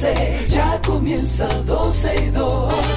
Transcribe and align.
12, 0.00 0.46
ya 0.48 0.80
comienza 0.80 1.46
12 1.66 2.14
y 2.14 2.30
2. 2.30 2.89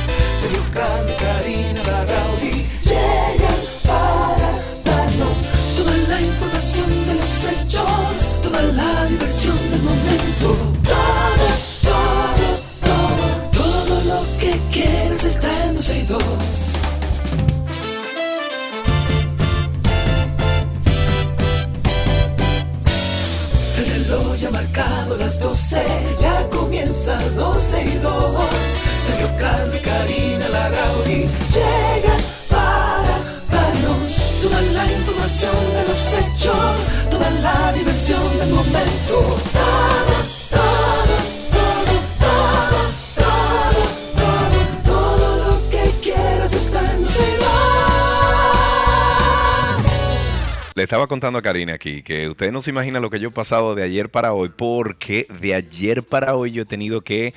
Contando 51.14 51.38
a 51.38 51.42
Karina 51.44 51.76
aquí 51.76 52.02
que 52.02 52.28
usted 52.28 52.52
no 52.52 52.60
se 52.60 52.72
imagina 52.72 53.00
lo 53.00 53.12
que 53.12 53.20
yo 53.20 53.28
he 53.28 53.32
pasado 53.32 53.76
de 53.76 53.84
ayer 53.84 54.10
para 54.10 54.34
hoy, 54.34 54.50
porque 54.56 55.28
de 55.40 55.54
ayer 55.54 56.02
para 56.02 56.36
hoy 56.36 56.52
yo 56.52 56.64
he 56.64 56.66
tenido 56.66 57.02
que 57.02 57.36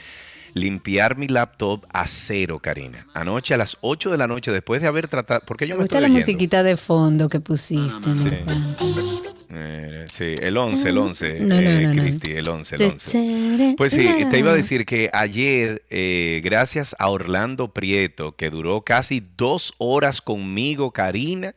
limpiar 0.54 1.18
mi 1.18 1.28
laptop 1.28 1.84
a 1.92 2.06
cero, 2.06 2.58
Karina. 2.58 3.06
Anoche 3.12 3.52
a 3.52 3.58
las 3.58 3.76
8 3.82 4.10
de 4.10 4.16
la 4.16 4.26
noche, 4.26 4.50
después 4.50 4.80
de 4.80 4.88
haber 4.88 5.08
tratado. 5.08 5.42
Porque 5.46 5.66
yo 5.66 5.74
Me 5.74 5.80
me 5.80 5.82
gusta 5.84 5.98
estoy 5.98 6.00
la 6.08 6.14
oyendo. 6.14 6.20
musiquita 6.26 6.62
de 6.62 6.76
fondo 6.76 7.28
que 7.28 7.40
pusiste, 7.40 8.14
Sí. 8.14 8.30
Eh, 9.50 10.06
sí, 10.10 10.34
el 10.40 10.56
11, 10.56 10.88
el 10.88 10.98
11, 10.98 11.40
No, 11.40 11.60
no, 11.60 11.70
eh, 11.70 11.80
no, 11.82 11.94
no. 11.94 12.02
Cristi, 12.02 12.32
el 12.32 12.48
11, 12.48 12.76
el 12.76 12.82
11. 12.92 13.74
Pues 13.76 13.92
sí, 13.92 14.08
te 14.30 14.38
iba 14.38 14.52
a 14.52 14.54
decir 14.54 14.86
que 14.86 15.10
ayer, 15.12 15.82
eh, 15.90 16.40
gracias 16.42 16.96
a 16.98 17.08
Orlando 17.10 17.68
Prieto, 17.74 18.32
que 18.34 18.48
duró 18.50 18.80
casi 18.80 19.22
dos 19.36 19.74
horas 19.78 20.22
conmigo, 20.22 20.90
Karina, 20.90 21.54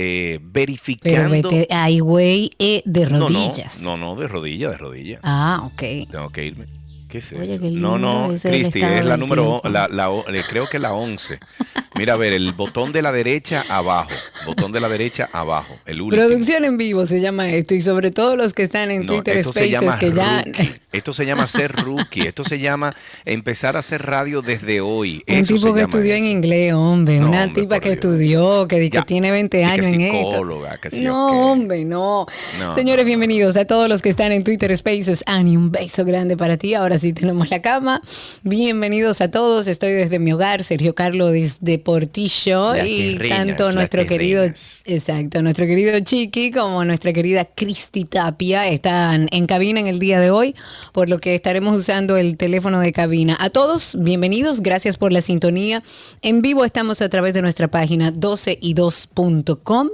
eh, 0.00 0.38
Pero 0.38 0.52
verificando... 0.52 1.28
vete, 1.28 1.66
ay, 1.70 1.98
güey, 1.98 2.50
eh, 2.60 2.82
de 2.84 3.06
No, 3.06 3.18
no, 3.18 3.28
rodillas. 3.28 3.82
No, 3.82 3.96
no, 3.96 4.14
de 4.14 4.28
rodilla, 4.28 4.70
de 4.70 4.76
rodilla. 4.76 5.18
Ah, 5.24 5.62
ok. 5.64 6.08
Tengo 6.08 6.30
que 6.30 6.44
irme. 6.44 6.77
¿Qué 7.08 7.18
es 7.18 7.32
Oye, 7.32 7.54
eso? 7.54 7.62
qué 7.62 7.70
no, 7.70 7.96
no, 7.98 8.28
Cristi, 8.42 8.82
es 8.82 9.04
la 9.06 9.16
número, 9.16 9.62
la, 9.64 9.88
la 9.88 10.10
o- 10.10 10.28
eh, 10.28 10.42
creo 10.48 10.66
que 10.68 10.78
la 10.78 10.92
11. 10.92 11.38
Mira, 11.96 12.12
a 12.12 12.16
ver, 12.16 12.32
el 12.34 12.52
botón 12.52 12.92
de 12.92 13.00
la 13.02 13.10
derecha 13.10 13.64
abajo, 13.68 14.10
botón 14.46 14.70
de 14.72 14.78
la 14.80 14.88
derecha 14.88 15.28
abajo, 15.32 15.74
el 15.86 16.00
último. 16.02 16.22
Producción 16.22 16.64
en 16.64 16.76
vivo 16.76 17.06
se 17.06 17.20
llama 17.20 17.48
esto 17.50 17.74
y 17.74 17.80
sobre 17.80 18.10
todo 18.10 18.36
los 18.36 18.52
que 18.52 18.62
están 18.62 18.90
en 18.90 19.00
No, 19.00 19.06
Twitter 19.06 19.38
esto 19.38 19.52
se 19.52 19.60
Spaces 19.66 19.70
llama 19.72 19.98
que 19.98 20.12
ya. 20.12 20.44
Esto 20.92 21.12
se 21.12 21.26
llama 21.26 21.46
ser 21.46 21.72
rookie. 21.72 22.26
Esto 22.26 22.44
se 22.44 22.58
llama 22.58 22.94
empezar 23.24 23.76
a 23.76 23.80
hacer 23.80 24.02
radio 24.06 24.42
desde 24.42 24.80
hoy. 24.80 25.24
un 25.28 25.34
Eso 25.34 25.54
tipo 25.54 25.58
se 25.60 25.66
que 25.74 25.80
llama 25.80 25.82
estudió 25.82 26.14
en 26.14 26.24
eso. 26.24 26.32
inglés, 26.32 26.72
hombre, 26.74 27.18
No, 27.20 27.28
una 27.28 27.44
hombre, 27.44 27.62
tipa 27.62 27.80
que 27.80 27.88
Dios. 27.90 27.96
estudió, 27.96 28.68
que, 28.68 28.90
que 28.90 29.02
tiene 29.02 29.30
20 29.30 29.58
Y 29.58 29.60
que 29.60 29.66
años 29.66 29.86
en 29.86 30.00
esto. 30.02 30.30
psicóloga, 30.30 30.78
que 30.78 30.90
sí, 30.90 31.02
no, 31.04 31.26
ok. 31.28 31.34
hombre, 31.52 31.84
no. 31.84 32.26
No, 32.58 32.74
Señores, 32.74 33.04
no, 33.04 33.06
bienvenidos 33.06 33.56
a 33.56 33.64
todos 33.64 33.88
los 33.88 34.02
que 34.02 34.10
están 34.10 34.30
en 34.32 34.44
Twitter 34.44 34.74
Spaces. 34.76 35.24
Ani, 35.26 35.56
un 35.56 35.70
beso 35.72 36.04
grande 36.04 36.36
para 36.36 36.56
ti. 36.56 36.74
Ahora 36.74 36.97
sí 36.98 37.12
tenemos 37.12 37.50
la 37.50 37.62
cama. 37.62 38.02
Bienvenidos 38.42 39.20
a 39.20 39.30
todos. 39.30 39.68
Estoy 39.68 39.92
desde 39.92 40.18
mi 40.18 40.32
hogar, 40.32 40.64
Sergio 40.64 40.94
Carlos 40.94 41.32
desde 41.32 41.78
Portillo 41.78 42.74
Las 42.74 42.88
y 42.88 43.18
tanto 43.28 43.72
nuestro 43.72 44.06
querido, 44.06 44.42
exacto, 44.42 45.42
nuestro 45.42 45.66
querido 45.66 45.98
Chiqui 46.00 46.50
como 46.50 46.84
nuestra 46.84 47.12
querida 47.12 47.44
Cristi 47.44 48.04
Tapia 48.04 48.68
están 48.68 49.28
en 49.30 49.46
cabina 49.46 49.80
en 49.80 49.86
el 49.86 49.98
día 49.98 50.20
de 50.20 50.30
hoy, 50.30 50.54
por 50.92 51.08
lo 51.08 51.18
que 51.18 51.34
estaremos 51.34 51.76
usando 51.76 52.16
el 52.16 52.36
teléfono 52.36 52.80
de 52.80 52.92
cabina. 52.92 53.36
A 53.40 53.50
todos, 53.50 53.96
bienvenidos, 53.98 54.60
gracias 54.60 54.96
por 54.96 55.12
la 55.12 55.20
sintonía. 55.20 55.82
En 56.22 56.42
vivo 56.42 56.64
estamos 56.64 57.02
a 57.02 57.08
través 57.08 57.34
de 57.34 57.42
nuestra 57.42 57.68
página 57.68 58.12
12y2.com 58.12 59.88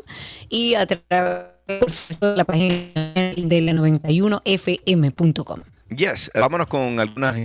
y 0.48 0.74
a 0.74 0.86
través 0.86 2.18
de 2.20 2.36
la 2.36 2.44
página 2.44 3.32
de 3.36 3.60
la 3.60 3.72
91fm.com. 3.72 5.73
Yes, 5.96 6.30
eh, 6.34 6.40
vámonos 6.40 6.66
con 6.66 6.98
algunas 6.98 7.36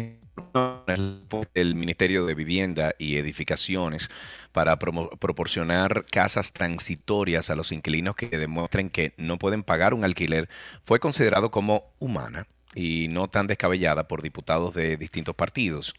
del 1.53 1.75
Ministerio 1.75 2.25
de 2.25 2.33
Vivienda 2.33 2.95
y 2.97 3.17
Edificaciones 3.17 4.09
para 4.51 4.79
proporcionar 4.79 6.05
casas 6.05 6.53
transitorias 6.53 7.49
a 7.49 7.55
los 7.55 7.71
inquilinos 7.71 8.15
que 8.15 8.29
demuestren 8.29 8.89
que 8.89 9.13
no 9.17 9.37
pueden 9.37 9.63
pagar 9.63 9.93
un 9.93 10.03
alquiler 10.03 10.49
fue 10.85 10.99
considerado 10.99 11.51
como 11.51 11.93
humana 11.99 12.47
y 12.73 13.07
no 13.09 13.27
tan 13.27 13.45
descabellada 13.47 14.07
por 14.07 14.21
diputados 14.21 14.73
de 14.73 14.97
distintos 14.97 15.35
partidos. 15.35 15.93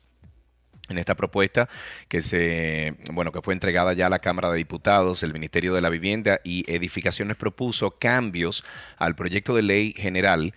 En 0.88 0.99
esta 0.99 1.15
propuesta 1.15 1.69
que 2.09 2.21
se, 2.21 2.97
bueno, 3.12 3.31
que 3.31 3.43
fue 3.43 3.55
entregada 3.55 3.93
ya 3.93 4.06
a 4.06 4.11
la 4.11 4.19
Cámara 4.19 4.50
de 4.50 4.56
Diputados, 4.56 5.22
el 5.22 5.32
Ministerio 5.32 5.72
de 5.72 5.82
la 5.82 5.88
Vivienda 5.88 6.41
y 6.43 6.65
Edificaciones 6.69 7.37
propuso 7.37 7.93
cambios 7.93 8.65
al 8.97 9.15
proyecto 9.15 9.55
de 9.55 9.62
ley 9.62 9.93
general 9.97 10.53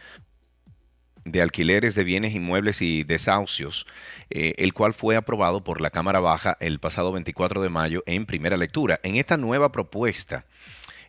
de 1.25 1.41
alquileres 1.41 1.95
de 1.95 2.03
bienes 2.03 2.33
inmuebles 2.33 2.81
y 2.81 3.03
desahucios, 3.03 3.85
eh, 4.29 4.53
el 4.57 4.73
cual 4.73 4.93
fue 4.93 5.15
aprobado 5.15 5.63
por 5.63 5.81
la 5.81 5.89
Cámara 5.89 6.19
Baja 6.19 6.57
el 6.59 6.79
pasado 6.79 7.11
24 7.11 7.61
de 7.61 7.69
mayo 7.69 8.03
en 8.05 8.25
primera 8.25 8.57
lectura. 8.57 8.99
En 9.03 9.15
esta 9.15 9.37
nueva 9.37 9.71
propuesta 9.71 10.45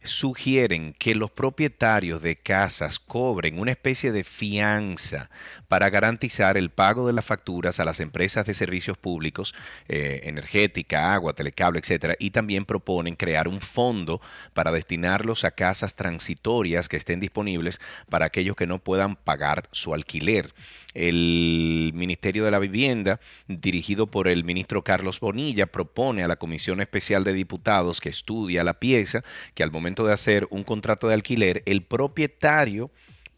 sugieren 0.04 0.94
que 0.98 1.14
los 1.14 1.30
propietarios 1.30 2.22
de 2.22 2.36
casas 2.36 2.98
cobren 2.98 3.58
una 3.58 3.70
especie 3.70 4.12
de 4.12 4.22
fianza 4.22 5.30
para 5.74 5.90
garantizar 5.90 6.56
el 6.56 6.70
pago 6.70 7.04
de 7.04 7.12
las 7.12 7.24
facturas 7.24 7.80
a 7.80 7.84
las 7.84 7.98
empresas 7.98 8.46
de 8.46 8.54
servicios 8.54 8.96
públicos, 8.96 9.56
eh, 9.88 10.20
energética, 10.22 11.12
agua, 11.12 11.32
telecable, 11.32 11.80
etcétera, 11.80 12.14
y 12.20 12.30
también 12.30 12.64
proponen 12.64 13.16
crear 13.16 13.48
un 13.48 13.60
fondo 13.60 14.20
para 14.52 14.70
destinarlos 14.70 15.42
a 15.42 15.50
casas 15.50 15.96
transitorias 15.96 16.88
que 16.88 16.96
estén 16.96 17.18
disponibles 17.18 17.80
para 18.08 18.26
aquellos 18.26 18.54
que 18.54 18.68
no 18.68 18.78
puedan 18.78 19.16
pagar 19.16 19.68
su 19.72 19.94
alquiler. 19.94 20.54
El 20.94 21.90
Ministerio 21.92 22.44
de 22.44 22.52
la 22.52 22.60
Vivienda, 22.60 23.18
dirigido 23.48 24.06
por 24.06 24.28
el 24.28 24.44
ministro 24.44 24.84
Carlos 24.84 25.18
Bonilla, 25.18 25.66
propone 25.66 26.22
a 26.22 26.28
la 26.28 26.36
Comisión 26.36 26.82
Especial 26.82 27.24
de 27.24 27.32
Diputados 27.32 28.00
que 28.00 28.10
estudia 28.10 28.62
la 28.62 28.74
pieza 28.74 29.24
que 29.54 29.64
al 29.64 29.72
momento 29.72 30.06
de 30.06 30.12
hacer 30.12 30.46
un 30.50 30.62
contrato 30.62 31.08
de 31.08 31.14
alquiler, 31.14 31.64
el 31.66 31.82
propietario 31.82 32.92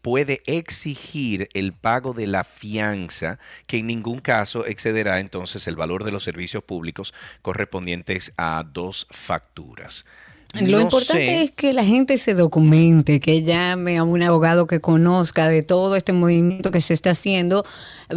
puede 0.07 0.41
exigir 0.45 1.49
el 1.53 1.73
pago 1.73 2.13
de 2.13 2.27
la 2.27 2.45
fianza 2.45 3.39
que 3.65 3.79
en 3.79 3.87
ningún 3.87 4.19
caso 4.21 4.65
excederá 4.65 5.19
entonces 5.19 5.67
el 5.67 5.75
valor 5.75 6.05
de 6.05 6.11
los 6.11 6.23
servicios 6.23 6.63
públicos 6.63 7.13
correspondientes 7.41 8.31
a 8.37 8.63
dos 8.73 9.05
facturas. 9.09 10.05
Lo 10.53 10.77
No 10.77 10.79
importante 10.83 11.25
sé- 11.25 11.43
es 11.43 11.51
que 11.51 11.73
la 11.73 11.83
gente 11.83 12.17
se 12.19 12.35
documente, 12.35 13.19
que 13.19 13.43
llame 13.43 13.97
a 13.97 14.05
un 14.05 14.23
abogado 14.23 14.65
que 14.65 14.79
conozca 14.79 15.49
de 15.49 15.61
todo 15.61 15.97
este 15.97 16.13
movimiento 16.13 16.71
que 16.71 16.79
se 16.79 16.93
está 16.93 17.09
haciendo. 17.09 17.65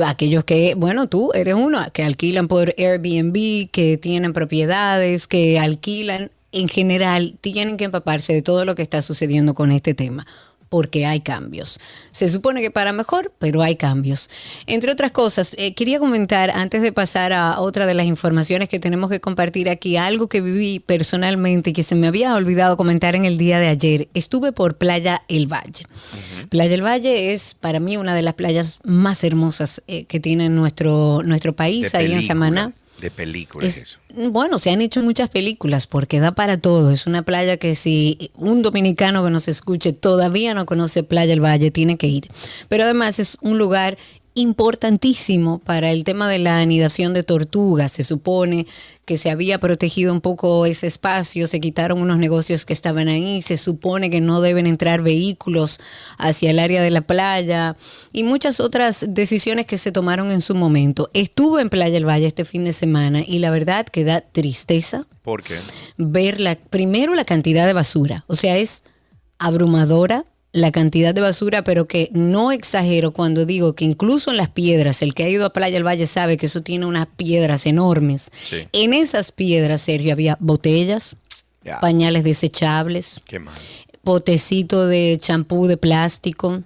Aquellos 0.06 0.44
que, 0.44 0.74
bueno, 0.76 1.08
tú 1.08 1.32
eres 1.34 1.54
uno, 1.54 1.84
que 1.92 2.04
alquilan 2.04 2.46
por 2.46 2.72
Airbnb, 2.78 3.68
que 3.72 3.98
tienen 4.00 4.32
propiedades, 4.32 5.26
que 5.26 5.58
alquilan. 5.58 6.30
En 6.52 6.68
general, 6.68 7.36
tienen 7.40 7.76
que 7.76 7.84
empaparse 7.84 8.32
de 8.32 8.42
todo 8.42 8.64
lo 8.64 8.76
que 8.76 8.82
está 8.82 9.02
sucediendo 9.02 9.54
con 9.54 9.72
este 9.72 9.94
tema 9.94 10.24
porque 10.70 11.04
hay 11.04 11.20
cambios. 11.20 11.78
Se 12.10 12.30
supone 12.30 12.62
que 12.62 12.70
para 12.70 12.92
mejor, 12.92 13.32
pero 13.38 13.60
hay 13.60 13.76
cambios. 13.76 14.30
Entre 14.66 14.90
otras 14.90 15.10
cosas, 15.10 15.54
eh, 15.58 15.74
quería 15.74 15.98
comentar, 15.98 16.50
antes 16.50 16.80
de 16.80 16.92
pasar 16.92 17.32
a 17.32 17.60
otra 17.60 17.84
de 17.84 17.94
las 17.94 18.06
informaciones 18.06 18.68
que 18.68 18.78
tenemos 18.78 19.10
que 19.10 19.20
compartir 19.20 19.68
aquí, 19.68 19.96
algo 19.96 20.28
que 20.28 20.40
viví 20.40 20.78
personalmente 20.78 21.70
y 21.70 21.72
que 21.72 21.82
se 21.82 21.96
me 21.96 22.06
había 22.06 22.34
olvidado 22.34 22.76
comentar 22.76 23.14
en 23.16 23.24
el 23.24 23.36
día 23.36 23.58
de 23.58 23.66
ayer. 23.66 24.08
Estuve 24.14 24.52
por 24.52 24.76
Playa 24.76 25.22
El 25.28 25.52
Valle. 25.52 25.86
Playa 26.48 26.74
El 26.74 26.84
Valle 26.84 27.34
es 27.34 27.54
para 27.54 27.80
mí 27.80 27.96
una 27.96 28.14
de 28.14 28.22
las 28.22 28.34
playas 28.34 28.78
más 28.84 29.24
hermosas 29.24 29.82
eh, 29.88 30.04
que 30.04 30.20
tiene 30.20 30.48
nuestro, 30.48 31.22
nuestro 31.24 31.54
país, 31.54 31.90
de 31.90 31.98
ahí 31.98 32.12
en 32.12 32.22
Samaná. 32.22 32.72
De 33.00 33.10
película 33.10 33.66
es 33.66 33.76
Es- 33.76 33.82
eso. 33.82 33.98
Bueno, 34.30 34.58
se 34.58 34.70
han 34.70 34.82
hecho 34.82 35.02
muchas 35.02 35.30
películas 35.30 35.86
porque 35.86 36.20
da 36.20 36.32
para 36.32 36.58
todo. 36.58 36.90
Es 36.90 37.06
una 37.06 37.22
playa 37.22 37.56
que 37.56 37.74
si 37.74 38.30
un 38.34 38.62
dominicano 38.62 39.24
que 39.24 39.30
nos 39.30 39.48
escuche 39.48 39.92
todavía 39.92 40.52
no 40.54 40.66
conoce 40.66 41.02
Playa 41.02 41.32
El 41.32 41.42
Valle, 41.42 41.70
tiene 41.70 41.96
que 41.96 42.08
ir. 42.08 42.28
Pero 42.68 42.84
además 42.84 43.18
es 43.18 43.38
un 43.40 43.56
lugar 43.58 43.96
importantísimo 44.40 45.58
para 45.60 45.90
el 45.90 46.04
tema 46.04 46.28
de 46.28 46.38
la 46.38 46.60
anidación 46.60 47.14
de 47.14 47.22
tortugas. 47.22 47.92
Se 47.92 48.04
supone 48.04 48.66
que 49.04 49.18
se 49.18 49.30
había 49.30 49.58
protegido 49.58 50.12
un 50.12 50.20
poco 50.20 50.66
ese 50.66 50.86
espacio, 50.86 51.46
se 51.46 51.60
quitaron 51.60 52.00
unos 52.00 52.18
negocios 52.18 52.64
que 52.64 52.72
estaban 52.72 53.08
ahí, 53.08 53.42
se 53.42 53.56
supone 53.56 54.10
que 54.10 54.20
no 54.20 54.40
deben 54.40 54.66
entrar 54.66 55.02
vehículos 55.02 55.80
hacia 56.18 56.50
el 56.50 56.58
área 56.58 56.82
de 56.82 56.90
la 56.90 57.00
playa 57.00 57.76
y 58.12 58.22
muchas 58.22 58.60
otras 58.60 59.04
decisiones 59.08 59.66
que 59.66 59.78
se 59.78 59.92
tomaron 59.92 60.30
en 60.30 60.40
su 60.40 60.54
momento. 60.54 61.10
Estuve 61.12 61.62
en 61.62 61.70
Playa 61.70 61.94
del 61.94 62.08
Valle 62.08 62.26
este 62.26 62.44
fin 62.44 62.64
de 62.64 62.72
semana 62.72 63.22
y 63.26 63.38
la 63.40 63.50
verdad 63.50 63.86
que 63.86 64.04
da 64.04 64.20
tristeza. 64.20 65.02
¿Por 65.22 65.42
qué? 65.42 65.56
Ver 65.96 66.40
la, 66.40 66.56
primero 66.56 67.14
la 67.14 67.24
cantidad 67.24 67.66
de 67.66 67.72
basura, 67.72 68.24
o 68.26 68.36
sea, 68.36 68.56
es 68.56 68.84
abrumadora 69.38 70.24
la 70.52 70.72
cantidad 70.72 71.14
de 71.14 71.20
basura, 71.20 71.62
pero 71.62 71.86
que 71.86 72.10
no 72.12 72.50
exagero 72.50 73.12
cuando 73.12 73.46
digo 73.46 73.74
que 73.74 73.84
incluso 73.84 74.30
en 74.32 74.36
las 74.36 74.48
piedras, 74.48 75.00
el 75.02 75.14
que 75.14 75.22
ha 75.24 75.28
ido 75.28 75.46
a 75.46 75.52
Playa 75.52 75.74
del 75.74 75.86
Valle 75.86 76.06
sabe 76.06 76.36
que 76.36 76.46
eso 76.46 76.60
tiene 76.62 76.86
unas 76.86 77.06
piedras 77.06 77.66
enormes. 77.66 78.30
Sí. 78.44 78.66
En 78.72 78.92
esas 78.92 79.30
piedras, 79.30 79.82
Sergio, 79.82 80.12
había 80.12 80.36
botellas, 80.40 81.16
pañales 81.80 82.24
desechables, 82.24 83.20
Qué 83.26 83.38
mal. 83.38 83.54
potecito 84.02 84.86
de 84.88 85.18
champú 85.20 85.66
de 85.68 85.76
plástico, 85.76 86.62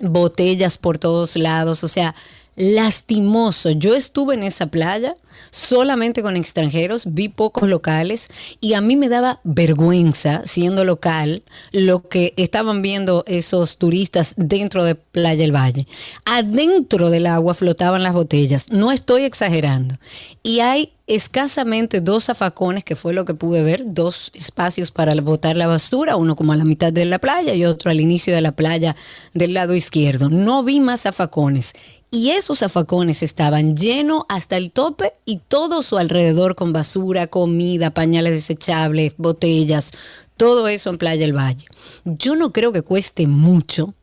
botellas 0.00 0.78
por 0.78 0.98
todos 0.98 1.34
lados, 1.36 1.82
o 1.82 1.88
sea, 1.88 2.14
lastimoso. 2.58 3.70
Yo 3.70 3.94
estuve 3.94 4.34
en 4.34 4.42
esa 4.42 4.66
playa 4.66 5.14
solamente 5.50 6.22
con 6.22 6.36
extranjeros, 6.36 7.14
vi 7.14 7.28
pocos 7.28 7.68
locales 7.68 8.28
y 8.60 8.74
a 8.74 8.80
mí 8.80 8.96
me 8.96 9.08
daba 9.08 9.40
vergüenza, 9.44 10.42
siendo 10.44 10.84
local, 10.84 11.42
lo 11.72 12.02
que 12.02 12.34
estaban 12.36 12.82
viendo 12.82 13.24
esos 13.26 13.78
turistas 13.78 14.34
dentro 14.36 14.84
de 14.84 14.96
Playa 14.96 15.42
del 15.42 15.54
Valle. 15.54 15.86
Adentro 16.24 17.10
del 17.10 17.26
agua 17.26 17.54
flotaban 17.54 18.02
las 18.02 18.12
botellas, 18.12 18.70
no 18.70 18.92
estoy 18.92 19.22
exagerando. 19.22 19.96
Y 20.42 20.60
hay 20.60 20.92
escasamente 21.06 22.00
dos 22.00 22.24
zafacones, 22.24 22.84
que 22.84 22.96
fue 22.96 23.12
lo 23.12 23.24
que 23.24 23.34
pude 23.34 23.62
ver, 23.62 23.82
dos 23.86 24.30
espacios 24.34 24.90
para 24.90 25.14
botar 25.20 25.56
la 25.56 25.66
basura, 25.66 26.16
uno 26.16 26.36
como 26.36 26.52
a 26.52 26.56
la 26.56 26.64
mitad 26.64 26.92
de 26.92 27.06
la 27.06 27.18
playa 27.18 27.54
y 27.54 27.64
otro 27.64 27.90
al 27.90 28.00
inicio 28.00 28.34
de 28.34 28.42
la 28.42 28.52
playa 28.52 28.94
del 29.34 29.54
lado 29.54 29.74
izquierdo. 29.74 30.28
No 30.28 30.62
vi 30.62 30.80
más 30.80 31.02
zafacones. 31.02 31.74
Y 32.10 32.30
esos 32.30 32.60
zafacones 32.60 33.22
estaban 33.22 33.76
llenos 33.76 34.22
hasta 34.28 34.56
el 34.56 34.70
tope 34.70 35.12
y 35.26 35.40
todo 35.46 35.82
su 35.82 35.98
alrededor 35.98 36.54
con 36.54 36.72
basura, 36.72 37.26
comida, 37.26 37.90
pañales 37.90 38.32
desechables, 38.32 39.12
botellas, 39.18 39.92
todo 40.38 40.68
eso 40.68 40.88
en 40.88 40.98
Playa 40.98 41.20
del 41.20 41.36
Valle. 41.36 41.66
Yo 42.04 42.34
no 42.34 42.52
creo 42.52 42.72
que 42.72 42.82
cueste 42.82 43.26
mucho 43.26 43.94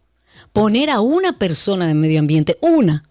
poner 0.53 0.89
a 0.91 0.99
una 0.99 1.39
persona 1.39 1.87
de 1.87 1.95
medio 1.95 2.19
ambiente, 2.19 2.57
una, 2.61 3.05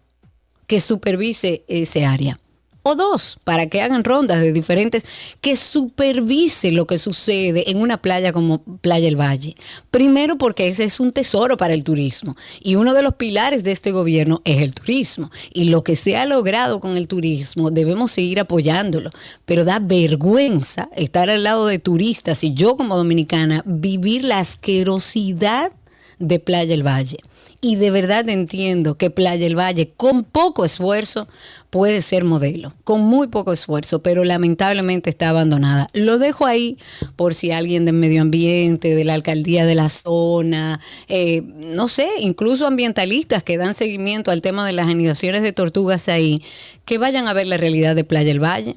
que 0.67 0.81
supervise 0.81 1.64
ese 1.67 2.06
área. 2.06 2.38
O 2.87 2.97
dos, 2.97 3.39
para 3.45 3.67
que 3.71 3.81
hagan 3.81 4.05
rondas 4.05 4.43
de 4.43 4.53
diferentes, 4.53 5.05
que 5.41 5.57
supervise 5.57 6.71
lo 6.71 6.87
que 6.87 6.99
sucede 6.99 7.71
en 7.71 7.79
una 7.79 7.97
playa 7.97 8.31
como 8.31 8.63
Playa 8.83 9.07
del 9.07 9.19
Valle. 9.19 9.57
Primero 9.91 10.37
porque 10.37 10.69
ese 10.69 10.85
es 10.85 11.01
un 11.01 11.11
tesoro 11.11 11.57
para 11.57 11.73
el 11.73 11.83
turismo. 11.83 12.37
Y 12.61 12.75
uno 12.75 12.93
de 12.93 13.01
los 13.01 13.15
pilares 13.15 13.65
de 13.65 13.73
este 13.73 13.91
gobierno 13.91 14.43
es 14.45 14.61
el 14.61 14.75
turismo. 14.75 15.31
Y 15.55 15.65
lo 15.65 15.83
que 15.83 15.97
se 15.97 16.19
ha 16.19 16.27
logrado 16.27 16.79
con 16.79 16.99
el 16.99 17.09
turismo, 17.09 17.71
debemos 17.71 18.11
seguir 18.11 18.39
apoyándolo. 18.39 19.09
Pero 19.47 19.65
da 19.65 19.79
vergüenza 19.79 20.91
estar 20.95 21.31
al 21.31 21.43
lado 21.43 21.67
de 21.67 21.79
turistas 21.79 22.45
y 22.45 22.53
yo 22.53 22.77
como 22.77 22.99
dominicana 22.99 23.63
vivir 23.65 24.25
la 24.25 24.41
asquerosidad 24.41 25.73
de 26.19 26.39
Playa 26.39 26.69
del 26.69 26.87
Valle. 26.87 27.17
Y 27.65 27.77
de 27.77 27.91
verdad 27.91 28.29
entiendo 28.29 28.97
que 28.97 29.09
Playa 29.09 29.43
del 29.43 29.59
Valle, 29.59 29.91
con 29.97 30.23
poco 30.23 30.67
esfuerzo, 30.67 31.29
puede 31.71 32.03
ser 32.03 32.23
modelo, 32.23 32.75
con 32.85 33.01
muy 33.01 33.29
poco 33.29 33.55
esfuerzo, 33.55 34.03
pero 34.03 34.23
lamentablemente 34.23 35.09
está 35.09 35.31
abandonada. 35.31 35.89
Lo 35.95 36.19
dejo 36.19 36.45
ahí 36.45 36.77
por 37.17 37.33
si 37.33 37.53
alguien 37.53 37.87
del 37.87 37.95
medio 37.95 38.21
ambiente, 38.21 38.95
de 38.95 39.05
la 39.05 39.15
alcaldía 39.15 39.65
de 39.65 39.77
la 39.77 39.89
zona, 39.89 40.79
eh, 41.09 41.41
no 41.41 41.89
sé, 41.89 42.07
incluso 42.21 42.67
ambientalistas 42.67 43.43
que 43.43 43.57
dan 43.57 43.73
seguimiento 43.73 44.31
al 44.31 44.43
tema 44.43 44.67
de 44.67 44.75
las 44.75 44.87
anidaciones 44.87 45.43
de 45.43 45.55
tortugas 45.55 46.11
ahí, 46.11 46.43
que 46.85 46.99
vayan 46.99 47.29
a 47.29 47.33
ver 47.33 47.47
la 47.47 47.57
realidad 47.57 47.97
de 47.97 48.05
Playa 48.05 48.29
del 48.29 48.45
Valle. 48.45 48.77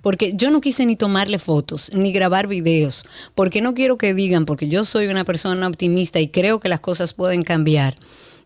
Porque 0.00 0.32
yo 0.36 0.52
no 0.52 0.60
quise 0.60 0.86
ni 0.86 0.94
tomarle 0.94 1.40
fotos, 1.40 1.90
ni 1.92 2.12
grabar 2.12 2.46
videos, 2.46 3.04
porque 3.34 3.60
no 3.60 3.74
quiero 3.74 3.98
que 3.98 4.14
digan, 4.14 4.46
porque 4.46 4.68
yo 4.68 4.84
soy 4.84 5.08
una 5.08 5.24
persona 5.24 5.66
optimista 5.66 6.20
y 6.20 6.28
creo 6.28 6.60
que 6.60 6.68
las 6.68 6.78
cosas 6.78 7.14
pueden 7.14 7.42
cambiar. 7.42 7.96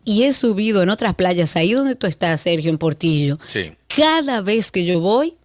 Y 0.05 0.23
he 0.23 0.33
subido 0.33 0.83
en 0.83 0.89
otras 0.89 1.15
playas, 1.15 1.55
ahí 1.55 1.73
donde 1.73 1.95
tú 1.95 2.07
estás, 2.07 2.41
Sergio, 2.41 2.69
en 2.69 2.77
Portillo. 2.77 3.37
Sí. 3.47 3.71
Cada 3.95 4.41
vez 4.41 4.71
que 4.71 4.85
yo 4.85 4.99
voy, 4.99 5.35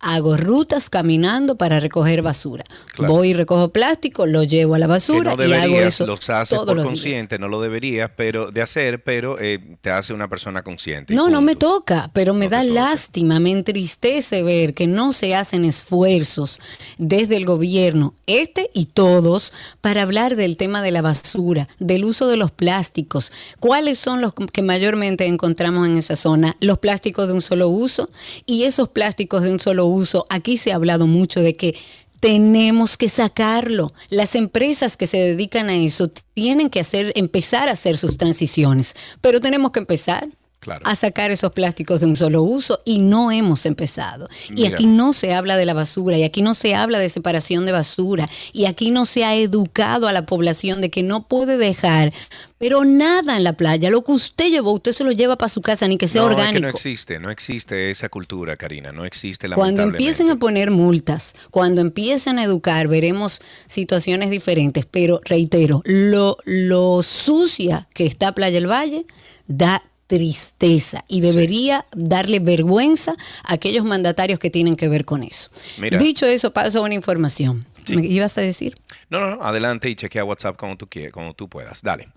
hago 0.00 0.36
rutas 0.36 0.90
caminando 0.90 1.56
para 1.56 1.80
recoger 1.80 2.22
basura. 2.22 2.64
Claro. 2.94 3.12
Voy 3.12 3.30
y 3.30 3.34
recojo 3.34 3.70
plástico, 3.70 4.26
lo 4.26 4.44
llevo 4.44 4.74
a 4.74 4.78
la 4.78 4.86
Que 4.86 4.90
basura 4.92 5.34
no 5.36 5.44
y 5.44 5.52
hago 5.52 5.62
deberías, 5.62 5.94
eso 5.94 6.06
los 6.06 6.28
haces 6.30 6.50
todos 6.50 6.66
por 6.66 6.76
los 6.76 6.84
días. 6.84 6.94
consciente, 6.94 7.38
no 7.38 7.48
lo 7.48 7.60
deberías 7.60 8.10
pero 8.16 8.50
de 8.50 8.62
hacer, 8.62 9.02
pero 9.02 9.38
eh, 9.40 9.76
te 9.80 9.90
hace 9.90 10.12
una 10.12 10.28
persona 10.28 10.62
consciente. 10.62 11.14
No, 11.14 11.30
no 11.30 11.40
me 11.40 11.56
toca, 11.56 12.10
pero 12.12 12.34
me 12.34 12.46
No 12.46 12.50
da 12.50 12.64
lástima, 12.64 13.40
me 13.40 13.50
entristece 13.50 14.42
ver 14.42 14.72
que 14.74 14.86
no 14.86 15.12
se 15.12 15.34
hacen 15.34 15.64
esfuerzos 15.64 16.60
desde 16.98 17.36
el 17.36 17.44
gobierno, 17.44 18.14
este 18.26 18.70
y 18.74 18.86
todos, 18.86 19.52
para 19.80 20.02
hablar 20.02 20.36
del 20.36 20.56
tema 20.56 20.82
de 20.82 20.92
la 20.92 21.02
basura, 21.02 21.68
del 21.78 22.04
uso 22.04 22.28
de 22.28 22.36
los 22.36 22.50
plásticos. 22.50 23.32
¿Cuáles 23.60 23.98
son 23.98 24.20
los 24.20 24.34
que 24.34 24.62
mayormente 24.62 25.26
encontramos 25.26 25.86
en 25.88 25.96
esa 25.96 26.16
zona? 26.16 26.56
Los 26.60 26.78
plásticos 26.78 27.26
de 27.28 27.34
un 27.34 27.42
solo 27.42 27.68
uso. 27.68 28.08
Y 28.46 28.64
esos 28.64 28.88
plásticos 28.88 29.42
de 29.42 29.52
un 29.52 29.60
solo 29.60 29.86
uso, 29.86 29.87
aquí 30.28 30.56
se 30.56 30.72
ha 30.72 30.76
hablado 30.76 31.06
mucho 31.06 31.40
de 31.40 31.52
que 31.52 31.76
tenemos 32.20 32.96
que 32.96 33.08
sacarlo. 33.08 33.92
Las 34.10 34.34
empresas 34.34 34.96
que 34.96 35.06
se 35.06 35.18
dedican 35.18 35.68
a 35.68 35.76
eso 35.76 36.10
tienen 36.34 36.70
que 36.70 36.80
hacer, 36.80 37.12
empezar 37.16 37.68
a 37.68 37.72
hacer 37.72 37.96
sus 37.96 38.16
transiciones, 38.16 38.94
pero 39.20 39.40
tenemos 39.40 39.70
que 39.72 39.80
empezar 39.80 40.28
Claro. 40.60 40.82
a 40.84 40.96
sacar 40.96 41.30
esos 41.30 41.52
plásticos 41.52 42.00
de 42.00 42.06
un 42.06 42.16
solo 42.16 42.42
uso 42.42 42.78
y 42.84 42.98
no 42.98 43.30
hemos 43.30 43.64
empezado. 43.64 44.28
Y 44.54 44.66
aquí 44.66 44.86
no 44.86 45.12
se 45.12 45.32
habla 45.32 45.56
de 45.56 45.64
la 45.64 45.72
basura 45.72 46.18
y 46.18 46.24
aquí 46.24 46.42
no 46.42 46.54
se 46.54 46.74
habla 46.74 46.98
de 46.98 47.08
separación 47.08 47.64
de 47.64 47.72
basura 47.72 48.28
y 48.52 48.64
aquí 48.66 48.90
no 48.90 49.06
se 49.06 49.24
ha 49.24 49.36
educado 49.36 50.08
a 50.08 50.12
la 50.12 50.26
población 50.26 50.80
de 50.80 50.90
que 50.90 51.02
no 51.02 51.28
puede 51.28 51.56
dejar, 51.56 52.12
pero 52.58 52.84
nada 52.84 53.36
en 53.36 53.44
la 53.44 53.52
playa. 53.52 53.88
Lo 53.88 54.02
que 54.02 54.12
usted 54.12 54.50
llevó, 54.50 54.72
usted 54.72 54.92
se 54.92 55.04
lo 55.04 55.12
lleva 55.12 55.36
para 55.38 55.48
su 55.48 55.60
casa, 55.60 55.86
ni 55.86 55.96
que 55.96 56.08
sea 56.08 56.22
no, 56.22 56.28
es 56.28 56.34
orgánico. 56.34 56.54
que 56.54 56.60
no 56.62 56.68
existe, 56.68 57.18
no 57.20 57.30
existe 57.30 57.90
esa 57.90 58.08
cultura, 58.08 58.56
Karina, 58.56 58.90
no 58.90 59.04
existe 59.04 59.48
Cuando 59.48 59.84
empiecen 59.84 60.28
a 60.30 60.36
poner 60.36 60.70
multas, 60.70 61.34
cuando 61.50 61.80
empiecen 61.80 62.38
a 62.38 62.44
educar, 62.44 62.88
veremos 62.88 63.40
situaciones 63.66 64.30
diferentes. 64.30 64.86
Pero 64.86 65.20
reitero, 65.24 65.82
lo, 65.84 66.36
lo 66.44 67.02
sucia 67.02 67.88
que 67.94 68.06
está 68.06 68.32
Playa 68.32 68.54
del 68.54 68.70
Valle 68.70 69.06
da 69.46 69.82
tristeza 70.08 71.04
y 71.06 71.20
debería 71.20 71.86
darle 71.94 72.40
vergüenza 72.40 73.14
a 73.44 73.54
aquellos 73.54 73.84
mandatarios 73.84 74.40
que 74.40 74.50
tienen 74.50 74.74
que 74.74 74.88
ver 74.88 75.04
con 75.04 75.22
eso. 75.22 75.50
Mira. 75.78 75.98
Dicho 75.98 76.26
eso, 76.26 76.52
paso 76.52 76.80
a 76.80 76.82
una 76.82 76.94
información. 76.94 77.64
Sí. 77.84 77.94
¿Me 77.94 78.06
ibas 78.06 78.36
a 78.36 78.40
decir? 78.40 78.74
No, 79.10 79.20
no, 79.20 79.36
no, 79.36 79.42
adelante 79.44 79.88
y 79.88 79.94
chequea 79.94 80.24
WhatsApp 80.24 80.56
como 80.56 80.76
tú 80.76 80.88
quieras, 80.88 81.12
como 81.12 81.34
tú 81.34 81.48
puedas. 81.48 81.82
Dale. 81.82 82.08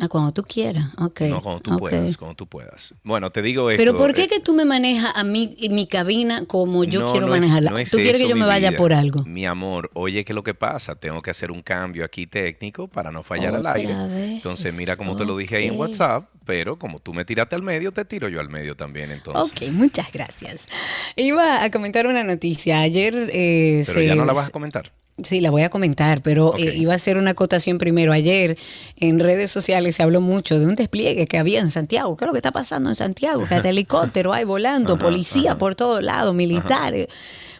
Ah, 0.00 0.08
cuando 0.08 0.32
tú 0.32 0.42
quieras. 0.42 0.86
Ok. 0.98 1.20
No, 1.22 1.40
como 1.40 1.60
tú 1.60 1.72
ok. 1.74 1.78
puedas, 1.78 2.16
como 2.16 2.34
tú 2.34 2.46
puedas. 2.46 2.94
Bueno, 3.04 3.30
te 3.30 3.42
digo 3.42 3.70
esto. 3.70 3.80
Pero 3.80 3.96
¿por 3.96 4.12
qué 4.12 4.24
eh, 4.24 4.28
que 4.28 4.40
tú 4.40 4.52
me 4.52 4.64
manejas 4.64 5.12
a 5.14 5.22
mí 5.22 5.56
mi 5.70 5.86
cabina 5.86 6.44
como 6.46 6.82
yo 6.84 7.00
no, 7.00 7.12
quiero 7.12 7.26
no 7.28 7.34
es- 7.34 7.40
manejarla? 7.40 7.70
no 7.70 7.78
es 7.78 7.90
¿Tú 7.90 7.98
quieres 7.98 8.20
que 8.20 8.28
yo 8.28 8.34
me 8.36 8.44
vaya 8.46 8.70
vida. 8.70 8.78
por 8.78 8.92
algo? 8.92 9.22
Mi 9.24 9.46
amor, 9.46 9.90
oye, 9.94 10.24
¿qué 10.24 10.32
es 10.32 10.34
lo 10.34 10.42
que 10.42 10.54
pasa? 10.54 10.96
Tengo 10.96 11.22
que 11.22 11.30
hacer 11.30 11.50
un 11.52 11.62
cambio 11.62 12.04
aquí 12.04 12.26
técnico 12.26 12.88
para 12.88 13.12
no 13.12 13.22
fallar 13.22 13.54
al 13.54 13.60
Otra 13.60 13.74
aire. 13.74 13.94
vez, 14.08 14.30
Entonces, 14.32 14.74
mira 14.74 14.96
como 14.96 15.14
te 15.16 15.24
lo 15.24 15.36
dije 15.36 15.56
ahí 15.56 15.66
en. 15.68 15.78
WhatsApp, 15.78 16.28
pero 16.44 16.78
como 16.78 16.98
tú 16.98 17.14
me 17.14 17.24
tiraste 17.24 17.54
al 17.54 17.62
medio, 17.62 17.92
te 17.92 18.04
tiro 18.04 18.28
yo 18.28 18.40
al 18.40 18.48
medio 18.48 18.74
también, 18.76 19.10
entonces. 19.12 19.52
Ok, 19.68 19.70
muchas 19.72 20.12
gracias. 20.12 20.68
Iba 21.16 21.62
a 21.62 21.70
comentar 21.70 22.06
una 22.06 22.24
noticia. 22.24 22.80
Ayer 22.80 23.30
eh, 23.32 23.82
Pero 23.86 23.98
se- 24.00 24.06
ya 24.06 24.14
no 24.16 24.24
la 24.24 24.32
vas 24.32 24.48
a 24.48 24.50
comentar. 24.50 24.92
Sí, 25.22 25.40
la 25.40 25.50
voy 25.50 25.62
a 25.62 25.68
comentar, 25.68 26.22
pero 26.22 26.56
eh, 26.58 26.74
iba 26.76 26.92
a 26.92 26.96
hacer 26.96 27.18
una 27.18 27.30
acotación 27.30 27.78
primero. 27.78 28.12
Ayer 28.12 28.58
en 28.98 29.20
redes 29.20 29.50
sociales 29.52 29.94
se 29.94 30.02
habló 30.02 30.20
mucho 30.20 30.58
de 30.58 30.66
un 30.66 30.74
despliegue 30.74 31.28
que 31.28 31.38
había 31.38 31.60
en 31.60 31.70
Santiago. 31.70 32.16
¿Qué 32.16 32.24
es 32.24 32.26
lo 32.26 32.32
que 32.32 32.40
está 32.40 32.50
pasando 32.50 32.88
en 32.88 32.96
Santiago? 32.96 33.44
Que 33.48 33.54
hasta 33.54 33.68
helicóptero 33.68 34.32
hay 34.32 34.44
volando, 34.44 34.98
policía 34.98 35.56
por 35.56 35.76
todos 35.76 36.02
lados, 36.02 36.34
militares. 36.34 37.06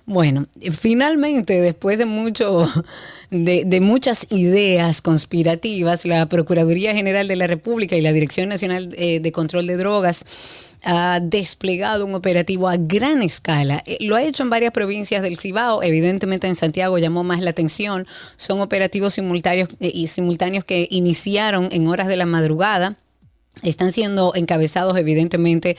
Bueno, 0.04 0.46
finalmente, 0.72 1.60
después 1.60 1.96
de 1.96 2.06
mucho, 2.06 2.68
de, 3.30 3.64
de 3.64 3.80
muchas 3.80 4.26
ideas 4.30 5.00
conspirativas, 5.00 6.04
la 6.04 6.26
Procuraduría 6.26 6.92
General 6.92 7.28
de 7.28 7.36
la 7.36 7.46
República 7.46 7.94
y 7.94 8.00
la 8.00 8.12
Dirección 8.12 8.48
Nacional 8.48 8.88
eh, 8.98 9.20
de 9.20 9.32
Control 9.32 9.66
de 9.66 9.76
Drogas 9.76 10.26
ha 10.84 11.18
desplegado 11.20 12.04
un 12.04 12.14
operativo 12.14 12.68
a 12.68 12.76
gran 12.76 13.22
escala. 13.22 13.82
Eh, 13.86 13.98
Lo 14.00 14.16
ha 14.16 14.22
hecho 14.22 14.42
en 14.42 14.50
varias 14.50 14.72
provincias 14.72 15.22
del 15.22 15.38
Cibao, 15.38 15.82
evidentemente 15.82 16.46
en 16.46 16.56
Santiago 16.56 16.98
llamó 16.98 17.24
más 17.24 17.42
la 17.42 17.50
atención. 17.50 18.06
Son 18.36 18.60
operativos 18.60 19.14
simultáneos 19.14 19.68
eh, 19.80 19.90
y 19.92 20.08
simultáneos 20.08 20.64
que 20.64 20.86
iniciaron 20.90 21.68
en 21.72 21.88
horas 21.88 22.08
de 22.08 22.16
la 22.16 22.26
madrugada 22.26 22.96
están 23.62 23.92
siendo 23.92 24.32
encabezados 24.34 24.96
evidentemente 24.98 25.76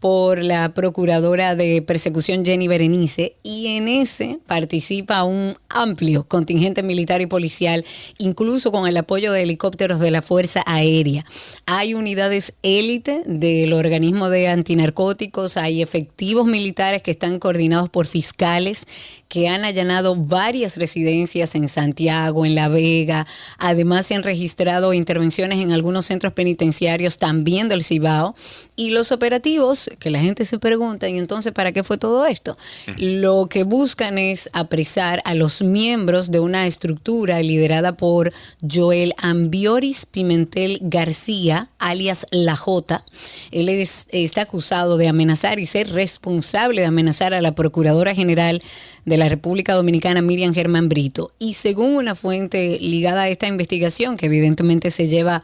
por 0.00 0.42
la 0.44 0.74
procuradora 0.74 1.54
de 1.54 1.82
persecución 1.82 2.44
Jenny 2.44 2.68
Berenice 2.68 3.34
y 3.42 3.76
en 3.76 3.88
ese 3.88 4.38
participa 4.46 5.24
un 5.24 5.56
amplio 5.68 6.24
contingente 6.24 6.82
militar 6.82 7.20
y 7.20 7.26
policial, 7.26 7.84
incluso 8.18 8.72
con 8.72 8.86
el 8.86 8.96
apoyo 8.96 9.32
de 9.32 9.42
helicópteros 9.42 10.00
de 10.00 10.10
la 10.10 10.22
Fuerza 10.22 10.62
Aérea. 10.66 11.24
Hay 11.66 11.94
unidades 11.94 12.54
élite 12.62 13.22
del 13.26 13.72
organismo 13.72 14.30
de 14.30 14.48
antinarcóticos, 14.48 15.56
hay 15.56 15.82
efectivos 15.82 16.46
militares 16.46 17.02
que 17.02 17.10
están 17.10 17.38
coordinados 17.38 17.88
por 17.88 18.06
fiscales 18.06 18.86
que 19.28 19.48
han 19.48 19.64
allanado 19.64 20.16
varias 20.16 20.76
residencias 20.76 21.54
en 21.54 21.68
Santiago, 21.68 22.46
en 22.46 22.54
La 22.54 22.68
Vega. 22.68 23.26
Además, 23.58 24.06
se 24.06 24.14
han 24.14 24.22
registrado 24.22 24.94
intervenciones 24.94 25.58
en 25.58 25.72
algunos 25.72 26.06
centros 26.06 26.32
penitenciarios 26.32 27.18
también 27.18 27.68
del 27.68 27.84
Cibao. 27.84 28.34
Y 28.74 28.90
los 28.90 29.12
operativos, 29.12 29.87
que 29.98 30.10
la 30.10 30.20
gente 30.20 30.44
se 30.44 30.58
pregunta, 30.58 31.08
¿y 31.08 31.18
entonces 31.18 31.52
para 31.52 31.72
qué 31.72 31.82
fue 31.82 31.98
todo 31.98 32.26
esto? 32.26 32.56
Lo 32.96 33.46
que 33.48 33.64
buscan 33.64 34.18
es 34.18 34.48
apresar 34.52 35.22
a 35.24 35.34
los 35.34 35.62
miembros 35.62 36.30
de 36.30 36.40
una 36.40 36.66
estructura 36.66 37.40
liderada 37.40 37.96
por 37.96 38.32
Joel 38.68 39.14
Ambioris 39.18 40.06
Pimentel 40.06 40.78
García, 40.82 41.70
alias 41.78 42.26
La 42.30 42.56
J. 42.56 43.04
Él 43.50 43.68
está 43.68 44.42
acusado 44.42 44.96
de 44.96 45.08
amenazar 45.08 45.58
y 45.58 45.66
ser 45.66 45.90
responsable 45.90 46.82
de 46.82 46.86
amenazar 46.86 47.34
a 47.34 47.40
la 47.40 47.54
Procuradora 47.54 48.14
General 48.14 48.62
de 49.04 49.16
la 49.16 49.28
República 49.28 49.74
Dominicana, 49.74 50.22
Miriam 50.22 50.54
Germán 50.54 50.88
Brito. 50.88 51.32
Y 51.38 51.54
según 51.54 51.96
una 51.96 52.14
fuente 52.14 52.78
ligada 52.80 53.22
a 53.22 53.28
esta 53.28 53.46
investigación, 53.46 54.16
que 54.16 54.26
evidentemente 54.26 54.90
se 54.90 55.08
lleva 55.08 55.42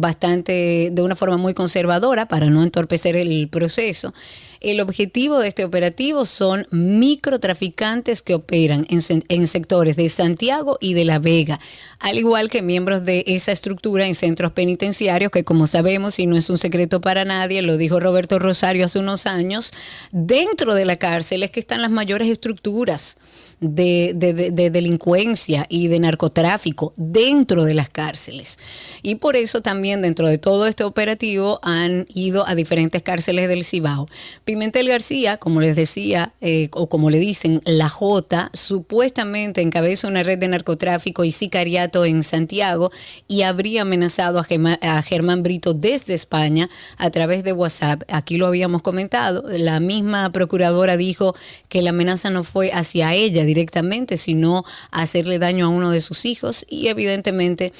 bastante 0.00 0.90
de 0.92 1.02
una 1.02 1.16
forma 1.16 1.36
muy 1.36 1.54
conservadora 1.54 2.26
para 2.26 2.50
no 2.50 2.62
entorpecer 2.62 3.16
el 3.16 3.48
proceso. 3.48 4.14
El 4.62 4.80
objetivo 4.80 5.40
de 5.40 5.48
este 5.48 5.64
operativo 5.64 6.24
son 6.24 6.68
microtraficantes 6.70 8.22
que 8.22 8.34
operan 8.34 8.86
en, 8.90 9.46
sectores 9.48 9.96
de 9.96 10.08
Santiago 10.08 10.78
y 10.80 10.94
de 10.94 11.04
La 11.04 11.18
Vega, 11.18 11.58
al 11.98 12.16
igual 12.16 12.48
que 12.48 12.62
miembros 12.62 13.04
de 13.04 13.24
esa 13.26 13.50
estructura 13.50 14.06
en 14.06 14.14
centros 14.14 14.52
penitenciarios 14.52 15.32
que 15.32 15.42
como 15.42 15.66
sabemos 15.66 16.20
y 16.20 16.26
no 16.26 16.36
es 16.36 16.48
un 16.48 16.58
secreto 16.58 17.00
para 17.00 17.24
nadie, 17.24 17.60
lo 17.60 17.76
dijo 17.76 17.98
Roberto 17.98 18.38
Rosario 18.38 18.84
hace 18.84 19.00
unos 19.00 19.26
años, 19.26 19.72
dentro 20.12 20.74
de 20.74 20.84
la 20.84 20.96
cárcel 20.96 21.42
es 21.42 21.50
que 21.50 21.58
están 21.58 21.82
las 21.82 21.90
mayores 21.90 22.28
estructuras 22.28 23.18
de, 23.62 24.70
delincuencia 24.72 25.66
y 25.68 25.88
de 25.88 26.00
narcotráfico 26.00 26.92
dentro 26.96 27.64
de 27.64 27.74
las 27.74 27.88
cárceles. 27.88 28.58
Y 29.02 29.16
por 29.16 29.36
eso 29.36 29.62
también 29.62 30.02
dentro 30.02 30.28
de 30.28 30.38
todo 30.38 30.66
este 30.66 30.84
operativo 30.84 31.60
han 31.62 32.06
ido 32.12 32.46
a 32.46 32.54
diferentes 32.54 33.02
cárceles 33.02 33.48
del 33.48 33.64
Cibao. 33.64 34.08
Pimentel 34.44 34.88
García, 34.88 35.36
como 35.38 35.60
les 35.60 35.76
decía, 35.76 36.34
eh, 36.40 36.68
o 36.72 36.88
como 36.88 37.10
le 37.10 37.18
dicen, 37.18 37.62
la 37.64 37.88
J, 37.88 38.50
supuestamente 38.52 39.60
encabeza 39.60 40.08
una 40.08 40.22
red 40.22 40.38
de 40.38 40.48
narcotráfico 40.48 41.24
y 41.24 41.32
sicariato 41.32 42.04
en 42.04 42.22
Santiago 42.22 42.90
y 43.28 43.42
habría 43.42 43.82
amenazado 43.82 44.38
a 44.38 44.46
a 44.80 45.02
Germán 45.02 45.42
Brito 45.42 45.74
desde 45.74 46.14
España 46.14 46.68
a 46.98 47.10
través 47.10 47.44
de 47.44 47.52
WhatsApp. 47.52 48.02
Aquí 48.08 48.36
lo 48.36 48.46
habíamos 48.46 48.82
comentado. 48.82 49.44
La 49.46 49.80
misma 49.80 50.30
procuradora 50.32 50.96
dijo 50.96 51.34
que 51.68 51.82
la 51.82 51.90
amenaza 51.90 52.30
no 52.30 52.44
fue 52.44 52.72
hacia 52.72 53.14
ella 53.14 53.44
directamente, 53.52 54.16
sino 54.16 54.64
hacerle 54.90 55.38
daño 55.38 55.66
a 55.66 55.68
uno 55.68 55.90
de 55.90 56.00
sus 56.00 56.24
hijos 56.24 56.64
y 56.68 56.88
evidentemente 56.88 57.72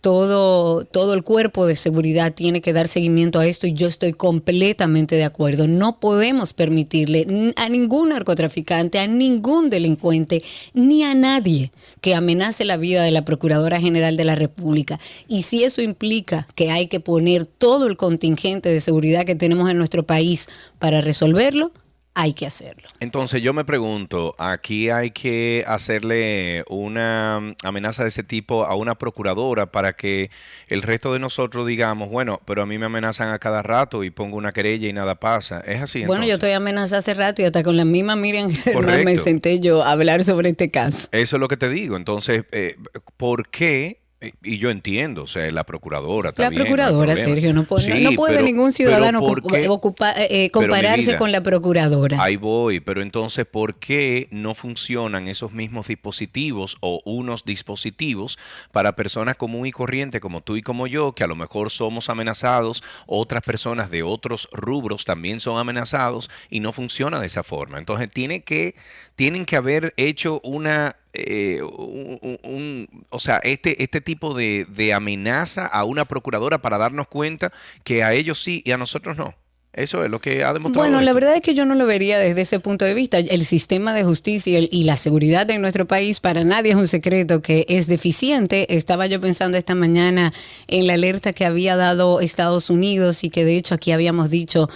todo, 0.00 0.84
todo 0.84 1.14
el 1.14 1.24
cuerpo 1.24 1.66
de 1.66 1.76
seguridad 1.76 2.32
tiene 2.32 2.60
que 2.60 2.72
dar 2.72 2.86
seguimiento 2.86 3.40
a 3.40 3.46
esto 3.46 3.66
y 3.66 3.74
yo 3.74 3.88
estoy 3.88 4.12
completamente 4.12 5.16
de 5.16 5.24
acuerdo. 5.24 5.66
No 5.66 5.98
podemos 5.98 6.52
permitirle 6.52 7.52
a 7.56 7.68
ningún 7.68 8.10
narcotraficante, 8.10 8.98
a 8.98 9.06
ningún 9.06 9.70
delincuente, 9.70 10.42
ni 10.72 11.02
a 11.02 11.14
nadie 11.14 11.72
que 12.00 12.14
amenace 12.14 12.64
la 12.64 12.76
vida 12.76 13.02
de 13.02 13.10
la 13.10 13.24
Procuradora 13.24 13.80
General 13.80 14.16
de 14.16 14.24
la 14.24 14.36
República. 14.36 15.00
Y 15.26 15.42
si 15.42 15.64
eso 15.64 15.82
implica 15.82 16.46
que 16.54 16.70
hay 16.70 16.86
que 16.86 17.00
poner 17.00 17.46
todo 17.46 17.86
el 17.86 17.96
contingente 17.96 18.68
de 18.68 18.80
seguridad 18.80 19.24
que 19.24 19.34
tenemos 19.34 19.70
en 19.70 19.78
nuestro 19.78 20.06
país 20.06 20.48
para 20.78 21.00
resolverlo, 21.00 21.72
hay 22.18 22.32
que 22.32 22.46
hacerlo. 22.46 22.82
Entonces 22.98 23.40
yo 23.42 23.54
me 23.54 23.64
pregunto, 23.64 24.34
aquí 24.38 24.90
hay 24.90 25.12
que 25.12 25.64
hacerle 25.68 26.64
una 26.68 27.54
amenaza 27.62 28.02
de 28.02 28.08
ese 28.08 28.24
tipo 28.24 28.64
a 28.64 28.74
una 28.74 28.96
procuradora 28.96 29.70
para 29.70 29.92
que 29.92 30.28
el 30.66 30.82
resto 30.82 31.12
de 31.12 31.20
nosotros 31.20 31.64
digamos, 31.64 32.08
bueno, 32.08 32.40
pero 32.44 32.62
a 32.62 32.66
mí 32.66 32.76
me 32.76 32.86
amenazan 32.86 33.28
a 33.28 33.38
cada 33.38 33.62
rato 33.62 34.02
y 34.02 34.10
pongo 34.10 34.36
una 34.36 34.50
querella 34.50 34.88
y 34.88 34.92
nada 34.92 35.14
pasa. 35.14 35.60
Es 35.60 35.80
así. 35.80 36.04
Bueno, 36.06 36.26
yo 36.26 36.34
estoy 36.34 36.50
amenazada 36.50 36.98
hace 36.98 37.14
rato 37.14 37.40
y 37.40 37.44
hasta 37.44 37.62
con 37.62 37.76
la 37.76 37.84
misma 37.84 38.16
Miriam 38.16 38.50
Germán 38.52 39.04
me 39.04 39.14
senté 39.14 39.60
yo 39.60 39.84
a 39.84 39.92
hablar 39.92 40.24
sobre 40.24 40.48
este 40.48 40.72
caso. 40.72 41.06
Eso 41.12 41.36
es 41.36 41.40
lo 41.40 41.46
que 41.46 41.56
te 41.56 41.68
digo. 41.68 41.96
Entonces, 41.96 42.46
eh, 42.50 42.74
¿por 43.16 43.48
qué 43.48 44.00
y 44.42 44.58
yo 44.58 44.70
entiendo, 44.70 45.22
o 45.22 45.26
sea, 45.28 45.48
la 45.52 45.64
procuradora 45.64 46.32
también. 46.32 46.58
La 46.58 46.64
procuradora, 46.64 47.14
Sergio, 47.14 47.52
no 47.52 47.62
puede, 47.64 48.00
no 48.00 48.12
puede 48.12 48.42
ningún 48.42 48.72
ciudadano 48.72 49.20
eh, 49.20 50.28
eh, 50.30 50.50
compararse 50.50 51.16
con 51.16 51.30
la 51.30 51.40
procuradora. 51.40 52.20
Ahí 52.20 52.34
voy, 52.34 52.80
pero 52.80 53.00
entonces, 53.00 53.46
¿por 53.46 53.76
qué 53.76 54.26
no 54.32 54.56
funcionan 54.56 55.28
esos 55.28 55.52
mismos 55.52 55.86
dispositivos 55.86 56.78
o 56.80 57.00
unos 57.04 57.44
dispositivos 57.44 58.38
para 58.72 58.96
personas 58.96 59.36
común 59.36 59.66
y 59.66 59.70
corriente 59.70 60.18
como 60.18 60.40
tú 60.40 60.56
y 60.56 60.62
como 60.62 60.88
yo, 60.88 61.12
que 61.12 61.22
a 61.22 61.28
lo 61.28 61.36
mejor 61.36 61.70
somos 61.70 62.10
amenazados, 62.10 62.82
otras 63.06 63.42
personas 63.42 63.88
de 63.88 64.02
otros 64.02 64.48
rubros 64.50 65.04
también 65.04 65.38
son 65.38 65.58
amenazados 65.58 66.28
y 66.50 66.58
no 66.58 66.72
funciona 66.72 67.20
de 67.20 67.26
esa 67.26 67.44
forma? 67.44 67.78
Entonces, 67.78 68.10
tiene 68.10 68.42
que, 68.42 68.74
tienen 69.14 69.46
que 69.46 69.54
haber 69.54 69.94
hecho 69.96 70.40
una 70.42 70.96
eh, 71.12 71.60
un, 71.62 72.88
o 73.10 73.18
sea, 73.18 73.38
este, 73.42 73.82
este 73.82 74.00
tipo 74.00 74.34
de, 74.34 74.92
amenaza 74.94 75.66
a 75.66 75.84
una 75.84 76.04
procuradora 76.04 76.58
para 76.58 76.78
darnos 76.78 77.08
cuenta 77.08 77.52
que 77.84 78.02
a 78.02 78.12
ellos 78.14 78.42
sí 78.42 78.62
y 78.64 78.72
a 78.72 78.78
nosotros 78.78 79.16
no. 79.16 79.34
Eso 79.72 80.02
es 80.02 80.10
lo 80.10 80.20
que 80.20 80.42
ha 80.42 80.52
demostrado. 80.52 80.88
Bueno, 80.88 81.00
la 81.02 81.12
verdad 81.12 81.36
es 81.36 81.40
que 81.40 81.54
yo 81.54 81.64
no 81.64 81.74
lo 81.74 81.86
vería 81.86 82.18
desde 82.18 82.40
ese 82.40 82.58
punto 82.58 82.84
de 82.84 82.94
vista. 82.94 83.18
El 83.18 83.44
sistema 83.44 83.92
de 83.92 84.02
justicia 84.02 84.58
y 84.58 84.84
la 84.84 84.96
seguridad 84.96 85.48
en 85.50 85.60
nuestro 85.60 85.86
país 85.86 86.18
para 86.20 86.42
nadie 86.42 86.72
es 86.72 86.76
un 86.76 86.88
secreto 86.88 87.42
que 87.42 87.64
es 87.68 87.86
deficiente. 87.86 88.74
Estaba 88.76 89.06
yo 89.06 89.20
pensando 89.20 89.56
esta 89.56 89.76
mañana 89.76 90.32
en 90.66 90.86
la 90.88 90.94
alerta 90.94 91.32
que 91.32 91.44
había 91.44 91.76
dado 91.76 92.20
Estados 92.20 92.70
Unidos 92.70 93.22
y 93.22 93.30
que 93.30 93.44
de 93.44 93.56
hecho 93.56 93.74
aquí 93.74 93.92
habíamos 93.92 94.30
dicho 94.30 94.68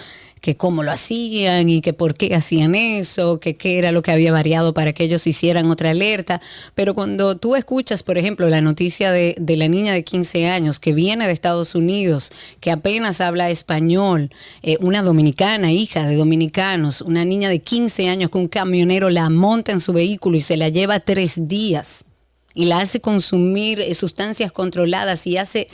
que 0.43 0.57
cómo 0.57 0.83
lo 0.83 0.91
hacían 0.91 1.71
y 1.71 1.81
que 1.81 1.93
por 1.93 2.15
qué 2.17 2.35
hacían 2.35 2.75
eso, 2.75 3.39
que 3.39 3.57
qué 3.57 3.79
era 3.79 3.93
lo 3.93 4.03
que 4.03 4.11
había 4.11 4.33
variado 4.33 4.75
para 4.75 4.93
que 4.93 5.05
ellos 5.05 5.25
hicieran 5.29 5.71
otra 5.71 5.91
alerta. 5.91 6.41
Pero 6.75 6.95
cuando 6.95 7.37
tú 7.37 7.55
escuchas, 7.55 8.03
por 8.03 8.19
ejemplo, 8.19 8.49
la 8.49 8.61
noticia 8.61 9.13
de, 9.13 9.37
de 9.39 9.57
la 9.57 9.69
niña 9.69 9.93
de 9.93 10.03
15 10.03 10.49
años 10.49 10.81
que 10.81 10.93
viene 10.93 11.29
de 11.29 11.33
Estados 11.33 11.77
Unidos, 11.77 12.33
que 12.59 12.73
apenas 12.73 13.21
habla 13.21 13.51
español, 13.51 14.31
eh, 14.63 14.77
una 14.81 15.03
dominicana, 15.03 15.71
hija 15.71 16.07
de 16.07 16.17
dominicanos, 16.17 17.03
una 17.03 17.25
niña 17.25 17.49
de 17.49 17.61
15 17.61 18.09
años 18.09 18.29
que 18.29 18.39
un 18.39 18.49
camionero 18.49 19.11
la 19.11 19.31
monta 19.31 19.71
en 19.71 19.79
su 19.79 19.93
vehículo 19.93 20.37
y 20.37 20.41
se 20.41 20.57
la 20.57 20.71
lleva 20.71 20.99
tres 20.99 21.47
días 21.47 22.05
y 22.53 22.65
la 22.65 22.81
hace 22.81 23.01
consumir 23.01 23.81
eh, 23.81 23.95
sustancias 23.95 24.51
controladas 24.51 25.25
y 25.29 25.37
hace... 25.37 25.69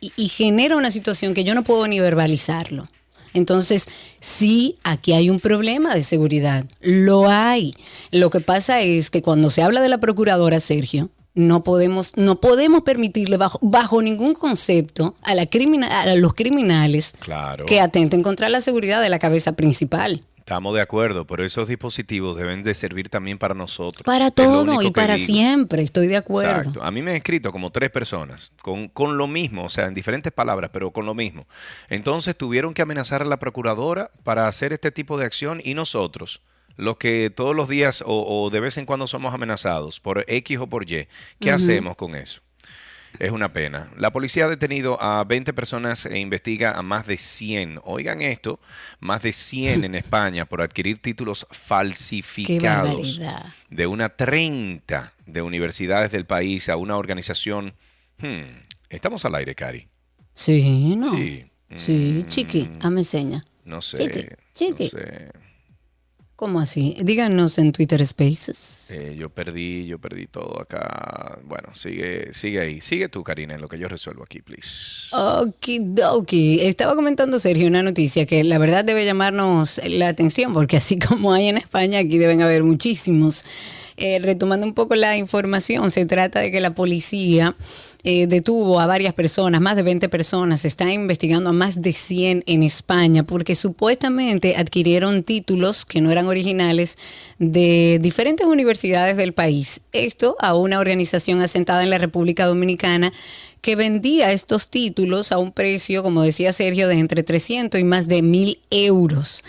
y 0.00 0.28
genera 0.28 0.76
una 0.76 0.90
situación 0.90 1.32
que 1.32 1.44
yo 1.44 1.54
no 1.54 1.64
puedo 1.64 1.88
ni 1.88 2.00
verbalizarlo. 2.00 2.86
Entonces, 3.34 3.86
sí, 4.20 4.78
aquí 4.84 5.12
hay 5.12 5.28
un 5.28 5.40
problema 5.40 5.94
de 5.94 6.02
seguridad. 6.02 6.64
Lo 6.80 7.28
hay. 7.28 7.74
Lo 8.10 8.30
que 8.30 8.40
pasa 8.40 8.80
es 8.80 9.10
que 9.10 9.22
cuando 9.22 9.50
se 9.50 9.62
habla 9.62 9.82
de 9.82 9.88
la 9.88 9.98
procuradora, 9.98 10.60
Sergio, 10.60 11.10
no 11.34 11.64
podemos, 11.64 12.16
no 12.16 12.40
podemos 12.40 12.82
permitirle 12.82 13.36
bajo, 13.36 13.58
bajo 13.60 14.00
ningún 14.00 14.34
concepto 14.34 15.16
a, 15.22 15.34
la 15.34 15.48
a 15.90 16.14
los 16.14 16.34
criminales 16.34 17.14
que 17.66 17.80
atenten 17.80 18.22
contra 18.22 18.48
la 18.48 18.60
seguridad 18.60 19.02
de 19.02 19.08
la 19.08 19.18
cabeza 19.18 19.52
principal. 19.52 20.22
Estamos 20.44 20.74
de 20.74 20.82
acuerdo, 20.82 21.26
pero 21.26 21.42
esos 21.42 21.68
dispositivos 21.68 22.36
deben 22.36 22.62
de 22.62 22.74
servir 22.74 23.08
también 23.08 23.38
para 23.38 23.54
nosotros. 23.54 24.02
Para 24.04 24.30
todo 24.30 24.82
y 24.82 24.90
para 24.90 25.16
siempre, 25.16 25.80
estoy 25.80 26.06
de 26.06 26.18
acuerdo. 26.18 26.58
Exacto. 26.58 26.82
A 26.82 26.90
mí 26.90 27.00
me 27.00 27.12
han 27.12 27.16
escrito 27.16 27.50
como 27.50 27.70
tres 27.70 27.88
personas 27.88 28.52
con, 28.60 28.88
con 28.88 29.16
lo 29.16 29.26
mismo, 29.26 29.64
o 29.64 29.68
sea, 29.70 29.86
en 29.86 29.94
diferentes 29.94 30.34
palabras, 30.34 30.68
pero 30.70 30.90
con 30.90 31.06
lo 31.06 31.14
mismo. 31.14 31.46
Entonces 31.88 32.36
tuvieron 32.36 32.74
que 32.74 32.82
amenazar 32.82 33.22
a 33.22 33.24
la 33.24 33.38
procuradora 33.38 34.10
para 34.22 34.46
hacer 34.46 34.74
este 34.74 34.92
tipo 34.92 35.16
de 35.16 35.24
acción 35.24 35.62
y 35.64 35.72
nosotros, 35.72 36.42
los 36.76 36.98
que 36.98 37.32
todos 37.34 37.56
los 37.56 37.70
días 37.70 38.04
o, 38.06 38.50
de 38.52 38.60
vez 38.60 38.76
en 38.76 38.84
cuando 38.84 39.06
somos 39.06 39.32
amenazados 39.32 39.98
por 39.98 40.26
X 40.28 40.58
o 40.58 40.66
por 40.66 40.84
Y, 40.90 41.08
¿qué 41.40 41.52
hacemos 41.52 41.96
con 41.96 42.14
eso? 42.14 42.42
Es 43.18 43.30
una 43.30 43.52
pena. 43.52 43.90
La 43.96 44.10
policía 44.12 44.46
ha 44.46 44.48
detenido 44.48 45.00
a 45.00 45.22
20 45.24 45.52
personas 45.52 46.06
e 46.06 46.18
investiga 46.18 46.72
a 46.72 46.82
más 46.82 47.06
de 47.06 47.16
100. 47.16 47.80
Oigan 47.84 48.20
esto, 48.22 48.60
más 49.00 49.22
de 49.22 49.32
100 49.32 49.84
en 49.84 49.94
España 49.94 50.46
por 50.46 50.60
adquirir 50.62 50.98
títulos 50.98 51.46
falsificados 51.50 53.20
de 53.70 53.86
una 53.86 54.08
30 54.10 55.12
de 55.26 55.42
universidades 55.42 56.10
del 56.12 56.26
país 56.26 56.68
a 56.68 56.76
una 56.76 56.96
organización. 56.96 57.74
Hmm, 58.18 58.60
estamos 58.88 59.24
al 59.24 59.34
aire, 59.36 59.54
Cari. 59.54 59.88
Sí, 60.34 60.96
no. 60.96 61.10
Sí. 61.10 61.50
Sí, 61.76 62.24
chiqui, 62.28 62.70
hazme 62.80 63.02
seña. 63.02 63.44
No 63.64 63.80
sé. 63.80 63.98
Chiqui, 63.98 64.28
chiqui. 64.54 64.84
no 64.84 64.90
sé. 64.90 65.43
¿Cómo 66.36 66.58
así? 66.58 66.96
Díganos 67.00 67.58
en 67.58 67.70
Twitter 67.70 68.04
Spaces. 68.04 68.90
Eh, 68.90 69.14
yo 69.16 69.30
perdí, 69.30 69.86
yo 69.86 70.00
perdí 70.00 70.26
todo 70.26 70.60
acá. 70.60 71.38
Bueno, 71.44 71.68
sigue, 71.74 72.32
sigue 72.32 72.60
ahí. 72.60 72.80
Sigue 72.80 73.08
tú, 73.08 73.22
Karina, 73.22 73.54
en 73.54 73.60
lo 73.60 73.68
que 73.68 73.78
yo 73.78 73.86
resuelvo 73.86 74.24
aquí, 74.24 74.42
please. 74.42 75.14
Okidoki. 75.14 76.60
Estaba 76.62 76.96
comentando 76.96 77.38
Sergio 77.38 77.68
una 77.68 77.84
noticia 77.84 78.26
que 78.26 78.42
la 78.42 78.58
verdad 78.58 78.84
debe 78.84 79.04
llamarnos 79.04 79.80
la 79.86 80.08
atención 80.08 80.52
porque 80.52 80.76
así 80.76 80.98
como 81.08 81.32
hay 81.32 81.46
en 81.48 81.56
España, 81.56 82.00
aquí 82.00 82.18
deben 82.18 82.42
haber 82.42 82.64
muchísimos. 82.64 83.44
Eh, 83.96 84.18
retomando 84.18 84.66
un 84.66 84.74
poco 84.74 84.94
la 84.94 85.16
información, 85.16 85.90
se 85.90 86.04
trata 86.06 86.40
de 86.40 86.50
que 86.50 86.60
la 86.60 86.74
policía 86.74 87.56
eh, 88.06 88.26
detuvo 88.26 88.80
a 88.80 88.86
varias 88.86 89.14
personas, 89.14 89.60
más 89.60 89.76
de 89.76 89.82
20 89.82 90.10
personas, 90.10 90.60
se 90.60 90.68
está 90.68 90.92
investigando 90.92 91.50
a 91.50 91.52
más 91.54 91.80
de 91.80 91.92
100 91.92 92.42
en 92.46 92.62
España 92.62 93.22
porque 93.22 93.54
supuestamente 93.54 94.56
adquirieron 94.56 95.22
títulos 95.22 95.86
que 95.86 96.02
no 96.02 96.10
eran 96.10 96.26
originales 96.26 96.98
de 97.38 97.98
diferentes 98.02 98.46
universidades 98.46 99.16
del 99.16 99.32
país. 99.32 99.80
Esto 99.92 100.36
a 100.40 100.54
una 100.54 100.80
organización 100.80 101.40
asentada 101.40 101.82
en 101.82 101.90
la 101.90 101.98
República 101.98 102.46
Dominicana 102.46 103.10
que 103.62 103.76
vendía 103.76 104.32
estos 104.32 104.68
títulos 104.68 105.32
a 105.32 105.38
un 105.38 105.50
precio, 105.50 106.02
como 106.02 106.20
decía 106.20 106.52
Sergio, 106.52 106.88
de 106.88 106.98
entre 106.98 107.22
300 107.22 107.80
y 107.80 107.84
más 107.84 108.06
de 108.06 108.20
mil 108.20 108.60
euros. 108.70 109.42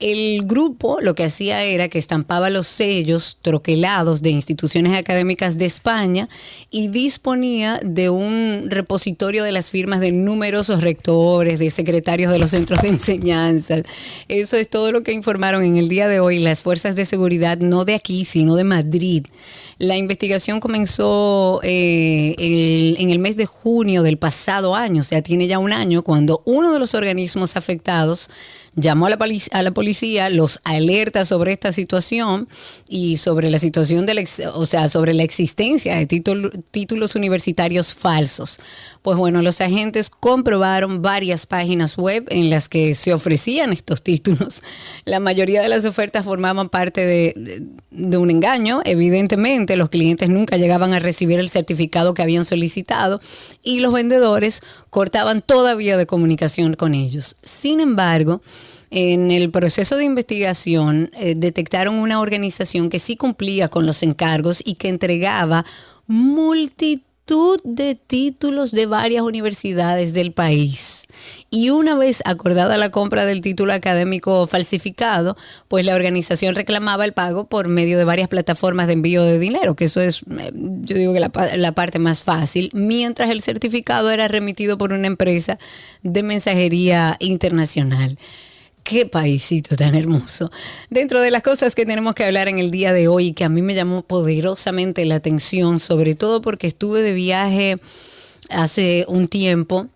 El 0.00 0.44
grupo 0.44 1.00
lo 1.00 1.14
que 1.14 1.22
hacía 1.24 1.62
era 1.62 1.88
que 1.88 1.98
estampaba 2.00 2.50
los 2.50 2.66
sellos 2.66 3.38
troquelados 3.40 4.22
de 4.22 4.30
instituciones 4.30 4.98
académicas 4.98 5.56
de 5.56 5.66
España 5.66 6.28
y 6.68 6.88
disponía 6.88 7.80
de 7.82 8.10
un 8.10 8.66
repositorio 8.70 9.44
de 9.44 9.52
las 9.52 9.70
firmas 9.70 10.00
de 10.00 10.10
numerosos 10.10 10.80
rectores, 10.82 11.60
de 11.60 11.70
secretarios 11.70 12.32
de 12.32 12.40
los 12.40 12.50
centros 12.50 12.82
de 12.82 12.88
enseñanza. 12.88 13.76
Eso 14.28 14.56
es 14.56 14.68
todo 14.68 14.90
lo 14.90 15.04
que 15.04 15.12
informaron 15.12 15.62
en 15.62 15.76
el 15.76 15.88
día 15.88 16.08
de 16.08 16.18
hoy 16.18 16.40
las 16.40 16.62
fuerzas 16.62 16.96
de 16.96 17.04
seguridad, 17.04 17.58
no 17.58 17.84
de 17.84 17.94
aquí, 17.94 18.24
sino 18.24 18.56
de 18.56 18.64
Madrid. 18.64 19.26
La 19.78 19.96
investigación 19.96 20.58
comenzó 20.60 21.60
eh, 21.62 22.34
el- 22.38 22.96
en 22.98 23.10
el 23.10 23.20
mes 23.20 23.36
de 23.36 23.46
junio 23.46 24.02
del 24.02 24.18
pasado 24.18 24.74
año, 24.74 25.00
o 25.00 25.04
sea, 25.04 25.22
tiene 25.22 25.46
ya 25.46 25.58
un 25.60 25.72
año, 25.72 26.02
cuando 26.02 26.42
uno 26.44 26.72
de 26.72 26.78
los 26.80 26.94
organismos 26.94 27.56
afectados 27.56 28.28
llamó 28.76 29.06
a 29.06 29.10
la, 29.10 29.70
policía, 29.72 30.30
los 30.30 30.60
alerta 30.64 31.24
sobre 31.24 31.52
esta 31.52 31.72
situación 31.72 32.48
y 32.88 33.16
sobre 33.18 33.50
la 33.50 33.58
situación 33.58 34.06
de 34.06 34.14
la, 34.14 34.24
o 34.54 34.66
sea, 34.66 34.88
sobre 34.88 35.14
la 35.14 35.22
existencia 35.22 35.96
de 35.96 36.06
título- 36.06 36.50
títulos 36.70 37.14
universitarios 37.14 37.94
falsos. 37.94 38.58
Pues 39.02 39.18
bueno, 39.18 39.42
los 39.42 39.60
agentes 39.60 40.08
comprobaron 40.08 41.02
varias 41.02 41.44
páginas 41.46 41.98
web 41.98 42.26
en 42.30 42.48
las 42.48 42.68
que 42.68 42.94
se 42.94 43.12
ofrecían 43.12 43.72
estos 43.72 44.02
títulos. 44.02 44.62
La 45.04 45.20
mayoría 45.20 45.60
de 45.60 45.68
las 45.68 45.84
ofertas 45.84 46.24
formaban 46.24 46.70
parte 46.70 47.04
de, 47.04 47.62
de 47.90 48.16
un 48.16 48.30
engaño. 48.30 48.80
Evidentemente, 48.84 49.76
los 49.76 49.90
clientes 49.90 50.30
nunca 50.30 50.56
llegaban 50.56 50.94
a 50.94 51.00
recibir 51.00 51.38
el 51.38 51.50
certificado 51.50 52.14
que 52.14 52.22
habían 52.22 52.46
solicitado 52.46 53.20
y 53.62 53.80
los 53.80 53.92
vendedores 53.92 54.62
cortaban 54.88 55.42
toda 55.42 55.74
vía 55.74 55.98
de 55.98 56.06
comunicación 56.06 56.74
con 56.74 56.94
ellos. 56.94 57.36
Sin 57.42 57.80
embargo, 57.80 58.40
en 58.96 59.32
el 59.32 59.50
proceso 59.50 59.96
de 59.96 60.04
investigación 60.04 61.10
eh, 61.18 61.34
detectaron 61.36 61.96
una 61.96 62.20
organización 62.20 62.90
que 62.90 63.00
sí 63.00 63.16
cumplía 63.16 63.66
con 63.66 63.86
los 63.86 64.04
encargos 64.04 64.62
y 64.64 64.74
que 64.74 64.88
entregaba 64.88 65.64
multitud 66.06 67.58
de 67.64 67.96
títulos 67.96 68.70
de 68.70 68.86
varias 68.86 69.22
universidades 69.22 70.12
del 70.12 70.30
país. 70.32 71.02
Y 71.50 71.70
una 71.70 71.96
vez 71.96 72.22
acordada 72.24 72.76
la 72.76 72.90
compra 72.90 73.24
del 73.24 73.40
título 73.40 73.72
académico 73.72 74.46
falsificado, 74.46 75.36
pues 75.66 75.84
la 75.84 75.94
organización 75.94 76.54
reclamaba 76.54 77.04
el 77.04 77.14
pago 77.14 77.48
por 77.48 77.66
medio 77.66 77.98
de 77.98 78.04
varias 78.04 78.28
plataformas 78.28 78.86
de 78.86 78.92
envío 78.92 79.24
de 79.24 79.38
dinero, 79.40 79.74
que 79.74 79.86
eso 79.86 80.00
es, 80.00 80.22
eh, 80.38 80.52
yo 80.54 80.96
digo 80.96 81.12
que 81.12 81.20
la, 81.20 81.30
pa- 81.30 81.56
la 81.56 81.72
parte 81.72 81.98
más 81.98 82.22
fácil, 82.22 82.70
mientras 82.74 83.30
el 83.30 83.42
certificado 83.42 84.10
era 84.12 84.28
remitido 84.28 84.78
por 84.78 84.92
una 84.92 85.08
empresa 85.08 85.58
de 86.02 86.22
mensajería 86.22 87.16
internacional. 87.18 88.18
Qué 88.84 89.06
paisito 89.06 89.76
tan 89.76 89.94
hermoso. 89.94 90.50
Dentro 90.90 91.22
de 91.22 91.30
las 91.30 91.42
cosas 91.42 91.74
que 91.74 91.86
tenemos 91.86 92.14
que 92.14 92.22
hablar 92.22 92.48
en 92.48 92.58
el 92.58 92.70
día 92.70 92.92
de 92.92 93.08
hoy, 93.08 93.32
que 93.32 93.44
a 93.44 93.48
mí 93.48 93.62
me 93.62 93.74
llamó 93.74 94.02
poderosamente 94.02 95.06
la 95.06 95.14
atención, 95.14 95.80
sobre 95.80 96.14
todo 96.14 96.42
porque 96.42 96.66
estuve 96.66 97.00
de 97.00 97.14
viaje 97.14 97.78
hace 98.50 99.06
un 99.08 99.26
tiempo 99.28 99.88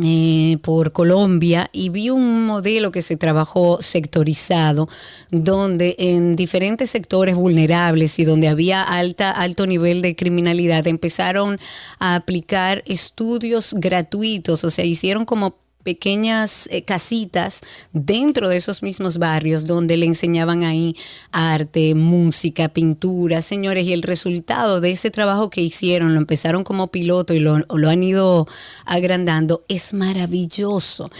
eh, 0.00 0.58
por 0.62 0.92
Colombia 0.92 1.68
y 1.72 1.88
vi 1.88 2.10
un 2.10 2.46
modelo 2.46 2.92
que 2.92 3.02
se 3.02 3.16
trabajó 3.16 3.82
sectorizado, 3.82 4.88
donde 5.32 5.96
en 5.98 6.36
diferentes 6.36 6.90
sectores 6.90 7.34
vulnerables 7.34 8.16
y 8.20 8.24
donde 8.24 8.46
había 8.46 8.82
alta, 8.82 9.32
alto 9.32 9.66
nivel 9.66 10.02
de 10.02 10.14
criminalidad, 10.14 10.86
empezaron 10.86 11.58
a 11.98 12.14
aplicar 12.14 12.84
estudios 12.86 13.74
gratuitos, 13.76 14.62
o 14.62 14.70
sea, 14.70 14.84
hicieron 14.84 15.24
como 15.24 15.56
pequeñas 15.82 16.68
eh, 16.70 16.82
casitas 16.82 17.60
dentro 17.92 18.48
de 18.48 18.56
esos 18.56 18.82
mismos 18.82 19.18
barrios 19.18 19.66
donde 19.66 19.96
le 19.96 20.06
enseñaban 20.06 20.62
ahí 20.62 20.96
arte, 21.32 21.94
música, 21.94 22.68
pintura, 22.68 23.42
señores, 23.42 23.84
y 23.86 23.92
el 23.92 24.02
resultado 24.02 24.80
de 24.80 24.92
ese 24.92 25.10
trabajo 25.10 25.50
que 25.50 25.60
hicieron, 25.60 26.14
lo 26.14 26.20
empezaron 26.20 26.64
como 26.64 26.88
piloto 26.88 27.34
y 27.34 27.40
lo, 27.40 27.58
lo 27.58 27.88
han 27.88 28.02
ido 28.02 28.46
agrandando, 28.84 29.62
es 29.68 29.94
maravilloso. 29.94 31.10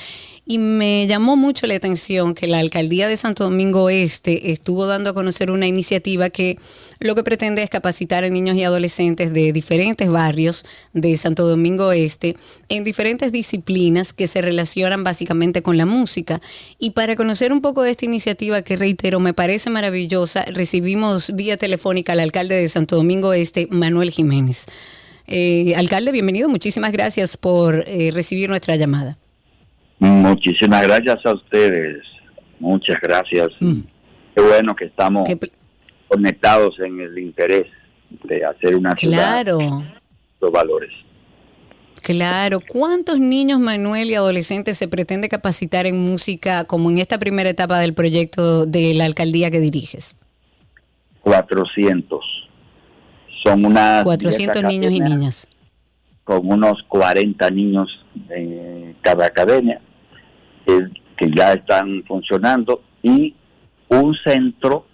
Y 0.50 0.58
me 0.58 1.06
llamó 1.06 1.36
mucho 1.36 1.68
la 1.68 1.76
atención 1.76 2.34
que 2.34 2.48
la 2.48 2.58
alcaldía 2.58 3.06
de 3.06 3.16
Santo 3.16 3.44
Domingo 3.44 3.88
Este 3.88 4.50
estuvo 4.50 4.84
dando 4.84 5.10
a 5.10 5.14
conocer 5.14 5.48
una 5.52 5.68
iniciativa 5.68 6.28
que 6.28 6.58
lo 6.98 7.14
que 7.14 7.22
pretende 7.22 7.62
es 7.62 7.70
capacitar 7.70 8.24
a 8.24 8.28
niños 8.28 8.56
y 8.56 8.64
adolescentes 8.64 9.32
de 9.32 9.52
diferentes 9.52 10.10
barrios 10.10 10.66
de 10.92 11.16
Santo 11.18 11.46
Domingo 11.46 11.92
Este 11.92 12.36
en 12.68 12.82
diferentes 12.82 13.30
disciplinas 13.30 14.12
que 14.12 14.26
se 14.26 14.42
relacionan 14.42 15.04
básicamente 15.04 15.62
con 15.62 15.76
la 15.76 15.86
música. 15.86 16.40
Y 16.80 16.90
para 16.90 17.14
conocer 17.14 17.52
un 17.52 17.60
poco 17.60 17.84
de 17.84 17.92
esta 17.92 18.06
iniciativa 18.06 18.62
que 18.62 18.74
reitero 18.74 19.20
me 19.20 19.32
parece 19.32 19.70
maravillosa, 19.70 20.44
recibimos 20.46 21.32
vía 21.36 21.58
telefónica 21.58 22.14
al 22.14 22.18
alcalde 22.18 22.56
de 22.56 22.68
Santo 22.68 22.96
Domingo 22.96 23.32
Este, 23.34 23.68
Manuel 23.70 24.10
Jiménez. 24.10 24.66
Eh, 25.28 25.76
alcalde, 25.76 26.10
bienvenido. 26.10 26.48
Muchísimas 26.48 26.90
gracias 26.90 27.36
por 27.36 27.84
eh, 27.86 28.10
recibir 28.12 28.48
nuestra 28.48 28.74
llamada. 28.74 29.19
Muchísimas 30.00 30.82
gracias 30.86 31.24
a 31.24 31.34
ustedes. 31.34 32.02
Muchas 32.58 32.96
gracias. 33.00 33.48
Mm. 33.60 33.80
Qué 34.34 34.42
bueno 34.42 34.74
que 34.74 34.86
estamos 34.86 35.24
Qué 35.28 35.38
conectados 36.08 36.78
en 36.80 37.00
el 37.00 37.18
interés 37.18 37.66
de 38.24 38.44
hacer 38.44 38.74
una 38.74 38.96
ciudad 38.96 39.42
Claro, 39.44 39.84
los 40.40 40.50
valores. 40.52 40.90
claro. 42.02 42.60
¿Cuántos 42.66 43.20
niños, 43.20 43.60
Manuel, 43.60 44.08
y 44.10 44.14
adolescentes 44.14 44.78
se 44.78 44.88
pretende 44.88 45.28
capacitar 45.28 45.86
en 45.86 45.98
música 46.00 46.64
como 46.64 46.90
en 46.90 46.98
esta 46.98 47.18
primera 47.18 47.50
etapa 47.50 47.78
del 47.78 47.94
proyecto 47.94 48.66
de 48.66 48.94
la 48.94 49.04
alcaldía 49.04 49.50
que 49.50 49.60
diriges? 49.60 50.16
400. 51.20 52.20
Son 53.44 53.64
unas 53.66 54.02
400 54.04 54.62
10 54.62 54.64
niños 54.66 54.92
y 54.92 55.00
niñas. 55.00 55.48
Con 56.24 56.50
unos 56.50 56.82
40 56.88 57.50
niños 57.50 57.88
en 58.30 58.96
cada 59.02 59.26
academia 59.26 59.80
que, 60.66 60.88
que 61.16 61.30
ya 61.34 61.52
están 61.52 62.02
funcionando 62.06 62.82
y 63.02 63.34
un 63.88 64.14
centro 64.24 64.86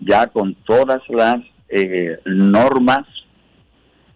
ya 0.00 0.26
con 0.26 0.54
todas 0.66 1.00
las 1.08 1.36
eh, 1.68 2.18
normas 2.26 3.06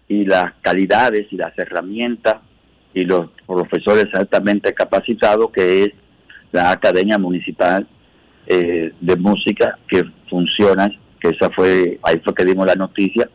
y 0.09 0.25
las 0.25 0.53
calidades 0.61 1.27
y 1.31 1.37
las 1.37 1.57
herramientas 1.59 2.37
y 2.93 3.03
los 3.05 3.31
profesores 3.47 4.07
altamente 4.15 4.75
capacitados 4.75 5.51
que 5.53 5.85
es 5.85 5.91
la 6.53 6.71
Academia 6.73 7.17
Municipal 7.19 7.87
eh, 8.47 8.93
de 9.01 9.17
Música 9.17 9.79
que 9.89 10.05
funciona, 10.29 10.91
que 11.21 11.29
esa 11.29 11.49
fue, 11.51 11.99
ahí 12.03 12.21
fue 12.25 12.35
que 12.35 12.45
dimos 12.45 12.67
la 12.67 12.75
noticia, 12.75 13.29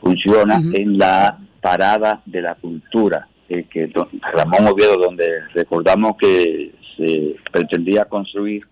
funciona 0.00 0.60
en 0.74 0.98
la 0.98 1.38
parada 1.60 2.20
de 2.26 2.42
la 2.42 2.54
cultura, 2.56 3.28
eh, 3.48 3.66
que 3.70 3.86
do- 3.86 4.08
Ramón 4.34 4.66
Oviedo, 4.66 4.96
donde 4.96 5.26
recordamos 5.54 6.16
que 6.18 6.72
se 6.98 7.36
pretendía 7.50 8.04
construir 8.04 8.66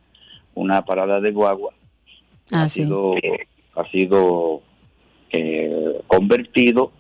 una 0.55 0.85
parada 0.85 1.21
de 1.21 1.33
guagua, 1.33 1.73
Ah, 2.53 2.65
ha 2.65 2.69
sí. 2.69 2.83
sido, 2.83 3.15
ha 3.75 3.91
sido 3.91 4.63
eh, 5.31 6.01
convertido 6.07 6.93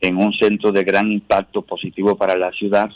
en 0.00 0.16
un 0.16 0.32
centro 0.34 0.72
de 0.72 0.82
gran 0.84 1.10
impacto 1.12 1.62
positivo 1.62 2.16
para 2.16 2.36
la 2.36 2.50
ciudad. 2.52 2.90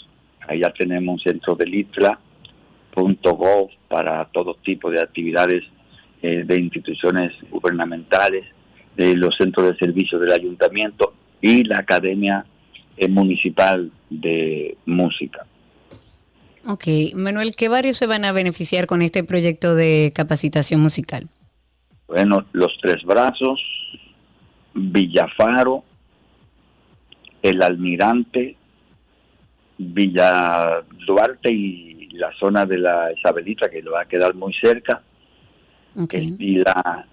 Ahí 0.46 0.60
ya 0.60 0.72
tenemos 0.72 1.14
un 1.14 1.20
centro 1.20 1.54
de 1.54 1.66
litla.gov 1.66 3.70
para 3.88 4.24
todo 4.26 4.54
tipo 4.62 4.90
de 4.90 5.00
actividades 5.00 5.64
eh, 6.22 6.42
de 6.44 6.60
instituciones 6.60 7.32
gubernamentales, 7.50 8.44
de 8.96 9.14
los 9.16 9.34
centros 9.36 9.66
de 9.68 9.76
servicio 9.76 10.18
del 10.18 10.32
ayuntamiento 10.32 11.14
y 11.40 11.64
la 11.64 11.78
Academia 11.78 12.44
eh, 12.96 13.08
Municipal 13.08 13.90
de 14.10 14.76
Música. 14.86 15.46
Ok, 16.66 16.84
Manuel, 17.14 17.54
¿qué 17.56 17.68
barrios 17.68 17.96
se 17.96 18.06
van 18.06 18.24
a 18.24 18.32
beneficiar 18.32 18.86
con 18.86 19.02
este 19.02 19.22
proyecto 19.22 19.74
de 19.74 20.12
capacitación 20.14 20.80
musical? 20.80 21.28
Bueno, 22.06 22.46
Los 22.52 22.72
Tres 22.80 23.02
Brazos, 23.04 23.60
Villafaro, 24.72 25.84
El 27.42 27.62
Almirante, 27.62 28.56
Villa 29.76 30.82
Duarte 31.06 31.52
y 31.52 32.08
la 32.12 32.32
zona 32.38 32.64
de 32.64 32.78
la 32.78 33.12
Isabelita, 33.12 33.68
que 33.68 33.82
le 33.82 33.90
va 33.90 34.02
a 34.02 34.08
quedar 34.08 34.34
muy 34.34 34.54
cerca. 34.54 35.02
Okay. 35.96 36.34
Y 36.38 36.56
la, 36.56 37.06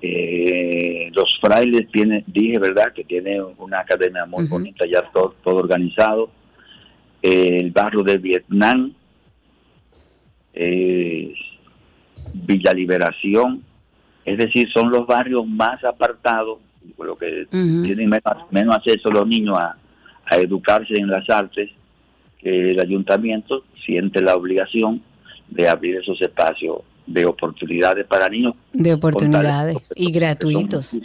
eh, 0.00 1.10
los 1.12 1.38
frailes 1.40 1.88
tiene, 1.92 2.24
dije 2.26 2.58
verdad, 2.58 2.92
que 2.92 3.04
tiene 3.04 3.40
una 3.42 3.80
academia 3.80 4.24
muy 4.26 4.46
bonita, 4.46 4.86
ya 4.86 5.02
todo, 5.12 5.36
todo 5.42 5.56
organizado. 5.56 6.30
El 7.20 7.70
barrio 7.70 8.02
de 8.02 8.18
Vietnam, 8.18 8.92
eh, 10.54 11.32
Villa 12.32 12.72
Liberación, 12.72 13.62
es 14.24 14.38
decir, 14.38 14.68
son 14.72 14.90
los 14.90 15.06
barrios 15.06 15.46
más 15.46 15.82
apartados, 15.84 16.58
lo 16.98 17.16
que 17.16 17.46
tienen 17.50 18.08
menos, 18.08 18.22
menos 18.50 18.76
acceso 18.76 19.10
los 19.10 19.26
niños 19.26 19.58
a, 19.58 19.76
a 20.26 20.36
educarse 20.36 20.94
en 20.94 21.08
las 21.08 21.28
artes, 21.28 21.70
que 22.38 22.70
el 22.70 22.80
ayuntamiento 22.80 23.64
siente 23.84 24.20
la 24.20 24.36
obligación 24.36 25.02
de 25.48 25.68
abrir 25.68 25.96
esos 25.96 26.20
espacios 26.20 26.78
de 27.06 27.24
oportunidades 27.24 28.06
para 28.06 28.28
niños 28.28 28.52
De 28.72 28.92
oportunidades 28.92 29.78
y 29.94 30.12
gratuitos. 30.12 30.96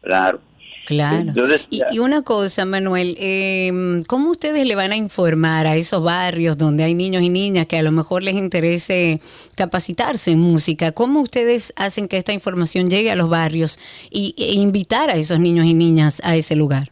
Claro. 0.00 0.40
Claro. 0.86 1.32
Y, 1.70 1.80
y 1.90 1.98
una 1.98 2.22
cosa, 2.22 2.64
Manuel, 2.64 3.16
eh, 3.18 4.02
¿cómo 4.06 4.30
ustedes 4.30 4.66
le 4.66 4.76
van 4.76 4.92
a 4.92 4.96
informar 4.96 5.66
a 5.66 5.76
esos 5.76 6.02
barrios 6.02 6.58
donde 6.58 6.84
hay 6.84 6.94
niños 6.94 7.22
y 7.22 7.30
niñas 7.30 7.66
que 7.66 7.78
a 7.78 7.82
lo 7.82 7.90
mejor 7.90 8.22
les 8.22 8.34
interese 8.34 9.20
capacitarse 9.56 10.32
en 10.32 10.40
música? 10.40 10.92
¿Cómo 10.92 11.20
ustedes 11.20 11.72
hacen 11.76 12.08
que 12.08 12.18
esta 12.18 12.32
información 12.32 12.90
llegue 12.90 13.10
a 13.10 13.16
los 13.16 13.30
barrios 13.30 13.78
y, 14.10 14.34
e 14.38 14.54
invitar 14.54 15.10
a 15.10 15.14
esos 15.14 15.40
niños 15.40 15.66
y 15.66 15.74
niñas 15.74 16.20
a 16.24 16.36
ese 16.36 16.56
lugar? 16.56 16.90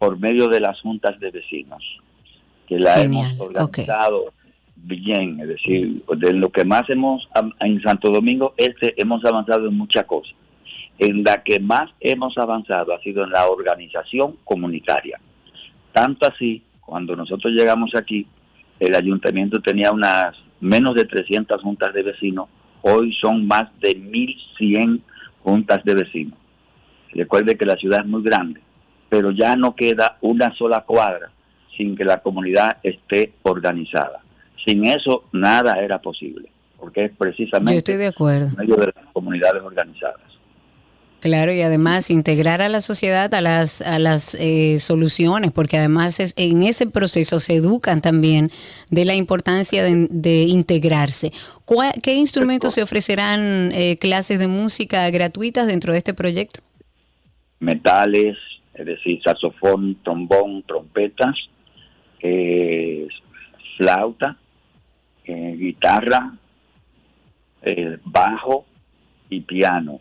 por 0.00 0.18
medio 0.18 0.48
de 0.48 0.60
las 0.60 0.80
juntas 0.80 1.20
de 1.20 1.30
vecinos, 1.30 1.82
que 2.66 2.78
la 2.78 2.94
Genial, 2.94 3.32
hemos 3.34 3.40
organizado 3.48 4.32
bien, 4.76 5.38
es 5.40 5.48
decir, 5.48 6.02
de 6.16 6.32
lo 6.32 6.48
que 6.48 6.64
más 6.64 6.88
hemos 6.88 7.28
en 7.60 7.82
Santo 7.82 8.08
Domingo 8.08 8.54
Este 8.56 8.94
hemos 8.96 9.22
avanzado 9.26 9.68
en 9.68 9.76
muchas 9.76 10.06
cosas. 10.06 10.34
En 11.00 11.24
la 11.24 11.42
que 11.42 11.58
más 11.58 11.90
hemos 11.98 12.36
avanzado 12.36 12.94
ha 12.94 13.00
sido 13.00 13.24
en 13.24 13.30
la 13.30 13.48
organización 13.48 14.36
comunitaria. 14.44 15.18
Tanto 15.92 16.28
así, 16.28 16.62
cuando 16.80 17.16
nosotros 17.16 17.54
llegamos 17.54 17.94
aquí, 17.94 18.26
el 18.78 18.94
ayuntamiento 18.94 19.60
tenía 19.60 19.92
unas 19.92 20.36
menos 20.60 20.94
de 20.94 21.06
300 21.06 21.62
juntas 21.62 21.94
de 21.94 22.02
vecinos, 22.02 22.48
hoy 22.82 23.14
son 23.14 23.46
más 23.46 23.70
de 23.80 23.96
1.100 23.96 25.00
juntas 25.42 25.82
de 25.84 25.94
vecinos. 25.94 26.38
Recuerde 27.12 27.56
que 27.56 27.64
la 27.64 27.76
ciudad 27.76 28.00
es 28.00 28.06
muy 28.06 28.22
grande, 28.22 28.60
pero 29.08 29.30
ya 29.30 29.56
no 29.56 29.74
queda 29.74 30.18
una 30.20 30.54
sola 30.54 30.82
cuadra 30.82 31.30
sin 31.76 31.96
que 31.96 32.04
la 32.04 32.18
comunidad 32.18 32.76
esté 32.82 33.32
organizada. 33.42 34.20
Sin 34.66 34.84
eso 34.84 35.24
nada 35.32 35.82
era 35.82 35.98
posible, 35.98 36.50
porque 36.78 37.06
es 37.06 37.10
Yo 37.12 37.16
precisamente 37.16 37.78
estoy 37.78 37.96
de 37.96 38.08
acuerdo. 38.08 38.48
en 38.48 38.56
medio 38.56 38.76
de 38.76 38.92
las 38.94 39.06
comunidades 39.14 39.62
organizadas. 39.62 40.29
Claro, 41.20 41.52
y 41.52 41.60
además 41.60 42.08
integrar 42.10 42.62
a 42.62 42.70
la 42.70 42.80
sociedad 42.80 43.32
a 43.34 43.42
las, 43.42 43.82
a 43.82 43.98
las 43.98 44.34
eh, 44.36 44.78
soluciones, 44.78 45.50
porque 45.52 45.76
además 45.76 46.18
es- 46.18 46.32
en 46.36 46.62
ese 46.62 46.86
proceso 46.86 47.40
se 47.40 47.56
educan 47.56 48.00
también 48.00 48.50
de 48.88 49.04
la 49.04 49.14
importancia 49.14 49.82
de, 49.82 50.08
de 50.10 50.44
integrarse. 50.44 51.30
¿Cuál- 51.66 51.92
¿Qué 52.02 52.14
instrumentos 52.14 52.72
se 52.72 52.82
ofrecerán 52.82 53.70
eh, 53.74 53.98
clases 53.98 54.38
de 54.38 54.48
música 54.48 55.08
gratuitas 55.10 55.66
dentro 55.66 55.92
de 55.92 55.98
este 55.98 56.14
proyecto? 56.14 56.62
Metales, 57.58 58.38
es 58.72 58.86
decir, 58.86 59.20
saxofón, 59.22 59.98
trombón, 60.02 60.62
trompetas, 60.62 61.36
eh, 62.22 63.06
flauta, 63.76 64.38
eh, 65.26 65.54
guitarra, 65.58 66.32
eh, 67.60 67.98
bajo 68.04 68.64
y 69.28 69.40
piano. 69.42 70.00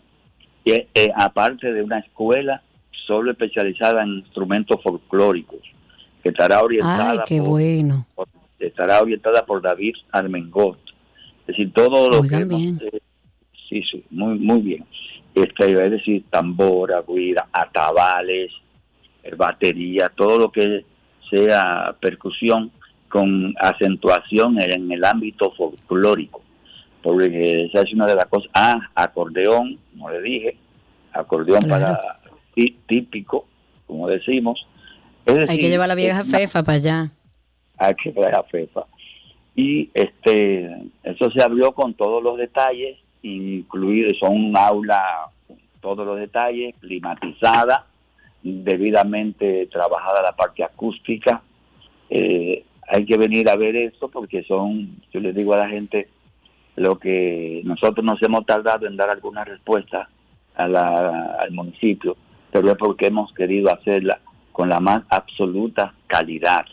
Eh, 0.72 1.12
aparte 1.16 1.72
de 1.74 1.82
una 1.84 2.00
escuela 2.00 2.62
solo 3.08 3.32
especializada 3.32 4.04
en 4.04 4.20
instrumentos 4.20 4.82
folclóricos, 4.84 5.60
que 6.24 6.30
estará 6.30 6.62
orientada, 6.62 7.12
Ay, 7.12 7.20
qué 7.28 7.40
por, 7.40 7.50
bueno. 7.50 8.06
por- 8.16 8.28
estará 8.60 9.02
orientada 9.02 9.46
por 9.46 9.62
David 9.62 9.96
Armengot. 10.12 10.78
Es 11.42 11.48
decir, 11.48 11.72
todo 11.74 12.10
lo 12.10 12.20
Oigan 12.22 12.48
que 12.50 12.56
bien. 12.56 12.80
eh, 12.82 13.00
sí, 13.70 13.82
sí, 13.90 14.04
muy, 14.12 14.38
muy 14.38 14.60
bien. 14.62 14.86
Este, 15.34 15.72
es 15.72 15.92
decir, 15.92 16.24
tambora, 16.30 17.02
guira, 17.08 17.48
atabales, 17.52 18.52
eh, 19.24 19.34
batería, 19.36 20.12
todo 20.16 20.38
lo 20.38 20.52
que 20.52 20.86
sea 21.30 21.96
percusión 22.00 22.72
con 23.08 23.54
acentuación 23.60 24.62
en 24.62 24.92
el 24.92 25.04
ámbito 25.06 25.52
folclórico. 25.58 26.42
Porque 27.02 27.66
esa 27.72 27.82
es 27.82 27.94
una 27.94 28.06
de 28.08 28.16
las 28.16 28.26
cosas. 28.28 28.50
Ah, 28.54 28.80
acordeón, 28.96 29.80
como 29.92 30.10
le 30.10 30.22
dije, 30.22 30.58
acordeón 31.14 31.62
Claro. 31.64 31.86
para 31.86 32.20
tí- 32.56 32.78
típico, 32.88 33.46
como 33.88 34.08
decimos. 34.08 34.66
Es 35.26 35.50
Hay 35.50 35.60
que 35.60 35.70
llevar 35.70 35.88
la 35.88 35.96
vieja 35.96 36.24
una- 36.24 36.38
fefa 36.38 36.64
para 36.64 36.78
allá. 36.78 37.12
hay 37.78 37.94
que 37.96 38.12
traer 38.12 38.36
a 38.36 38.44
FEFA. 38.44 38.86
Y 39.56 39.90
este, 39.94 40.66
eso 41.04 41.32
se 41.32 41.42
abrió 41.44 41.72
con 41.74 41.94
todos 41.94 42.22
los 42.24 42.38
detalles, 42.38 42.98
incluidos, 43.22 44.18
son 44.20 44.34
un 44.34 44.58
aula, 44.58 45.02
todos 45.82 46.06
los 46.06 46.18
detalles, 46.20 46.76
climatizada, 46.80 47.86
debidamente 48.44 49.68
trabajada 49.68 50.22
la 50.22 50.32
parte 50.36 50.64
acústica. 50.64 51.42
Eh, 52.10 52.64
hay 52.88 53.06
que 53.06 53.18
venir 53.18 53.50
a 53.50 53.56
ver 53.56 53.76
eso 53.76 54.10
porque 54.10 54.44
son, 54.44 54.98
yo 55.14 55.20
les 55.20 55.36
digo 55.36 55.54
a 55.54 55.58
la 55.58 55.70
gente, 55.70 56.08
lo 56.80 56.98
que 56.98 57.62
nosotros 57.66 58.04
nos 58.06 58.22
hemos 58.24 58.46
tardado 58.46 58.88
en 58.88 58.96
dar 58.98 59.10
alguna 59.10 59.44
respuesta 59.44 60.10
a 60.56 60.68
la- 60.68 61.38
al 61.40 61.52
municipio, 61.52 62.18
pero 62.52 62.72
es 62.72 62.78
porque 62.78 63.08
hemos 63.08 63.32
querido 63.34 63.72
hacerla 63.72 64.20
con 64.52 64.70
la 64.70 64.80
más 64.80 65.04
absoluta 65.10 65.94
calidad. 66.08 66.66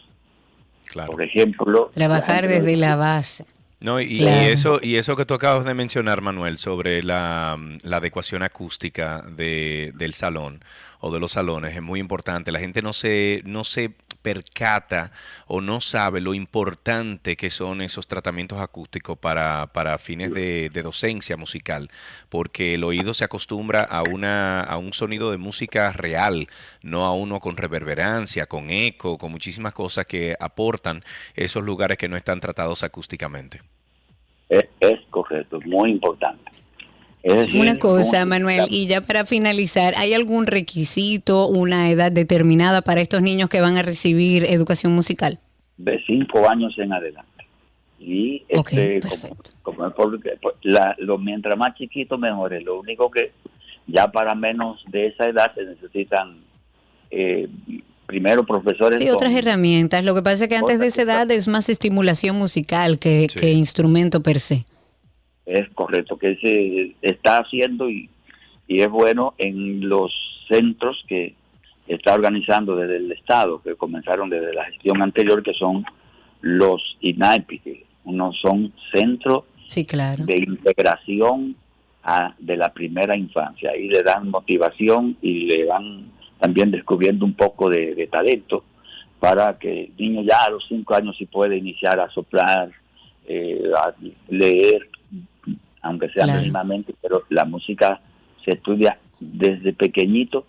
Claro. 0.90 1.12
Por 1.12 1.22
ejemplo, 1.22 1.90
Trabajar 1.94 2.44
la 2.44 2.50
desde 2.50 2.76
la 2.76 2.96
base. 2.96 3.44
No, 3.84 4.00
y, 4.00 4.24
eso, 4.26 4.80
y 4.82 4.96
eso 4.96 5.14
que 5.16 5.26
tú 5.26 5.34
acabas 5.34 5.64
de 5.66 5.74
mencionar, 5.74 6.22
Manuel, 6.22 6.56
sobre 6.56 7.02
la, 7.02 7.58
la 7.84 7.96
adecuación 7.98 8.42
acústica 8.42 9.22
de, 9.36 9.92
del 9.94 10.14
salón 10.14 10.60
o 11.00 11.12
de 11.12 11.20
los 11.20 11.32
salones 11.32 11.76
es 11.76 11.82
muy 11.82 12.00
importante. 12.00 12.50
La 12.52 12.58
gente 12.58 12.80
no 12.80 12.92
se, 12.94 13.42
no 13.44 13.64
se 13.64 13.90
percata 14.26 15.12
o 15.46 15.60
no 15.60 15.80
sabe 15.80 16.20
lo 16.20 16.34
importante 16.34 17.36
que 17.36 17.48
son 17.48 17.80
esos 17.80 18.08
tratamientos 18.08 18.58
acústicos 18.58 19.16
para, 19.16 19.68
para 19.68 19.98
fines 19.98 20.34
de, 20.34 20.68
docencia 20.82 21.36
musical, 21.36 21.90
porque 22.28 22.74
el 22.74 22.82
oído 22.82 23.14
se 23.14 23.22
acostumbra 23.22 23.82
a, 23.82 24.02
una, 24.02 24.62
a 24.62 24.78
un 24.78 24.92
sonido 24.92 25.30
de 25.30 25.36
música 25.36 25.92
real, 25.92 26.48
no 26.82 27.04
a 27.04 27.14
uno 27.14 27.38
con 27.38 27.56
reverberancia, 27.56 28.46
con 28.46 28.70
eco, 28.70 29.16
con 29.16 29.30
muchísimas 29.30 29.72
cosas 29.72 30.06
que 30.06 30.34
aportan 30.40 31.04
esos 31.36 31.62
lugares 31.62 31.96
que 31.96 32.08
no 32.08 32.16
están 32.16 32.40
tratados 32.40 32.82
acústicamente. 32.82 33.60
Es, 34.48 34.64
es 34.80 34.98
correcto, 35.10 35.60
muy 35.66 35.92
importante. 35.92 36.50
Decir, 37.34 37.60
Una 37.60 37.78
cosa, 37.78 38.18
como- 38.20 38.26
Manuel, 38.30 38.66
y 38.70 38.86
ya 38.86 39.00
para 39.00 39.24
finalizar, 39.24 39.94
¿hay 39.96 40.14
algún 40.14 40.46
requisito, 40.46 41.48
una 41.48 41.90
edad 41.90 42.12
determinada 42.12 42.82
para 42.82 43.00
estos 43.00 43.20
niños 43.22 43.48
que 43.48 43.60
van 43.60 43.76
a 43.76 43.82
recibir 43.82 44.44
educación 44.44 44.94
musical? 44.94 45.38
de 45.78 46.00
cinco 46.06 46.48
años 46.48 46.72
en 46.78 46.90
adelante. 46.92 47.44
Y 48.00 48.44
este, 48.48 49.00
como, 49.00 49.10
perfecto. 49.10 49.50
como 49.62 49.90
porque, 49.90 50.30
pues, 50.40 50.54
la, 50.62 50.94
lo, 50.98 51.18
mientras 51.18 51.56
más 51.58 51.74
chiquito, 51.76 52.16
mejor. 52.16 52.54
es. 52.54 52.64
Lo 52.64 52.80
único 52.80 53.10
que 53.10 53.32
ya 53.86 54.08
para 54.10 54.34
menos 54.34 54.80
de 54.88 55.08
esa 55.08 55.28
edad 55.28 55.52
se 55.54 55.64
necesitan 55.64 56.38
eh, 57.10 57.46
primero 58.06 58.46
profesores. 58.46 59.00
Sí, 59.00 59.10
otras 59.10 59.32
con- 59.32 59.38
herramientas. 59.38 60.02
Lo 60.04 60.14
que 60.14 60.22
pasa 60.22 60.44
es 60.44 60.48
que 60.48 60.56
antes 60.56 60.78
de 60.78 60.86
esa 60.86 61.02
edad 61.02 61.30
es 61.30 61.46
más 61.48 61.68
estimulación 61.68 62.36
musical 62.36 62.98
que, 62.98 63.26
Sí. 63.30 63.38
que 63.38 63.52
instrumento 63.52 64.22
per 64.22 64.40
se. 64.40 64.64
Es 65.46 65.68
correcto, 65.70 66.18
que 66.18 66.36
se 66.36 66.96
está 67.02 67.38
haciendo 67.38 67.88
y, 67.88 68.10
y 68.66 68.80
es 68.82 68.90
bueno 68.90 69.34
en 69.38 69.88
los 69.88 70.12
centros 70.48 71.02
que 71.08 71.34
está 71.86 72.14
organizando 72.14 72.74
desde 72.76 72.96
el 72.96 73.12
Estado, 73.12 73.62
que 73.62 73.76
comenzaron 73.76 74.28
desde 74.28 74.52
la 74.52 74.64
gestión 74.64 75.00
anterior, 75.02 75.42
que 75.42 75.54
son 75.54 75.84
los 76.40 76.82
INAIPI, 77.00 77.58
que 77.60 77.84
unos 78.04 78.36
son 78.40 78.72
centros 78.92 79.44
Sí, 79.68 79.84
claro. 79.84 80.24
de 80.24 80.36
integración 80.36 81.56
a- 82.02 82.34
de 82.38 82.56
la 82.56 82.72
primera 82.72 83.16
infancia. 83.16 83.70
Ahí 83.70 83.88
le 83.88 84.02
dan 84.02 84.30
motivación 84.30 85.16
y 85.22 85.46
le 85.46 85.64
van 85.64 86.06
también 86.40 86.70
descubriendo 86.70 87.24
un 87.24 87.34
poco 87.34 87.68
de, 87.70 87.94
de 87.94 88.06
talento 88.08 88.64
para 89.20 89.58
que 89.58 89.84
el 89.84 89.92
niño 89.98 90.22
ya 90.22 90.44
a 90.44 90.50
los 90.50 90.64
cinco 90.68 90.94
años 90.94 91.16
sí 91.18 91.26
puede 91.26 91.56
iniciar 91.56 91.98
a 91.98 92.10
soplar, 92.10 92.70
eh, 93.26 93.60
a 93.76 93.92
leer, 94.28 94.88
aunque 95.86 96.08
sea 96.10 96.24
Claro. 96.24 96.40
mínimamente, 96.40 96.94
pero 97.00 97.22
la 97.30 97.44
música 97.44 98.00
se 98.44 98.52
estudia 98.52 98.98
desde 99.20 99.72
pequeñito 99.72 100.46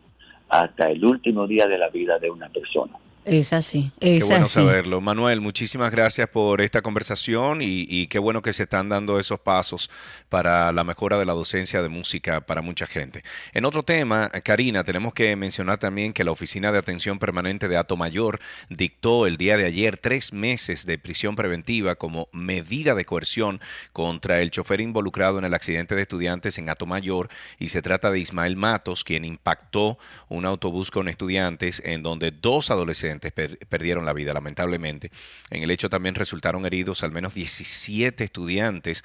hasta 0.50 0.89
el 0.89 1.04
último 1.04 1.47
día 1.47 1.67
de 1.67 1.78
la 1.78 1.89
vida 1.89 2.19
de 2.19 2.30
una 2.30 2.50
persona. 2.50 2.93
Es 3.28 3.52
así, 3.52 3.92
Qué 4.00 4.18
es 4.18 4.26
bueno 4.26 4.46
así. 4.46 4.54
saberlo. 4.54 5.02
Manuel, 5.02 5.42
muchísimas 5.42 5.92
gracias 5.92 6.30
por 6.30 6.62
esta 6.62 6.82
conversación 6.82 7.62
y, 7.62 7.86
y 7.90 8.08
qué 8.08 8.20
bueno 8.20 8.42
que 8.42 8.54
se 8.54 8.63
están 8.63 8.88
dando 8.88 9.20
esos 9.20 9.38
pasos 9.38 9.90
para 10.30 10.72
la 10.72 10.86
mejora 10.86 11.18
de 11.18 11.26
la 11.26 11.34
docencia 11.34 11.82
de 11.82 11.90
música 11.90 12.40
para 12.46 12.62
mucha 12.62 12.88
gente. 12.88 13.26
En 13.54 13.66
otro 13.66 13.84
tema, 13.84 14.30
Karina, 14.46 14.86
tenemos 14.86 15.13
que 15.13 15.36
mencionar 15.36 15.78
también 15.78 16.13
que 16.13 16.24
la 16.24 16.32
Oficina 16.32 16.72
de 16.72 16.78
Atención 16.78 17.20
Permanente 17.20 17.68
de 17.68 17.76
Ato 17.76 17.98
Mayor 17.98 18.40
dictó 18.70 19.28
el 19.28 19.36
día 19.36 19.58
de 19.58 19.66
ayer 19.66 19.98
tres 19.98 20.32
meses 20.32 20.86
de 20.86 20.98
prisión 20.98 21.36
preventiva 21.36 21.96
como 21.96 22.30
medida 22.32 22.96
de 22.96 23.04
coerción 23.04 23.60
contra 23.92 24.40
el 24.40 24.52
chofer 24.52 24.80
involucrado 24.80 25.38
en 25.38 25.44
el 25.44 25.54
accidente 25.54 25.96
de 25.96 26.04
estudiantes 26.04 26.58
en 26.60 26.70
Ato 26.70 26.86
Mayor 26.86 27.28
y 27.60 27.68
se 27.68 27.82
trata 27.82 28.10
de 28.10 28.20
Ismael 28.20 28.56
Matos, 28.56 29.04
quien 29.04 29.26
impactó 29.26 30.00
un 30.30 30.46
autobús 30.46 30.92
con 30.92 31.10
estudiantes 31.10 31.82
en 31.84 32.04
donde 32.04 32.32
dos 32.32 32.72
adolescentes 32.72 33.16
per- 33.19 33.58
perdieron 33.67 34.06
la 34.06 34.13
vida, 34.13 34.34
lamentablemente. 34.34 35.12
En 35.49 35.63
el 35.63 35.71
hecho 35.71 35.89
también 35.89 36.15
resultaron 36.15 36.65
heridos 36.65 37.03
al 37.03 37.12
menos 37.12 37.34
17 37.34 38.23
estudiantes, 38.23 39.03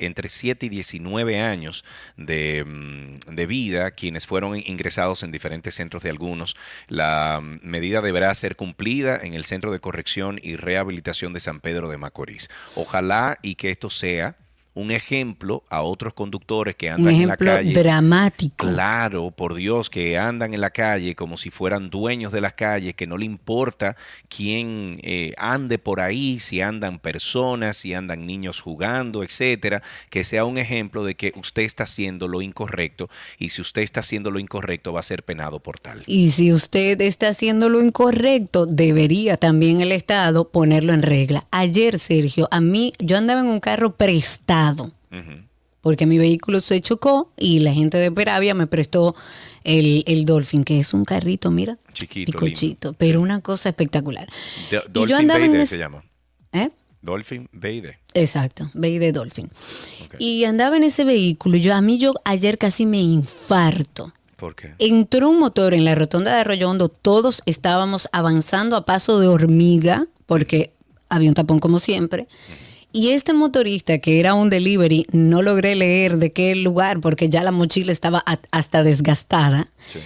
entre 0.00 0.28
7 0.28 0.66
y 0.66 0.68
19 0.68 1.40
años 1.40 1.84
de, 2.16 2.64
mm, 2.64 3.34
de 3.34 3.46
vida, 3.46 3.90
quienes 3.92 4.26
fueron 4.26 4.56
ingresados 4.56 5.22
en 5.22 5.32
diferentes 5.32 5.74
centros 5.74 6.02
de 6.02 6.10
algunos. 6.10 6.56
La 6.88 7.40
mm, 7.42 7.60
medida 7.62 8.00
deberá 8.00 8.32
ser 8.34 8.56
cumplida 8.56 9.16
en 9.22 9.34
el 9.34 9.44
Centro 9.44 9.72
de 9.72 9.80
Corrección 9.80 10.38
y 10.42 10.56
Rehabilitación 10.56 11.32
de 11.32 11.40
San 11.40 11.60
Pedro 11.60 11.88
de 11.88 11.98
Macorís. 11.98 12.48
Ojalá 12.74 13.38
y 13.42 13.54
que 13.56 13.70
esto 13.70 13.90
sea 13.90 14.36
un 14.74 14.90
ejemplo 14.90 15.62
a 15.70 15.82
otros 15.82 16.14
conductores 16.14 16.74
que 16.74 16.88
Un 16.88 16.94
andan 16.94 17.14
en 17.14 17.28
la 17.28 17.34
ejemplo 17.34 17.52
calle. 17.52 17.72
dramático. 17.72 18.66
Claro, 18.66 19.30
por 19.30 19.54
Dios, 19.54 19.88
que 19.88 20.18
andan 20.18 20.52
en 20.52 20.60
la 20.60 20.70
calle 20.70 21.14
como 21.14 21.36
si 21.36 21.50
fueran 21.50 21.90
dueños 21.90 22.32
de 22.32 22.40
las 22.40 22.54
calles, 22.54 22.94
que 22.94 23.06
no 23.06 23.16
le 23.16 23.24
importa 23.24 23.94
quién 24.28 24.98
eh, 25.02 25.32
ande 25.36 25.78
por 25.78 26.00
ahí, 26.00 26.40
si 26.40 26.60
andan 26.60 26.98
personas, 26.98 27.76
si 27.76 27.94
andan 27.94 28.26
niños 28.26 28.60
jugando, 28.60 29.22
etcétera, 29.22 29.82
que 30.10 30.24
sea 30.24 30.44
un 30.44 30.58
ejemplo 30.58 31.04
de 31.04 31.14
que 31.14 31.32
usted 31.36 31.62
está 31.62 31.84
haciendo 31.84 32.26
lo 32.26 32.42
incorrecto 32.42 33.08
y 33.38 33.50
si 33.50 33.60
usted 33.62 33.82
está 33.82 34.00
haciendo 34.00 34.32
lo 34.32 34.40
incorrecto 34.40 34.92
va 34.92 35.00
a 35.00 35.04
ser 35.04 35.22
penado 35.22 35.60
por 35.60 35.78
tal. 35.78 36.02
Y 36.06 36.32
si 36.32 36.52
usted 36.52 37.00
está 37.00 37.28
haciendo 37.28 37.68
lo 37.68 37.80
incorrecto, 37.80 38.66
debería 38.66 39.36
también 39.36 39.80
el 39.80 39.92
Estado 39.92 40.48
ponerlo 40.48 40.92
en 40.92 41.02
regla. 41.02 41.46
Ayer, 41.52 41.98
Sergio, 42.00 42.48
a 42.50 42.60
mí, 42.60 42.92
yo 42.98 43.16
andaba 43.16 43.40
en 43.40 43.46
un 43.46 43.60
carro 43.60 43.94
prestado 43.96 44.63
Porque 45.80 46.06
mi 46.06 46.16
vehículo 46.18 46.60
se 46.60 46.80
chocó 46.80 47.30
y 47.36 47.58
la 47.58 47.72
gente 47.74 47.98
de 47.98 48.10
Peravia 48.10 48.54
me 48.54 48.66
prestó 48.66 49.14
el, 49.64 50.02
el 50.06 50.24
Dolphin, 50.24 50.64
que 50.64 50.80
es 50.80 50.94
un 50.94 51.04
carrito, 51.04 51.50
mira, 51.50 51.76
Chiquito, 51.92 52.32
picochito, 52.32 52.92
pero 52.94 53.20
una 53.20 53.40
cosa 53.42 53.68
espectacular. 53.68 54.26
Do- 54.70 55.04
Y 55.04 55.08
yo 55.08 55.16
Dolphin 55.18 55.30
en 55.54 55.56
ese- 55.56 55.74
se 55.74 55.78
llama. 55.78 56.02
¿Eh? 56.52 56.70
Dolphin 57.02 57.48
Bayde. 57.52 57.98
Exacto, 58.14 58.70
Bay 58.72 58.98
de 58.98 59.12
Dolphin. 59.12 59.50
Y 60.18 60.44
andaba 60.44 60.78
en 60.78 60.84
ese 60.84 61.04
vehículo. 61.04 61.58
Yo 61.58 61.74
a 61.74 61.82
mí 61.82 61.98
yo 61.98 62.14
ayer 62.24 62.56
casi 62.56 62.86
me 62.86 63.00
infarto. 63.00 64.12
¿Por 64.36 64.54
qué? 64.56 64.74
Entró 64.78 65.28
un 65.30 65.38
motor 65.38 65.74
en 65.74 65.84
la 65.84 65.94
rotonda 65.94 66.32
de 66.34 66.40
Arroyo 66.40 66.70
Hondo, 66.70 66.88
todos 66.88 67.42
estábamos 67.46 68.08
avanzando 68.12 68.76
a 68.76 68.86
paso 68.86 69.20
de 69.20 69.26
hormiga, 69.26 70.06
porque 70.26 70.72
había 71.10 71.28
un 71.28 71.34
tapón 71.34 71.58
como 71.60 71.78
siempre. 71.78 72.26
Y 72.96 73.08
este 73.10 73.32
motorista, 73.32 73.98
que 73.98 74.20
era 74.20 74.34
un 74.34 74.50
delivery, 74.50 75.08
no 75.10 75.42
logré 75.42 75.74
leer 75.74 76.16
de 76.18 76.32
qué 76.32 76.54
lugar, 76.54 77.00
porque 77.00 77.28
ya 77.28 77.42
la 77.42 77.50
mochila 77.50 77.90
estaba 77.90 78.22
hasta 78.52 78.84
desgastada. 78.84 79.68
Sí. 79.92 79.98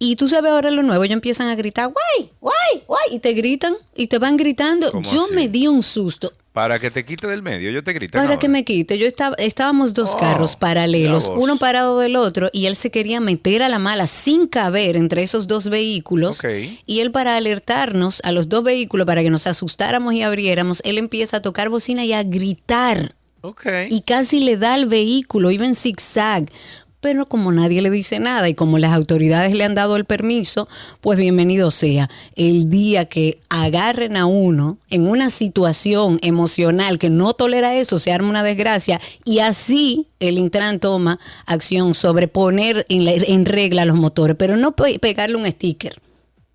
Y 0.00 0.16
tú 0.16 0.26
sabes 0.26 0.50
ahora 0.50 0.72
lo 0.72 0.82
nuevo, 0.82 1.04
ellos 1.04 1.14
empiezan 1.14 1.46
a 1.46 1.54
gritar, 1.54 1.92
guay, 1.92 2.32
guay, 2.40 2.82
guay, 2.88 3.04
y 3.12 3.20
te 3.20 3.34
gritan, 3.34 3.76
y 3.94 4.08
te 4.08 4.18
van 4.18 4.36
gritando. 4.36 4.90
¿Cómo 4.90 5.08
Yo 5.12 5.26
así? 5.26 5.34
me 5.34 5.46
di 5.46 5.68
un 5.68 5.84
susto. 5.84 6.32
Para 6.54 6.78
que 6.78 6.88
te 6.88 7.04
quite 7.04 7.26
del 7.26 7.42
medio, 7.42 7.72
yo 7.72 7.82
te 7.82 7.92
grito. 7.92 8.16
Para 8.16 8.38
que 8.38 8.48
me 8.48 8.64
quite, 8.64 8.96
yo 8.96 9.08
estaba, 9.08 9.34
estábamos 9.40 9.92
dos 9.92 10.12
Oh, 10.14 10.18
carros 10.18 10.54
paralelos, 10.54 11.28
uno 11.34 11.56
parado 11.56 11.98
del 11.98 12.14
otro, 12.14 12.48
y 12.52 12.66
él 12.66 12.76
se 12.76 12.92
quería 12.92 13.18
meter 13.18 13.64
a 13.64 13.68
la 13.68 13.80
mala 13.80 14.06
sin 14.06 14.46
caber 14.46 14.94
entre 14.94 15.24
esos 15.24 15.48
dos 15.48 15.68
vehículos. 15.68 16.40
Y 16.86 17.00
él 17.00 17.10
para 17.10 17.36
alertarnos 17.36 18.20
a 18.22 18.30
los 18.30 18.48
dos 18.48 18.62
vehículos, 18.62 19.04
para 19.04 19.22
que 19.24 19.30
nos 19.30 19.48
asustáramos 19.48 20.14
y 20.14 20.22
abriéramos, 20.22 20.80
él 20.84 20.98
empieza 20.98 21.38
a 21.38 21.42
tocar 21.42 21.70
bocina 21.70 22.04
y 22.04 22.12
a 22.12 22.22
gritar. 22.22 23.16
Y 23.90 24.02
casi 24.02 24.38
le 24.38 24.56
da 24.56 24.74
al 24.74 24.86
vehículo, 24.86 25.50
iba 25.50 25.66
en 25.66 25.74
zigzag. 25.74 26.44
Pero 27.04 27.26
como 27.26 27.52
nadie 27.52 27.82
le 27.82 27.90
dice 27.90 28.18
nada 28.18 28.48
y 28.48 28.54
como 28.54 28.78
las 28.78 28.94
autoridades 28.94 29.52
le 29.54 29.62
han 29.62 29.74
dado 29.74 29.96
el 29.96 30.06
permiso, 30.06 30.68
pues 31.02 31.18
bienvenido 31.18 31.70
sea. 31.70 32.08
El 32.34 32.70
día 32.70 33.04
que 33.04 33.40
agarren 33.50 34.16
a 34.16 34.24
uno 34.24 34.78
en 34.88 35.06
una 35.06 35.28
situación 35.28 36.18
emocional 36.22 36.98
que 36.98 37.10
no 37.10 37.34
tolera 37.34 37.74
eso, 37.76 37.98
se 37.98 38.10
arma 38.10 38.30
una 38.30 38.42
desgracia 38.42 38.98
y 39.22 39.40
así 39.40 40.06
el 40.18 40.38
Intran 40.38 40.80
toma 40.80 41.20
acción 41.44 41.92
sobre 41.94 42.26
poner 42.26 42.86
en, 42.88 43.04
la- 43.04 43.12
en 43.12 43.44
regla 43.44 43.84
los 43.84 43.96
motores, 43.96 44.34
pero 44.38 44.56
no 44.56 44.72
pe- 44.72 44.98
pegarle 44.98 45.36
un 45.36 45.44
sticker, 45.44 46.00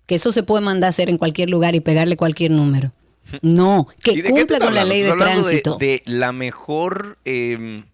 que 0.06 0.16
eso 0.16 0.32
se 0.32 0.42
puede 0.42 0.64
mandar 0.64 0.88
a 0.88 0.90
hacer 0.90 1.10
en 1.10 1.16
cualquier 1.16 1.48
lugar 1.48 1.76
y 1.76 1.80
pegarle 1.80 2.16
cualquier 2.16 2.50
número. 2.50 2.90
No, 3.40 3.86
¿Y 3.98 4.02
que 4.02 4.24
cumpla 4.30 4.58
con 4.58 4.74
la 4.74 4.84
ley 4.84 5.04
¿Tú 5.04 5.10
de 5.12 5.16
tránsito. 5.16 5.76
De, 5.78 6.02
la 6.06 6.32
mejor. 6.32 7.18
eh, 7.24 7.84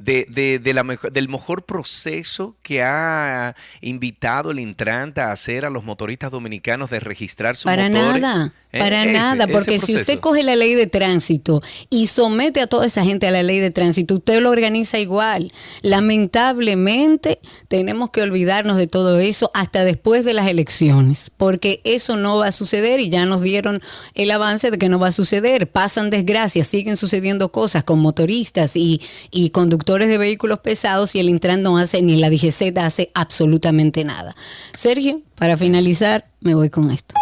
de, 0.00 0.26
de- 0.30 0.58
de 0.58 0.74
la 0.74 0.82
mejor, 0.82 1.12
del 1.12 1.28
mejor 1.28 1.64
proceso 1.64 2.56
que 2.62 2.82
ha 2.82 3.54
invitado 3.82 4.50
el 4.50 4.58
Intranta 4.58 5.28
a 5.28 5.32
hacer 5.32 5.64
a 5.66 5.70
los 5.70 5.84
motoristas 5.84 6.30
dominicanos 6.30 6.90
de 6.90 7.00
registrar 7.00 7.54
sus 7.54 7.64
Para 7.64 7.88
motores. 7.88 8.20
nada, 8.22 8.52
¿Eh? 8.72 8.78
para 8.78 9.04
Ese- 9.04 9.12
nada, 9.12 9.46
porque 9.46 9.78
si 9.78 9.94
usted 9.94 10.18
coge 10.18 10.42
la 10.42 10.56
ley 10.56 10.74
de 10.74 10.86
tránsito 10.86 11.60
y 11.90 12.06
somete 12.06 12.60
a 12.60 12.66
toda 12.66 12.86
esa 12.86 13.04
gente 13.04 13.26
a 13.26 13.30
la 13.30 13.42
ley 13.42 13.58
de 13.58 13.70
tránsito, 13.70 14.14
usted 14.14 14.40
lo 14.40 14.50
organiza 14.50 14.98
igual. 14.98 15.52
Lamentablemente 15.82 17.40
tenemos 17.70 18.10
que 18.10 18.20
olvidarnos 18.20 18.76
de 18.78 18.88
todo 18.88 19.20
eso 19.20 19.52
hasta 19.54 19.84
después 19.84 20.24
de 20.24 20.34
las 20.34 20.48
elecciones, 20.48 21.30
porque 21.36 21.80
eso 21.84 22.16
no 22.16 22.38
va 22.38 22.48
a 22.48 22.52
suceder 22.52 22.98
y 22.98 23.10
ya 23.10 23.26
nos 23.26 23.42
dieron 23.42 23.80
el 24.16 24.32
avance 24.32 24.72
de 24.72 24.76
que 24.76 24.88
no 24.88 24.98
va 24.98 25.06
a 25.06 25.12
suceder. 25.12 25.70
Pasan 25.70 26.10
desgracias, 26.10 26.66
siguen 26.66 26.96
sucediendo 26.96 27.52
cosas 27.52 27.84
con 27.84 28.00
motoristas 28.00 28.74
y, 28.74 29.00
y 29.30 29.50
conductores 29.50 30.08
de 30.08 30.18
vehículos 30.18 30.58
pesados 30.58 31.14
y 31.14 31.20
el 31.20 31.28
Intran 31.28 31.62
no 31.62 31.78
hace 31.78 32.02
ni 32.02 32.16
la 32.16 32.28
DGZ 32.28 32.76
hace 32.78 33.12
absolutamente 33.14 34.02
nada. 34.02 34.34
Sergio, 34.76 35.22
para 35.36 35.56
finalizar, 35.56 36.26
me 36.40 36.56
voy 36.56 36.70
con 36.70 36.90
esto. 36.90 37.14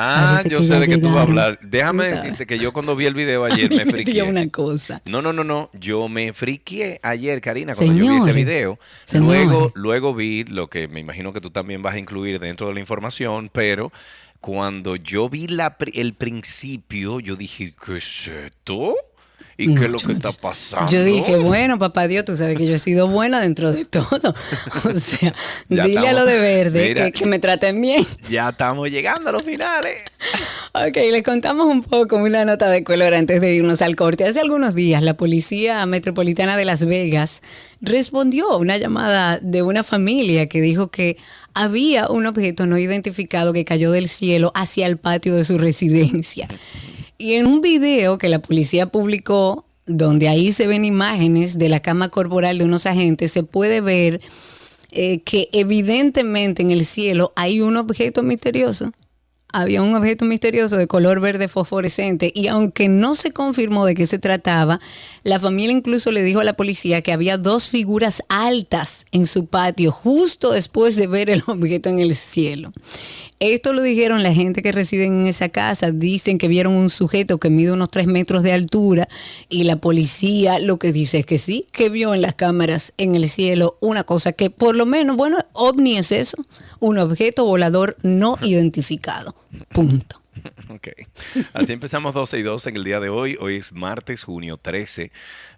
Ah, 0.00 0.42
yo 0.48 0.62
sé 0.62 0.78
de 0.78 0.86
qué 0.86 0.98
tú 0.98 1.08
vas 1.08 1.16
a 1.16 1.22
hablar. 1.22 1.58
Déjame 1.60 2.06
decirte 2.06 2.46
que 2.46 2.58
yo 2.58 2.72
cuando 2.72 2.94
vi 2.94 3.06
el 3.06 3.14
video 3.14 3.44
ayer 3.44 3.68
me 3.74 3.84
friqué. 3.90 4.22
una 4.22 4.48
cosa. 4.48 5.02
No, 5.04 5.20
no, 5.22 5.32
no, 5.32 5.42
no. 5.42 5.70
Yo 5.72 6.08
me 6.08 6.32
friqué 6.32 7.00
ayer, 7.02 7.40
Karina, 7.40 7.74
cuando 7.74 7.94
yo 7.94 8.10
vi 8.12 8.16
ese 8.16 8.32
video. 8.32 8.78
Luego, 9.14 9.72
luego 9.74 10.14
vi 10.14 10.44
lo 10.44 10.68
que 10.68 10.86
me 10.86 11.00
imagino 11.00 11.32
que 11.32 11.40
tú 11.40 11.50
también 11.50 11.82
vas 11.82 11.94
a 11.94 11.98
incluir 11.98 12.38
dentro 12.38 12.68
de 12.68 12.74
la 12.74 12.80
información, 12.80 13.50
pero 13.52 13.90
cuando 14.40 14.94
yo 14.94 15.28
vi 15.28 15.48
la, 15.48 15.76
el 15.92 16.14
principio, 16.14 17.18
yo 17.18 17.34
dije, 17.34 17.74
¿qué 17.84 17.96
es 17.96 18.28
esto? 18.28 18.94
¿Y 19.60 19.74
qué 19.74 19.86
es 19.86 19.90
lo 19.90 19.98
que 19.98 20.12
está 20.12 20.30
pasando? 20.30 20.90
Yo 20.90 21.02
dije, 21.02 21.36
bueno, 21.36 21.80
papá 21.80 22.06
Dios, 22.06 22.24
tú 22.24 22.36
sabes 22.36 22.56
que 22.56 22.64
yo 22.64 22.76
he 22.76 22.78
sido 22.78 23.08
buena 23.08 23.40
dentro 23.40 23.72
de 23.72 23.84
todo. 23.84 24.06
O 24.84 24.92
sea, 24.92 25.34
Ya 25.68 25.84
dile 25.84 26.08
a 26.08 26.12
lo 26.12 26.24
de 26.24 26.38
verde 26.38 26.88
Mira. 26.88 27.04
que, 27.06 27.12
que 27.12 27.26
me 27.26 27.40
traten 27.40 27.80
bien. 27.80 28.06
Ya 28.30 28.50
estamos 28.50 28.88
llegando 28.88 29.30
a 29.30 29.32
los 29.32 29.42
finales. 29.42 29.98
Ok, 30.74 30.96
les 30.96 31.22
contamos 31.24 31.66
un 31.66 31.82
poco 31.82 32.16
una 32.18 32.44
nota 32.44 32.68
de 32.70 32.84
color 32.84 33.14
antes 33.14 33.40
de 33.40 33.54
irnos 33.54 33.82
al 33.82 33.96
corte. 33.96 34.24
Hace 34.24 34.40
algunos 34.40 34.74
días 34.74 35.02
la 35.02 35.14
Policía 35.16 35.84
Metropolitana 35.86 36.56
de 36.56 36.64
Las 36.66 36.84
Vegas 36.84 37.42
respondió 37.80 38.52
a 38.52 38.58
una 38.58 38.76
llamada 38.76 39.40
de 39.42 39.62
una 39.62 39.82
familia 39.82 40.46
que 40.46 40.60
dijo 40.60 40.88
que 40.88 41.16
había 41.54 42.08
un 42.08 42.26
objeto 42.26 42.66
no 42.66 42.78
identificado 42.78 43.52
que 43.52 43.64
cayó 43.64 43.90
del 43.90 44.08
cielo 44.08 44.52
hacia 44.54 44.86
el 44.86 44.98
patio 44.98 45.34
de 45.34 45.42
su 45.44 45.58
residencia. 45.58 46.46
Y 47.18 47.34
en 47.34 47.46
un 47.46 47.60
video 47.60 48.16
que 48.16 48.28
la 48.28 48.38
policía 48.38 48.86
publicó, 48.86 49.64
donde 49.86 50.28
ahí 50.28 50.52
se 50.52 50.68
ven 50.68 50.84
imágenes 50.84 51.58
de 51.58 51.68
la 51.68 51.80
cama 51.80 52.10
corporal 52.10 52.58
de 52.58 52.64
unos 52.64 52.86
agentes, 52.86 53.32
se 53.32 53.42
puede 53.42 53.80
ver 53.80 54.20
eh, 54.92 55.20
que 55.22 55.48
evidentemente 55.52 56.62
en 56.62 56.70
el 56.70 56.84
cielo 56.84 57.32
hay 57.34 57.60
un 57.60 57.76
objeto 57.76 58.22
misterioso 58.22 58.92
había 59.50 59.82
un 59.82 59.94
objeto 59.94 60.24
misterioso 60.24 60.76
de 60.76 60.86
color 60.86 61.20
verde 61.20 61.48
fosforescente 61.48 62.30
y 62.34 62.48
aunque 62.48 62.88
no 62.88 63.14
se 63.14 63.32
confirmó 63.32 63.86
de 63.86 63.94
qué 63.94 64.06
se 64.06 64.18
trataba, 64.18 64.78
la 65.22 65.40
familia 65.40 65.72
incluso 65.72 66.12
le 66.12 66.22
dijo 66.22 66.40
a 66.40 66.44
la 66.44 66.52
policía 66.52 67.00
que 67.00 67.12
había 67.12 67.38
dos 67.38 67.68
figuras 67.68 68.22
altas 68.28 69.06
en 69.10 69.26
su 69.26 69.46
patio 69.46 69.90
justo 69.90 70.52
después 70.52 70.96
de 70.96 71.06
ver 71.06 71.30
el 71.30 71.42
objeto 71.46 71.88
en 71.88 71.98
el 71.98 72.14
cielo. 72.14 72.72
Esto 73.40 73.72
lo 73.72 73.82
dijeron 73.82 74.22
la 74.22 74.34
gente 74.34 74.62
que 74.62 74.72
reside 74.72 75.04
en 75.04 75.26
esa 75.26 75.48
casa. 75.48 75.90
Dicen 75.90 76.38
que 76.38 76.48
vieron 76.48 76.74
un 76.74 76.90
sujeto 76.90 77.38
que 77.38 77.50
mide 77.50 77.72
unos 77.72 77.90
tres 77.90 78.06
metros 78.06 78.42
de 78.42 78.52
altura 78.52 79.08
y 79.48 79.64
la 79.64 79.76
policía 79.76 80.58
lo 80.58 80.78
que 80.78 80.92
dice 80.92 81.18
es 81.18 81.26
que 81.26 81.38
sí, 81.38 81.66
que 81.72 81.88
vio 81.88 82.14
en 82.14 82.22
las 82.22 82.34
cámaras 82.34 82.92
en 82.96 83.14
el 83.14 83.28
cielo 83.28 83.76
una 83.80 84.04
cosa 84.04 84.32
que 84.32 84.50
por 84.50 84.74
lo 84.76 84.86
menos, 84.86 85.16
bueno, 85.16 85.38
ovni 85.52 85.96
es 85.96 86.10
eso, 86.10 86.36
un 86.80 86.98
objeto 86.98 87.44
volador 87.44 87.96
no 88.02 88.38
identificado. 88.42 89.36
Punto. 89.70 90.20
Ok. 90.68 90.88
Así 91.52 91.72
empezamos 91.72 92.14
12 92.14 92.38
y 92.38 92.42
2 92.42 92.66
en 92.68 92.76
el 92.76 92.84
día 92.84 93.00
de 93.00 93.08
hoy. 93.08 93.36
Hoy 93.40 93.56
es 93.56 93.72
martes, 93.72 94.22
junio 94.22 94.56
13 94.56 95.10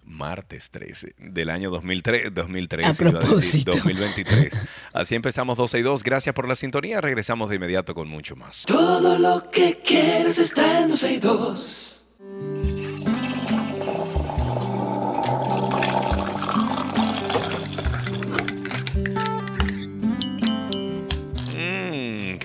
martes 0.05 0.71
13 0.71 1.15
del 1.19 1.51
año 1.51 1.71
2003, 1.71 2.35
2013, 2.35 2.89
A 2.89 3.11
propósito. 3.11 3.73
2023. 3.73 4.61
Así 4.93 5.15
empezamos 5.15 5.57
12 5.57 5.79
y 5.79 5.83
2. 5.83 6.03
Gracias 6.03 6.35
por 6.35 6.49
la 6.49 6.55
sintonía. 6.55 7.01
Regresamos 7.01 7.49
de 7.49 7.57
inmediato 7.57 7.95
con 7.95 8.09
mucho 8.09 8.37
más. 8.37 8.65
Todo 8.67 9.19
lo 9.19 9.51
que 9.51 9.79
quieres 9.85 10.39
está 10.39 10.81
en 10.81 10.89
12 10.89 11.13
y 11.13 11.19
2. 11.19 12.07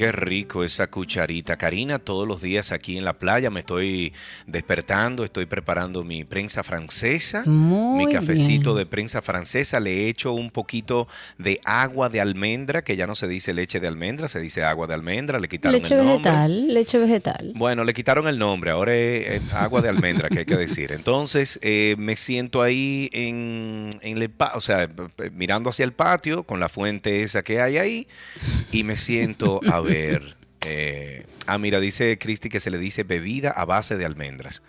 Qué 0.05 0.11
rico 0.11 0.63
esa 0.63 0.85
cucharita. 0.87 1.57
Karina, 1.57 1.97
todos 1.97 2.27
los 2.27 2.39
días 2.41 2.71
aquí 2.71 2.95
en 2.97 3.05
la 3.05 3.13
playa 3.13 3.49
me 3.49 3.61
estoy 3.61 4.13
despertando, 4.45 5.23
estoy 5.23 5.47
preparando 5.47 6.03
mi 6.03 6.23
prensa 6.23 6.61
francesa, 6.61 7.41
Muy 7.45 8.05
mi 8.05 8.11
cafecito 8.11 8.75
bien. 8.75 8.85
de 8.85 8.85
prensa 8.85 9.23
francesa. 9.23 9.79
Le 9.79 10.01
he 10.05 10.09
hecho 10.09 10.33
un 10.33 10.51
poquito 10.51 11.07
de 11.39 11.59
agua 11.65 12.09
de 12.09 12.21
almendra, 12.21 12.83
que 12.83 12.95
ya 12.95 13.07
no 13.07 13.15
se 13.15 13.27
dice 13.27 13.53
leche 13.55 13.79
de 13.79 13.87
almendra, 13.87 14.27
se 14.27 14.39
dice 14.39 14.63
agua 14.63 14.85
de 14.85 14.93
almendra. 14.93 15.39
Le 15.39 15.47
quitaron 15.47 15.73
Leche 15.73 15.95
el 15.95 16.01
nombre. 16.05 16.17
vegetal, 16.17 16.73
leche 16.73 16.97
vegetal. 16.99 17.51
Bueno, 17.55 17.83
le 17.83 17.93
quitaron 17.95 18.27
el 18.27 18.37
nombre, 18.37 18.69
ahora 18.69 18.93
es, 18.95 19.41
agua 19.53 19.81
de 19.81 19.89
almendra, 19.89 20.29
que 20.29 20.39
hay 20.39 20.45
que 20.45 20.57
decir. 20.57 20.91
Entonces, 20.91 21.57
eh, 21.63 21.95
me 21.97 22.15
siento 22.15 22.61
ahí 22.61 23.09
en, 23.11 23.89
en 24.01 24.17
el 24.19 24.31
o 24.53 24.59
sea, 24.61 24.87
mirando 25.33 25.71
hacia 25.71 25.83
el 25.85 25.93
patio, 25.93 26.43
con 26.43 26.59
la 26.59 26.69
fuente 26.69 27.23
esa 27.23 27.41
que 27.41 27.59
hay 27.59 27.77
ahí, 27.79 28.07
y 28.71 28.83
me 28.83 28.97
siento 28.97 29.61
a 29.67 29.79
ver. 29.79 29.94
Eh, 30.61 31.25
ah, 31.45 31.57
mira, 31.57 31.79
dice 31.79 32.17
Cristi 32.17 32.49
que 32.49 32.59
se 32.59 32.71
le 32.71 32.77
dice 32.77 33.03
bebida 33.03 33.51
a 33.51 33.65
base 33.65 33.97
de 33.97 34.05
almendras. 34.05 34.61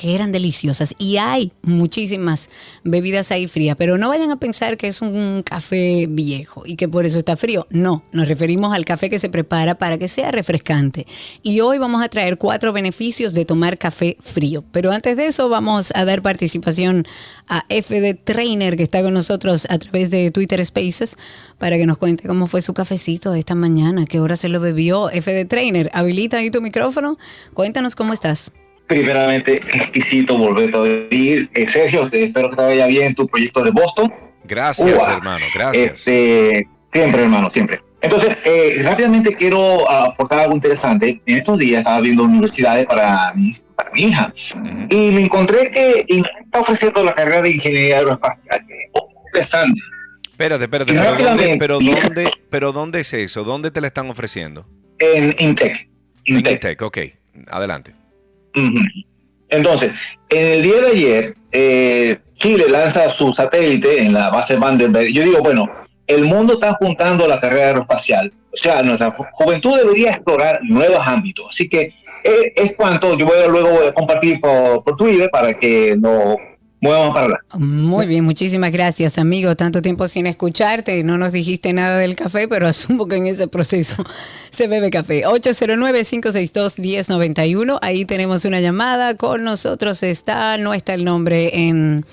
que 0.02 0.16
eran 0.16 0.32
deliciosas. 0.32 0.96
Y 0.98 1.18
hay 1.18 1.52
muchísimas 1.62 2.50
bebidas 2.84 3.32
ahí 3.32 3.48
frías, 3.48 3.76
pero 3.78 4.00
no 4.00 4.10
vayan 4.10 4.32
a 4.32 4.38
pensar 4.38 4.76
que 4.76 4.88
es 4.88 5.04
un 5.04 5.44
café 5.46 6.08
viejo 6.10 6.64
y 6.66 6.76
que 6.76 6.90
por 6.90 7.06
eso 7.06 7.20
está 7.20 7.38
frío. 7.38 7.68
No, 7.70 8.04
nos 8.12 8.28
referimos 8.28 8.74
al 8.74 8.84
café 8.84 9.12
que 9.12 9.20
se 9.20 9.30
prepara 9.30 9.76
para 9.76 10.00
que 10.00 10.08
sea 10.08 10.32
refrescante. 10.32 11.06
Y 11.44 11.60
hoy 11.60 11.78
vamos 11.78 12.04
a 12.04 12.10
traer 12.10 12.40
cuatro 12.40 12.74
beneficios 12.74 13.36
de 13.36 13.46
tomar 13.46 13.78
café 13.78 14.18
frío. 14.22 14.64
Pero 14.72 14.92
antes 14.92 15.16
de 15.16 15.28
eso 15.28 15.50
vamos 15.50 15.92
a 15.94 16.04
dar 16.04 16.24
participación 16.24 17.06
a 17.48 17.64
FD 17.70 18.16
Trainer 18.24 18.78
que 18.78 18.84
está 18.84 19.04
con 19.04 19.14
nosotros 19.14 19.68
a 19.70 19.78
través 19.78 20.10
de 20.10 20.32
Twitter 20.32 20.66
Spaces 20.66 21.16
para 21.60 21.78
que 21.78 21.86
nos 21.86 22.00
cuente 22.00 22.28
cómo 22.28 22.48
fue 22.48 22.64
su 22.64 22.74
cafecito 22.74 23.36
esta 23.36 23.54
mañana, 23.54 24.06
qué 24.06 24.20
hora 24.20 24.36
se 24.36 24.50
lo 24.50 24.60
bebió. 24.60 25.10
FD 25.10 25.46
Trainer, 25.48 25.92
habilita 25.94 26.38
ahí 26.38 26.50
tu 26.50 26.60
micrófono. 26.60 27.20
Cuéntanos 27.54 27.94
cómo 27.94 28.14
estás. 28.14 28.52
Primeramente, 28.92 29.62
exquisito 29.74 30.38
volver 30.38 30.76
a 30.76 30.80
oír. 30.80 31.50
Eh, 31.54 31.66
Sergio, 31.66 32.10
te 32.10 32.26
espero 32.26 32.50
que 32.50 32.58
te 32.58 32.62
vaya 32.62 32.88
bien 32.88 33.04
en 33.08 33.16
tu 33.16 33.26
proyecto 33.26 33.64
de 33.64 33.72
Boston. 33.72 34.14
Gracias, 34.44 35.08
hermano. 35.08 35.46
Gracias. 35.56 35.94
Este, 35.94 36.68
siempre, 36.92 37.24
hermano, 37.24 37.50
siempre. 37.50 37.82
Entonces, 38.02 38.36
eh, 38.44 38.82
rápidamente 38.84 39.34
quiero 39.34 39.90
aportar 39.90 40.40
algo 40.40 40.56
interesante. 40.56 41.22
En 41.26 41.38
estos 41.38 41.58
días 41.58 41.80
estaba 41.80 42.02
viendo 42.02 42.24
universidades 42.24 42.86
para 42.86 43.32
mi, 43.34 43.52
para 43.76 43.92
mi 43.92 44.02
hija 44.02 44.34
y 44.90 45.12
me 45.12 45.22
encontré 45.22 45.72
que 45.72 46.06
está 46.10 46.60
ofreciendo 46.60 47.02
la 47.02 47.14
carrera 47.14 47.44
de 47.44 47.52
ingeniería 47.52 48.00
aeroespacial. 48.00 48.66
que 48.68 48.74
es 48.74 49.04
interesante. 49.28 49.82
Espérate, 50.32 50.64
espérate, 50.66 50.94
pero 50.94 51.16
¿dónde, 51.16 51.56
pero, 51.58 51.80
dónde, 51.80 52.32
pero 52.50 52.72
¿dónde 52.74 53.00
es 53.02 53.14
eso? 53.14 53.46
¿Dónde 53.46 53.72
te 53.72 53.80
la 53.80 53.88
están 53.88 54.10
ofreciendo? 54.10 54.68
En 55.00 55.34
Intec. 55.40 55.88
En 56.26 56.38
Intec. 56.38 56.54
Intec, 56.54 56.82
ok. 56.82 56.98
Adelante. 57.48 58.01
Entonces, 59.50 59.92
en 60.30 60.48
el 60.48 60.62
día 60.62 60.82
de 60.82 60.88
ayer, 60.88 61.36
eh, 61.52 62.20
Chile 62.36 62.66
lanza 62.70 63.10
su 63.10 63.34
satélite 63.34 64.02
en 64.02 64.14
la 64.14 64.30
base 64.30 64.56
Vandenberg. 64.56 65.12
Yo 65.14 65.24
digo, 65.24 65.40
bueno, 65.42 65.70
el 66.08 66.24
mundo 66.24 66.54
está 66.54 66.72
apuntando 66.72 67.26
a 67.26 67.28
la 67.28 67.40
carrera 67.40 67.68
aeroespacial. 67.68 68.32
O 68.54 68.58
sea, 68.58 68.82
nuestra 68.84 69.16
ju- 69.16 69.28
juventud 69.34 69.78
debería 69.78 70.12
explorar 70.12 70.60
nuevos 70.64 71.06
ámbitos. 71.06 71.48
Así 71.50 71.70
que 71.70 71.94
eh, 72.24 72.54
es 72.56 72.74
cuanto 72.76 73.18
yo 73.18 73.26
voy 73.26 73.40
a 73.44 73.48
luego 73.48 73.70
voy 73.72 73.88
a 73.88 73.94
compartir 73.94 74.40
por, 74.40 74.84
por 74.84 74.96
Twitter 74.96 75.30
para 75.32 75.54
que 75.58 75.96
nos 75.98 76.36
para. 76.82 77.40
Muy 77.58 78.08
bien, 78.08 78.24
muchísimas 78.26 78.72
gracias, 78.72 79.18
amigo. 79.20 79.56
Tanto 79.56 79.82
tiempo 79.82 80.08
sin 80.08 80.26
escucharte, 80.26 81.04
no 81.04 81.18
nos 81.18 81.32
dijiste 81.32 81.74
nada 81.74 81.98
del 82.00 82.16
café, 82.16 82.48
pero 82.48 82.68
asumo 82.68 83.08
que 83.08 83.18
en 83.18 83.28
ese 83.28 83.48
proceso 83.48 84.04
se 84.50 84.68
bebe 84.68 84.90
café. 84.90 85.24
809-562-1091, 85.26 87.78
ahí 87.82 88.06
tenemos 88.06 88.46
una 88.46 88.60
llamada. 88.60 89.16
Con 89.16 89.44
nosotros 89.44 90.02
está, 90.04 90.58
no 90.58 90.74
está 90.74 90.94
el 90.96 91.06
nombre 91.06 91.68
en, 91.68 92.06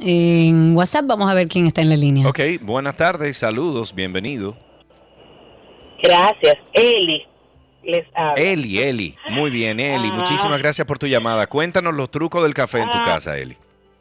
en 0.00 0.74
WhatsApp. 0.76 1.06
Vamos 1.06 1.30
a 1.30 1.34
ver 1.34 1.46
quién 1.48 1.66
está 1.66 1.82
en 1.82 1.90
la 1.90 1.96
línea. 1.96 2.28
Ok, 2.28 2.40
buenas 2.62 2.96
tardes, 2.96 3.36
saludos, 3.38 3.94
bienvenido. 3.94 4.56
Gracias, 6.02 6.56
Eli. 6.72 7.22
Les. 7.84 8.04
Eli, 8.36 8.78
Eli, 8.80 9.14
muy 9.30 9.48
bien, 9.50 9.78
Eli, 9.78 10.08
Ah. 10.10 10.14
muchísimas 10.14 10.58
gracias 10.58 10.84
por 10.88 10.98
tu 10.98 11.06
llamada. 11.06 11.46
Cuéntanos 11.46 11.94
los 11.94 12.10
trucos 12.10 12.42
del 12.42 12.52
café 12.52 12.80
en 12.80 12.90
tu 12.90 12.98
Ah. 12.98 13.02
casa, 13.04 13.38
Eli. 13.38 13.56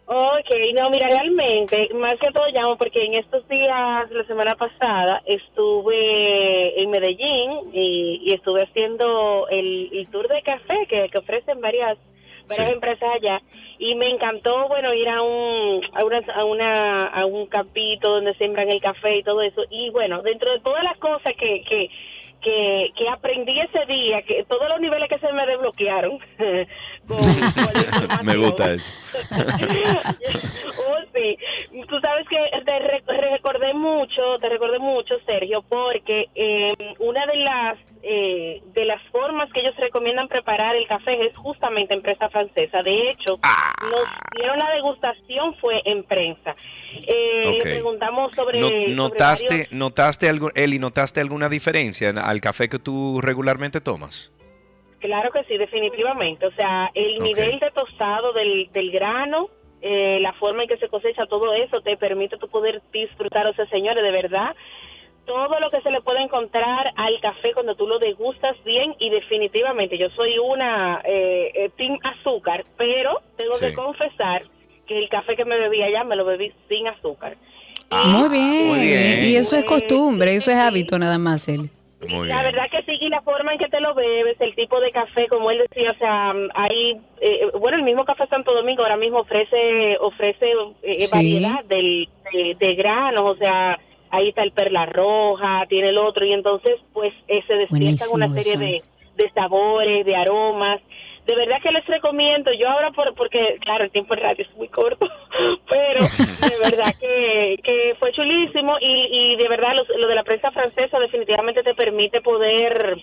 Ok, 0.08 0.50
no, 0.80 0.90
mira, 0.92 1.08
realmente, 1.10 1.90
más 1.96 2.14
que 2.20 2.32
todo 2.32 2.46
llamo 2.54 2.78
porque 2.78 3.04
en 3.06 3.16
estos 3.16 3.48
días, 3.48 4.12
la 4.12 4.24
semana 4.28 4.56
pasada, 4.56 5.24
estuve 5.26 6.80
en 6.80 6.92
Medellín 6.92 7.72
y, 7.74 8.22
y 8.24 8.34
estuve 8.34 8.64
haciendo 8.64 9.48
el, 9.50 9.90
el 9.92 10.08
tour 10.10 10.28
de 10.28 10.44
café 10.44 10.86
que, 10.88 11.10
que 11.10 11.18
ofrecen 11.18 11.60
varias, 11.60 11.98
varias 12.48 12.68
Sí. 12.68 12.74
empresas 12.76 13.10
allá 13.16 13.42
y 13.80 13.96
me 13.96 14.08
encantó, 14.12 14.68
bueno, 14.68 14.94
ir 14.94 15.10
a 15.10 15.24
un, 15.24 15.82
a 15.98 16.04
una, 16.06 16.20
a 16.36 16.46
una, 16.46 17.08
a 17.08 17.26
un 17.26 17.48
campito 17.48 18.12
donde 18.12 18.36
siembran 18.36 18.70
el 18.70 18.80
café 18.82 19.18
y 19.18 19.24
todo 19.24 19.42
eso 19.42 19.64
y 19.72 19.90
bueno, 19.90 20.22
dentro 20.22 20.52
de 20.52 20.60
todas 20.60 20.84
las 20.84 20.98
cosas 21.00 21.34
que, 21.36 21.64
que, 21.64 21.90
que, 22.42 22.92
que 22.96 23.10
aprendí 23.10 23.60
ese 23.60 23.86
día, 23.88 24.22
que 24.22 24.44
todos 24.44 24.70
los 24.70 24.80
niveles 24.80 25.10
que 25.10 25.18
se 25.18 25.34
me 25.34 25.48
desbloquearon. 25.48 26.20
con- 27.08 27.18
Me 28.26 28.36
gusta 28.38 28.72
eso. 28.74 28.92
oh, 30.78 30.98
sí. 31.14 31.38
Tú 31.88 32.00
sabes 32.00 32.26
que 32.28 32.38
te 32.66 32.80
re- 32.80 33.04
recordé 33.32 33.74
mucho, 33.74 34.38
te 34.42 34.50
recordé 34.50 34.80
mucho, 34.80 35.16
Sergio, 35.26 35.62
porque 35.68 36.26
eh, 36.36 36.74
una 37.00 37.26
de 37.28 37.36
las 37.38 37.78
eh, 38.08 38.62
de 38.74 38.86
las 38.86 39.02
formas 39.12 39.52
que 39.52 39.62
ellos 39.62 39.76
recomiendan 39.78 40.28
preparar 40.28 40.76
el 40.76 40.88
café 40.88 41.26
es 41.26 41.36
justamente 41.36 41.94
en 41.94 42.02
prensa 42.02 42.30
francesa. 42.30 42.82
De 42.84 43.12
hecho, 43.12 43.40
Ah. 43.44 43.74
nos 43.84 44.08
dieron 44.36 44.58
la 44.60 44.72
degustación 44.74 45.56
fue 45.56 45.82
en 45.86 46.04
prensa. 46.04 46.56
Eh. 47.08 47.52
Le 47.58 47.62
preguntamos 47.62 48.32
sobre, 48.34 48.60
No- 48.60 48.68
sobre 48.70 48.88
¿Notaste, 48.90 49.48
varios- 49.48 49.72
notaste 49.74 50.30
algo, 50.30 50.52
Eli, 50.56 50.80
notaste 50.80 51.20
alguna 51.22 51.50
diferencia 51.50 52.10
en- 52.10 52.18
al 52.20 52.42
café 52.42 52.68
que 52.70 52.80
tú 52.80 53.20
regularmente 53.22 53.82
tomas? 53.82 54.32
Claro 55.06 55.32
que 55.32 55.44
sí, 55.46 55.58
definitivamente. 55.58 56.46
O 56.48 56.52
sea, 56.54 56.90
el 56.94 57.20
nivel 57.20 57.60
de 57.60 57.72
tostado 57.72 58.34
del, 58.34 58.70
del 58.72 58.92
grano, 58.92 59.50
eh, 59.82 60.20
la 60.22 60.34
forma 60.34 60.64
en 60.64 60.70
que 60.70 60.78
se 60.78 60.88
cosecha, 60.90 61.26
todo 61.28 61.54
eso 61.54 61.82
te 61.82 61.96
permite 61.98 62.38
tu 62.38 62.48
poder 62.48 62.82
disfrutar. 62.92 63.46
O 63.48 63.54
sea, 63.54 63.66
señores, 63.68 64.04
de 64.04 64.12
verdad, 64.12 64.56
todo 65.26 65.60
lo 65.60 65.70
que 65.72 65.82
se 65.82 65.90
le 65.92 66.02
puede 66.02 66.22
encontrar 66.22 66.92
al 66.96 67.20
café 67.22 67.54
cuando 67.54 67.76
tú 67.76 67.88
lo 67.88 67.98
degustas 68.00 68.56
bien 68.64 68.96
y 69.00 69.10
definitivamente 69.10 69.98
yo 69.98 70.10
soy 70.12 70.38
una 70.38 71.02
eh, 71.04 71.52
eh, 71.56 71.70
team 71.78 71.98
azúcar, 72.04 72.64
pero 72.78 73.22
tengo 73.38 73.54
Sí. 73.56 73.66
que 73.68 73.74
confesar 73.74 74.44
que 74.88 74.98
el 75.00 75.10
café 75.10 75.36
que 75.36 75.46
me 75.46 75.58
bebí 75.58 75.82
allá 75.82 76.04
me 76.04 76.16
lo 76.16 76.26
bebí 76.26 76.52
sin 76.70 76.88
azúcar. 76.88 77.36
Muy 77.92 78.30
bien. 78.30 78.68
muy 78.68 78.80
bien. 78.80 79.24
Y 79.24 79.36
eso 79.36 79.56
es 79.56 79.64
costumbre, 79.66 80.36
eso 80.36 80.52
es 80.52 80.58
hábito 80.58 80.98
nada 81.00 81.18
más, 81.18 81.48
Eli. 81.48 81.70
Muy 82.02 82.28
la 82.28 82.42
bien. 82.42 82.54
verdad 82.54 82.70
que 82.70 82.84
sí, 82.84 82.98
y 83.00 83.10
la 83.10 83.22
forma 83.22 83.54
en 83.54 83.60
que 83.60 83.70
te 83.70 83.80
lo 83.80 83.94
bebes, 83.96 84.40
el 84.40 84.54
tipo 84.56 84.80
de 84.80 84.92
café, 84.92 85.28
como 85.28 85.50
él 85.50 85.64
decía, 85.70 85.92
o 85.92 85.96
sea, 85.96 86.34
hay, 86.54 87.00
eh, 87.22 87.48
bueno, 87.60 87.78
el 87.78 87.84
mismo 87.84 88.06
Café 88.06 88.28
Santo 88.28 88.54
Domingo 88.54 88.84
ahora 88.84 88.98
mismo 88.98 89.20
ofrece 89.20 89.98
ofrece 90.00 90.52
eh, 90.84 91.00
Sí. 91.00 91.08
variedad 91.12 91.64
del, 91.66 92.10
de, 92.32 92.56
de 92.60 92.76
granos, 92.76 93.36
o 93.36 93.38
sea, 93.38 93.80
ahí 94.12 94.30
está 94.30 94.44
el 94.44 94.52
perla 94.52 94.86
roja, 94.86 95.66
tiene 95.68 95.90
el 95.90 95.98
otro, 95.98 96.26
y 96.26 96.34
entonces, 96.34 96.76
pues, 96.94 97.14
eh, 97.28 97.42
se 97.48 97.54
despiertan 97.56 98.10
una 98.14 98.30
serie 98.30 98.54
eso. 98.54 98.60
de, 98.60 98.84
de 99.24 99.30
sabores, 99.32 100.06
de 100.06 100.16
aromas. 100.16 100.82
De 101.26 101.36
verdad 101.36 101.58
que 101.62 101.72
les 101.72 101.86
recomiendo, 101.88 102.52
yo 102.54 102.70
ahora, 102.70 102.92
por, 102.92 103.14
porque, 103.16 103.58
claro, 103.62 103.84
el 103.84 103.92
tiempo 103.92 104.14
en 104.14 104.20
radio 104.22 104.46
es 104.48 104.56
muy 104.56 104.68
corto, 104.68 105.08
pero 105.70 106.02
de 106.02 106.70
verdad 106.70 106.94
que, 107.00 107.58
que 107.64 107.96
fue 108.00 108.12
chulísimo 108.12 108.78
y, 108.80 109.08
y 109.34 109.36
de 109.38 109.48
verdad 109.50 109.74
lo, 109.76 109.98
lo 109.98 110.08
de 110.08 110.16
la 110.16 110.24
prensa 110.24 110.52
francesa 110.52 111.00
definitivamente 111.00 111.64
te 111.64 111.74
permite 111.74 112.22
poder 112.22 112.98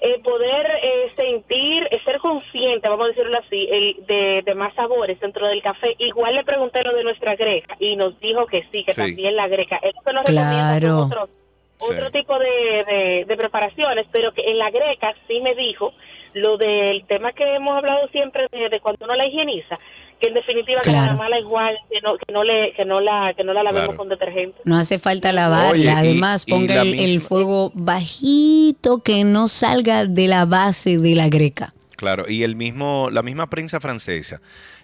eh, 0.00 0.18
poder 0.22 0.66
eh, 0.82 1.12
sentir, 1.16 1.86
eh, 1.90 2.00
ser 2.04 2.18
consciente, 2.18 2.88
vamos 2.88 3.06
a 3.06 3.08
decirlo 3.08 3.38
así, 3.38 3.68
el, 3.70 4.04
de, 4.06 4.42
de 4.44 4.54
más 4.54 4.74
sabores 4.74 5.18
dentro 5.20 5.46
del 5.46 5.62
café. 5.62 5.94
Igual 5.98 6.34
le 6.34 6.44
pregunté 6.44 6.82
lo 6.82 6.94
de 6.94 7.04
nuestra 7.04 7.36
greca 7.36 7.76
y 7.78 7.96
nos 7.96 8.18
dijo 8.20 8.46
que 8.46 8.64
sí, 8.72 8.84
que 8.84 8.92
Sí. 8.92 9.00
también 9.00 9.36
la 9.36 9.48
greca. 9.48 9.76
Eso 9.82 10.00
que 10.04 10.12
nos 10.12 10.24
Claro. 10.26 11.08
Sí. 11.78 11.92
otro 11.92 12.10
tipo 12.10 12.38
de, 12.38 12.84
de, 12.86 13.24
de 13.26 13.36
preparaciones, 13.36 14.06
pero 14.12 14.32
que 14.32 14.42
en 14.42 14.58
la 14.58 14.70
greca 14.70 15.14
sí 15.26 15.40
me 15.40 15.54
dijo 15.54 15.92
lo 16.34 16.56
del 16.58 17.04
tema 17.06 17.32
que 17.32 17.54
hemos 17.56 17.76
hablado 17.76 18.06
siempre 18.08 18.46
de, 18.52 18.68
de 18.68 18.80
cuando 18.80 19.04
uno 19.04 19.14
la 19.16 19.26
higieniza, 19.26 19.78
que 20.20 20.28
en 20.28 20.34
definitiva 20.34 20.80
que 20.82 20.90
Claro. 20.90 21.12
la 21.12 21.16
mala 21.18 21.38
igual, 21.38 21.76
que 21.90 22.00
no, 22.00 22.16
que 22.18 22.32
no 22.32 22.44
le, 22.44 22.72
que 22.74 22.84
no 22.84 23.00
la, 23.00 23.32
que 23.36 23.44
no 23.44 23.52
la 23.52 23.62
lavemos 23.62 23.84
Claro. 23.88 23.98
con 23.98 24.08
detergente. 24.08 24.58
No 24.64 24.76
hace 24.76 24.98
falta 24.98 25.32
lavarla. 25.32 25.70
Oye, 25.72 25.90
Además, 25.90 26.44
y 26.46 26.50
ponga 26.52 26.82
el, 26.82 26.94
el 26.98 27.20
fuego 27.20 27.72
bajito 27.74 29.02
que 29.02 29.24
no 29.24 29.48
salga 29.48 30.04
de 30.06 30.28
la 30.28 30.44
base 30.44 30.98
de 30.98 31.14
la 31.14 31.28
greca. 31.28 31.72
Claro, 31.96 32.24
y 32.28 32.42
el 32.42 32.56
mismo, 32.56 33.08
la 33.10 33.22
misma 33.22 33.48
prensa 33.48 33.80
francesa, 33.80 34.40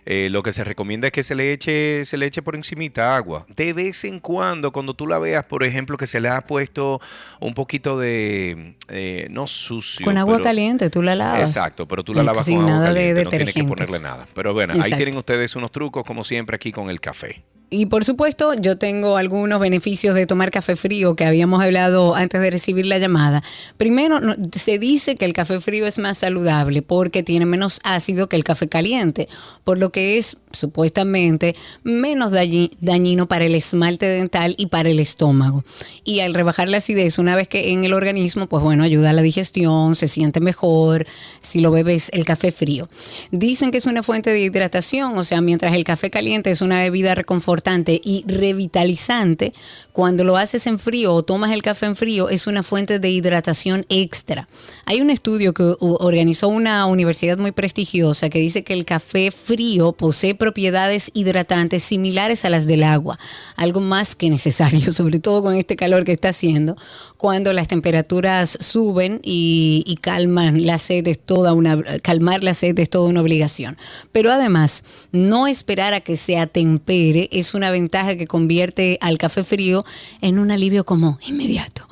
eh, 0.06 0.28
lo 0.30 0.42
que 0.42 0.52
se 0.52 0.64
recomienda 0.64 1.08
es 1.08 1.12
que 1.12 1.22
se 1.22 1.34
le 1.34 1.52
eche, 1.52 2.04
se 2.04 2.16
le 2.16 2.26
eche 2.26 2.42
por 2.42 2.56
encimita 2.56 3.16
agua. 3.16 3.46
De 3.54 3.72
vez 3.72 4.04
en 4.04 4.20
cuando, 4.20 4.72
cuando 4.72 4.94
tú 4.94 5.06
la 5.06 5.18
veas, 5.18 5.44
por 5.44 5.62
ejemplo, 5.64 5.96
que 5.96 6.06
se 6.06 6.20
le 6.20 6.28
ha 6.28 6.40
puesto 6.42 7.00
un 7.40 7.54
poquito 7.54 7.98
de, 7.98 8.76
eh, 8.88 9.26
no 9.30 9.46
sucio. 9.46 10.04
Con 10.04 10.18
agua 10.18 10.34
pero- 10.36 10.44
caliente, 10.44 10.90
tú 10.90 11.02
la 11.02 11.14
lavas. 11.14 11.40
Exacto, 11.48 11.86
pero 11.86 12.02
tú 12.02 12.14
la 12.14 12.22
lavas 12.22 12.44
sin 12.44 12.56
con 12.56 12.64
agua 12.66 12.78
nada 12.78 12.88
de 12.88 12.94
caliente, 12.94 13.24
no 13.24 13.30
tienes 13.30 13.54
que 13.54 13.64
ponerle 13.64 13.98
nada. 13.98 14.26
Pero 14.34 14.52
bueno, 14.54 14.74
ahí 14.80 14.92
tienen 14.92 15.16
ustedes 15.16 15.56
unos 15.56 15.70
trucos, 15.70 16.04
como 16.04 16.24
siempre, 16.24 16.56
aquí 16.56 16.72
con 16.72 16.90
el 16.90 17.00
café. 17.00 17.42
Y 17.72 17.86
por 17.86 18.04
supuesto, 18.04 18.54
yo 18.54 18.78
tengo 18.78 19.16
algunos 19.16 19.60
beneficios 19.60 20.16
de 20.16 20.26
tomar 20.26 20.50
café 20.50 20.74
frío 20.74 21.14
que 21.14 21.24
habíamos 21.24 21.62
hablado 21.62 22.16
antes 22.16 22.40
de 22.40 22.50
recibir 22.50 22.84
la 22.84 22.98
llamada. 22.98 23.44
Primero, 23.76 24.18
no- 24.18 24.34
se 24.52 24.80
dice 24.80 25.14
que 25.14 25.24
el 25.24 25.32
café 25.32 25.60
frío 25.60 25.86
es 25.86 25.98
más 25.98 26.18
saludable 26.18 26.82
porque 26.82 27.22
tiene 27.22 27.46
menos 27.46 27.78
ácido 27.84 28.28
que 28.28 28.34
el 28.34 28.42
café 28.42 28.68
caliente, 28.68 29.28
por 29.62 29.78
lo 29.78 29.90
que 29.90 30.18
es 30.18 30.36
supuestamente 30.52 31.54
menos 31.82 32.32
dañi- 32.32 32.72
dañino 32.80 33.28
para 33.28 33.44
el 33.44 33.54
esmalte 33.54 34.06
dental 34.06 34.54
y 34.58 34.66
para 34.66 34.90
el 34.90 34.98
estómago. 35.00 35.64
Y 36.04 36.20
al 36.20 36.34
rebajar 36.34 36.68
la 36.68 36.78
acidez 36.78 37.18
una 37.18 37.36
vez 37.36 37.48
que 37.48 37.72
en 37.72 37.84
el 37.84 37.92
organismo, 37.92 38.48
pues 38.48 38.62
bueno, 38.62 38.82
ayuda 38.84 39.10
a 39.10 39.12
la 39.12 39.22
digestión, 39.22 39.94
se 39.94 40.08
siente 40.08 40.40
mejor 40.40 41.06
si 41.40 41.60
lo 41.60 41.70
bebes 41.70 42.10
el 42.12 42.24
café 42.24 42.52
frío. 42.52 42.88
Dicen 43.30 43.70
que 43.70 43.78
es 43.78 43.86
una 43.86 44.02
fuente 44.02 44.30
de 44.30 44.40
hidratación, 44.40 45.16
o 45.16 45.24
sea, 45.24 45.40
mientras 45.40 45.74
el 45.74 45.84
café 45.84 46.10
caliente 46.10 46.50
es 46.50 46.62
una 46.62 46.78
bebida 46.80 47.14
reconfortante 47.14 48.00
y 48.02 48.24
revitalizante, 48.26 49.52
cuando 49.92 50.24
lo 50.24 50.36
haces 50.36 50.66
en 50.66 50.78
frío 50.78 51.12
o 51.14 51.22
tomas 51.22 51.52
el 51.52 51.62
café 51.62 51.86
en 51.86 51.96
frío 51.96 52.28
es 52.28 52.46
una 52.46 52.62
fuente 52.62 52.98
de 52.98 53.10
hidratación 53.10 53.86
extra. 53.88 54.48
Hay 54.86 55.00
un 55.00 55.10
estudio 55.10 55.52
que 55.52 55.74
organizó 55.80 56.48
una 56.48 56.86
universidad 56.86 57.38
muy 57.38 57.52
prestigiosa 57.52 58.30
que 58.30 58.38
dice 58.38 58.62
que 58.62 58.72
el 58.72 58.84
café 58.84 59.30
frío 59.30 59.92
posee 59.92 60.34
propiedades 60.40 61.12
hidratantes 61.14 61.84
similares 61.84 62.44
a 62.44 62.50
las 62.50 62.66
del 62.66 62.82
agua, 62.82 63.20
algo 63.54 63.80
más 63.80 64.16
que 64.16 64.30
necesario, 64.30 64.92
sobre 64.94 65.20
todo 65.20 65.42
con 65.42 65.54
este 65.54 65.76
calor 65.76 66.02
que 66.02 66.12
está 66.12 66.30
haciendo, 66.30 66.76
cuando 67.16 67.52
las 67.52 67.68
temperaturas 67.68 68.58
suben 68.60 69.20
y, 69.22 69.84
y 69.86 69.96
calman 69.96 70.66
la 70.66 70.78
sed 70.78 71.06
es 71.06 71.20
toda 71.20 71.52
una 71.52 71.80
calmar 72.02 72.42
la 72.42 72.54
sed 72.54 72.78
es 72.78 72.88
toda 72.88 73.08
una 73.08 73.20
obligación. 73.20 73.76
Pero 74.10 74.32
además, 74.32 74.82
no 75.12 75.46
esperar 75.46 75.92
a 75.92 76.00
que 76.00 76.16
se 76.16 76.38
atempere 76.38 77.28
es 77.30 77.54
una 77.54 77.70
ventaja 77.70 78.16
que 78.16 78.26
convierte 78.26 78.98
al 79.02 79.18
café 79.18 79.44
frío 79.44 79.84
en 80.22 80.38
un 80.38 80.50
alivio 80.50 80.84
como 80.84 81.18
inmediato. 81.26 81.86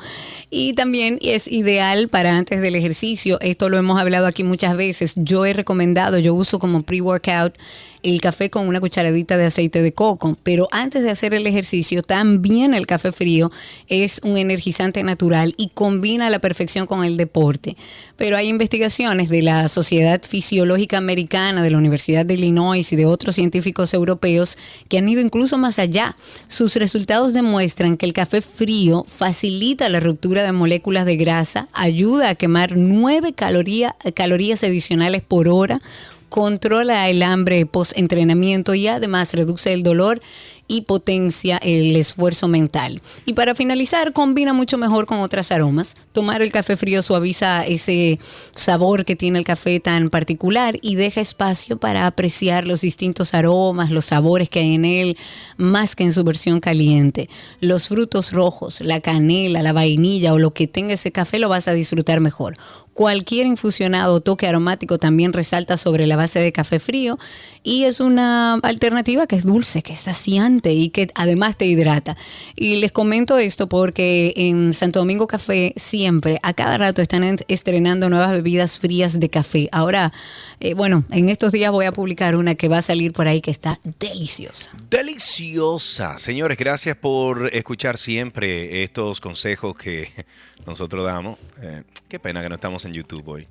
Y 0.50 0.72
también 0.72 1.18
es 1.20 1.46
ideal 1.46 2.08
para 2.08 2.38
antes 2.38 2.62
del 2.62 2.74
ejercicio. 2.74 3.38
Esto 3.40 3.68
lo 3.68 3.76
hemos 3.76 4.00
hablado 4.00 4.26
aquí 4.26 4.44
muchas 4.44 4.76
veces. 4.76 5.12
Yo 5.16 5.44
he 5.44 5.52
recomendado, 5.52 6.18
yo 6.18 6.34
uso 6.34 6.58
como 6.58 6.82
pre-workout 6.82 7.54
el 8.02 8.20
café 8.20 8.50
con 8.50 8.68
una 8.68 8.80
cucharadita 8.80 9.36
de 9.36 9.46
aceite 9.46 9.82
de 9.82 9.92
coco, 9.92 10.36
pero 10.42 10.68
antes 10.70 11.02
de 11.02 11.10
hacer 11.10 11.34
el 11.34 11.46
ejercicio 11.46 12.02
también 12.02 12.74
el 12.74 12.86
café 12.86 13.12
frío 13.12 13.50
es 13.88 14.20
un 14.24 14.36
energizante 14.36 15.02
natural 15.02 15.54
y 15.56 15.68
combina 15.70 16.26
a 16.26 16.30
la 16.30 16.38
perfección 16.38 16.86
con 16.86 17.04
el 17.04 17.16
deporte. 17.16 17.76
Pero 18.16 18.36
hay 18.36 18.48
investigaciones 18.48 19.28
de 19.28 19.42
la 19.42 19.68
Sociedad 19.68 20.20
Fisiológica 20.26 20.98
Americana, 20.98 21.62
de 21.62 21.70
la 21.70 21.78
Universidad 21.78 22.26
de 22.26 22.34
Illinois 22.34 22.92
y 22.92 22.96
de 22.96 23.06
otros 23.06 23.34
científicos 23.34 23.94
europeos 23.94 24.58
que 24.88 24.98
han 24.98 25.08
ido 25.08 25.20
incluso 25.20 25.58
más 25.58 25.78
allá. 25.78 26.16
Sus 26.46 26.76
resultados 26.76 27.34
demuestran 27.34 27.96
que 27.96 28.06
el 28.06 28.12
café 28.12 28.40
frío 28.40 29.04
facilita 29.08 29.88
la 29.88 30.00
ruptura 30.00 30.42
de 30.42 30.52
moléculas 30.52 31.06
de 31.06 31.16
grasa, 31.16 31.68
ayuda 31.72 32.30
a 32.30 32.34
quemar 32.34 32.76
9 32.76 33.32
calorías, 33.32 33.94
calorías 34.14 34.62
adicionales 34.64 35.22
por 35.22 35.48
hora, 35.48 35.80
controla 36.28 37.08
el 37.08 37.22
hambre 37.22 37.64
post-entrenamiento 37.66 38.74
y 38.74 38.88
además 38.88 39.34
reduce 39.34 39.72
el 39.72 39.82
dolor 39.82 40.20
y 40.68 40.82
potencia 40.82 41.56
el 41.56 41.96
esfuerzo 41.96 42.46
mental. 42.46 43.00
Y 43.24 43.32
para 43.32 43.54
finalizar, 43.54 44.12
combina 44.12 44.52
mucho 44.52 44.76
mejor 44.76 45.06
con 45.06 45.20
otras 45.20 45.50
aromas. 45.50 45.96
Tomar 46.12 46.42
el 46.42 46.52
café 46.52 46.76
frío 46.76 47.02
suaviza 47.02 47.64
ese 47.64 48.20
sabor 48.54 49.06
que 49.06 49.16
tiene 49.16 49.38
el 49.38 49.46
café 49.46 49.80
tan 49.80 50.10
particular 50.10 50.78
y 50.82 50.94
deja 50.94 51.22
espacio 51.22 51.78
para 51.78 52.06
apreciar 52.06 52.66
los 52.66 52.82
distintos 52.82 53.32
aromas, 53.32 53.90
los 53.90 54.04
sabores 54.04 54.50
que 54.50 54.60
hay 54.60 54.74
en 54.74 54.84
él, 54.84 55.16
más 55.56 55.96
que 55.96 56.04
en 56.04 56.12
su 56.12 56.22
versión 56.22 56.60
caliente. 56.60 57.30
Los 57.60 57.88
frutos 57.88 58.32
rojos, 58.32 58.82
la 58.82 59.00
canela, 59.00 59.62
la 59.62 59.72
vainilla 59.72 60.34
o 60.34 60.38
lo 60.38 60.50
que 60.50 60.66
tenga 60.68 60.94
ese 60.94 61.12
café 61.12 61.38
lo 61.38 61.48
vas 61.48 61.66
a 61.66 61.72
disfrutar 61.72 62.20
mejor. 62.20 62.56
Cualquier 62.98 63.46
infusionado 63.46 64.14
o 64.14 64.20
toque 64.20 64.48
aromático 64.48 64.98
también 64.98 65.32
resalta 65.32 65.76
sobre 65.76 66.04
la 66.08 66.16
base 66.16 66.40
de 66.40 66.50
café 66.50 66.80
frío 66.80 67.16
y 67.62 67.84
es 67.84 68.00
una 68.00 68.54
alternativa 68.54 69.28
que 69.28 69.36
es 69.36 69.44
dulce, 69.44 69.82
que 69.82 69.92
es 69.92 70.00
saciante 70.00 70.72
y 70.72 70.88
que 70.88 71.08
además 71.14 71.56
te 71.56 71.64
hidrata. 71.66 72.16
Y 72.56 72.78
les 72.78 72.90
comento 72.90 73.38
esto 73.38 73.68
porque 73.68 74.32
en 74.34 74.72
Santo 74.72 74.98
Domingo 74.98 75.28
Café 75.28 75.74
siempre, 75.76 76.40
a 76.42 76.54
cada 76.54 76.76
rato 76.76 77.00
están 77.00 77.22
en- 77.22 77.38
estrenando 77.46 78.10
nuevas 78.10 78.32
bebidas 78.32 78.80
frías 78.80 79.20
de 79.20 79.28
café. 79.30 79.68
Ahora, 79.70 80.12
eh, 80.60 80.74
bueno, 80.74 81.04
en 81.10 81.28
estos 81.28 81.52
días 81.52 81.70
voy 81.70 81.86
a 81.86 81.92
publicar 81.92 82.36
una 82.36 82.54
que 82.54 82.68
va 82.68 82.78
a 82.78 82.82
salir 82.82 83.12
por 83.12 83.28
ahí 83.28 83.40
que 83.40 83.50
está 83.50 83.80
deliciosa. 84.00 84.70
Deliciosa. 84.90 86.18
Señores, 86.18 86.58
gracias 86.58 86.96
por 86.96 87.54
escuchar 87.54 87.98
siempre 87.98 88.82
estos 88.82 89.20
consejos 89.20 89.76
que 89.76 90.10
nosotros 90.66 91.04
damos. 91.04 91.38
Eh, 91.62 91.82
qué 92.08 92.18
pena 92.18 92.42
que 92.42 92.48
no 92.48 92.56
estamos 92.56 92.84
en 92.84 92.92
YouTube 92.92 93.26
hoy. 93.28 93.46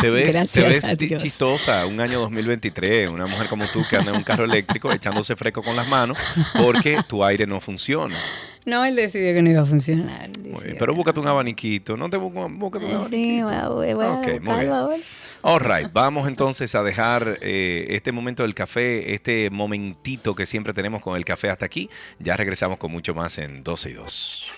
Te 0.00 0.10
ves, 0.10 0.50
te 0.52 0.62
ves 0.62 0.86
chistosa, 1.18 1.86
un 1.86 2.00
año 2.00 2.20
2023, 2.20 3.10
una 3.10 3.26
mujer 3.26 3.46
como 3.48 3.64
tú 3.66 3.82
que 3.88 3.96
anda 3.96 4.10
en 4.10 4.16
un 4.18 4.24
carro 4.24 4.44
eléctrico 4.44 4.92
echándose 4.92 5.34
fresco 5.36 5.62
con 5.62 5.74
las 5.76 5.88
manos 5.88 6.22
porque 6.58 6.98
tu 7.08 7.24
aire 7.24 7.46
no 7.46 7.60
funciona. 7.60 8.16
No, 8.64 8.84
él 8.84 8.94
decidió 8.94 9.34
que 9.34 9.42
no 9.42 9.50
iba 9.50 9.62
a 9.62 9.66
funcionar. 9.66 10.30
Pero 10.78 10.94
búscate 10.94 11.18
un 11.18 11.26
abaniquito, 11.26 11.96
no 11.96 12.08
te 12.10 12.16
búscate 12.16 12.84
un 12.84 12.92
Eh, 13.02 13.04
Sí, 13.10 13.40
abaniquito. 13.40 13.74
voy 13.74 14.04
a, 14.06 14.08
muy 14.40 14.60
bien. 14.60 14.72
ahora. 14.72 14.96
All 15.44 15.58
right, 15.60 15.92
vamos 15.92 16.28
entonces 16.28 16.72
a 16.76 16.84
dejar 16.84 17.38
eh, 17.40 17.86
este 17.90 18.12
momento 18.12 18.44
del 18.44 18.54
café, 18.54 19.14
este 19.14 19.50
momentito 19.50 20.36
que 20.36 20.46
siempre 20.46 20.72
tenemos 20.72 21.02
con 21.02 21.16
el 21.16 21.24
café 21.24 21.50
hasta 21.50 21.64
aquí. 21.66 21.90
Ya 22.20 22.36
regresamos 22.36 22.78
con 22.78 22.92
mucho 22.92 23.12
más 23.14 23.38
en 23.38 23.64
12 23.64 23.90
y 23.90 23.92
2. 23.94 24.48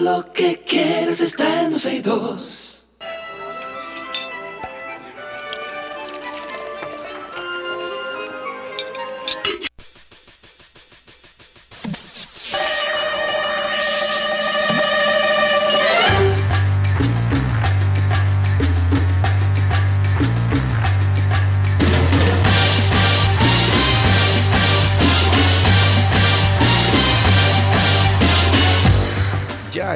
lo 0.00 0.32
que 0.32 0.62
quieras 0.62 1.20
está 1.20 1.62
en 1.62 1.72
dos 1.72 1.86
y. 1.86 2.79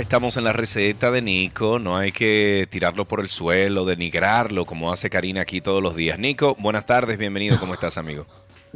Estamos 0.00 0.36
en 0.36 0.44
la 0.44 0.52
receta 0.52 1.10
de 1.12 1.22
Nico, 1.22 1.78
no 1.78 1.96
hay 1.96 2.10
que 2.10 2.66
tirarlo 2.68 3.04
por 3.04 3.20
el 3.20 3.28
suelo, 3.28 3.84
denigrarlo 3.84 4.64
como 4.64 4.92
hace 4.92 5.08
Karina 5.08 5.42
aquí 5.42 5.60
todos 5.60 5.82
los 5.82 5.94
días. 5.94 6.18
Nico, 6.18 6.56
buenas 6.58 6.84
tardes, 6.84 7.16
bienvenido, 7.16 7.58
¿cómo 7.60 7.74
estás 7.74 7.96
amigo? 7.96 8.26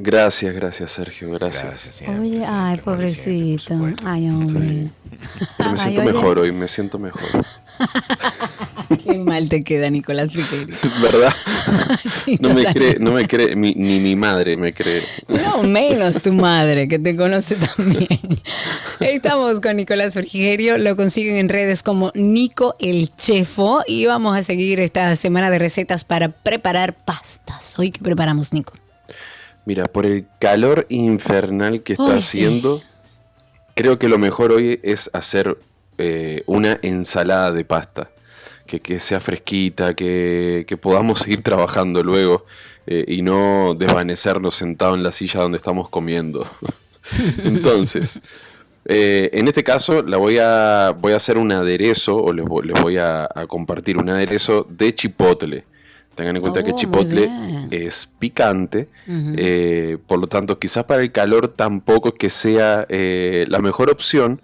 Gracias, 0.00 0.54
gracias 0.54 0.92
Sergio, 0.92 1.28
gracias. 1.32 1.64
Gracias. 1.64 1.94
siempre, 1.96 2.20
Oye, 2.20 2.30
siempre, 2.30 2.48
ay, 2.52 2.66
siempre, 2.76 2.84
pobrecito. 2.84 3.86
Ay, 4.06 4.28
hombre. 4.28 4.88
Pero 5.56 5.72
me 5.72 5.80
Ay, 5.80 5.90
siento 5.92 6.02
oye. 6.02 6.12
mejor 6.12 6.38
hoy, 6.38 6.52
me 6.52 6.68
siento 6.68 6.98
mejor. 7.00 7.20
Qué 9.04 9.18
mal 9.18 9.48
te 9.48 9.64
queda, 9.64 9.90
Nicolás 9.90 10.30
Frigerio. 10.32 10.76
¿Verdad? 11.02 11.32
Sí, 12.04 12.38
No 12.40 12.54
me 12.54 12.64
cree, 12.64 12.96
no 13.00 13.10
me 13.12 13.26
cree, 13.26 13.56
mi- 13.56 13.74
ni 13.74 13.98
mi 14.00 14.14
madre 14.16 14.56
me 14.56 14.72
cree. 14.72 15.02
No, 15.26 15.62
menos 15.64 16.22
tu 16.22 16.32
madre, 16.32 16.86
que 16.88 16.98
te 17.00 17.16
conoce 17.16 17.56
también. 17.56 18.06
Estamos 19.00 19.58
con 19.60 19.76
Nicolás 19.76 20.14
Frigerio, 20.14 20.78
lo 20.78 20.94
consiguen 20.96 21.36
en 21.36 21.48
redes 21.48 21.82
como 21.82 22.12
Nico 22.14 22.76
el 22.78 23.14
Chefo 23.16 23.82
y 23.86 24.06
vamos 24.06 24.36
a 24.36 24.42
seguir 24.44 24.78
esta 24.80 25.14
semana 25.16 25.50
de 25.50 25.58
recetas 25.58 26.04
para 26.04 26.28
preparar 26.28 26.94
pastas. 26.94 27.78
Hoy, 27.78 27.90
¿qué 27.90 28.00
preparamos, 28.00 28.52
Nico? 28.52 28.74
Mira, 29.68 29.84
por 29.84 30.06
el 30.06 30.24
calor 30.40 30.86
infernal 30.88 31.82
que 31.82 31.92
está 31.92 32.12
sí. 32.12 32.38
haciendo, 32.38 32.80
creo 33.74 33.98
que 33.98 34.08
lo 34.08 34.16
mejor 34.16 34.52
hoy 34.52 34.80
es 34.82 35.10
hacer 35.12 35.58
eh, 35.98 36.42
una 36.46 36.78
ensalada 36.80 37.52
de 37.52 37.66
pasta. 37.66 38.08
Que, 38.66 38.80
que 38.80 38.98
sea 38.98 39.20
fresquita, 39.20 39.92
que, 39.92 40.64
que 40.66 40.78
podamos 40.78 41.18
seguir 41.18 41.42
trabajando 41.42 42.02
luego 42.02 42.46
eh, 42.86 43.04
y 43.08 43.20
no 43.20 43.74
desvanecernos 43.74 44.54
sentado 44.54 44.94
en 44.94 45.02
la 45.02 45.12
silla 45.12 45.42
donde 45.42 45.58
estamos 45.58 45.90
comiendo. 45.90 46.50
Entonces, 47.44 48.20
eh, 48.86 49.28
en 49.34 49.48
este 49.48 49.64
caso 49.64 50.02
la 50.02 50.16
voy 50.16 50.38
a, 50.40 50.94
voy 50.98 51.12
a 51.12 51.16
hacer 51.16 51.36
un 51.36 51.52
aderezo, 51.52 52.16
o 52.16 52.32
les, 52.32 52.46
les 52.64 52.80
voy 52.80 52.96
a, 52.96 53.28
a 53.34 53.46
compartir 53.46 53.98
un 53.98 54.08
aderezo 54.08 54.66
de 54.70 54.94
chipotle. 54.94 55.64
Tengan 56.18 56.34
en 56.36 56.42
cuenta 56.42 56.60
Oh, 56.60 56.64
que 56.64 56.74
chipotle 56.74 57.30
es 57.70 58.08
picante, 58.18 58.88
eh, 59.06 59.98
por 60.06 60.18
lo 60.18 60.26
tanto 60.26 60.58
quizás 60.58 60.82
para 60.84 61.00
el 61.00 61.12
calor 61.12 61.48
tampoco 61.48 62.12
que 62.12 62.28
sea 62.28 62.84
eh, 62.88 63.44
la 63.48 63.60
mejor 63.60 63.88
opción, 63.88 64.42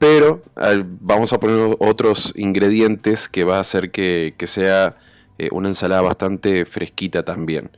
pero 0.00 0.42
al- 0.56 0.84
vamos 0.84 1.32
a 1.32 1.38
poner 1.38 1.76
otros 1.78 2.32
ingredientes 2.34 3.28
que 3.28 3.44
va 3.44 3.58
a 3.58 3.60
hacer 3.60 3.92
que, 3.92 4.34
que 4.36 4.48
sea 4.48 4.96
eh, 5.38 5.48
una 5.52 5.68
ensalada 5.68 6.02
bastante 6.02 6.64
fresquita 6.66 7.24
también. 7.24 7.70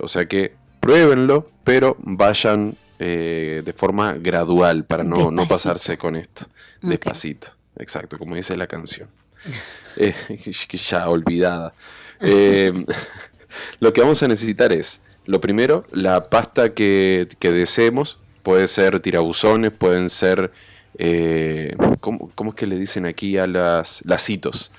O 0.00 0.08
sea 0.08 0.26
que 0.26 0.54
pruébenlo, 0.80 1.48
pero 1.64 1.96
vayan 2.00 2.74
de 2.98 3.74
forma 3.76 4.12
gradual 4.14 4.84
para 4.84 5.04
no, 5.04 5.30
no 5.30 5.46
pasarse 5.46 5.96
con 5.98 6.16
esto. 6.16 6.46
Despacito, 6.82 7.48
exacto, 7.78 8.18
como 8.18 8.34
dice 8.34 8.56
la 8.56 8.66
canción. 8.66 9.08
Que 9.96 10.78
ya 10.90 11.08
olvidada. 11.08 11.72
Eh, 12.20 12.72
lo 13.80 13.92
que 13.92 14.00
vamos 14.00 14.22
a 14.22 14.28
necesitar 14.28 14.72
es, 14.72 15.00
lo 15.24 15.40
primero, 15.40 15.84
la 15.92 16.28
pasta 16.28 16.74
que, 16.74 17.28
que 17.38 17.52
deseemos. 17.52 18.18
Puede 18.42 18.68
ser 18.68 19.00
tirabuzones, 19.00 19.72
pueden 19.72 20.08
ser, 20.08 20.52
eh, 20.98 21.74
¿cómo, 22.00 22.30
cómo 22.36 22.50
es 22.50 22.56
que 22.56 22.66
le 22.66 22.78
dicen 22.78 23.04
aquí 23.04 23.38
a 23.38 23.46
las 23.48 24.00
lasitos? 24.04 24.70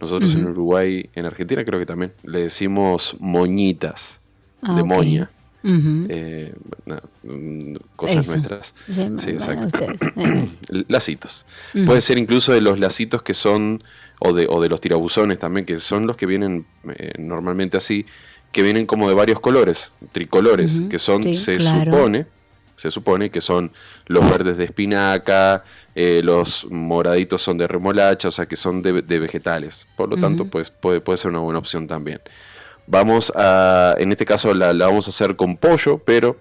Nosotros 0.00 0.34
en. 0.34 0.48
Uruguay, 0.48 1.08
en 1.14 1.26
Argentina 1.26 1.64
creo 1.64 1.78
que 1.78 1.86
también, 1.86 2.12
le 2.24 2.42
decimos 2.42 3.14
moñitas, 3.20 4.18
Ah, 4.62 4.74
de 4.74 4.82
ok. 4.82 4.86
moña. 4.88 5.30
Eh, 5.64 6.54
cosas 7.96 8.28
Eso. 8.28 8.32
nuestras. 8.38 8.74
Sí, 8.88 8.92
Sí, 8.94 9.32
bueno, 9.32 9.62
exacto. 9.64 9.64
ustedes, 9.66 10.00
eh. 10.16 10.48
Lacitos. 10.88 11.46
Puede 11.86 12.00
ser 12.00 12.18
incluso 12.18 12.52
de 12.52 12.60
los 12.60 12.78
lacitos 12.78 13.22
que 13.22 13.34
son, 13.34 13.82
o 14.20 14.32
de, 14.32 14.46
o 14.48 14.60
de 14.60 14.68
los 14.68 14.80
tirabuzones 14.80 15.38
también, 15.38 15.66
que 15.66 15.78
son 15.80 16.06
los 16.06 16.16
que 16.16 16.26
vienen 16.26 16.66
eh, 16.96 17.12
normalmente 17.18 17.76
así, 17.76 18.06
que 18.50 18.62
vienen 18.62 18.86
como 18.86 19.08
de 19.08 19.14
varios 19.14 19.40
colores, 19.40 19.90
tricolores, 20.12 20.72
que 20.90 20.98
son, 20.98 21.22
sí, 21.22 21.38
se 21.38 21.56
claro. 21.56 21.92
supone, 21.92 22.26
se 22.76 22.90
supone 22.90 23.30
que 23.30 23.40
son 23.40 23.72
los 24.08 24.28
verdes 24.28 24.56
de 24.56 24.64
espinaca, 24.64 25.64
eh, 25.94 26.20
los 26.24 26.66
moraditos 26.70 27.40
son 27.42 27.56
de 27.56 27.66
remolacha, 27.66 28.28
o 28.28 28.30
sea 28.30 28.46
que 28.46 28.56
son 28.56 28.82
de, 28.82 29.02
de 29.02 29.18
vegetales. 29.18 29.86
Por 29.96 30.08
lo 30.10 30.16
tanto, 30.16 30.46
pues 30.46 30.70
puede, 30.70 31.00
puede 31.00 31.16
ser 31.18 31.30
una 31.30 31.40
buena 31.40 31.60
opción 31.60 31.86
también. 31.86 32.20
Vamos 32.86 33.32
a, 33.36 33.94
en 33.98 34.10
este 34.10 34.24
caso 34.24 34.54
la, 34.54 34.72
la 34.72 34.86
vamos 34.86 35.06
a 35.06 35.10
hacer 35.10 35.36
con 35.36 35.56
pollo, 35.56 35.98
pero 35.98 36.36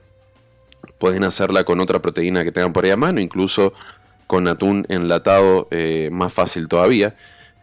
pueden 0.98 1.24
hacerla 1.24 1.64
con 1.64 1.80
otra 1.80 2.00
proteína 2.00 2.44
que 2.44 2.52
tengan 2.52 2.74
por 2.74 2.86
ahí 2.86 2.92
a 2.92 2.98
mano, 2.98 3.20
incluso 3.20 3.74
con 4.28 4.48
atún 4.48 4.86
enlatado, 4.88 5.68
eh, 5.72 6.10
más 6.12 6.32
fácil 6.32 6.68
todavía. 6.68 7.16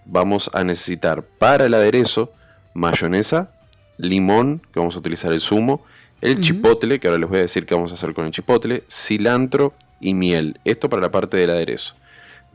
Vamos 0.04 0.50
a 0.52 0.64
necesitar 0.64 1.22
para 1.22 1.66
el 1.66 1.74
aderezo 1.74 2.32
mayonesa, 2.74 3.50
limón, 3.96 4.60
que 4.72 4.80
vamos 4.80 4.94
a 4.94 4.98
utilizar 4.98 5.32
el 5.32 5.40
zumo, 5.40 5.84
el 6.20 6.40
chipotle, 6.40 6.98
que 6.98 7.08
ahora 7.08 7.20
les 7.20 7.28
voy 7.28 7.38
a 7.38 7.42
decir 7.42 7.64
qué 7.64 7.74
vamos 7.74 7.92
a 7.92 7.94
hacer 7.94 8.12
con 8.12 8.26
el 8.26 8.32
chipotle, 8.32 8.84
cilantro 8.90 9.72
y 10.00 10.14
miel. 10.14 10.58
Esto 10.64 10.88
para 10.88 11.02
la 11.02 11.10
parte 11.10 11.36
del 11.36 11.50
aderezo. 11.50 11.94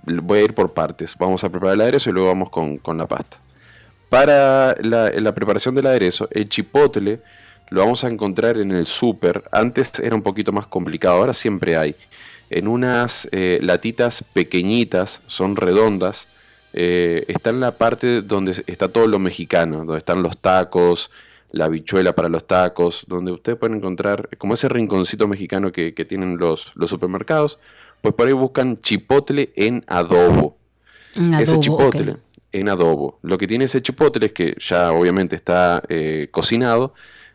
Voy 0.06 0.40
a 0.40 0.44
ir 0.44 0.54
por 0.54 0.74
partes. 0.74 1.16
Vamos 1.18 1.44
a 1.44 1.50
preparar 1.50 1.76
el 1.76 1.82
aderezo 1.82 2.10
y 2.10 2.14
luego 2.14 2.28
vamos 2.28 2.50
con, 2.50 2.78
con 2.78 2.98
la 2.98 3.08
pasta. 3.08 3.38
Para 4.14 4.76
la, 4.80 5.10
la 5.10 5.34
preparación 5.34 5.74
del 5.74 5.88
aderezo, 5.88 6.28
el 6.30 6.48
chipotle 6.48 7.20
lo 7.72 7.82
vamos 7.82 8.04
a 8.04 8.10
encontrar 8.10 8.60
en 8.60 8.70
el 8.70 8.86
súper. 8.86 9.44
Antes 9.52 9.90
era 10.00 10.16
un 10.16 10.22
poquito 10.22 10.52
más 10.52 10.68
complicado, 10.68 11.16
ahora 11.16 11.34
siempre 11.34 11.76
hay. 11.76 11.96
En 12.52 12.68
unas 12.68 13.28
eh, 13.32 13.58
latitas 13.64 14.24
pequeñitas, 14.34 15.20
son 15.26 15.56
redondas. 15.56 16.28
eh, 16.74 17.26
está 17.28 17.50
en 17.50 17.60
la 17.60 17.72
parte 17.72 18.22
donde 18.22 18.64
está 18.68 18.88
todo 18.90 19.08
lo 19.08 19.18
mexicano, 19.18 19.78
donde 19.78 19.98
están 19.98 20.22
los 20.22 20.38
tacos, 20.38 21.10
la 21.52 21.66
habichuela 21.66 22.14
para 22.14 22.30
los 22.30 22.46
tacos, 22.46 23.06
donde 23.08 23.32
ustedes 23.32 23.58
pueden 23.58 23.78
encontrar 23.78 24.30
como 24.38 24.54
ese 24.54 24.70
rinconcito 24.70 25.28
mexicano 25.28 25.72
que, 25.72 25.96
que 25.96 26.06
tienen 26.06 26.38
los, 26.38 26.72
los 26.76 26.92
supermercados. 26.92 27.58
Pues 28.04 28.14
por 28.14 28.28
ahí 28.28 28.34
buscan 28.34 28.78
chipotle 28.78 29.54
en 29.56 29.84
adobo 29.88 30.56
ese 31.40 31.60
chipotle. 31.60 32.18
En 32.54 32.70
adobo. 32.70 33.20
Lo 33.24 33.38
que 33.38 33.48
tiene 33.48 33.66
ese 33.66 33.82
chipotle 33.82 34.28
es 34.28 34.34
que 34.34 34.56
ya 34.60 34.92
obviamente 34.94 35.36
está 35.36 35.84
eh, 35.90 36.30
cocinado, 36.32 36.94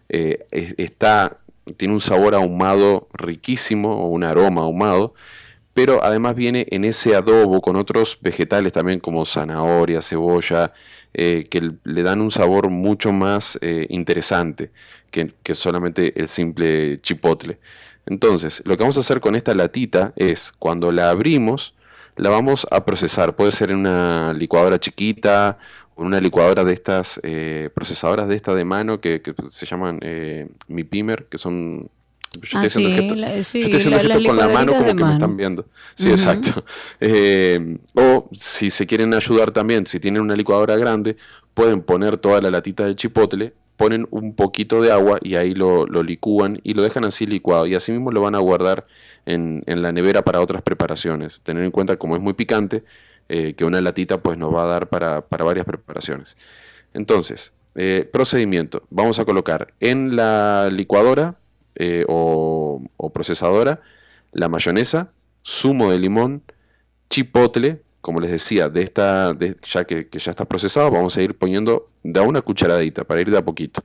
eh, 0.08 0.46
es- 0.50 0.74
está, 0.78 1.38
tiene 1.76 1.94
un 1.94 2.00
sabor 2.00 2.34
ahumado 2.34 3.08
riquísimo 3.12 4.04
o 4.04 4.08
un 4.08 4.24
aroma 4.24 4.62
ahumado, 4.62 5.14
pero 5.74 6.02
además 6.04 6.34
viene 6.36 6.66
en 6.70 6.84
ese 6.84 7.14
adobo 7.16 7.60
con 7.60 7.76
otros 7.76 8.18
vegetales 8.20 8.72
también 8.72 9.00
como 9.00 9.24
zanahoria, 9.26 10.02
cebolla, 10.02 10.72
eh, 11.14 11.46
que 11.50 11.72
le 11.84 12.02
dan 12.02 12.20
un 12.20 12.30
sabor 12.32 12.68
mucho 12.70 13.12
más 13.12 13.58
interesante 13.88 14.70
que, 15.10 15.32
que 15.42 15.54
solamente 15.54 16.20
el 16.20 16.28
simple 16.28 16.98
chipotle. 17.00 17.58
Entonces, 18.06 18.62
lo 18.64 18.76
que 18.76 18.82
vamos 18.82 18.96
a 18.96 19.00
hacer 19.00 19.20
con 19.20 19.34
esta 19.36 19.54
latita 19.54 20.12
es, 20.16 20.52
cuando 20.58 20.92
la 20.92 21.10
abrimos, 21.10 21.74
la 22.18 22.30
vamos 22.30 22.66
a 22.70 22.84
procesar. 22.84 23.34
Puede 23.36 23.52
ser 23.52 23.70
en 23.70 23.78
una 23.78 24.32
licuadora 24.34 24.78
chiquita 24.78 25.58
o 25.94 26.02
en 26.02 26.08
una 26.08 26.20
licuadora 26.20 26.64
de 26.64 26.72
estas, 26.74 27.18
eh, 27.22 27.70
procesadoras 27.74 28.28
de 28.28 28.36
esta 28.36 28.54
de 28.54 28.64
mano 28.64 29.00
que, 29.00 29.20
que 29.22 29.34
se 29.50 29.66
llaman 29.66 29.98
eh, 30.02 30.48
Mi 30.68 30.84
Pimer, 30.84 31.26
que 31.30 31.38
son... 31.38 31.88
yo 32.42 32.58
Ah, 32.58 32.64
estoy 32.66 32.84
sí, 32.84 33.14
la- 33.16 33.34
yo 33.36 33.42
sí, 33.42 33.62
estoy 33.62 33.76
haciendo 33.76 33.96
la- 33.98 34.02
las 34.04 34.18
gesto 34.18 34.28
con 34.28 34.36
la 34.36 34.48
mano 34.48 34.72
como 34.74 34.94
que 34.96 35.04
me 35.04 35.12
están 35.12 35.36
viendo. 35.36 35.66
Sí, 35.96 36.10
exacto. 36.10 36.64
Eh, 37.00 37.78
o 37.94 38.28
si 38.32 38.70
se 38.70 38.86
quieren 38.86 39.14
ayudar 39.14 39.50
también, 39.50 39.86
si 39.86 39.98
tienen 40.00 40.22
una 40.22 40.36
licuadora 40.36 40.76
grande, 40.76 41.16
pueden 41.54 41.82
poner 41.82 42.18
toda 42.18 42.40
la 42.40 42.50
latita 42.50 42.84
del 42.84 42.96
chipotle, 42.96 43.54
ponen 43.76 44.06
un 44.10 44.34
poquito 44.34 44.80
de 44.80 44.92
agua 44.92 45.18
y 45.22 45.36
ahí 45.36 45.54
lo, 45.54 45.86
lo 45.86 46.02
licúan 46.02 46.60
y 46.64 46.74
lo 46.74 46.82
dejan 46.82 47.04
así 47.04 47.26
licuado. 47.26 47.66
Y 47.66 47.74
así 47.74 47.92
mismo 47.92 48.10
lo 48.12 48.20
van 48.20 48.34
a 48.34 48.38
guardar 48.38 48.86
en, 49.28 49.62
la 49.66 49.92
nevera 49.92 50.22
para 50.22 50.40
otras 50.40 50.62
preparaciones. 50.62 51.40
Tener 51.42 51.64
en 51.64 51.70
cuenta, 51.70 51.96
como 51.96 52.16
es 52.16 52.22
muy 52.22 52.32
picante, 52.32 52.84
eh, 53.28 53.54
que 53.54 53.64
una 53.64 53.80
latita 53.80 54.18
pues 54.22 54.38
nos 54.38 54.54
va 54.54 54.64
a 54.64 54.66
dar 54.66 54.88
para, 54.88 55.22
para 55.22 55.44
varias 55.44 55.66
preparaciones. 55.66 56.36
Entonces, 56.94 57.52
eh, 57.74 58.08
procedimiento. 58.12 58.82
Vamos 58.90 59.18
a 59.18 59.24
colocar 59.24 59.72
en 59.78 60.16
la 60.16 60.68
licuadora 60.70 61.36
eh, 61.76 62.04
o, 62.08 62.82
procesadora 63.14 63.80
la 64.32 64.48
mayonesa, 64.48 65.12
zumo 65.46 65.90
de 65.90 65.98
limón, 65.98 66.42
chipotle, 67.08 67.82
como 68.00 68.20
les 68.20 68.30
decía, 68.30 68.68
de 68.68 68.82
esta, 68.82 69.36
ya 69.72 69.84
que, 69.84 70.08
ya 70.12 70.30
está 70.30 70.44
procesado, 70.44 70.90
vamos 70.90 71.16
a 71.16 71.22
ir 71.22 71.36
poniendo 71.36 71.88
de 72.02 72.20
a 72.20 72.24
una 72.24 72.42
cucharadita 72.42 73.04
para 73.04 73.20
ir 73.20 73.30
de 73.30 73.38
a 73.38 73.44
poquito. 73.44 73.84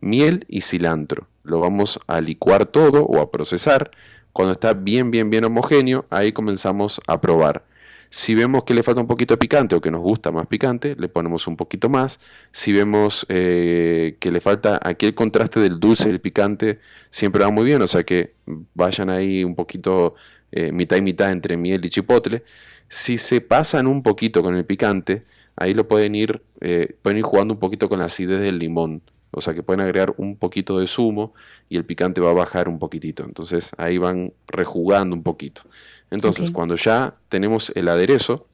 Miel 0.00 0.44
y 0.48 0.60
cilantro. 0.60 1.26
Lo 1.42 1.60
vamos 1.60 1.98
a 2.06 2.20
licuar 2.20 2.66
todo 2.66 3.04
o 3.04 3.20
a 3.20 3.30
procesar. 3.30 3.90
Cuando 4.34 4.54
está 4.54 4.74
bien, 4.74 5.12
bien, 5.12 5.30
bien 5.30 5.44
homogéneo, 5.44 6.06
ahí 6.10 6.32
comenzamos 6.32 7.00
a 7.06 7.20
probar. 7.20 7.64
Si 8.10 8.34
vemos 8.34 8.64
que 8.64 8.74
le 8.74 8.82
falta 8.82 9.00
un 9.00 9.06
poquito 9.06 9.34
de 9.34 9.38
picante 9.38 9.76
o 9.76 9.80
que 9.80 9.92
nos 9.92 10.00
gusta 10.00 10.32
más 10.32 10.48
picante, 10.48 10.96
le 10.98 11.08
ponemos 11.08 11.46
un 11.46 11.56
poquito 11.56 11.88
más. 11.88 12.18
Si 12.50 12.72
vemos 12.72 13.26
eh, 13.28 14.16
que 14.18 14.32
le 14.32 14.40
falta 14.40 14.80
aquí 14.82 15.06
el 15.06 15.14
contraste 15.14 15.60
del 15.60 15.78
dulce 15.78 16.08
y 16.08 16.10
el 16.10 16.20
picante, 16.20 16.80
siempre 17.10 17.44
va 17.44 17.52
muy 17.52 17.64
bien. 17.64 17.80
O 17.82 17.86
sea 17.86 18.02
que 18.02 18.34
vayan 18.74 19.08
ahí 19.08 19.44
un 19.44 19.54
poquito 19.54 20.16
eh, 20.50 20.72
mitad 20.72 20.96
y 20.96 21.02
mitad 21.02 21.30
entre 21.30 21.56
miel 21.56 21.84
y 21.84 21.90
chipotle. 21.90 22.42
Si 22.88 23.18
se 23.18 23.40
pasan 23.40 23.86
un 23.86 24.02
poquito 24.02 24.42
con 24.42 24.56
el 24.56 24.64
picante, 24.64 25.22
ahí 25.54 25.74
lo 25.74 25.86
pueden 25.86 26.16
ir, 26.16 26.42
eh, 26.60 26.96
pueden 27.02 27.18
ir 27.18 27.24
jugando 27.24 27.54
un 27.54 27.60
poquito 27.60 27.88
con 27.88 28.00
la 28.00 28.06
acidez 28.06 28.40
del 28.40 28.58
limón. 28.58 29.00
O 29.36 29.40
sea 29.40 29.54
que 29.54 29.62
pueden 29.62 29.80
agregar 29.80 30.14
un 30.16 30.36
poquito 30.36 30.78
de 30.78 30.86
zumo 30.86 31.34
y 31.68 31.76
el 31.76 31.84
picante 31.84 32.20
va 32.20 32.30
a 32.30 32.34
bajar 32.34 32.68
un 32.68 32.78
poquitito. 32.78 33.24
Entonces 33.24 33.70
ahí 33.76 33.98
van 33.98 34.32
rejugando 34.46 35.14
un 35.16 35.22
poquito. 35.22 35.62
Entonces 36.10 36.50
cuando 36.50 36.76
ya 36.76 37.14
tenemos 37.28 37.72
el 37.74 37.88
aderezo, 37.88 38.46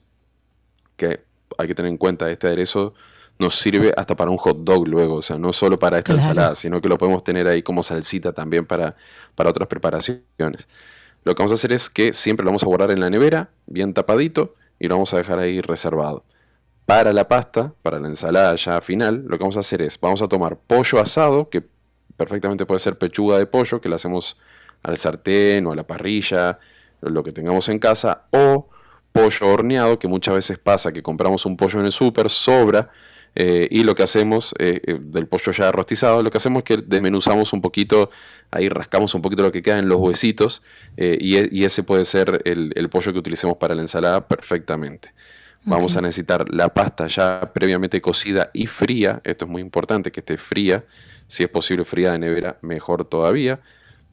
que 0.96 1.20
hay 1.58 1.68
que 1.68 1.74
tener 1.74 1.90
en 1.90 1.98
cuenta, 1.98 2.30
este 2.30 2.46
aderezo 2.46 2.94
nos 3.38 3.58
sirve 3.58 3.92
hasta 3.96 4.14
para 4.16 4.30
un 4.30 4.36
hot 4.36 4.58
dog 4.64 4.86
luego, 4.86 5.16
o 5.16 5.22
sea, 5.22 5.38
no 5.38 5.52
solo 5.52 5.78
para 5.78 5.98
esta 5.98 6.12
ensalada, 6.12 6.54
sino 6.54 6.80
que 6.80 6.88
lo 6.88 6.98
podemos 6.98 7.24
tener 7.24 7.46
ahí 7.46 7.62
como 7.62 7.82
salsita 7.82 8.32
también 8.32 8.66
para, 8.66 8.96
para 9.34 9.48
otras 9.48 9.66
preparaciones. 9.66 10.68
Lo 11.24 11.34
que 11.34 11.42
vamos 11.42 11.52
a 11.52 11.54
hacer 11.54 11.72
es 11.72 11.88
que 11.88 12.12
siempre 12.12 12.44
lo 12.44 12.50
vamos 12.50 12.62
a 12.62 12.66
guardar 12.66 12.90
en 12.90 13.00
la 13.00 13.08
nevera, 13.08 13.48
bien 13.66 13.94
tapadito, 13.94 14.54
y 14.78 14.88
lo 14.88 14.96
vamos 14.96 15.14
a 15.14 15.18
dejar 15.18 15.38
ahí 15.38 15.60
reservado. 15.60 16.24
Para 16.90 17.12
la 17.12 17.28
pasta, 17.28 17.72
para 17.82 18.00
la 18.00 18.08
ensalada 18.08 18.56
ya 18.56 18.80
final, 18.80 19.22
lo 19.28 19.38
que 19.38 19.44
vamos 19.44 19.56
a 19.56 19.60
hacer 19.60 19.80
es, 19.80 19.96
vamos 20.00 20.22
a 20.22 20.26
tomar 20.26 20.56
pollo 20.56 21.00
asado, 21.00 21.48
que 21.48 21.62
perfectamente 22.16 22.66
puede 22.66 22.80
ser 22.80 22.98
pechuga 22.98 23.38
de 23.38 23.46
pollo, 23.46 23.80
que 23.80 23.88
la 23.88 23.94
hacemos 23.94 24.36
al 24.82 24.98
sartén 24.98 25.68
o 25.68 25.72
a 25.72 25.76
la 25.76 25.84
parrilla, 25.84 26.58
lo 27.00 27.22
que 27.22 27.30
tengamos 27.30 27.68
en 27.68 27.78
casa, 27.78 28.24
o 28.32 28.68
pollo 29.12 29.46
horneado, 29.46 30.00
que 30.00 30.08
muchas 30.08 30.34
veces 30.34 30.58
pasa 30.58 30.90
que 30.90 31.00
compramos 31.00 31.46
un 31.46 31.56
pollo 31.56 31.78
en 31.78 31.86
el 31.86 31.92
súper, 31.92 32.28
sobra, 32.28 32.90
eh, 33.36 33.68
y 33.70 33.84
lo 33.84 33.94
que 33.94 34.02
hacemos 34.02 34.52
eh, 34.58 34.80
eh, 34.84 34.98
del 35.00 35.28
pollo 35.28 35.52
ya 35.52 35.70
rostizado, 35.70 36.24
lo 36.24 36.32
que 36.32 36.38
hacemos 36.38 36.64
es 36.64 36.76
que 36.76 36.82
desmenuzamos 36.84 37.52
un 37.52 37.60
poquito, 37.60 38.10
ahí 38.50 38.68
rascamos 38.68 39.14
un 39.14 39.22
poquito 39.22 39.44
lo 39.44 39.52
que 39.52 39.62
queda 39.62 39.78
en 39.78 39.88
los 39.88 39.98
huesitos 40.00 40.60
y, 40.96 41.36
e, 41.36 41.48
y, 41.52 41.64
ese 41.64 41.84
puede 41.84 42.04
ser 42.04 42.42
el, 42.46 42.72
el, 42.74 42.88
pollo 42.88 43.12
que 43.12 43.20
utilicemos 43.20 43.58
para 43.58 43.76
la 43.76 43.82
ensalada 43.82 44.26
perfectamente. 44.26 45.12
Vamos 45.64 45.96
a 45.96 46.00
necesitar 46.00 46.52
la 46.52 46.70
pasta 46.70 47.06
ya 47.06 47.52
previamente 47.52 48.00
cocida 48.00 48.50
y 48.52 48.66
fría, 48.66 49.20
esto 49.24 49.44
es 49.44 49.50
muy 49.50 49.60
importante 49.60 50.10
que 50.10 50.20
esté 50.20 50.36
fría, 50.38 50.84
si 51.28 51.42
es 51.42 51.48
posible 51.48 51.84
fría 51.84 52.12
de 52.12 52.18
nevera, 52.18 52.56
mejor 52.62 53.04
todavía. 53.04 53.60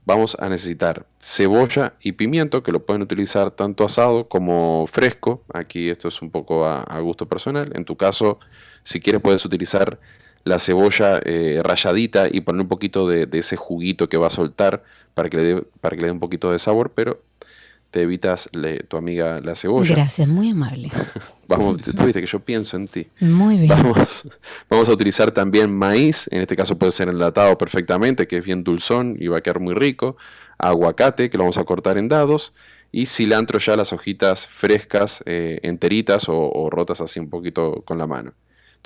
Vamos 0.05 0.37
a 0.39 0.47
necesitar 0.49 1.05
cebolla 1.19 1.93
y 1.99 2.13
pimiento, 2.13 2.63
que 2.63 2.71
lo 2.71 2.85
pueden 2.85 3.01
utilizar 3.01 3.51
tanto 3.51 3.85
asado 3.85 4.29
como 4.29 4.87
fresco. 4.87 5.43
Aquí 5.53 5.89
esto 5.89 6.07
es 6.07 6.21
un 6.21 6.31
poco 6.31 6.65
a, 6.65 6.83
a 6.83 6.99
gusto 6.99 7.25
personal. 7.25 7.71
En 7.75 7.83
tu 7.83 7.97
caso, 7.97 8.39
si 8.83 9.01
quieres 9.01 9.21
puedes 9.21 9.43
utilizar 9.43 9.99
la 10.47 10.59
cebolla 10.59 11.19
eh, 11.23 11.61
ralladita 11.63 12.25
y 12.31 12.41
poner 12.41 12.61
un 12.61 12.67
poquito 12.67 13.07
de, 13.07 13.27
ese 13.33 13.57
juguito 13.57 14.09
que 14.09 14.17
va 14.17 14.27
a 14.27 14.31
soltar 14.31 14.83
para 15.13 15.29
que 15.29 15.37
le 15.37 15.43
dé, 15.43 15.63
para 15.81 15.95
que 15.95 16.01
le 16.01 16.07
dé 16.07 16.13
un 16.13 16.19
poquito 16.19 16.51
de 16.51 16.59
sabor, 16.59 16.91
pero 16.95 17.21
te 17.97 18.03
evitas 18.03 18.47
tu 18.87 18.95
amiga 18.95 19.41
la 19.41 19.55
cebolla. 19.55 19.91
Gracias, 19.91 20.27
muy 20.27 20.51
amable. 20.51 20.91
vamos, 21.47 21.81
tú 21.81 22.03
viste 22.03 22.21
que 22.21 22.27
yo 22.27 22.39
pienso 22.39 22.77
en 22.77 22.87
ti. 22.87 23.07
Muy 23.21 23.57
bien. 23.57 23.69
Vamos, 23.69 24.23
vamos 24.69 24.87
a 24.87 24.91
utilizar 24.91 25.31
también 25.31 25.75
maíz, 25.75 26.27
en 26.29 26.41
este 26.41 26.55
caso 26.55 26.77
puede 26.77 26.91
ser 26.91 27.09
enlatado 27.09 27.57
perfectamente, 27.57 28.27
que 28.27 28.37
es 28.37 28.45
bien 28.45 28.63
dulzón 28.63 29.17
y 29.19 29.29
va 29.29 29.39
a 29.39 29.41
quedar 29.41 29.59
muy 29.59 29.73
rico. 29.73 30.15
Aguacate, 30.59 31.31
que 31.31 31.37
lo 31.39 31.45
vamos 31.45 31.57
a 31.57 31.63
cortar 31.63 31.97
en 31.97 32.07
dados. 32.07 32.53
Y 32.91 33.07
cilantro 33.07 33.57
ya 33.57 33.75
las 33.75 33.91
hojitas 33.91 34.47
frescas, 34.59 35.23
eh, 35.25 35.59
enteritas 35.63 36.25
o 36.27 36.69
rotas 36.69 37.01
así 37.01 37.19
un 37.19 37.31
poquito 37.31 37.81
con 37.83 37.97
la 37.97 38.05
mano. 38.05 38.33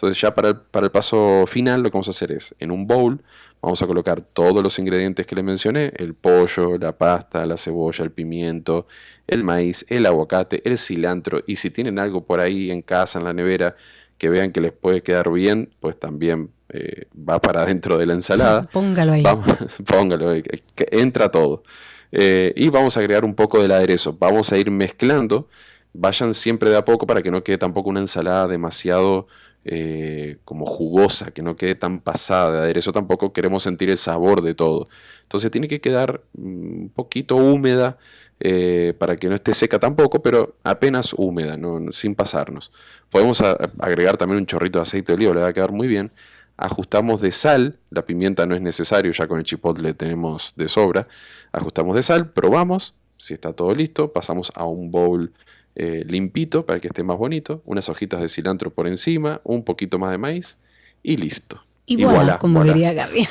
Entonces 0.01 0.21
ya 0.21 0.33
para 0.33 0.49
el, 0.49 0.55
para 0.55 0.85
el 0.85 0.91
paso 0.91 1.45
final 1.47 1.83
lo 1.83 1.89
que 1.89 1.93
vamos 1.93 2.07
a 2.07 2.11
hacer 2.11 2.31
es, 2.31 2.55
en 2.59 2.71
un 2.71 2.87
bowl, 2.87 3.21
vamos 3.61 3.81
a 3.81 3.87
colocar 3.87 4.21
todos 4.21 4.63
los 4.63 4.79
ingredientes 4.79 5.27
que 5.27 5.35
les 5.35 5.43
mencioné, 5.43 5.91
el 5.95 6.13
pollo, 6.13 6.77
la 6.77 6.97
pasta, 6.97 7.45
la 7.45 7.57
cebolla, 7.57 8.03
el 8.03 8.11
pimiento, 8.11 8.87
el 9.27 9.43
maíz, 9.43 9.85
el 9.87 10.05
aguacate, 10.05 10.61
el 10.67 10.77
cilantro, 10.77 11.43
y 11.45 11.57
si 11.57 11.69
tienen 11.69 11.99
algo 11.99 12.25
por 12.25 12.39
ahí 12.39 12.71
en 12.71 12.81
casa, 12.81 13.19
en 13.19 13.25
la 13.25 13.33
nevera, 13.33 13.75
que 14.17 14.29
vean 14.29 14.51
que 14.51 14.61
les 14.61 14.71
puede 14.71 15.01
quedar 15.01 15.31
bien, 15.31 15.69
pues 15.79 15.99
también 15.99 16.51
eh, 16.69 17.05
va 17.17 17.39
para 17.39 17.65
dentro 17.65 17.97
de 17.97 18.05
la 18.05 18.13
ensalada. 18.13 18.63
Póngalo 18.73 19.13
ahí. 19.13 19.23
póngalo 19.87 20.29
ahí, 20.29 20.43
que 20.43 20.87
entra 20.91 21.29
todo. 21.29 21.63
Eh, 22.11 22.53
y 22.55 22.69
vamos 22.69 22.97
a 22.97 22.99
agregar 22.99 23.25
un 23.25 23.35
poco 23.35 23.61
del 23.61 23.71
aderezo. 23.71 24.15
Vamos 24.19 24.51
a 24.51 24.57
ir 24.57 24.69
mezclando. 24.69 25.47
Vayan 25.93 26.33
siempre 26.33 26.69
de 26.69 26.77
a 26.77 26.85
poco 26.85 27.07
para 27.07 27.21
que 27.21 27.31
no 27.31 27.43
quede 27.43 27.57
tampoco 27.57 27.89
una 27.89 27.99
ensalada 27.99 28.47
demasiado 28.47 29.27
eh, 29.65 30.37
como 30.43 30.65
jugosa, 30.65 31.31
que 31.31 31.41
no 31.43 31.55
quede 31.55 31.75
tan 31.75 31.99
pasada 31.99 32.51
de 32.51 32.57
aderezo, 32.59 32.91
tampoco 32.91 33.33
queremos 33.33 33.63
sentir 33.63 33.89
el 33.89 33.97
sabor 33.97 34.41
de 34.41 34.55
todo. 34.55 34.85
Entonces 35.23 35.51
tiene 35.51 35.67
que 35.67 35.81
quedar 35.81 36.21
mm, 36.33 36.81
un 36.83 36.91
poquito 36.95 37.35
húmeda 37.35 37.97
eh, 38.39 38.95
para 38.97 39.17
que 39.17 39.29
no 39.29 39.35
esté 39.35 39.53
seca 39.53 39.77
tampoco, 39.79 40.21
pero 40.23 40.55
apenas 40.63 41.13
húmeda, 41.15 41.57
sin 41.91 42.15
pasarnos. 42.15 42.71
Podemos 43.11 43.39
agregar 43.79 44.17
también 44.17 44.39
un 44.39 44.47
chorrito 44.47 44.79
de 44.79 44.83
aceite 44.83 45.11
de 45.11 45.15
oliva, 45.15 45.35
le 45.35 45.41
va 45.41 45.47
a 45.47 45.53
quedar 45.53 45.71
muy 45.71 45.87
bien. 45.87 46.11
Ajustamos 46.57 47.21
de 47.21 47.31
sal, 47.31 47.77
la 47.91 48.03
pimienta 48.05 48.45
no 48.47 48.55
es 48.55 48.61
necesario, 48.61 49.11
ya 49.11 49.27
con 49.27 49.39
el 49.39 49.45
chipotle 49.45 49.93
tenemos 49.93 50.53
de 50.55 50.69
sobra. 50.69 51.07
Ajustamos 51.51 51.95
de 51.95 52.03
sal, 52.03 52.31
probamos, 52.31 52.95
si 53.17 53.35
está 53.35 53.53
todo 53.53 53.71
listo, 53.73 54.11
pasamos 54.11 54.51
a 54.55 54.65
un 54.65 54.89
bowl 54.89 55.31
eh, 55.75 56.03
limpito 56.07 56.65
para 56.65 56.79
que 56.79 56.87
esté 56.87 57.03
más 57.03 57.17
bonito, 57.17 57.61
unas 57.65 57.89
hojitas 57.89 58.21
de 58.21 58.29
cilantro 58.29 58.71
por 58.71 58.87
encima, 58.87 59.41
un 59.43 59.63
poquito 59.63 59.99
más 59.99 60.11
de 60.11 60.17
maíz 60.17 60.57
y 61.03 61.17
listo. 61.17 61.61
Y, 61.85 61.97
como 62.39 62.63
diría 62.63 62.93
Gaby. 62.93 63.27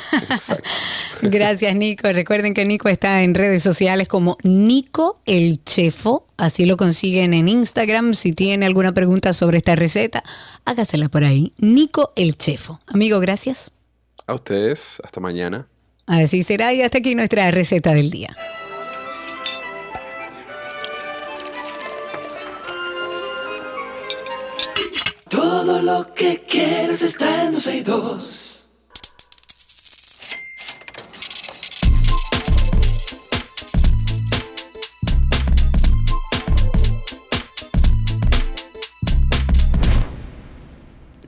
Gracias, 1.22 1.74
Nico. 1.74 2.12
Recuerden 2.12 2.52
que 2.52 2.64
Nico 2.64 2.88
está 2.88 3.22
en 3.22 3.34
redes 3.34 3.62
sociales 3.62 4.06
como 4.06 4.36
Nico 4.42 5.20
el 5.24 5.64
Chefo. 5.64 6.26
Así 6.36 6.66
lo 6.66 6.76
consiguen 6.76 7.32
en 7.32 7.48
Instagram. 7.48 8.12
Si 8.12 8.32
tiene 8.32 8.66
alguna 8.66 8.92
pregunta 8.92 9.32
sobre 9.32 9.58
esta 9.58 9.76
receta, 9.76 10.22
hágasela 10.64 11.08
por 11.08 11.24
ahí. 11.24 11.52
Nico 11.58 12.12
el 12.16 12.36
Chefo. 12.36 12.80
Amigo, 12.86 13.18
gracias. 13.20 13.70
A 14.26 14.34
ustedes. 14.34 14.80
Hasta 15.02 15.20
mañana. 15.20 15.66
Así 16.06 16.42
será. 16.42 16.74
Y 16.74 16.82
hasta 16.82 16.98
aquí 16.98 17.14
nuestra 17.14 17.50
receta 17.50 17.94
del 17.94 18.10
día. 18.10 18.36
Todo 25.70 25.82
lo 25.82 26.14
que 26.14 26.42
quieres 26.48 27.00
está 27.00 27.44
en 27.44 27.52
dos 27.84 28.59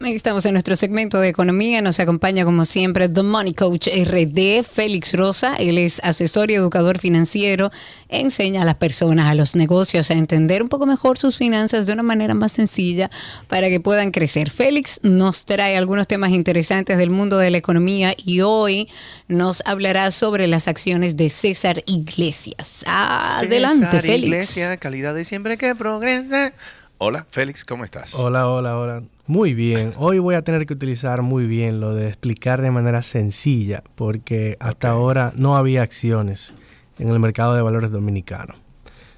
Estamos 0.04 0.44
en 0.46 0.54
nuestro 0.54 0.74
segmento 0.74 1.20
de 1.20 1.28
economía. 1.28 1.80
Nos 1.80 2.00
acompaña, 2.00 2.44
como 2.44 2.64
siempre, 2.64 3.08
The 3.08 3.22
Money 3.22 3.54
Coach 3.54 3.86
RD, 3.86 4.64
Félix 4.64 5.14
Rosa. 5.14 5.54
Él 5.56 5.78
es 5.78 6.00
asesor 6.02 6.50
y 6.50 6.54
educador 6.54 6.98
financiero. 6.98 7.70
Enseña 8.08 8.62
a 8.62 8.64
las 8.64 8.74
personas, 8.74 9.26
a 9.28 9.34
los 9.34 9.54
negocios, 9.54 10.10
a 10.10 10.14
entender 10.14 10.62
un 10.62 10.68
poco 10.68 10.86
mejor 10.86 11.18
sus 11.18 11.38
finanzas 11.38 11.86
de 11.86 11.92
una 11.92 12.02
manera 12.02 12.34
más 12.34 12.52
sencilla 12.52 13.10
para 13.46 13.68
que 13.68 13.78
puedan 13.80 14.10
crecer. 14.10 14.50
Félix 14.50 14.98
nos 15.02 15.46
trae 15.46 15.76
algunos 15.76 16.08
temas 16.08 16.30
interesantes 16.30 16.98
del 16.98 17.10
mundo 17.10 17.38
de 17.38 17.50
la 17.50 17.58
economía 17.58 18.14
y 18.16 18.40
hoy 18.40 18.88
nos 19.28 19.62
hablará 19.66 20.10
sobre 20.10 20.46
las 20.48 20.68
acciones 20.68 21.16
de 21.16 21.30
César 21.30 21.82
Iglesias. 21.86 22.82
Adelante, 22.86 23.86
César 23.86 24.00
Félix. 24.02 24.24
Iglesia, 24.24 24.76
calidad 24.78 25.14
de 25.14 25.24
siempre 25.24 25.56
que 25.56 25.74
progresa. 25.74 26.52
Hola, 27.04 27.26
Félix, 27.30 27.64
¿cómo 27.64 27.82
estás? 27.82 28.14
Hola, 28.14 28.48
hola, 28.48 28.78
hola. 28.78 29.02
Muy 29.26 29.54
bien. 29.54 29.92
Hoy 29.96 30.20
voy 30.20 30.36
a 30.36 30.42
tener 30.42 30.66
que 30.66 30.74
utilizar 30.74 31.20
muy 31.22 31.46
bien 31.46 31.80
lo 31.80 31.94
de 31.94 32.06
explicar 32.06 32.62
de 32.62 32.70
manera 32.70 33.02
sencilla, 33.02 33.82
porque 33.96 34.56
hasta 34.60 34.90
ahora 34.90 35.32
no 35.34 35.56
había 35.56 35.82
acciones 35.82 36.54
en 37.00 37.08
el 37.08 37.18
mercado 37.18 37.56
de 37.56 37.62
valores 37.62 37.90
dominicano. 37.90 38.54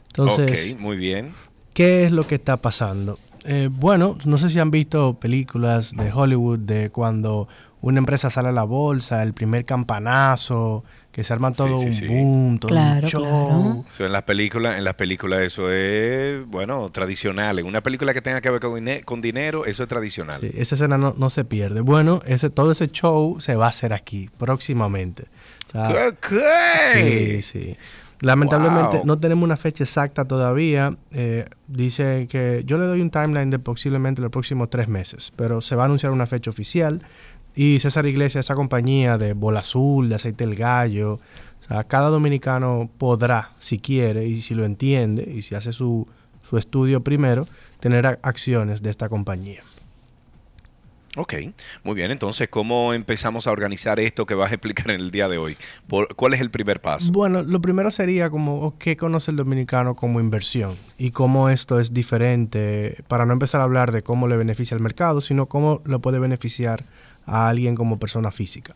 Entonces, 0.06 0.78
muy 0.78 0.96
bien. 0.96 1.34
¿Qué 1.74 2.04
es 2.04 2.12
lo 2.12 2.26
que 2.26 2.36
está 2.36 2.56
pasando? 2.56 3.18
Eh, 3.44 3.68
bueno, 3.70 4.16
no 4.24 4.38
sé 4.38 4.48
si 4.48 4.60
han 4.60 4.70
visto 4.70 5.20
películas 5.20 5.94
de 5.94 6.10
Hollywood 6.10 6.60
de 6.60 6.88
cuando 6.88 7.48
una 7.82 7.98
empresa 7.98 8.30
sale 8.30 8.48
a 8.48 8.52
la 8.52 8.64
bolsa, 8.64 9.22
el 9.22 9.34
primer 9.34 9.66
campanazo, 9.66 10.84
que 11.14 11.22
se 11.22 11.32
arman 11.32 11.52
todo 11.52 11.76
sí, 11.76 11.86
un 11.86 11.92
sí. 11.92 12.06
boom, 12.08 12.58
todo 12.58 12.68
Claro, 12.70 13.04
un 13.06 13.08
show. 13.10 13.22
claro. 13.22 13.84
Eso 13.86 14.04
en 14.04 14.10
las 14.12 14.24
películas, 14.24 14.76
en 14.78 14.82
las 14.84 14.94
películas 14.94 15.40
eso 15.42 15.70
es, 15.70 16.44
bueno, 16.46 16.90
tradicional. 16.90 17.58
En 17.60 17.66
una 17.66 17.82
película 17.82 18.12
que 18.12 18.20
tenga 18.20 18.40
que 18.40 18.50
ver 18.50 18.60
con, 18.60 18.84
con 19.04 19.20
dinero, 19.20 19.64
eso 19.64 19.84
es 19.84 19.88
tradicional. 19.88 20.40
Sí, 20.40 20.50
esa 20.56 20.74
escena 20.74 20.98
no, 20.98 21.14
no 21.16 21.30
se 21.30 21.44
pierde. 21.44 21.82
Bueno, 21.82 22.20
ese, 22.26 22.50
todo 22.50 22.72
ese 22.72 22.88
show 22.88 23.36
se 23.40 23.54
va 23.54 23.66
a 23.66 23.68
hacer 23.68 23.92
aquí 23.92 24.28
próximamente. 24.38 25.26
O 25.68 25.86
sea, 25.86 26.10
¿Qué? 26.20 27.42
Sí, 27.42 27.42
sí. 27.42 27.76
Lamentablemente 28.20 28.98
Wow. 28.98 29.06
no 29.06 29.18
tenemos 29.18 29.44
una 29.44 29.56
fecha 29.56 29.84
exacta 29.84 30.24
todavía. 30.24 30.96
Eh, 31.12 31.44
dice 31.68 32.26
que 32.30 32.62
yo 32.64 32.78
le 32.78 32.86
doy 32.86 33.00
un 33.02 33.10
timeline 33.10 33.50
de 33.50 33.58
posiblemente 33.58 34.22
los 34.22 34.30
próximos 34.30 34.70
tres 34.70 34.88
meses, 34.88 35.32
pero 35.36 35.60
se 35.60 35.76
va 35.76 35.82
a 35.82 35.86
anunciar 35.86 36.10
una 36.12 36.26
fecha 36.26 36.48
oficial. 36.50 37.02
Y 37.54 37.78
César 37.80 38.06
Iglesias, 38.06 38.46
esa 38.46 38.54
compañía 38.54 39.16
de 39.18 39.32
bola 39.32 39.60
azul, 39.60 40.08
de 40.08 40.16
aceite 40.16 40.46
del 40.46 40.56
gallo, 40.56 41.14
o 41.14 41.66
sea, 41.68 41.84
cada 41.84 42.08
dominicano 42.08 42.90
podrá, 42.98 43.52
si 43.58 43.78
quiere 43.78 44.26
y 44.26 44.40
si 44.42 44.54
lo 44.54 44.64
entiende 44.64 45.22
y 45.34 45.42
si 45.42 45.54
hace 45.54 45.72
su, 45.72 46.06
su 46.42 46.58
estudio 46.58 47.02
primero, 47.02 47.46
tener 47.80 48.06
acciones 48.22 48.82
de 48.82 48.90
esta 48.90 49.08
compañía. 49.08 49.62
Ok, 51.16 51.32
muy 51.84 51.94
bien. 51.94 52.10
Entonces, 52.10 52.48
¿cómo 52.48 52.92
empezamos 52.92 53.46
a 53.46 53.52
organizar 53.52 54.00
esto 54.00 54.26
que 54.26 54.34
vas 54.34 54.50
a 54.50 54.54
explicar 54.54 54.90
en 54.90 54.98
el 55.00 55.12
día 55.12 55.28
de 55.28 55.38
hoy? 55.38 55.56
Por- 55.86 56.12
¿Cuál 56.16 56.34
es 56.34 56.40
el 56.40 56.50
primer 56.50 56.80
paso? 56.80 57.12
Bueno, 57.12 57.44
lo 57.44 57.60
primero 57.60 57.92
sería 57.92 58.30
como 58.30 58.76
qué 58.80 58.96
conoce 58.96 59.30
el 59.30 59.36
dominicano 59.36 59.94
como 59.94 60.18
inversión 60.18 60.74
y 60.98 61.12
cómo 61.12 61.50
esto 61.50 61.78
es 61.78 61.94
diferente, 61.94 63.04
para 63.06 63.26
no 63.26 63.32
empezar 63.32 63.60
a 63.60 63.64
hablar 63.64 63.92
de 63.92 64.02
cómo 64.02 64.26
le 64.26 64.36
beneficia 64.36 64.76
al 64.76 64.82
mercado, 64.82 65.20
sino 65.20 65.46
cómo 65.46 65.82
lo 65.84 66.00
puede 66.00 66.18
beneficiar 66.18 66.82
a 67.26 67.48
alguien 67.48 67.74
como 67.74 67.98
persona 67.98 68.30
física. 68.30 68.74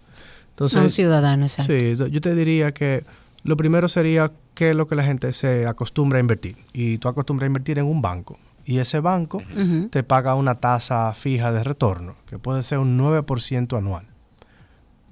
Entonces, 0.51 0.79
A 0.79 0.83
un 0.85 0.91
ciudadano, 0.91 1.45
exacto. 1.45 1.73
Sí, 1.73 1.97
yo- 2.11 2.21
te 2.21 2.35
diría 2.35 2.73
que 2.73 3.05
lo 3.45 3.57
primero 3.57 3.89
sería 3.89 4.33
qué 4.55 4.71
es 4.71 4.77
lo 4.77 4.89
que 4.89 4.97
la 4.97 5.05
gente 5.05 5.33
se 5.33 5.67
acostumbra 5.67 6.19
a 6.19 6.21
invertir. 6.21 6.57
Y 6.73 6.99
tú 6.99 7.09
acostumbras 7.09 7.47
a 7.47 7.49
invertir 7.49 7.79
en 7.79 7.87
un 7.87 8.03
banco. 8.03 8.39
Y 8.65 8.79
ese 8.79 9.01
banco 9.01 9.43
te 9.91 10.03
paga 10.03 10.35
una 10.35 10.57
tasa 10.57 11.15
fija 11.15 11.53
de 11.53 11.65
retorno, 11.65 12.17
que 12.27 12.39
puede 12.39 12.63
ser 12.63 12.79
un 12.79 12.99
9% 12.99 13.77
anual. 13.79 14.05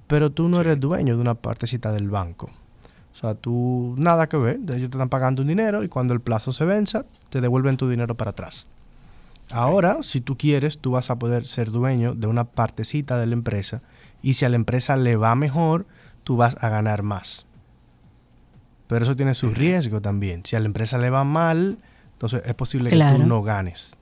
Pero 0.07 0.31
tú 0.31 0.47
no 0.47 0.59
eres 0.61 0.79
dueño 0.79 1.15
de 1.15 1.21
una 1.21 1.35
partecita 1.35 1.91
del 1.91 2.09
banco. 2.09 2.49
O 3.13 3.15
sea, 3.19 3.33
tú 3.35 3.95
nada 3.97 4.27
que 4.29 4.37
ver. 4.37 4.55
Ellos 4.57 4.89
te 4.91 4.97
están 4.97 5.09
pagando 5.09 5.41
un 5.41 5.47
dinero 5.47 5.83
y 5.83 5.87
cuando 5.87 6.13
el 6.13 6.21
plazo 6.21 6.53
se 6.53 6.65
venza, 6.65 7.05
te 7.29 7.41
devuelven 7.41 7.77
tu 7.77 7.89
dinero 7.89 8.15
para 8.15 8.31
atrás. 8.31 8.67
Ahora, 9.51 10.03
si 10.03 10.21
tú 10.21 10.37
quieres, 10.37 10.79
tú 10.79 10.91
vas 10.91 11.09
a 11.09 11.17
poder 11.17 11.47
ser 11.47 11.71
dueño 11.71 12.15
de 12.15 12.27
una 12.27 12.45
partecita 12.45 13.17
de 13.17 13.27
la 13.27 13.33
empresa 13.33 13.81
y 14.21 14.33
si 14.33 14.45
a 14.45 14.49
la 14.49 14.55
empresa 14.55 14.97
le 14.97 15.15
va 15.15 15.35
mejor, 15.35 15.85
tú 16.23 16.35
vas 16.35 16.57
a 16.61 16.69
ganar 16.69 17.03
más. 17.03 17.45
Pero 18.87 19.03
eso 19.03 19.15
tiene 19.15 19.33
su 19.33 19.49
riesgo 19.51 20.01
también. 20.01 20.43
Si 20.45 20.55
a 20.55 20.59
la 20.59 20.65
empresa 20.65 20.97
le 20.97 21.09
va 21.09 21.23
mal, 21.23 21.77
entonces 22.13 22.41
es 22.45 22.53
posible 22.55 22.89
que 22.89 22.97
tú 22.97 23.25
no 23.25 23.43
ganes. 23.43 23.95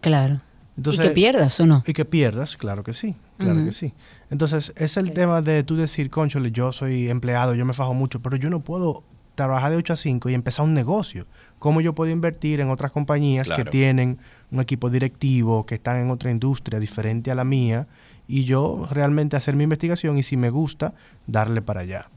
Claro. 0.00 0.40
Entonces, 0.76 1.04
y 1.04 1.08
que 1.08 1.14
pierdas 1.14 1.60
o 1.60 1.66
no. 1.66 1.84
y 1.86 1.92
que 1.92 2.04
pierdas, 2.04 2.56
claro 2.56 2.82
que 2.82 2.92
sí, 2.92 3.14
claro 3.38 3.64
que 3.64 3.70
sí. 3.70 3.92
Entonces, 4.28 4.72
es 4.76 4.96
el 4.96 5.12
tema 5.12 5.40
de 5.40 5.62
tú 5.62 5.76
decir, 5.76 6.10
conchole, 6.10 6.50
yo 6.50 6.72
soy 6.72 7.08
empleado, 7.08 7.54
yo 7.54 7.64
me 7.64 7.74
fajo 7.74 7.94
mucho, 7.94 8.20
pero 8.20 8.36
yo 8.36 8.50
no 8.50 8.58
puedo 8.58 9.04
trabajar 9.36 9.70
de 9.70 9.76
8 9.76 9.92
a 9.92 9.96
5 9.96 10.30
y 10.30 10.34
empezar 10.34 10.64
un 10.64 10.74
negocio. 10.74 11.26
¿Cómo 11.58 11.80
yo 11.80 11.94
puedo 11.94 12.10
invertir 12.10 12.60
en 12.60 12.70
otras 12.70 12.92
compañías 12.92 13.48
que 13.48 13.64
tienen 13.64 14.18
un 14.54 14.60
equipo 14.60 14.88
directivo, 14.88 15.66
que 15.66 15.74
están 15.74 15.96
en 15.98 16.10
otra 16.10 16.30
industria 16.30 16.78
diferente 16.80 17.30
a 17.30 17.34
la 17.34 17.44
mía, 17.44 17.86
y 18.26 18.44
yo 18.44 18.88
realmente 18.90 19.36
hacer 19.36 19.54
mi 19.56 19.64
investigación 19.64 20.16
y 20.16 20.22
si 20.22 20.36
me 20.36 20.48
gusta, 20.50 20.94
darle 21.26 21.60
para 21.60 21.80
allá? 21.82 22.08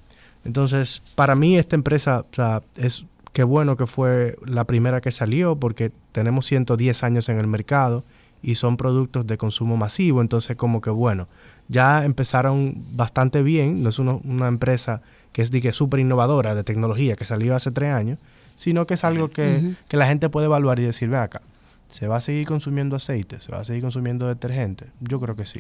Entonces, 0.45 1.01
para 1.15 1.35
mí 1.35 1.57
esta 1.57 1.75
empresa, 1.75 2.21
o 2.31 2.33
sea, 2.35 2.61
es 2.77 3.05
qué 3.33 3.43
bueno 3.43 3.75
que 3.75 3.85
fue 3.87 4.37
la 4.45 4.63
primera 4.63 5.01
que 5.01 5.11
salió 5.11 5.57
porque 5.57 5.91
tenemos 6.11 6.45
110 6.45 7.03
años 7.03 7.27
en 7.29 7.39
el 7.39 7.47
mercado 7.47 8.03
y 8.41 8.55
son 8.55 8.77
productos 8.77 9.27
de 9.27 9.37
consumo 9.37 9.75
masivo, 9.77 10.21
entonces 10.21 10.55
como 10.55 10.79
que 10.79 10.89
bueno, 10.91 11.27
ya 11.67 12.05
empezaron 12.05 12.75
bastante 12.95 13.41
bien, 13.43 13.83
no 13.83 13.89
es 13.89 13.99
uno- 13.99 14.21
una 14.23 14.47
empresa 14.47 15.01
que 15.33 15.41
es 15.41 15.51
súper 15.75 15.99
innovadora 15.99 16.55
de 16.55 16.63
tecnología 16.63 17.15
que 17.15 17.25
salió 17.25 17.55
hace 17.55 17.71
tres 17.71 17.93
años, 17.93 18.17
sino 18.55 18.87
que 18.87 18.93
es 18.95 19.03
algo 19.03 19.29
que, 19.29 19.59
que 19.87 19.97
la 19.97 20.07
gente 20.07 20.29
puede 20.29 20.45
evaluar 20.45 20.79
y 20.79 20.83
decir, 20.83 21.09
ven 21.09 21.19
acá, 21.19 21.41
¿se 21.89 22.07
va 22.07 22.17
a 22.17 22.21
seguir 22.21 22.45
consumiendo 22.47 22.95
aceite? 22.95 23.39
¿Se 23.39 23.51
va 23.51 23.59
a 23.61 23.65
seguir 23.65 23.81
consumiendo 23.83 24.27
detergente? 24.27 24.87
Yo 24.99 25.19
creo 25.19 25.35
que 25.35 25.45
sí. 25.45 25.59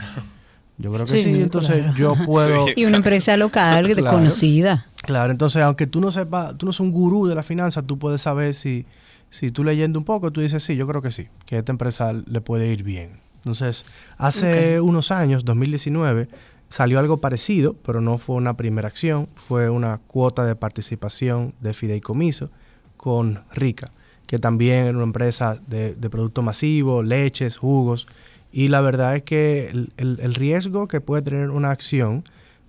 Yo 0.79 0.91
creo 0.91 1.05
que 1.05 1.13
Sí, 1.23 1.33
sí, 1.33 1.41
entonces 1.41 1.81
claro. 1.81 1.95
yo 1.97 2.13
puedo... 2.25 2.67
Sí. 2.67 2.73
Y 2.75 2.85
una 2.85 2.97
empresa 2.97 3.35
local 3.37 3.87
Claro. 3.95 4.15
conocida. 4.15 4.85
Claro, 5.01 5.31
entonces 5.31 5.63
aunque 5.63 5.87
tú 5.87 6.01
no 6.01 6.11
sepas, 6.11 6.55
tú 6.57 6.65
no 6.67 6.71
seas 6.71 6.81
un 6.81 6.91
gurú 6.91 7.25
de 7.27 7.33
la 7.35 7.41
finanza, 7.43 7.81
tú 7.81 7.97
puedes 7.97 8.21
saber 8.21 8.53
si, 8.53 8.85
si 9.31 9.49
tú 9.49 9.63
leyendo 9.63 9.97
un 9.97 10.05
poco, 10.05 10.31
tú 10.31 10.41
dices, 10.41 10.61
sí, 10.63 10.75
yo 10.75 10.85
creo 10.85 11.01
que 11.01 11.09
sí, 11.11 11.29
que 11.45 11.55
a 11.55 11.59
esta 11.59 11.71
empresa 11.71 12.13
le 12.13 12.41
puede 12.41 12.67
ir 12.67 12.83
bien. 12.83 13.19
Entonces, 13.37 13.85
hace 14.17 14.79
unos 14.81 15.09
años, 15.11 15.45
2019, 15.45 16.27
salió 16.69 16.99
algo 16.99 17.17
parecido, 17.21 17.75
pero 17.85 18.01
no 18.01 18.17
fue 18.17 18.35
una 18.35 18.55
primera 18.57 18.87
acción, 18.89 19.29
fue 19.35 19.69
una 19.69 19.99
cuota 20.05 20.45
de 20.45 20.55
participación 20.55 21.53
de 21.61 21.73
fideicomiso 21.73 22.49
con 22.97 23.39
Rica, 23.53 23.89
que 24.27 24.37
también 24.39 24.85
era 24.85 24.95
una 24.97 25.03
empresa 25.05 25.59
de, 25.67 25.95
de 25.95 26.09
producto 26.09 26.41
masivo, 26.43 27.01
leches, 27.01 27.57
jugos, 27.57 28.07
y 28.51 28.67
la 28.67 28.81
verdad 28.81 29.15
es 29.15 29.23
que 29.23 29.69
el, 29.69 29.91
el- 29.97 30.19
el 30.21 30.35
riesgo 30.35 30.87
que 30.87 31.01
puede 31.01 31.21
tener 31.23 31.49
una 31.49 31.71
acción 31.71 32.23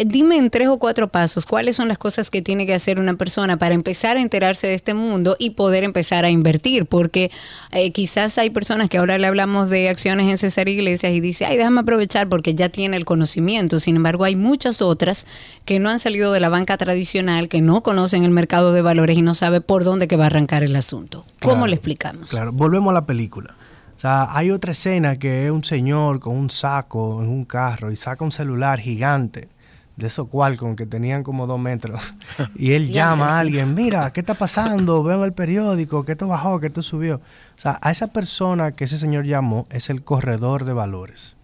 Dime 0.06 0.36
en 0.36 0.50
tres 0.50 0.68
o 0.68 0.78
cuatro 0.78 1.08
pasos 1.08 1.46
cuáles 1.46 1.76
son 1.76 1.88
las 1.88 1.98
cosas 1.98 2.30
que 2.30 2.42
tiene 2.42 2.66
que 2.66 2.74
hacer 2.74 2.98
una 2.98 3.14
persona 3.14 3.58
para 3.58 3.74
empezar 3.74 4.16
a 4.16 4.20
enterarse 4.20 4.66
de 4.66 4.74
este 4.74 4.94
mundo 4.94 5.36
y 5.38 5.50
poder 5.50 5.84
empezar 5.84 6.24
a 6.24 6.30
invertir, 6.30 6.86
porque 6.86 7.30
eh, 7.72 7.92
quizás 7.92 8.38
hay 8.38 8.50
personas 8.50 8.88
que 8.88 8.98
ahora 8.98 9.18
le 9.18 9.26
hablamos 9.26 9.70
de 9.70 9.88
acciones 9.88 10.28
en 10.28 10.38
César 10.38 10.68
Iglesias 10.68 11.12
y 11.12 11.20
dice, 11.20 11.46
ay, 11.46 11.56
déjame 11.56 11.80
aprovechar 11.80 12.28
porque 12.28 12.54
ya 12.54 12.68
tiene 12.68 12.96
el 12.96 13.04
conocimiento. 13.04 13.80
Sin 13.80 13.96
embargo, 13.96 14.24
hay 14.24 14.36
muchas 14.36 14.82
otras 14.82 15.26
que 15.64 15.78
no 15.78 15.90
han 15.90 16.00
salido 16.00 16.32
de 16.32 16.40
la 16.40 16.48
banca 16.48 16.76
tradicional, 16.76 17.48
que 17.48 17.60
no 17.60 17.82
conocen 17.82 18.24
el 18.24 18.30
mercado 18.30 18.72
de 18.72 18.82
valores 18.82 19.16
y 19.16 19.22
no 19.22 19.34
sabe 19.34 19.60
por 19.60 19.84
dónde 19.84 20.08
que 20.08 20.16
va 20.16 20.24
a 20.24 20.26
arrancar 20.28 20.62
el 20.62 20.74
asunto. 20.76 21.24
¿Cómo 21.40 21.54
Claro, 21.54 21.66
le 21.66 21.74
explicamos? 21.76 22.30
Claro, 22.30 22.52
volvemos 22.52 22.90
a 22.90 22.94
la 22.94 23.06
película. 23.06 23.54
O 23.96 23.98
sea, 23.98 24.28
hay 24.36 24.50
otra 24.50 24.72
escena 24.72 25.16
que 25.16 25.46
es 25.46 25.50
un 25.50 25.64
señor 25.64 26.20
con 26.20 26.36
un 26.36 26.50
saco 26.50 27.22
en 27.22 27.30
un 27.30 27.44
carro 27.44 27.90
y 27.90 27.96
saca 27.96 28.24
un 28.24 28.32
celular 28.32 28.78
gigante 28.78 29.48
de 29.96 30.06
esos 30.08 30.28
Qualcomm 30.28 30.76
que 30.76 30.84
tenían 30.84 31.22
como 31.22 31.46
dos 31.46 31.58
metros. 31.58 32.14
Y 32.56 32.72
él 32.72 32.90
llama 32.90 33.30
a 33.30 33.38
alguien, 33.38 33.74
mira, 33.74 34.12
¿qué 34.12 34.20
está 34.20 34.34
pasando? 34.34 35.02
Veo 35.02 35.18
en 35.18 35.24
el 35.24 35.32
periódico 35.32 36.04
que 36.04 36.12
esto 36.12 36.28
bajó, 36.28 36.60
que 36.60 36.66
esto 36.66 36.82
subió. 36.82 37.16
O 37.16 37.60
sea, 37.60 37.78
a 37.80 37.90
esa 37.90 38.08
persona 38.08 38.72
que 38.72 38.84
ese 38.84 38.98
señor 38.98 39.24
llamó 39.24 39.66
es 39.70 39.88
el 39.88 40.02
corredor 40.04 40.66
de 40.66 40.74
valores. 40.74 41.36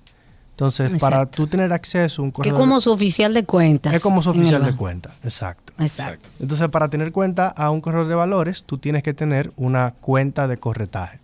Entonces, 0.50 1.00
para 1.00 1.24
tú 1.26 1.46
tener 1.46 1.72
acceso 1.72 2.20
a 2.20 2.24
un 2.26 2.30
Que 2.30 2.36
corredor... 2.36 2.58
como 2.58 2.80
su 2.82 2.92
oficial 2.92 3.32
de 3.32 3.44
cuentas. 3.44 3.94
es 3.94 4.02
como 4.02 4.22
su 4.22 4.28
oficial 4.30 4.60
de 4.60 4.68
banco. 4.72 4.78
cuenta, 4.78 5.14
exacto. 5.24 5.72
Exacto. 5.78 6.28
Entonces, 6.38 6.68
para 6.68 6.88
tener 6.90 7.10
cuenta 7.10 7.48
a 7.48 7.70
un 7.70 7.80
corredor 7.80 8.06
de 8.08 8.14
valores, 8.14 8.62
tú 8.64 8.76
tienes 8.76 9.02
que 9.02 9.14
tener 9.14 9.50
una 9.56 9.92
cuenta 9.92 10.46
de 10.46 10.58
corretaje, 10.58 11.18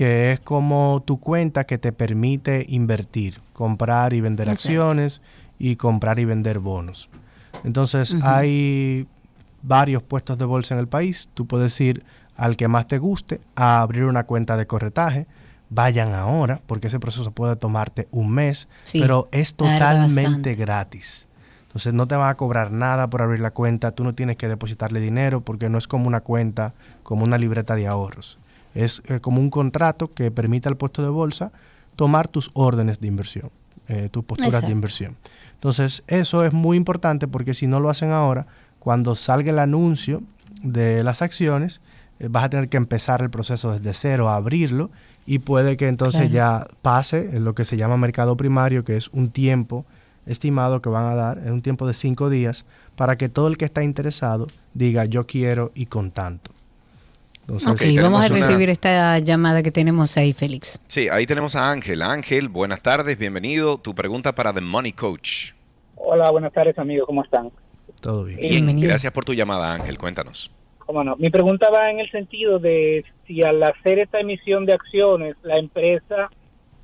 que 0.00 0.32
es 0.32 0.40
como 0.40 1.02
tu 1.04 1.20
cuenta 1.20 1.64
que 1.64 1.76
te 1.76 1.92
permite 1.92 2.64
invertir, 2.70 3.42
comprar 3.52 4.14
y 4.14 4.22
vender 4.22 4.48
Exacto. 4.48 4.68
acciones 4.68 5.20
y 5.58 5.76
comprar 5.76 6.18
y 6.18 6.24
vender 6.24 6.58
bonos. 6.58 7.10
Entonces 7.64 8.16
hay 8.22 9.06
varios 9.60 10.02
puestos 10.02 10.38
de 10.38 10.46
bolsa 10.46 10.72
en 10.72 10.80
el 10.80 10.88
país. 10.88 11.28
Tú 11.34 11.46
puedes 11.46 11.78
ir 11.82 12.02
al 12.34 12.56
que 12.56 12.66
más 12.66 12.88
te 12.88 12.96
guste 12.96 13.42
a 13.56 13.82
abrir 13.82 14.04
una 14.04 14.24
cuenta 14.24 14.56
de 14.56 14.66
corretaje. 14.66 15.26
Vayan 15.68 16.14
ahora, 16.14 16.62
porque 16.66 16.86
ese 16.86 16.98
proceso 16.98 17.30
puede 17.32 17.56
tomarte 17.56 18.08
un 18.10 18.32
mes, 18.32 18.68
pero 18.94 19.28
es 19.32 19.54
totalmente 19.54 20.54
gratis. 20.54 21.28
Entonces 21.64 21.92
no 21.92 22.08
te 22.08 22.14
van 22.14 22.30
a 22.30 22.38
cobrar 22.38 22.72
nada 22.72 23.10
por 23.10 23.20
abrir 23.20 23.40
la 23.40 23.50
cuenta, 23.50 23.90
tú 23.90 24.02
no 24.04 24.14
tienes 24.14 24.38
que 24.38 24.48
depositarle 24.48 24.98
dinero 24.98 25.42
porque 25.42 25.68
no 25.68 25.76
es 25.76 25.86
como 25.86 26.06
una 26.06 26.22
cuenta, 26.22 26.72
como 27.02 27.22
una 27.22 27.36
libreta 27.36 27.74
de 27.74 27.86
ahorros. 27.86 28.38
Es 28.74 29.02
eh, 29.06 29.20
como 29.20 29.40
un 29.40 29.50
contrato 29.50 30.12
que 30.12 30.30
permite 30.30 30.68
al 30.68 30.76
puesto 30.76 31.02
de 31.02 31.08
bolsa 31.08 31.52
tomar 31.96 32.28
tus 32.28 32.50
órdenes 32.54 33.00
de 33.00 33.08
inversión, 33.08 33.50
eh, 33.88 34.08
tus 34.10 34.24
posturas 34.24 34.62
de 34.62 34.70
inversión. 34.70 35.16
Entonces 35.54 36.02
eso 36.06 36.44
es 36.44 36.52
muy 36.52 36.76
importante 36.76 37.28
porque 37.28 37.52
si 37.52 37.66
no 37.66 37.80
lo 37.80 37.90
hacen 37.90 38.10
ahora, 38.10 38.46
cuando 38.78 39.14
salga 39.14 39.50
el 39.50 39.58
anuncio 39.58 40.22
de 40.62 41.04
las 41.04 41.20
acciones, 41.22 41.80
eh, 42.18 42.28
vas 42.30 42.44
a 42.44 42.50
tener 42.50 42.68
que 42.68 42.76
empezar 42.76 43.22
el 43.22 43.30
proceso 43.30 43.72
desde 43.72 43.92
cero, 43.94 44.30
a 44.30 44.36
abrirlo 44.36 44.90
y 45.26 45.40
puede 45.40 45.76
que 45.76 45.88
entonces 45.88 46.30
ya 46.30 46.66
pase 46.82 47.36
en 47.36 47.44
lo 47.44 47.54
que 47.54 47.64
se 47.64 47.76
llama 47.76 47.96
mercado 47.96 48.36
primario, 48.36 48.84
que 48.84 48.96
es 48.96 49.08
un 49.08 49.30
tiempo 49.30 49.84
estimado 50.26 50.80
que 50.80 50.88
van 50.88 51.06
a 51.06 51.14
dar, 51.14 51.38
en 51.38 51.52
un 51.52 51.62
tiempo 51.62 51.86
de 51.86 51.94
cinco 51.94 52.30
días, 52.30 52.64
para 52.96 53.16
que 53.16 53.28
todo 53.28 53.48
el 53.48 53.56
que 53.56 53.64
está 53.64 53.82
interesado 53.82 54.46
diga 54.74 55.04
yo 55.04 55.26
quiero 55.26 55.72
y 55.74 55.86
con 55.86 56.10
tanto. 56.10 56.52
Entonces, 57.58 58.02
vamos 58.02 58.24
a 58.24 58.28
recibir 58.28 58.68
esta 58.70 59.18
llamada 59.18 59.62
que 59.62 59.70
tenemos 59.70 60.16
ahí, 60.16 60.32
Félix. 60.32 60.80
Sí, 60.86 61.08
ahí 61.08 61.26
tenemos 61.26 61.56
a 61.56 61.70
Ángel. 61.70 62.02
Ángel, 62.02 62.48
buenas 62.48 62.80
tardes, 62.80 63.18
bienvenido. 63.18 63.78
Tu 63.78 63.94
pregunta 63.94 64.34
para 64.34 64.52
The 64.52 64.60
Money 64.60 64.92
Coach. 64.92 65.52
Hola, 65.96 66.30
buenas 66.30 66.52
tardes, 66.52 66.78
amigos, 66.78 67.06
¿cómo 67.06 67.24
están? 67.24 67.50
Todo 68.00 68.24
bien. 68.24 68.66
Bien, 68.66 68.80
gracias 68.80 69.12
por 69.12 69.24
tu 69.24 69.34
llamada, 69.34 69.74
Ángel. 69.74 69.98
Cuéntanos. 69.98 70.50
¿Cómo 70.78 71.04
no? 71.04 71.16
Mi 71.16 71.30
pregunta 71.30 71.70
va 71.70 71.90
en 71.90 72.00
el 72.00 72.10
sentido 72.10 72.58
de 72.58 73.04
si 73.26 73.42
al 73.42 73.62
hacer 73.62 73.98
esta 73.98 74.18
emisión 74.20 74.66
de 74.66 74.72
acciones, 74.72 75.36
la 75.42 75.58
empresa, 75.58 76.30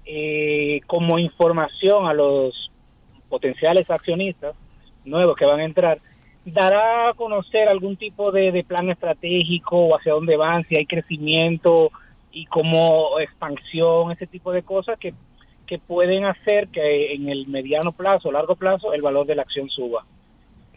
eh, 0.05 0.81
como 0.87 1.19
información 1.19 2.07
a 2.07 2.15
los 2.15 2.71
potenciales 3.29 3.91
accionistas 3.91 4.55
nuevos 5.05 5.37
que 5.37 5.47
van 5.47 5.61
a 5.61 5.65
entrar, 5.65 5.99
dará 6.47 7.11
a 7.11 7.15
conocer 7.15 7.69
algún 7.69 7.97
tipo 7.97 8.31
de, 8.31 8.65
plan 8.67 8.89
estratégico 8.89 9.77
o 9.77 9.97
hacia 9.97 10.13
dónde 10.13 10.37
van, 10.37 10.65
si 10.69 10.77
hay 10.77 10.87
crecimiento 10.87 11.91
y 12.31 12.47
como 12.47 13.19
expansión, 13.21 14.13
ese 14.13 14.27
tipo 14.27 14.53
de 14.53 14.63
cosas 14.63 14.97
que, 14.99 15.13
que 15.67 15.79
pueden 15.79 16.25
hacer 16.25 16.69
que 16.69 17.15
en 17.15 17.29
el 17.29 17.49
mediano 17.49 17.93
plazo, 17.93 18.29
o 18.29 18.33
largo 18.33 18.55
plazo, 18.55 18.93
el 18.95 19.03
valor 19.03 19.27
de 19.27 19.35
la 19.35 19.43
acción 19.43 19.69
suba. 19.69 20.05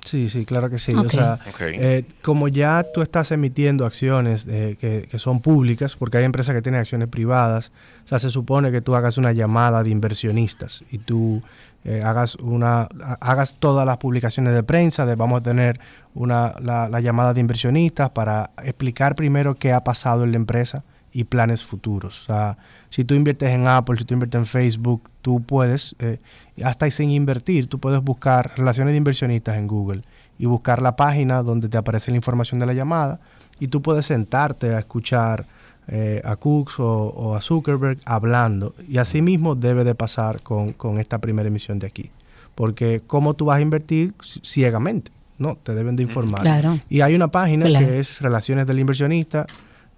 Sí, 0.03 0.29
sí, 0.29 0.45
claro 0.45 0.69
que 0.69 0.77
sí. 0.77 0.93
O 0.93 1.09
sea, 1.09 1.39
eh, 1.59 2.05
como 2.23 2.47
ya 2.47 2.85
tú 2.93 3.01
estás 3.01 3.31
emitiendo 3.31 3.85
acciones 3.85 4.47
eh, 4.47 4.77
que, 4.79 5.07
que, 5.11 5.19
son 5.19 5.41
públicas, 5.41 5.97
porque 5.97 6.17
hay 6.17 6.23
empresas 6.23 6.55
que 6.55 6.61
tienen 6.61 6.79
acciones 6.79 7.09
privadas, 7.09 7.71
o 8.05 8.07
sea, 8.07 8.17
se 8.17 8.29
supone 8.29 8.71
que 8.71 8.81
tú 8.81 8.95
hagas 8.95 9.17
una 9.17 9.33
llamada 9.33 9.83
de 9.83 9.89
inversionistas 9.89 10.85
y 10.89 10.99
tú 10.99 11.43
eh, 11.85 12.01
hagas 12.03 12.35
una 12.35 12.89
hagas 13.21 13.55
todas 13.57 13.85
las 13.85 13.97
publicaciones 13.97 14.53
de 14.53 14.63
prensa 14.63 15.05
de 15.05 15.15
vamos 15.15 15.39
a 15.39 15.43
tener 15.43 15.79
una 16.13 16.53
la, 16.61 16.99
llamada 16.99 17.33
de 17.33 17.39
inversionistas 17.39 18.09
para 18.09 18.51
explicar 18.63 19.15
primero 19.15 19.55
qué 19.55 19.71
ha 19.71 19.83
pasado 19.83 20.25
en 20.25 20.31
la 20.31 20.37
empresa 20.37 20.83
y 21.11 21.23
planes 21.23 21.63
futuros. 21.63 22.23
O 22.23 22.25
sea, 22.25 22.57
si 22.89 23.05
tú 23.05 23.15
inviertes 23.15 23.49
en 23.49 23.67
Apple, 23.67 23.97
si 23.97 24.05
tú 24.05 24.13
inviertes 24.13 24.39
en 24.39 24.45
Facebook, 24.45 25.09
tú 25.21 25.41
puedes, 25.41 25.95
eh, 25.99 26.19
hasta 26.63 26.89
sin 26.91 27.11
invertir, 27.11 27.67
tú 27.67 27.79
puedes 27.79 28.03
buscar 28.03 28.51
relaciones 28.57 28.93
de 28.93 28.97
inversionistas 28.97 29.57
en 29.57 29.67
Google 29.67 30.03
y 30.37 30.45
buscar 30.45 30.81
la 30.81 30.95
página 30.95 31.41
donde 31.43 31.69
te 31.69 31.77
aparece 31.77 32.11
la 32.11 32.17
información 32.17 32.59
de 32.59 32.65
la 32.65 32.73
llamada 32.73 33.19
y 33.59 33.69
tú 33.69 33.81
puedes 33.81 34.05
sentarte 34.05 34.73
a 34.75 34.79
escuchar 34.79 35.45
eh, 35.91 36.21
a 36.23 36.35
Cooks 36.35 36.75
o, 36.79 37.35
a 37.35 37.41
Zuckerberg 37.41 37.97
hablando. 38.05 38.75
Y 38.87 38.97
así 38.97 39.21
mismo 39.21 39.55
debe 39.55 39.83
de 39.83 39.95
pasar 39.95 40.41
con, 40.41 40.75
esta 40.99 41.17
primera 41.17 41.47
emisión 41.47 41.79
de 41.79 41.87
aquí. 41.87 42.11
Porque 42.53 43.01
cómo 43.07 43.33
tú 43.33 43.45
vas 43.45 43.57
a 43.57 43.61
invertir 43.61 44.13
ciegamente, 44.43 45.11
¿no? 45.37 45.55
Te 45.55 45.73
deben 45.73 45.95
de 45.95 46.03
informar. 46.03 46.81
Y 46.89 47.01
hay 47.01 47.15
una 47.15 47.29
página 47.29 47.65
que 47.65 47.99
es 47.99 48.21
Relaciones 48.21 48.67
del 48.67 48.79
Inversionista, 48.79 49.47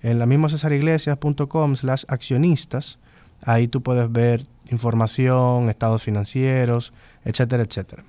en 0.02 0.18
la 0.18 0.26
misma 0.26 0.50
cesariglesias.com 0.50 1.76
slash 1.76 2.04
accionistas. 2.08 2.98
Ahí 3.44 3.68
tú 3.68 3.82
puedes 3.82 4.12
ver 4.12 4.46
información, 4.70 5.70
estados 5.70 6.04
financieros, 6.04 6.94
etcétera, 7.26 7.64
etcétera. 7.64 8.04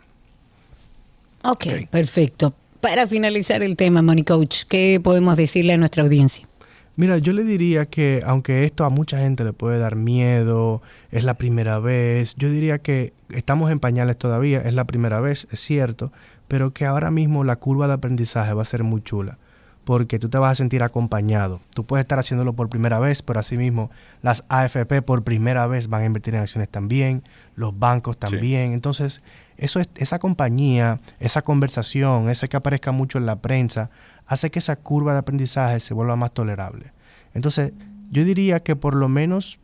Ok, 1.45 1.67
perfecto. 1.91 2.55
Para 2.81 3.07
finalizar 3.07 3.63
el 3.63 3.77
tema, 3.77 4.03
Money 4.03 4.25
Coach, 4.25 4.63
¿qué 4.69 5.01
podemos 5.03 5.37
decirle 5.37 5.73
a 5.73 5.77
nuestra 5.77 6.03
audiencia? 6.03 6.47
Mira, 6.95 7.17
yo 7.17 7.33
le 7.33 7.45
diría 7.45 7.87
que 7.87 8.23
aunque 8.27 8.65
esto 8.65 8.85
a 8.85 8.91
mucha 8.91 9.19
gente 9.19 9.45
le 9.45 9.55
puede 9.55 9.79
dar 9.79 9.97
miedo, 9.97 10.83
es 11.11 11.25
la 11.25 11.35
primera 11.35 11.79
vez, 11.79 12.35
yo 12.37 12.51
diría 12.51 12.81
que 12.81 13.15
estamos 13.31 13.71
en 13.71 13.81
pañales 13.81 14.19
todavía, 14.19 14.61
es 14.61 14.75
la 14.75 14.85
primera 14.85 15.21
vez, 15.21 15.49
es 15.51 15.61
cierto, 15.61 16.13
pero 16.49 16.75
que 16.75 16.85
ahora 16.85 17.11
mismo 17.11 17.45
la 17.45 17.57
curva 17.57 17.87
de 17.87 17.95
aprendizaje 17.95 18.53
va 18.53 18.61
a 18.61 18.67
ser 18.67 18.83
muy 18.85 19.01
chula, 19.01 19.39
porque 19.85 20.19
tú 20.19 20.29
te 20.29 20.37
vas 20.37 20.53
a 20.53 20.55
sentir 20.55 20.83
acompañado. 20.83 21.63
Tú 21.75 21.87
puedes 21.87 22.05
estar 22.05 22.19
haciéndolo 22.19 22.53
por 22.53 22.69
primera 22.69 23.01
vez, 23.01 23.23
pero 23.23 23.41
asimismo 23.41 23.91
las 24.21 24.45
AFP 24.51 25.01
por 25.01 25.25
primera 25.25 25.67
vez 25.67 25.89
van 25.89 26.03
a 26.03 26.07
invertir 26.07 26.35
en 26.35 26.43
acciones 26.43 26.69
también, 26.69 27.23
los 27.57 27.79
bancos 27.79 28.19
también. 28.19 28.75
Entonces, 28.75 29.23
eso 29.63 29.79
es, 29.79 29.89
esa 29.95 30.19
compañía, 30.19 30.99
esa 31.21 31.43
conversación, 31.43 32.29
ese 32.29 32.49
que 32.49 32.57
aparezca 32.57 32.91
mucho 32.91 33.19
en 33.19 33.27
la 33.27 33.37
prensa, 33.37 33.91
hace 34.27 34.51
que 34.51 34.59
esa 34.59 34.75
curva 34.75 35.13
de 35.13 35.21
aprendizaje 35.21 35.79
se 35.79 35.95
vuelva 35.95 36.17
más 36.17 36.33
tolerable. 36.33 36.93
Entonces, 37.33 37.73
yo 38.11 38.25
diría 38.25 38.61
que 38.61 38.75
por 38.75 38.97
lo 38.97 39.09
menos 39.09 39.61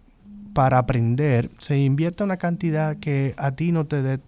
para 0.54 0.78
aprender 0.78 1.50
se 1.58 1.78
invierta 1.78 2.22
una 2.22 2.36
cantidad 2.36 2.96
que 2.96 3.34
a 3.38 3.50
ti 3.52 3.72
no 3.72 3.86
te 3.86 4.02
dé 4.02 4.20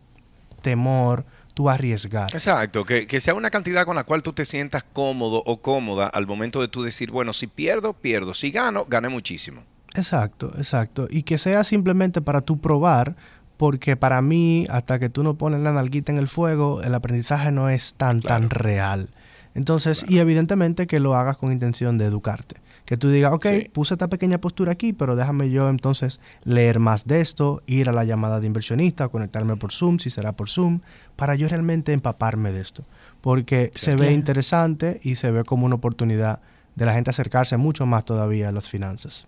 temor 0.61 1.25
tú 1.55 1.71
arriesgar. 1.71 2.31
Exacto, 2.33 2.85
que, 2.85 3.07
que, 3.07 3.21
sea 3.21 3.35
una 3.35 3.51
cantidad 3.51 3.87
con 3.87 3.95
la 3.95 4.03
cual 4.03 4.25
tú 4.25 4.33
te 4.33 4.45
sientas 4.45 4.83
cómodo 4.83 5.41
o 5.47 5.63
cómoda 5.63 6.09
al 6.09 6.27
momento 6.27 6.61
de 6.61 6.67
tú 6.67 6.83
decir, 6.83 7.13
bueno, 7.13 7.33
si 7.33 7.47
pierdo, 7.47 7.93
pierdo, 7.93 8.35
si 8.35 8.51
gano, 8.51 8.87
gané 8.87 9.09
muchísimo. 9.09 9.63
Exacto, 9.95 10.53
exacto. 10.57 11.07
Y 11.11 11.23
que 11.25 11.39
sea 11.39 11.65
simplemente 11.65 12.21
para 12.21 12.41
tú 12.41 12.61
probar, 12.61 13.17
porque 13.61 13.95
para 13.95 14.23
mí, 14.23 14.67
hasta 14.71 14.99
que 14.99 15.11
tú 15.11 15.23
no 15.23 15.35
pones 15.35 15.61
la 15.61 15.71
nalguita 15.71 16.11
en 16.11 16.17
el 16.17 16.29
fuego, 16.29 16.81
el 16.81 16.95
aprendizaje 16.95 17.53
no 17.53 17.69
es 17.69 17.93
tan, 17.93 18.23
tan 18.23 18.49
real. 18.49 19.11
Entonces, 19.55 20.03
y 20.09 20.17
evidentemente 20.17 20.87
que 20.87 20.99
lo 20.99 21.15
hagas 21.15 21.37
con 21.37 21.53
intención 21.53 21.99
de 21.99 22.07
educarte. 22.07 22.57
Que 22.87 22.97
tú 22.97 23.11
digas, 23.11 23.35
ok, 23.35 23.47
puse 23.71 23.93
esta 23.93 24.09
pequeña 24.09 24.41
postura 24.41 24.73
aquí, 24.73 24.95
pero 24.95 25.15
déjame 25.15 25.51
yo 25.51 25.69
entonces 25.69 26.21
leer 26.43 26.79
más 26.79 27.05
de 27.05 27.21
esto, 27.21 27.63
ir 27.67 27.91
a 27.91 27.93
la 27.93 28.05
llamada 28.05 28.41
de 28.41 28.47
inversionista, 28.47 29.09
conectarme 29.09 29.57
por 29.57 29.73
Zoom, 29.73 29.99
si 29.99 30.09
será 30.09 30.33
por 30.33 30.49
Zoom, 30.49 30.81
para 31.15 31.35
yo 31.35 31.47
realmente 31.47 31.93
empaparme 31.93 32.53
de 32.53 32.63
esto. 32.63 32.87
Porque 33.21 33.73
se 33.75 33.95
ve 33.95 34.15
interesante 34.15 35.01
y 35.03 35.17
se 35.17 35.31
ve 35.33 35.45
como 35.45 35.67
una 35.67 35.75
oportunidad 35.75 36.41
de 36.77 36.87
la 36.87 36.95
gente 36.95 37.11
acercarse 37.11 37.59
mucho 37.59 37.85
más 37.85 38.07
todavía 38.07 38.49
a 38.49 38.53
las 38.53 38.71
finanzas. 38.71 39.27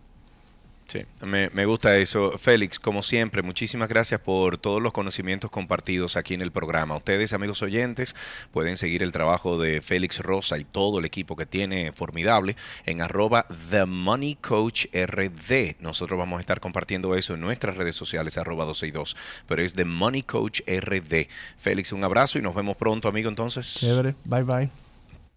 Sí, 0.92 1.00
me, 1.24 1.64
gusta 1.64 1.96
eso. 1.96 2.36
Félix, 2.36 2.78
como 2.78 3.00
siempre, 3.00 3.40
muchísimas 3.40 3.88
gracias 3.88 4.20
por 4.20 4.58
todos 4.58 4.82
los 4.82 4.92
conocimientos 4.92 5.50
compartidos 5.50 6.18
aquí 6.18 6.34
en 6.34 6.42
el 6.42 6.52
programa. 6.52 6.94
Ustedes, 6.96 7.32
amigos 7.32 7.62
oyentes, 7.62 8.14
pueden 8.50 8.76
seguir 8.76 9.02
el 9.02 9.10
trabajo 9.10 9.58
de 9.58 9.80
Félix 9.80 10.18
Rosa 10.18 10.58
y 10.58 10.64
todo 10.64 10.98
el 10.98 11.06
equipo 11.06 11.34
que 11.34 11.46
tiene 11.46 11.92
formidable 11.92 12.56
en 12.84 13.00
arroba 13.00 13.46
The 13.70 13.86
Money 13.86 14.34
Coach 14.34 14.84
RD. 14.92 15.76
Nosotros 15.80 16.18
vamos 16.18 16.36
a 16.36 16.40
estar 16.40 16.60
compartiendo 16.60 17.16
eso 17.16 17.32
en 17.32 17.40
nuestras 17.40 17.78
redes 17.78 17.96
sociales, 17.96 18.36
arroba 18.36 18.66
262, 18.66 19.16
pero 19.48 19.62
es 19.62 19.72
The 19.72 19.86
Money 19.86 20.24
Coach 20.24 20.60
RD. 20.66 21.26
Félix, 21.56 21.92
un 21.92 22.04
abrazo 22.04 22.38
y 22.38 22.42
nos 22.42 22.54
vemos 22.54 22.76
pronto, 22.76 23.08
amigo, 23.08 23.30
entonces. 23.30 23.76
Chévere, 23.76 24.14
bye 24.24 24.42
bye. 24.42 24.68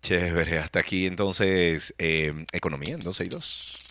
Chévere, 0.02 0.60
hasta 0.60 0.80
aquí 0.80 1.06
entonces, 1.06 1.96
eh, 1.98 2.46
Economía 2.52 2.96
en 2.96 3.00
262. 3.00 3.85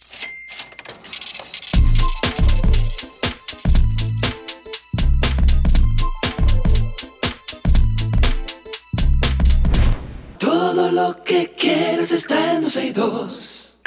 Todo 10.64 10.90
lo 10.90 11.22
que 11.22 11.52
quieres 11.52 12.10
está 12.10 12.54
en 12.54 12.62
262. 12.62 13.80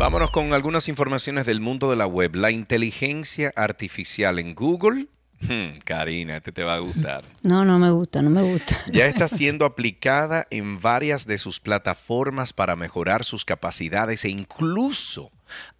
Vámonos 0.00 0.32
con 0.32 0.52
algunas 0.54 0.88
informaciones 0.88 1.46
del 1.46 1.60
mundo 1.60 1.88
de 1.88 1.94
la 1.94 2.06
web. 2.08 2.34
La 2.34 2.50
inteligencia 2.50 3.52
artificial 3.54 4.40
en 4.40 4.56
Google. 4.56 5.06
Hmm, 5.40 5.78
Karina, 5.84 6.38
este 6.38 6.50
te 6.50 6.64
va 6.64 6.74
a 6.74 6.78
gustar. 6.80 7.22
No, 7.44 7.64
no 7.64 7.78
me 7.78 7.92
gusta, 7.92 8.22
no 8.22 8.30
me 8.30 8.42
gusta. 8.42 8.76
Ya 8.92 9.06
está 9.06 9.28
siendo 9.28 9.64
aplicada 9.64 10.48
en 10.50 10.80
varias 10.80 11.28
de 11.28 11.38
sus 11.38 11.60
plataformas 11.60 12.52
para 12.52 12.74
mejorar 12.74 13.24
sus 13.24 13.44
capacidades 13.44 14.24
e 14.24 14.30
incluso 14.30 15.30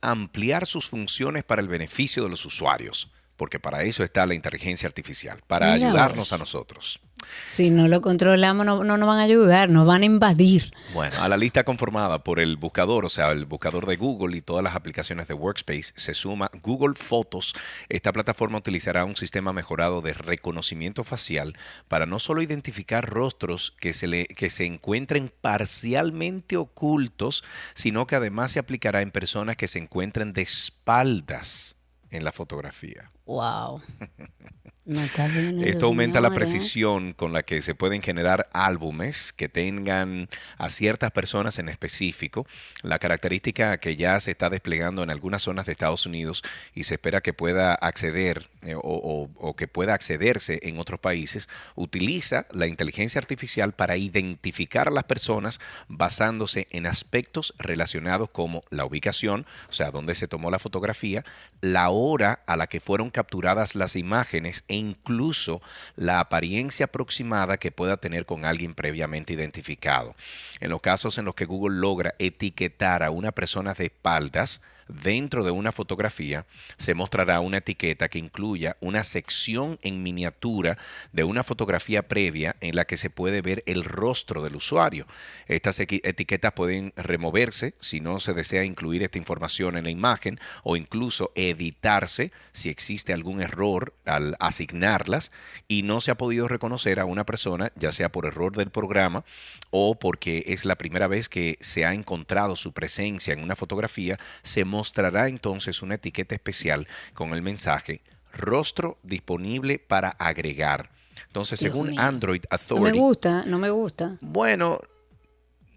ampliar 0.01 0.65
sus 0.65 0.89
funciones 0.89 1.43
para 1.43 1.61
el 1.61 1.67
beneficio 1.67 2.23
de 2.23 2.29
los 2.29 2.47
usuarios, 2.47 3.11
porque 3.43 3.59
para 3.59 3.83
eso 3.83 4.05
está 4.05 4.25
la 4.25 4.35
inteligencia 4.35 4.87
artificial, 4.87 5.41
para 5.49 5.75
Mira 5.75 5.89
ayudarnos 5.89 6.29
vos. 6.29 6.33
a 6.33 6.39
nosotros. 6.39 7.01
Si 7.49 7.71
no 7.71 7.89
lo 7.89 8.01
controlamos, 8.01 8.65
no, 8.65 8.85
no 8.85 8.97
nos 8.97 9.09
van 9.09 9.19
a 9.19 9.23
ayudar, 9.23 9.69
nos 9.69 9.85
van 9.85 10.03
a 10.03 10.05
invadir. 10.05 10.73
Bueno, 10.95 11.21
a 11.21 11.29
la 11.29 11.37
lista 11.37 11.65
conformada 11.65 12.23
por 12.23 12.39
el 12.39 12.57
buscador, 12.57 13.05
o 13.05 13.09
sea, 13.09 13.33
el 13.33 13.45
buscador 13.45 13.87
de 13.87 13.97
Google 13.97 14.37
y 14.37 14.43
todas 14.43 14.63
las 14.63 14.77
aplicaciones 14.77 15.27
de 15.27 15.35
Workspace, 15.35 15.93
se 15.97 16.15
suma 16.15 16.53
Google 16.63 16.95
Fotos. 16.95 17.53
Esta 17.89 18.13
plataforma 18.13 18.59
utilizará 18.59 19.05
un 19.05 19.17
sistema 19.17 19.53
mejorado 19.53 20.03
de 20.03 20.15
reconocimiento 20.15 21.03
facial 21.03 21.59
para 21.89 22.07
no 22.07 22.21
solo 22.21 22.43
identificar 22.43 23.11
rostros 23.11 23.73
que 23.81 23.93
se, 23.93 24.07
le, 24.07 24.27
que 24.27 24.51
se 24.51 24.67
encuentren 24.67 25.33
parcialmente 25.41 26.57
ocultos, 26.57 27.43
sino 27.75 28.07
que 28.07 28.15
además 28.15 28.53
se 28.53 28.61
aplicará 28.61 29.03
en 29.03 29.11
personas 29.11 29.57
que 29.57 29.67
se 29.67 29.81
encuentren 29.81 30.33
de 30.33 30.43
espaldas 30.43 31.75
en 32.13 32.25
la 32.25 32.33
fotografía. 32.33 33.11
Wow. 33.27 33.83
No 34.85 35.01
está 35.01 35.29
bien 35.29 35.61
eso, 35.61 35.69
Esto 35.69 35.87
aumenta 35.87 36.21
la 36.21 36.31
precisión 36.31 37.13
con 37.13 37.33
la 37.33 37.45
que 37.45 37.61
se 37.61 37.75
pueden 37.77 38.03
generar 38.03 38.49
álbumes 38.53 39.33
que 39.33 39.49
tengan 39.49 40.29
a 40.59 40.69
ciertas 40.71 41.13
personas 41.13 41.61
en 41.61 41.69
específico. 41.69 42.49
La 42.83 42.99
característica 42.99 43.79
que 43.79 43.95
ya 43.95 44.19
se 44.19 44.33
está 44.33 44.51
desplegando 44.51 45.05
en 45.05 45.11
algunas 45.11 45.43
zonas 45.43 45.67
de 45.67 45.73
Estados 45.73 46.05
Unidos 46.05 46.43
y 46.75 46.83
se 46.83 46.95
espera 46.95 47.21
que 47.21 47.33
pueda 47.33 47.75
acceder 47.75 48.49
eh, 48.63 48.75
o, 48.75 48.81
o- 48.83 49.31
o 49.37 49.55
que 49.55 49.69
pueda 49.69 49.95
accederse 49.95 50.59
en 50.65 50.79
otros 50.81 50.99
países, 50.99 51.49
utiliza 51.77 52.47
la 52.51 52.67
inteligencia 52.67 53.21
artificial 53.21 53.73
para 53.75 53.97
identificar 53.97 54.89
a 54.89 54.93
las 54.93 55.05
personas 55.05 55.61
basándose 55.89 56.67
en 56.71 56.87
aspectos 56.87 57.55
relacionados 57.59 58.31
como 58.31 58.65
la 58.71 58.85
ubicación, 58.85 59.47
o 59.69 59.73
sea, 59.73 59.93
dónde 59.93 60.15
se 60.17 60.27
tomó 60.27 60.51
la 60.51 60.59
fotografía, 60.59 61.25
la 61.61 61.89
hora 61.91 62.43
a 62.47 62.57
la 62.57 62.67
que 62.67 62.81
fueron 62.81 63.11
capturadas 63.11 63.77
las 63.77 63.95
imágenes 63.97 64.65
e 64.73 64.77
incluso 64.77 65.61
la 65.97 66.19
apariencia 66.19 66.87
aproximada 66.87 67.59
que 67.59 67.71
pueda 67.71 67.99
tener 67.99 68.25
con 68.25 68.47
alguien 68.47 68.75
previamente 68.75 69.35
identificado. 69.35 70.17
En 70.61 70.71
los 70.71 70.81
casos 70.81 71.19
en 71.19 71.27
los 71.27 71.35
que 71.35 71.45
Google 71.45 71.79
logra 71.79 72.15
etiquetar 72.19 73.03
a 73.03 73.11
una 73.11 73.33
persona 73.33 73.75
de 73.75 73.85
espaldas, 73.85 74.63
Dentro 74.89 75.45
de 75.45 75.51
una 75.51 75.73
fotografía 75.73 76.47
se 76.79 76.95
mostrará 76.95 77.41
una 77.41 77.59
etiqueta 77.59 78.09
que 78.09 78.19
incluya 78.19 78.77
una 78.81 79.05
sección 79.05 79.79
en 79.83 80.03
miniatura 80.03 80.79
de 81.13 81.25
una 81.25 81.43
fotografía 81.43 82.09
previa 82.09 82.57
en 82.61 82.77
la 82.77 82.85
que 82.85 82.97
se 82.97 83.11
puede 83.11 83.43
ver 83.43 83.63
el 83.67 83.85
rostro 83.85 84.43
del 84.43 84.57
usuario. 84.57 85.07
Estas 85.47 85.81
etiquetas 85.81 86.53
pueden 86.53 86.93
removerse 86.97 87.75
si 87.81 88.01
no 88.01 88.19
se 88.19 88.35
desea 88.35 88.65
incluir 88.65 89.03
esta 89.03 89.19
información 89.19 89.77
en 89.77 89.85
la 89.85 89.91
imagen 89.91 90.39
o 90.63 90.77
incluso 90.77 91.33
editarse 91.35 92.33
si 92.53 92.69
existe 92.69 93.13
algún 93.13 93.41
error 93.41 93.95
al 94.05 94.37
asignarlas 94.41 95.33
y 95.69 95.83
no 95.83 96.01
se 96.01 96.11
ha 96.11 96.17
podido 96.17 96.49
reconocer 96.49 97.01
a 97.01 97.05
una 97.05 97.25
persona, 97.25 97.73
ya 97.77 97.93
sea 97.93 98.11
por 98.11 98.27
error 98.27 98.57
del 98.57 98.71
programa 98.71 99.25
o 99.71 99.99
porque 99.99 100.45
es 100.49 100.65
la 100.65 100.77
primera 100.77 101.09
vez 101.09 101.29
que 101.29 101.57
se 101.61 101.85
ha 101.85 101.95
encontrado 101.95 102.57
su 102.57 102.73
presencia 102.73 103.33
en 103.33 103.43
una 103.43 103.57
fotografía, 103.57 104.19
se 104.43 104.65
mostrará 104.73 105.29
entonces 105.29 105.83
una 105.83 105.95
etiqueta 105.97 106.35
especial 106.35 106.89
con 107.15 107.33
el 107.35 107.43
mensaje 107.43 108.01
rostro 108.33 108.99
disponible 109.03 109.79
para 109.79 110.09
agregar. 110.09 110.91
Entonces, 111.27 111.61
Dios 111.61 111.71
según 111.73 111.91
mío. 111.91 112.01
Android 112.01 112.41
No 112.43 112.49
me 112.51 112.57
Authority, 112.57 112.99
gusta, 112.99 113.45
no 113.47 113.59
me 113.59 113.71
gusta. 113.71 114.17
bueno, 114.23 114.81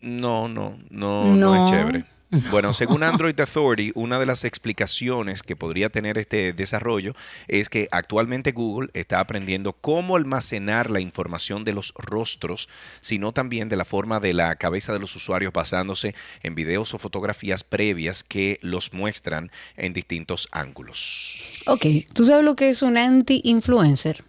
no, 0.02 0.48
no, 0.48 0.78
no, 0.90 1.26
no, 1.26 1.36
No. 1.36 1.66
es 1.66 1.72
chévere. 1.72 2.06
Bueno, 2.52 2.74
según 2.74 3.04
Android 3.04 3.40
Authority, 3.40 3.92
una 3.96 4.20
de 4.20 4.26
las 4.26 4.44
explicaciones 4.44 5.44
que 5.44 5.56
podría 5.56 5.90
tener 5.90 6.18
este 6.18 6.54
desarrollo 6.54 7.14
es 7.48 7.70
que 7.70 7.88
actualmente 7.92 8.52
Google 8.52 8.90
está 8.94 9.20
aprendiendo 9.20 9.74
cómo 9.74 10.16
almacenar 10.16 10.92
la 10.92 11.00
información 11.00 11.64
de 11.64 11.74
los 11.74 11.94
rostros, 11.96 12.70
sino 13.00 13.32
también 13.32 13.70
de 13.70 13.76
la 13.78 13.86
forma 13.86 14.20
de 14.20 14.34
la 14.34 14.56
cabeza 14.56 14.94
de 14.94 15.00
los 15.00 15.16
usuarios 15.16 15.54
basándose 15.54 16.16
en 16.44 16.56
videos 16.56 16.94
o 16.94 16.98
fotografías 16.98 17.64
previas 17.64 18.24
que 18.24 18.58
los 18.62 18.94
muestran 18.94 19.52
en 19.78 19.94
distintos 19.94 20.48
ángulos. 20.52 21.64
Ok, 21.68 21.86
¿tú 22.14 22.26
sabes 22.26 22.44
lo 22.44 22.56
que 22.56 22.70
es 22.70 22.82
un 22.82 22.98
anti-influencer? 22.98 24.24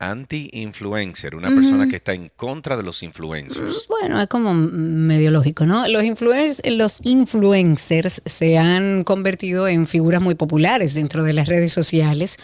Anti-influencer, 0.00 1.34
una 1.36 1.48
persona 1.54 1.86
que 1.86 1.96
está 1.96 2.14
en 2.14 2.30
contra 2.34 2.76
de 2.76 2.82
los 2.82 3.02
influencers. 3.02 3.86
Bueno, 3.86 4.20
es 4.20 4.28
como 4.28 4.54
medio 4.54 5.30
lógico, 5.30 5.66
¿no? 5.66 5.86
Los, 5.88 6.02
influencers, 6.04 6.74
los 6.74 7.00
influencers 7.04 8.22
se 8.24 8.56
han 8.56 9.04
convertido 9.04 9.68
en 9.68 9.86
figuras 9.86 10.22
muy 10.22 10.34
populares 10.34 10.94
dentro 10.94 11.22
de 11.22 11.34
las 11.34 11.48
redes 11.48 11.72
sociales, 11.74 12.38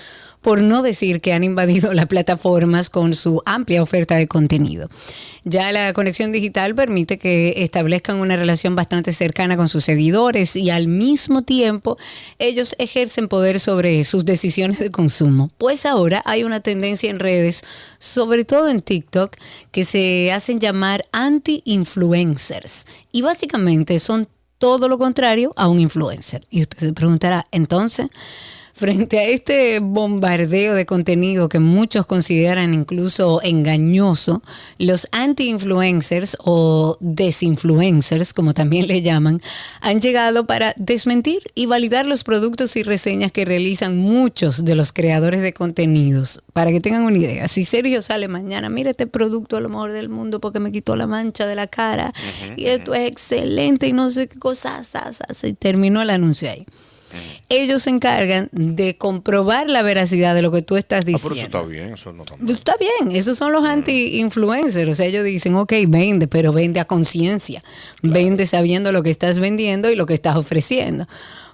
por 0.47 0.63
no 0.63 0.83
decir 0.83 1.21
que 1.21 1.33
han 1.33 1.43
invadido 1.43 1.93
las 1.93 2.07
plataformas 2.07 2.89
con 2.89 3.17
su 3.17 3.43
amplia 3.47 3.83
oferta 3.83 4.15
de 4.15 4.29
contenido. 4.29 4.89
Ya 5.43 5.73
la 5.73 5.93
conexión 5.93 6.31
digital 6.31 6.73
permite 6.73 7.19
que 7.19 7.55
establezcan 7.65 8.19
una 8.19 8.37
relación 8.37 8.77
bastante 8.77 9.13
cercana 9.13 9.57
con 9.57 9.69
sus 9.69 9.83
seguidores 9.83 10.55
y 10.55 10.71
al 10.71 10.87
mismo 10.87 11.43
tiempo 11.43 11.99
ellos 12.39 12.77
ejercen 12.79 13.27
poder 13.27 13.59
sobre 13.59 14.05
sus 14.05 14.25
decisiones 14.25 14.79
de 14.79 14.93
consumo. 14.93 15.51
Pues 15.59 15.85
ahora 15.85 16.23
hay 16.25 16.45
una 16.45 16.61
tendencia 16.61 17.11
en 17.11 17.19
redes, 17.19 17.65
sobre 17.99 18.45
todo 18.45 18.69
en 18.69 18.83
TikTok, 18.83 19.35
que 19.73 19.85
se 19.85 20.31
hacen 20.31 20.61
llamar 20.61 21.07
anti-influencers. 21.11 22.87
Y 23.11 23.23
básicamente 23.23 23.99
son 23.99 24.29
todo 24.59 24.89
lo 24.89 24.97
contrario 24.97 25.53
a 25.57 25.67
un 25.67 25.81
influencer. 25.81 26.47
Y 26.51 26.61
usted 26.61 26.79
se 26.79 26.93
preguntará, 26.93 27.49
entonces, 27.51 28.07
frente 28.77 29.19
a 29.19 29.25
este 29.25 29.79
bombardeo 29.81 30.75
de 30.75 30.85
contenido 30.85 31.49
que 31.49 31.61
muchos 31.61 32.05
consideran 32.05 32.75
incluso 32.75 33.41
engañoso, 33.43 34.43
los 34.79 35.09
anti-influencers 35.13 36.37
o 36.41 36.99
desinfluencers, 37.01 38.35
como 38.35 38.53
también 38.53 38.87
le 38.87 39.01
llaman, 39.01 39.41
han 39.81 40.03
llegado 40.03 40.47
para 40.47 40.75
desmentir 40.77 41.41
y 41.55 41.65
validar 41.65 42.05
los 42.05 42.23
productos 42.23 42.77
y 42.77 42.83
reseñas 42.83 43.33
que 43.33 43.47
realizan 43.47 43.97
muchos 43.97 44.63
de 44.63 44.75
los 44.75 44.93
creadores 44.93 45.41
de 45.41 45.55
contenidos. 45.55 46.43
Para 46.53 46.71
que 46.71 46.83
tengan 46.83 47.05
una 47.05 47.17
idea, 47.17 47.49
si 47.49 47.65
Sergio 47.65 48.03
sale 48.03 48.29
mañana, 48.29 48.69
mira 48.69 48.91
este 48.91 49.07
producto 49.07 49.57
a 49.57 49.61
lo 49.61 49.71
mejor 49.71 49.93
del 49.93 50.11
mundo 50.11 50.39
porque 50.39 50.61
me 50.61 50.71
quitó 50.71 50.97
la 50.97 51.07
mancha 51.07 51.47
de 51.47 51.55
la 51.55 51.67
cara 51.67 52.13
y 52.59 52.67
esto 52.67 52.93
es 52.93 53.11
excelente 53.11 53.87
y 53.87 53.95
no 53.95 54.11
sé 54.11 54.29
qué 54.29 54.39
cosa, 54.39 54.85
sa, 54.85 55.15
sa, 55.15 55.25
y 55.47 55.55
terminó 55.55 56.03
el 56.03 56.11
anuncio 56.11 56.51
ahí 56.51 56.67
ellos 57.49 57.83
se 57.85 57.91
encargan 57.91 58.49
de 58.53 58.97
comprobar 58.97 59.69
la 59.71 59.83
veracidad 59.83 60.35
de 60.35 60.43
lo 60.43 60.51
que 60.53 60.63
tú 60.63 60.77
estás 60.77 61.01
Ah, 61.01 61.03
pero 61.05 61.17
eso 61.19 61.29
diciendo. 61.31 61.59
está 61.59 61.69
bien, 61.69 61.93
eso 61.95 62.13
no 62.13 62.23
está 62.23 62.37
mal. 62.37 62.51
Está 62.51 62.75
bien, 62.79 63.17
esos 63.17 63.39
son 63.39 63.53
los 63.53 63.65
anti-influencers. 63.65 64.91
O 64.91 64.95
sea, 64.95 65.07
ellos 65.07 65.25
dicen, 65.25 65.55
ok, 65.57 65.73
vende, 65.89 66.29
pero 66.29 66.53
vende 66.53 66.81
a 66.81 66.85
conciencia. 66.87 67.63
Vende 68.03 68.47
sabiendo 68.47 68.93
lo 68.93 69.03
que 69.03 69.11
estás 69.11 69.39
vendiendo 69.39 69.91
y 69.91 69.97
lo 69.97 70.07
que 70.07 70.15
estás 70.15 70.37
ofreciendo. 70.37 71.07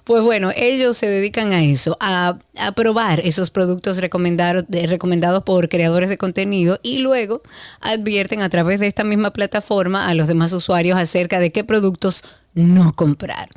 Pues 0.03 0.21
bueno, 0.23 0.51
ellos 0.55 0.97
se 0.97 1.07
dedican 1.07 1.53
a 1.53 1.63
eso, 1.63 1.95
a, 2.01 2.37
a 2.57 2.71
probar 2.73 3.21
esos 3.21 3.51
productos 3.51 3.99
recomendados 4.01 5.43
por 5.43 5.69
creadores 5.69 6.09
de 6.09 6.17
contenido 6.17 6.79
y 6.83 6.97
luego 6.99 7.41
advierten 7.79 8.41
a 8.41 8.49
través 8.49 8.81
de 8.81 8.87
esta 8.87 9.05
misma 9.05 9.31
plataforma 9.31 10.07
a 10.09 10.13
los 10.13 10.27
demás 10.27 10.51
usuarios 10.51 10.97
acerca 10.97 11.39
de 11.39 11.51
qué 11.51 11.63
productos 11.63 12.23
no 12.53 12.93
comprar. 12.95 13.49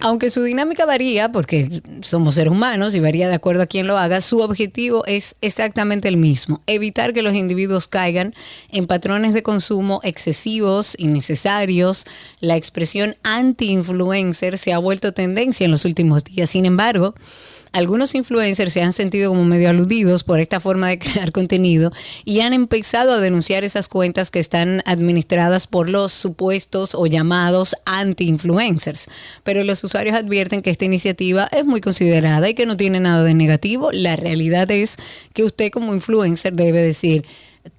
Aunque 0.00 0.30
su 0.30 0.42
dinámica 0.42 0.84
varía, 0.84 1.32
porque 1.32 1.82
somos 2.02 2.34
seres 2.34 2.52
humanos 2.52 2.94
y 2.94 3.00
varía 3.00 3.28
de 3.28 3.34
acuerdo 3.34 3.62
a 3.62 3.66
quién 3.66 3.86
lo 3.86 3.98
haga, 3.98 4.20
su 4.20 4.40
objetivo 4.40 5.04
es 5.06 5.36
exactamente 5.40 6.08
el 6.08 6.16
mismo, 6.16 6.60
evitar 6.66 7.12
que 7.12 7.22
los 7.22 7.34
individuos 7.34 7.88
caigan 7.88 8.34
en 8.70 8.86
patrones 8.86 9.32
de 9.32 9.42
consumo 9.42 10.00
excesivos, 10.02 10.94
innecesarios. 10.98 12.04
La 12.40 12.56
expresión 12.56 13.16
anti-influencer 13.22 14.58
se 14.58 14.72
ha 14.72 14.78
vuelto 14.78 15.12
tendencia 15.12 15.64
en 15.64 15.70
los 15.70 15.84
últimos 15.84 16.24
días. 16.24 16.50
Sin 16.50 16.66
embargo, 16.66 17.14
algunos 17.74 18.14
influencers 18.14 18.72
se 18.72 18.82
han 18.82 18.92
sentido 18.92 19.30
como 19.30 19.44
medio 19.44 19.68
aludidos 19.68 20.22
por 20.22 20.40
esta 20.40 20.60
forma 20.60 20.88
de 20.88 20.98
crear 21.00 21.32
contenido 21.32 21.92
y 22.24 22.40
han 22.40 22.52
empezado 22.52 23.12
a 23.12 23.20
denunciar 23.20 23.64
esas 23.64 23.88
cuentas 23.88 24.30
que 24.30 24.38
están 24.38 24.82
administradas 24.86 25.66
por 25.66 25.90
los 25.90 26.12
supuestos 26.12 26.94
o 26.94 27.06
llamados 27.06 27.76
anti-influencers. 27.84 29.08
Pero 29.42 29.64
los 29.64 29.82
usuarios 29.82 30.16
advierten 30.16 30.62
que 30.62 30.70
esta 30.70 30.84
iniciativa 30.84 31.48
es 31.50 31.66
muy 31.66 31.80
considerada 31.80 32.48
y 32.48 32.54
que 32.54 32.64
no 32.64 32.76
tiene 32.76 33.00
nada 33.00 33.24
de 33.24 33.34
negativo. 33.34 33.90
La 33.92 34.16
realidad 34.16 34.70
es 34.70 34.96
que 35.34 35.42
usted 35.42 35.70
como 35.70 35.92
influencer 35.92 36.54
debe 36.54 36.80
decir, 36.80 37.24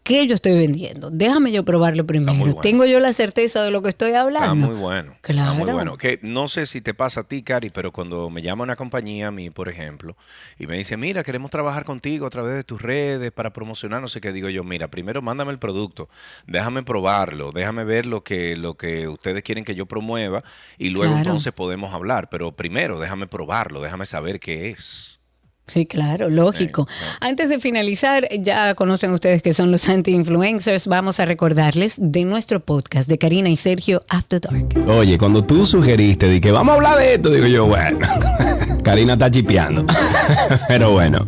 ¿qué 0.03 0.27
yo 0.27 0.33
estoy 0.33 0.57
vendiendo? 0.57 1.09
Déjame 1.09 1.51
yo 1.51 1.63
probarlo 1.63 2.05
primero. 2.05 2.53
¿Tengo 2.55 2.85
yo 2.85 2.99
la 2.99 3.13
certeza 3.13 3.63
de 3.63 3.71
lo 3.71 3.81
que 3.81 3.89
estoy 3.89 4.13
hablando? 4.13 4.53
Está 4.53 4.67
muy 4.67 4.79
bueno. 4.79 5.15
Claro. 5.21 5.51
Está 5.51 5.63
muy 5.63 5.71
bueno. 5.73 5.97
Que 5.97 6.19
no 6.21 6.47
sé 6.47 6.65
si 6.65 6.81
te 6.81 6.93
pasa 6.93 7.21
a 7.21 7.23
ti, 7.23 7.43
Cari, 7.43 7.69
pero 7.69 7.91
cuando 7.91 8.29
me 8.29 8.41
llama 8.41 8.63
una 8.63 8.75
compañía 8.75 9.27
a 9.27 9.31
mí, 9.31 9.49
por 9.49 9.69
ejemplo, 9.69 10.15
y 10.57 10.67
me 10.67 10.77
dice, 10.77 10.97
mira, 10.97 11.23
queremos 11.23 11.51
trabajar 11.51 11.85
contigo 11.85 12.25
a 12.25 12.29
través 12.29 12.55
de 12.55 12.63
tus 12.63 12.81
redes 12.81 13.31
para 13.31 13.53
promocionar, 13.53 14.01
no 14.01 14.07
sé 14.07 14.21
qué, 14.21 14.31
digo 14.31 14.49
yo, 14.49 14.63
mira, 14.63 14.89
primero 14.89 15.21
mándame 15.21 15.51
el 15.51 15.59
producto, 15.59 16.09
déjame 16.47 16.83
probarlo, 16.83 17.51
déjame 17.51 17.83
ver 17.83 18.05
lo 18.05 18.23
que, 18.23 18.55
lo 18.55 18.75
que 18.75 19.07
ustedes 19.07 19.43
quieren 19.43 19.65
que 19.65 19.75
yo 19.75 19.85
promueva 19.85 20.41
y 20.77 20.89
luego 20.89 21.15
entonces 21.15 21.53
podemos 21.53 21.93
hablar, 21.93 22.29
pero 22.29 22.51
primero 22.51 22.99
déjame 22.99 23.27
probarlo, 23.27 23.81
déjame 23.81 24.05
saber 24.05 24.39
qué 24.39 24.69
es. 24.69 25.14
Sí, 25.67 25.87
claro, 25.87 26.29
lógico. 26.29 26.87
Antes 27.21 27.49
de 27.49 27.59
finalizar, 27.59 28.27
ya 28.39 28.75
conocen 28.75 29.11
ustedes 29.11 29.41
que 29.41 29.53
son 29.53 29.71
los 29.71 29.89
anti-influencers. 29.89 30.87
Vamos 30.87 31.19
a 31.19 31.25
recordarles 31.25 31.95
de 31.97 32.23
nuestro 32.23 32.59
podcast 32.59 33.09
de 33.09 33.17
Karina 33.17 33.49
y 33.49 33.57
Sergio 33.57 34.03
After 34.09 34.39
Dark. 34.39 34.67
Oye, 34.87 35.17
cuando 35.17 35.43
tú 35.43 35.65
sugeriste 35.65 36.27
de 36.27 36.39
que 36.39 36.51
vamos 36.51 36.73
a 36.73 36.75
hablar 36.75 36.97
de 36.99 37.15
esto, 37.15 37.31
digo 37.31 37.47
yo, 37.47 37.65
bueno, 37.65 38.07
Karina 38.83 39.13
está 39.13 39.31
chipeando. 39.31 39.85
Pero 40.67 40.91
bueno. 40.91 41.25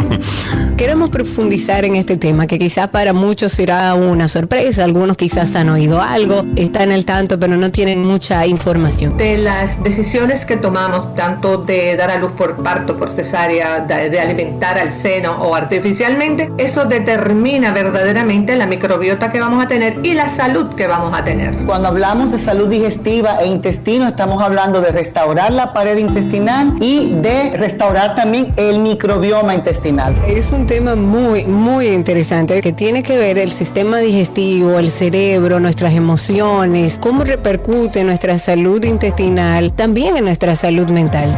Queremos 0.78 1.10
profundizar 1.10 1.86
en 1.86 1.96
este 1.96 2.18
tema 2.18 2.46
que 2.46 2.60
quizás 2.60 2.90
para 2.90 3.12
muchos 3.12 3.52
será 3.52 3.96
una 3.96 4.28
sorpresa. 4.28 4.84
Algunos 4.84 5.18
quizás 5.18 5.56
han 5.56 5.70
oído 5.70 6.00
algo, 6.00 6.46
están 6.56 6.92
al 6.92 7.04
tanto, 7.04 7.40
pero 7.40 7.58
no 7.58 7.72
tienen 7.72 8.04
mucha 8.04 8.46
información. 8.46 9.18
De 9.18 9.40
las 9.40 9.82
decisiones 9.82 10.46
que 10.46 10.56
tomamos, 10.56 11.16
tanto 11.16 11.58
de 11.58 11.96
dar 11.96 12.12
a 12.12 12.18
luz 12.20 12.32
por 12.34 12.62
parto, 12.62 12.96
por 12.96 13.10
cesárea, 13.10 13.80
de, 13.80 14.12
de 14.12 14.20
alimentar 14.28 14.78
al 14.78 14.92
seno 14.92 15.38
o 15.42 15.56
artificialmente, 15.56 16.52
eso 16.58 16.86
determina 16.86 17.72
verdaderamente 17.72 18.56
la 18.56 18.66
microbiota 18.66 19.32
que 19.32 19.40
vamos 19.40 19.64
a 19.64 19.68
tener 19.68 20.00
y 20.04 20.14
la 20.14 20.28
salud 20.28 20.76
que 20.76 20.88
vamos 20.88 21.18
a 21.18 21.24
tener. 21.24 21.66
Cuando 21.66 21.88
hablamos 21.88 22.32
de 22.32 22.40
salud 22.40 22.70
digestiva 22.70 23.40
e 23.42 23.48
intestino, 23.48 24.08
estamos 24.08 24.42
hablando 24.44 24.82
de 24.82 24.92
restaurar 24.92 25.52
la 25.54 25.74
pared 25.74 25.98
intestinal 25.98 26.74
y 26.82 27.14
de 27.14 27.56
restaurar 27.58 28.16
también 28.16 28.54
el 28.58 28.80
microbioma 28.80 29.56
intestinal. 29.56 30.16
Es 30.28 30.52
un 30.52 30.66
tema 30.66 30.96
muy, 30.96 31.46
muy 31.46 31.88
interesante 31.88 32.62
que 32.62 32.74
tiene 32.74 33.04
que 33.04 33.18
ver 33.18 33.38
el 33.38 33.52
sistema 33.52 34.00
digestivo, 34.00 34.80
el 34.80 34.92
cerebro, 34.92 35.60
nuestras 35.60 35.94
emociones, 35.94 37.00
cómo 37.02 37.24
repercute 37.24 38.04
nuestra 38.04 38.38
salud 38.38 38.84
intestinal, 38.84 39.74
también 39.74 40.18
en 40.18 40.26
nuestra 40.26 40.56
salud 40.56 40.88
mental. 40.90 41.38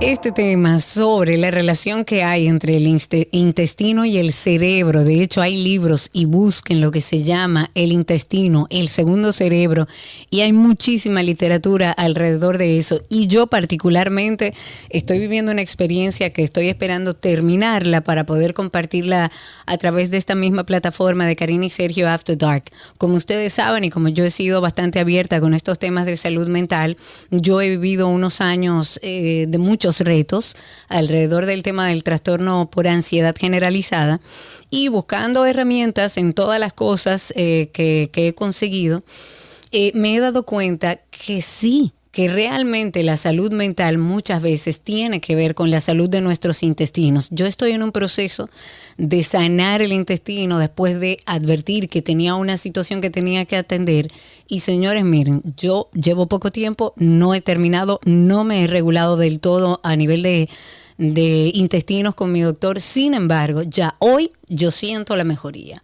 este 0.00 0.30
tema 0.30 0.78
sobre 0.78 1.36
la 1.38 1.50
relación 1.50 2.04
que 2.04 2.22
hay 2.22 2.46
entre 2.46 2.76
el 2.76 2.86
intestino 2.86 4.04
y 4.04 4.18
el 4.18 4.32
cerebro. 4.32 5.02
De 5.02 5.22
hecho, 5.22 5.40
hay 5.40 5.56
libros 5.56 6.08
y 6.12 6.24
busquen 6.24 6.80
lo 6.80 6.92
que 6.92 7.00
se 7.00 7.24
llama 7.24 7.72
el 7.74 7.90
intestino, 7.90 8.68
el 8.70 8.90
segundo 8.90 9.32
cerebro, 9.32 9.88
y 10.30 10.42
hay 10.42 10.52
muchísima 10.52 11.24
literatura 11.24 11.90
alrededor 11.90 12.58
de 12.58 12.78
eso. 12.78 13.02
Y 13.08 13.26
yo 13.26 13.48
particularmente 13.48 14.54
estoy 14.88 15.18
viviendo 15.18 15.50
una 15.50 15.62
experiencia 15.62 16.32
que 16.32 16.44
estoy 16.44 16.68
esperando 16.68 17.14
terminarla 17.14 18.00
para 18.00 18.24
poder 18.24 18.54
compartirla 18.54 19.32
a 19.66 19.78
través 19.78 20.12
de 20.12 20.18
esta 20.18 20.36
misma 20.36 20.62
plataforma 20.64 21.26
de 21.26 21.34
Karina 21.34 21.66
y 21.66 21.70
Sergio 21.70 22.08
After 22.08 22.38
Dark. 22.38 22.64
Como 22.98 23.16
ustedes 23.16 23.52
saben 23.52 23.82
y 23.82 23.90
como 23.90 24.08
yo 24.08 24.24
he 24.24 24.30
sido 24.30 24.60
bastante 24.60 25.00
abierta 25.00 25.40
con 25.40 25.54
estos 25.54 25.80
temas 25.80 26.06
de 26.06 26.16
salud 26.16 26.46
mental, 26.46 26.96
yo 27.32 27.60
he 27.60 27.68
vivido 27.70 28.06
unos 28.06 28.40
años 28.40 29.00
eh, 29.02 29.46
de 29.48 29.58
mucho 29.58 29.87
retos 30.00 30.56
alrededor 30.88 31.46
del 31.46 31.62
tema 31.62 31.88
del 31.88 32.04
trastorno 32.04 32.68
por 32.70 32.86
ansiedad 32.86 33.34
generalizada 33.38 34.20
y 34.70 34.88
buscando 34.88 35.46
herramientas 35.46 36.16
en 36.16 36.34
todas 36.34 36.60
las 36.60 36.72
cosas 36.72 37.32
eh, 37.36 37.70
que, 37.72 38.10
he 38.14 38.34
conseguido, 38.34 39.02
eh, 39.72 39.92
me 39.94 40.14
he 40.14 40.20
dado 40.20 40.42
cuenta 40.44 40.96
que 40.96 41.40
sí, 41.42 41.92
que 42.10 42.28
realmente 42.28 43.02
la 43.02 43.16
salud 43.16 43.52
mental 43.52 43.98
muchas 43.98 44.42
veces 44.42 44.80
tiene 44.80 45.20
que 45.20 45.34
ver 45.34 45.54
con 45.54 45.70
la 45.70 45.80
salud 45.80 46.08
de 46.08 46.20
nuestros 46.20 46.62
intestinos. 46.62 47.28
Yo 47.30 47.46
estoy 47.46 47.72
en 47.72 47.82
un 47.82 47.92
proceso 47.92 48.48
de 48.96 49.22
sanar 49.22 49.82
el 49.82 49.92
intestino 49.92 50.58
después 50.58 51.00
de 51.00 51.18
advertir 51.26 51.88
que 51.88 52.02
tenía 52.02 52.34
una 52.34 52.56
situación 52.56 53.00
que 53.00 53.10
tenía 53.10 53.44
que 53.44 53.56
atender. 53.56 54.10
Y 54.48 54.60
señores, 54.60 55.04
miren, 55.04 55.42
yo 55.56 55.90
llevo 55.92 56.26
poco 56.26 56.50
tiempo, 56.50 56.94
no 56.96 57.34
he 57.34 57.40
terminado, 57.40 58.00
no 58.04 58.44
me 58.44 58.64
he 58.64 58.66
regulado 58.66 59.16
del 59.16 59.40
todo 59.40 59.80
a 59.82 59.94
nivel 59.94 60.22
de, 60.22 60.48
de 60.96 61.50
intestinos 61.54 62.14
con 62.14 62.32
mi 62.32 62.40
doctor. 62.40 62.80
Sin 62.80 63.12
embargo, 63.12 63.62
ya 63.62 63.96
hoy 63.98 64.32
yo 64.48 64.70
siento 64.70 65.14
la 65.14 65.24
mejoría 65.24 65.82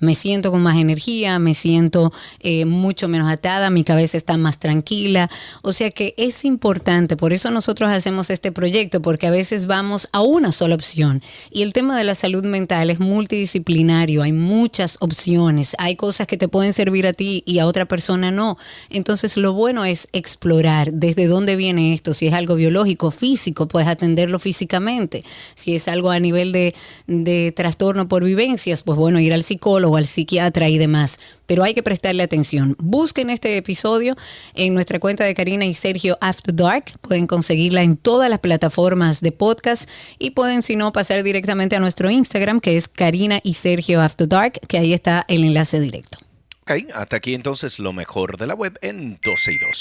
me 0.00 0.14
siento 0.14 0.50
con 0.50 0.62
más 0.62 0.76
energía, 0.76 1.38
me 1.38 1.54
siento 1.54 2.12
eh, 2.40 2.64
mucho 2.64 3.08
menos 3.08 3.30
atada, 3.30 3.70
mi 3.70 3.84
cabeza 3.84 4.16
está 4.16 4.36
más 4.36 4.58
tranquila. 4.58 5.30
O 5.62 5.72
sea 5.72 5.90
que 5.90 6.14
es 6.16 6.44
importante, 6.44 7.16
por 7.16 7.32
eso 7.32 7.50
nosotros 7.50 7.90
hacemos 7.90 8.30
este 8.30 8.52
proyecto, 8.52 9.02
porque 9.02 9.26
a 9.26 9.30
veces 9.30 9.66
vamos 9.66 10.08
a 10.12 10.20
una 10.20 10.52
sola 10.52 10.74
opción. 10.74 11.22
Y 11.50 11.62
el 11.62 11.72
tema 11.72 11.96
de 11.96 12.04
la 12.04 12.14
salud 12.14 12.44
mental 12.44 12.90
es 12.90 13.00
multidisciplinario, 13.00 14.22
hay 14.22 14.32
muchas 14.32 14.96
opciones, 15.00 15.74
hay 15.78 15.96
cosas 15.96 16.26
que 16.26 16.36
te 16.36 16.48
pueden 16.48 16.72
servir 16.72 17.06
a 17.06 17.12
ti 17.12 17.42
y 17.46 17.58
a 17.58 17.66
otra 17.66 17.86
persona 17.86 18.30
no. 18.30 18.56
Entonces 18.90 19.36
lo 19.36 19.52
bueno 19.52 19.84
es 19.84 20.08
explorar 20.12 20.92
desde 20.92 21.26
dónde 21.26 21.56
viene 21.56 21.92
esto, 21.92 22.14
si 22.14 22.26
es 22.26 22.34
algo 22.34 22.54
biológico, 22.54 23.10
físico, 23.10 23.68
puedes 23.68 23.88
atenderlo 23.88 24.38
físicamente. 24.38 25.24
Si 25.54 25.74
es 25.74 25.88
algo 25.88 26.10
a 26.10 26.20
nivel 26.20 26.52
de, 26.52 26.74
de 27.06 27.52
trastorno 27.52 28.08
por 28.08 28.24
vivencias, 28.24 28.82
pues 28.82 28.98
bueno, 28.98 29.20
ir 29.20 29.32
al 29.32 29.42
psicólogo 29.42 29.87
o 29.88 29.96
al 29.96 30.06
psiquiatra 30.06 30.68
y 30.68 30.78
demás, 30.78 31.18
pero 31.46 31.64
hay 31.64 31.74
que 31.74 31.82
prestarle 31.82 32.22
atención. 32.22 32.76
Busquen 32.78 33.30
este 33.30 33.56
episodio 33.56 34.16
en 34.54 34.74
nuestra 34.74 35.00
cuenta 35.00 35.24
de 35.24 35.34
Karina 35.34 35.64
y 35.64 35.74
Sergio 35.74 36.18
After 36.20 36.54
Dark. 36.54 36.92
Pueden 37.00 37.26
conseguirla 37.26 37.82
en 37.82 37.96
todas 37.96 38.30
las 38.30 38.38
plataformas 38.38 39.20
de 39.20 39.32
podcast 39.32 39.88
y 40.18 40.30
pueden, 40.30 40.62
si 40.62 40.76
no, 40.76 40.92
pasar 40.92 41.22
directamente 41.22 41.76
a 41.76 41.80
nuestro 41.80 42.10
Instagram, 42.10 42.60
que 42.60 42.76
es 42.76 42.88
Karina 42.88 43.40
y 43.42 43.54
Sergio 43.54 44.00
After 44.00 44.28
Dark, 44.28 44.60
que 44.68 44.78
ahí 44.78 44.92
está 44.92 45.24
el 45.28 45.44
enlace 45.44 45.80
directo. 45.80 46.18
Ok, 46.62 46.92
hasta 46.94 47.16
aquí 47.16 47.34
entonces 47.34 47.78
lo 47.78 47.94
mejor 47.94 48.36
de 48.36 48.46
la 48.46 48.54
web 48.54 48.78
en 48.82 49.18
12 49.24 49.52
y 49.52 49.58
2. 49.58 49.78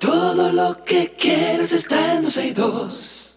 Todo 0.00 0.52
lo 0.52 0.84
que 0.84 1.12
quieres 1.14 1.72
está 1.72 2.14
en 2.14 2.22
12 2.22 2.46
y 2.46 2.52
2. 2.52 3.27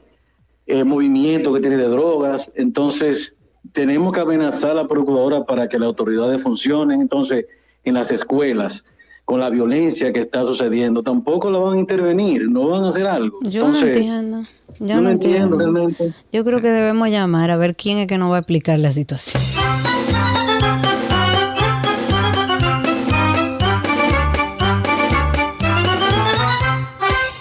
eh, 0.66 0.84
movimiento 0.84 1.52
que 1.52 1.60
tiene 1.60 1.76
de 1.76 1.88
drogas, 1.88 2.50
entonces 2.54 3.34
tenemos 3.72 4.14
que 4.14 4.20
amenazar 4.20 4.70
a 4.70 4.74
la 4.74 4.88
procuradora 4.88 5.44
para 5.44 5.68
que 5.68 5.78
las 5.78 5.88
autoridades 5.88 6.42
funcionen, 6.42 7.02
entonces 7.02 7.44
en 7.84 7.94
las 7.94 8.10
escuelas 8.10 8.84
con 9.30 9.38
la 9.38 9.48
violencia 9.48 10.12
que 10.12 10.18
está 10.18 10.44
sucediendo, 10.44 11.04
tampoco 11.04 11.52
la 11.52 11.58
van 11.58 11.76
a 11.76 11.78
intervenir, 11.78 12.50
no 12.50 12.66
van 12.66 12.82
a 12.82 12.88
hacer 12.88 13.06
algo. 13.06 13.38
Yo 13.42 13.68
no 13.68 13.78
entiendo. 13.78 14.42
Yo 14.80 15.00
no 15.00 15.08
entiendo 15.08 15.54
entiendo. 15.54 15.56
realmente. 15.56 16.12
Yo 16.32 16.44
creo 16.44 16.60
que 16.60 16.68
debemos 16.68 17.08
llamar 17.10 17.52
a 17.52 17.56
ver 17.56 17.76
quién 17.76 17.98
es 17.98 18.08
que 18.08 18.18
nos 18.18 18.32
va 18.32 18.38
a 18.38 18.40
explicar 18.40 18.80
la 18.80 18.90
situación. 18.90 19.40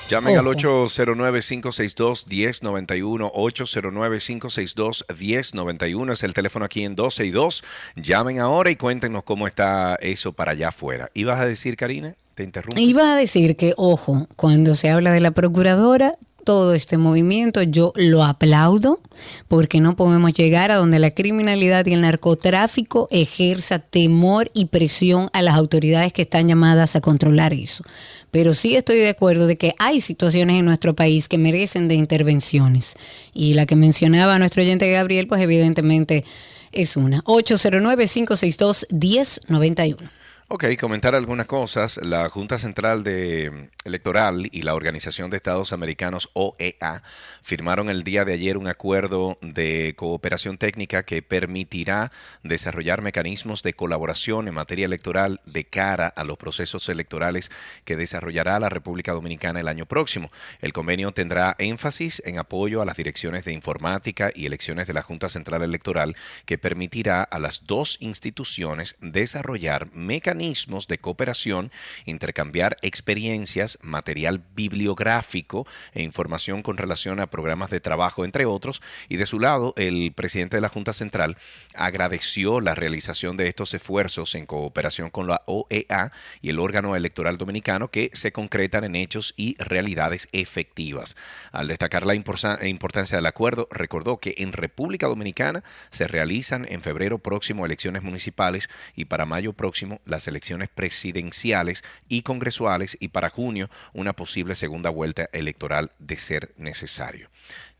Llamen 0.09 0.37
al 0.37 0.47
Ojo. 0.47 0.87
809-562-1091, 0.87 3.31
809-562-1091 3.31 6.13
es 6.13 6.23
el 6.23 6.33
teléfono 6.33 6.65
aquí 6.65 6.83
en 6.83 6.95
12 6.95 7.25
y 7.25 7.29
2. 7.29 7.63
Llamen 7.95 8.39
ahora 8.39 8.71
y 8.71 8.75
cuéntenos 8.75 9.23
cómo 9.23 9.45
está 9.45 9.95
eso 10.01 10.33
para 10.33 10.53
allá 10.53 10.69
afuera. 10.69 11.11
¿Ibas 11.13 11.39
a 11.39 11.45
decir, 11.45 11.77
Karina? 11.77 12.15
Te 12.33 12.43
interrumpo. 12.43 12.79
Iba 12.79 13.13
a 13.13 13.15
decir 13.15 13.55
que, 13.55 13.75
ojo, 13.77 14.27
cuando 14.35 14.73
se 14.73 14.89
habla 14.89 15.11
de 15.11 15.19
la 15.19 15.29
procuradora, 15.29 16.13
todo 16.43 16.73
este 16.73 16.97
movimiento 16.97 17.61
yo 17.63 17.93
lo 17.95 18.23
aplaudo 18.23 18.99
porque 19.47 19.81
no 19.81 19.95
podemos 19.95 20.33
llegar 20.33 20.71
a 20.71 20.77
donde 20.77 20.99
la 20.99 21.11
criminalidad 21.11 21.85
y 21.85 21.93
el 21.93 22.01
narcotráfico 22.01 23.07
ejerza 23.11 23.79
temor 23.79 24.49
y 24.53 24.65
presión 24.65 25.29
a 25.33 25.41
las 25.41 25.55
autoridades 25.55 26.13
que 26.13 26.23
están 26.23 26.47
llamadas 26.47 26.95
a 26.95 27.01
controlar 27.01 27.53
eso. 27.53 27.83
Pero 28.31 28.53
sí 28.53 28.75
estoy 28.75 28.97
de 28.97 29.09
acuerdo 29.09 29.47
de 29.47 29.57
que 29.57 29.73
hay 29.79 30.01
situaciones 30.01 30.59
en 30.59 30.65
nuestro 30.65 30.95
país 30.95 31.27
que 31.27 31.37
merecen 31.37 31.87
de 31.87 31.95
intervenciones. 31.95 32.93
Y 33.33 33.55
la 33.55 33.65
que 33.65 33.75
mencionaba 33.75 34.37
nuestro 34.37 34.61
oyente 34.61 34.91
Gabriel, 34.91 35.27
pues 35.27 35.41
evidentemente 35.41 36.23
es 36.71 36.95
una. 36.95 37.23
809-562-1091. 37.23 40.18
Ok, 40.51 40.65
comentar 40.79 41.13
algunas 41.13 41.45
cosas. 41.45 41.99
La 42.03 42.27
Junta 42.27 42.57
Central 42.57 43.03
de 43.03 43.69
Electoral 43.85 44.49
y 44.51 44.63
la 44.63 44.73
Organización 44.73 45.29
de 45.29 45.37
Estados 45.37 45.73
Americanos, 45.73 46.31
OEA, 46.33 47.03
firmaron 47.41 47.89
el 47.89 48.03
día 48.03 48.25
de 48.25 48.33
ayer 48.33 48.57
un 48.57 48.67
acuerdo 48.67 49.37
de 49.41 49.93
cooperación 49.97 50.57
técnica 50.57 51.03
que 51.03 51.21
permitirá 51.21 52.09
desarrollar 52.43 53.01
mecanismos 53.01 53.63
de 53.63 53.73
colaboración 53.73 54.47
en 54.47 54.53
materia 54.53 54.85
electoral 54.85 55.39
de 55.45 55.65
cara 55.65 56.07
a 56.07 56.23
los 56.23 56.37
procesos 56.37 56.89
electorales 56.89 57.51
que 57.85 57.95
desarrollará 57.95 58.59
la 58.59 58.69
República 58.69 59.13
Dominicana 59.13 59.59
el 59.59 59.67
año 59.67 59.85
próximo. 59.85 60.31
El 60.61 60.73
convenio 60.73 61.11
tendrá 61.11 61.55
énfasis 61.57 62.21
en 62.25 62.39
apoyo 62.39 62.81
a 62.81 62.85
las 62.85 62.97
direcciones 62.97 63.45
de 63.45 63.53
informática 63.53 64.31
y 64.33 64.45
elecciones 64.45 64.87
de 64.87 64.93
la 64.93 65.03
Junta 65.03 65.29
Central 65.29 65.63
Electoral 65.63 66.15
que 66.45 66.57
permitirá 66.57 67.23
a 67.23 67.39
las 67.39 67.65
dos 67.65 67.97
instituciones 67.99 68.95
desarrollar 69.01 69.91
mecanismos 69.93 70.87
de 70.87 70.97
cooperación, 70.97 71.71
intercambiar 72.05 72.77
experiencias, 72.81 73.77
material 73.81 74.43
bibliográfico 74.55 75.67
e 75.93 76.03
información 76.03 76.61
con 76.61 76.77
relación 76.77 77.19
a 77.19 77.28
programas 77.29 77.69
de 77.69 77.79
trabajo, 77.79 78.25
entre 78.25 78.45
otros. 78.45 78.81
Y 79.07 79.17
de 79.17 79.25
su 79.25 79.39
lado, 79.39 79.73
el 79.77 80.11
presidente 80.13 80.57
de 80.57 80.61
la 80.61 80.69
Junta 80.69 80.93
Central 80.93 81.37
agradeció 81.75 82.59
la 82.59 82.75
realización 82.75 83.37
de 83.37 83.47
estos 83.47 83.73
esfuerzos 83.73 84.35
en 84.35 84.45
cooperación 84.45 85.09
con 85.09 85.27
la 85.27 85.41
OEA 85.45 86.11
y 86.41 86.49
el 86.49 86.59
órgano 86.59 86.95
electoral 86.95 87.37
dominicano 87.37 87.89
que 87.89 88.09
se 88.13 88.31
concretan 88.31 88.83
en 88.83 88.95
hechos 88.95 89.33
y 89.37 89.55
realidades 89.57 90.27
efectivas. 90.31 91.15
Al 91.51 91.67
destacar 91.67 92.05
la 92.05 92.15
importancia 92.15 93.17
del 93.17 93.25
acuerdo, 93.25 93.67
recordó 93.71 94.17
que 94.17 94.35
en 94.37 94.53
República 94.53 95.07
Dominicana 95.07 95.63
se 95.89 96.07
realizan 96.07 96.65
en 96.69 96.81
febrero 96.81 97.19
próximo 97.19 97.65
elecciones 97.65 98.03
municipales 98.03 98.69
y 98.95 99.05
para 99.05 99.25
mayo 99.25 99.53
próximo 99.53 100.01
las 100.05 100.27
elecciones 100.27 100.69
presidenciales 100.69 101.83
y 102.07 102.21
congresuales 102.21 102.97
y 102.99 103.09
para 103.09 103.29
junio 103.29 103.69
una 103.93 104.13
posible 104.13 104.55
segunda 104.55 104.89
vuelta 104.89 105.29
electoral 105.33 105.91
de 105.99 106.17
ser 106.17 106.53
necesario. 106.57 107.18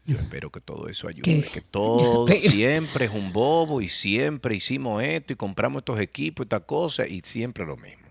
Yo 0.05 0.17
espero 0.17 0.49
que 0.49 0.59
todo 0.59 0.87
eso 0.87 1.07
ayude, 1.07 1.21
¿Qué? 1.23 1.43
que 1.43 1.61
todo 1.61 2.25
siempre 2.41 3.05
es 3.05 3.11
un 3.11 3.31
bobo 3.31 3.81
y 3.81 3.89
siempre 3.89 4.55
hicimos 4.55 5.03
esto 5.03 5.33
y 5.33 5.35
compramos 5.35 5.81
estos 5.81 5.99
equipos 5.99 6.45
estas 6.45 6.63
cosas 6.63 7.09
y 7.09 7.21
siempre 7.23 7.65
lo 7.65 7.77
mismo. 7.77 8.08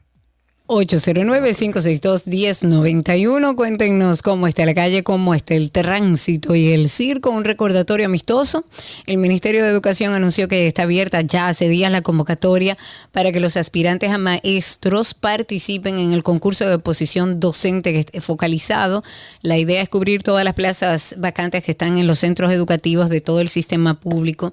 809-562-1091. 0.69 3.57
Cuéntenos 3.57 4.23
cómo 4.23 4.47
está 4.47 4.67
la 4.67 4.75
calle, 4.75 5.03
cómo 5.03 5.35
está 5.35 5.55
el 5.55 5.71
tránsito 5.71 6.55
y 6.55 6.73
el 6.73 6.91
circo. 6.91 7.31
Un 7.31 7.45
recordatorio 7.45 8.05
amistoso. 8.05 8.67
El 9.07 9.17
Ministerio 9.17 9.65
de 9.65 9.71
Educación 9.71 10.13
anunció 10.13 10.47
que 10.47 10.67
está 10.67 10.83
abierta 10.83 11.23
ya 11.23 11.49
hace 11.49 11.71
días 11.71 11.91
la 11.91 12.03
convocatoria 12.03 12.77
para 13.13 13.33
que 13.33 13.41
los 13.41 13.57
aspirantes 13.57 14.11
a 14.11 14.19
maestros 14.19 15.15
participen 15.15 15.99
en 15.99 16.13
el 16.13 16.23
concurso 16.23 16.69
de 16.69 16.79
posición 16.79 17.41
docente 17.41 18.05
focalizado. 18.21 19.03
La 19.41 19.57
idea 19.57 19.81
es 19.81 19.89
cubrir 19.89 20.23
todas 20.23 20.45
las 20.45 20.53
plazas 20.53 21.15
vacantes 21.17 21.65
que 21.65 21.71
están 21.71 21.97
en 21.97 22.07
los 22.07 22.19
centros 22.19 22.53
educativos 22.53 23.09
de 23.09 23.23
todo 23.23 23.41
el 23.41 23.49
sistema 23.49 23.99
público 23.99 24.53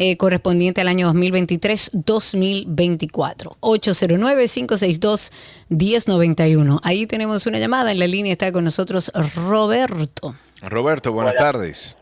eh, 0.00 0.16
correspondiente 0.16 0.80
al 0.80 0.86
año 0.86 1.12
2023-2024. 1.12 3.56
809-562-1091. 5.70 6.80
Ahí 6.82 7.06
tenemos 7.06 7.46
una 7.46 7.58
llamada. 7.58 7.90
En 7.90 7.98
la 7.98 8.06
línea 8.06 8.32
está 8.32 8.52
con 8.52 8.64
nosotros 8.64 9.12
Roberto. 9.36 10.34
Roberto, 10.62 11.12
buenas 11.12 11.34
Hola. 11.34 11.52
tardes. 11.52 11.96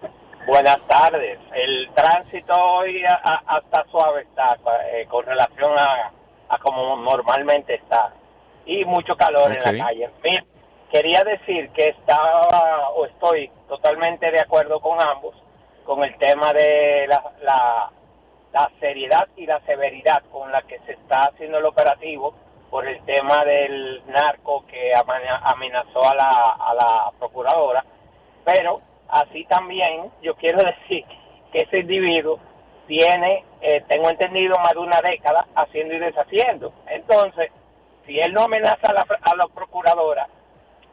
Buenas 0.46 0.78
tardes. 0.86 1.38
El 1.54 1.90
tránsito 1.94 2.54
hoy 2.54 3.02
hasta 3.04 3.84
suave 3.90 4.22
está 4.22 4.56
eh, 4.92 5.06
con 5.08 5.24
relación 5.24 5.72
a, 5.78 6.12
a 6.48 6.58
como 6.58 6.96
normalmente 6.96 7.74
está. 7.74 8.12
Y 8.64 8.84
mucho 8.84 9.16
calor 9.16 9.52
en 9.52 9.58
la 9.58 9.84
calle. 9.86 10.10
Mira, 10.22 10.44
quería 10.90 11.22
decir 11.24 11.70
que 11.70 11.88
estaba 11.88 12.90
o 12.90 13.06
estoy 13.06 13.50
totalmente 13.68 14.30
de 14.30 14.40
acuerdo 14.40 14.80
con 14.80 15.00
ambos 15.00 15.34
con 15.86 16.02
el 16.02 16.16
tema 16.18 16.52
de 16.52 17.06
la, 17.08 17.22
la, 17.42 17.90
la 18.52 18.70
seriedad 18.80 19.28
y 19.36 19.46
la 19.46 19.60
severidad 19.60 20.22
con 20.32 20.50
la 20.50 20.60
que 20.62 20.80
se 20.80 20.92
está 20.92 21.26
haciendo 21.32 21.58
el 21.58 21.64
operativo 21.64 22.34
por 22.70 22.86
el 22.86 23.00
tema 23.04 23.44
del 23.44 24.02
narco 24.06 24.64
que 24.66 24.92
amenazó 24.94 26.08
a 26.08 26.14
la, 26.14 26.50
a 26.52 26.74
la 26.74 27.12
procuradora 27.18 27.84
pero 28.46 28.76
así 29.08 29.44
también 29.46 30.12
yo 30.22 30.36
quiero 30.36 30.58
decir 30.88 31.04
que 31.52 31.58
ese 31.58 31.80
individuo 31.80 32.38
tiene, 32.86 33.44
eh, 33.60 33.82
tengo 33.88 34.08
entendido, 34.08 34.56
más 34.58 34.72
de 34.72 34.78
una 34.78 35.00
década 35.02 35.44
haciendo 35.56 35.94
y 35.94 35.98
deshaciendo. 35.98 36.72
Entonces, 36.86 37.50
si 38.06 38.20
él 38.20 38.32
no 38.32 38.42
amenaza 38.42 38.86
a 38.86 38.92
la, 38.92 39.06
a 39.20 39.34
la 39.34 39.48
procuradora 39.48 40.28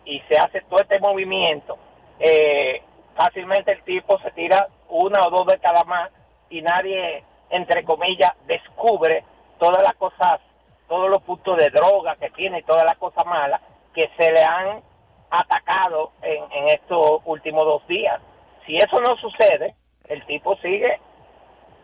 y 0.03 0.19
se 0.21 0.35
hace 0.35 0.61
todo 0.61 0.79
este 0.81 0.99
movimiento, 0.99 1.77
eh, 2.19 2.81
fácilmente 3.15 3.71
el 3.73 3.83
tipo 3.83 4.17
se 4.19 4.31
tira 4.31 4.67
una 4.89 5.21
o 5.27 5.29
dos 5.29 5.45
décadas 5.45 5.85
más 5.85 6.09
y 6.49 6.63
nadie, 6.63 7.23
entre 7.51 7.83
comillas, 7.83 8.31
descubre 8.47 9.23
todas 9.59 9.83
las 9.83 9.95
cosas, 9.97 10.41
todos 10.87 11.09
los 11.09 11.21
puntos 11.23 11.57
de 11.57 11.69
droga 11.69 12.15
que 12.17 12.29
tiene 12.31 12.59
y 12.59 12.63
todas 12.63 12.85
las 12.85 12.97
cosas 12.97 13.25
malas 13.25 13.61
que 13.93 14.09
se 14.17 14.31
le 14.31 14.41
han 14.43 14.81
atacado 15.29 16.11
en, 16.21 16.43
en 16.51 16.67
estos 16.69 17.21
últimos 17.25 17.63
dos 17.65 17.87
días. 17.87 18.19
Si 18.65 18.77
eso 18.77 18.99
no 19.01 19.15
sucede, 19.17 19.75
el 20.07 20.25
tipo 20.25 20.55
sigue 20.57 20.99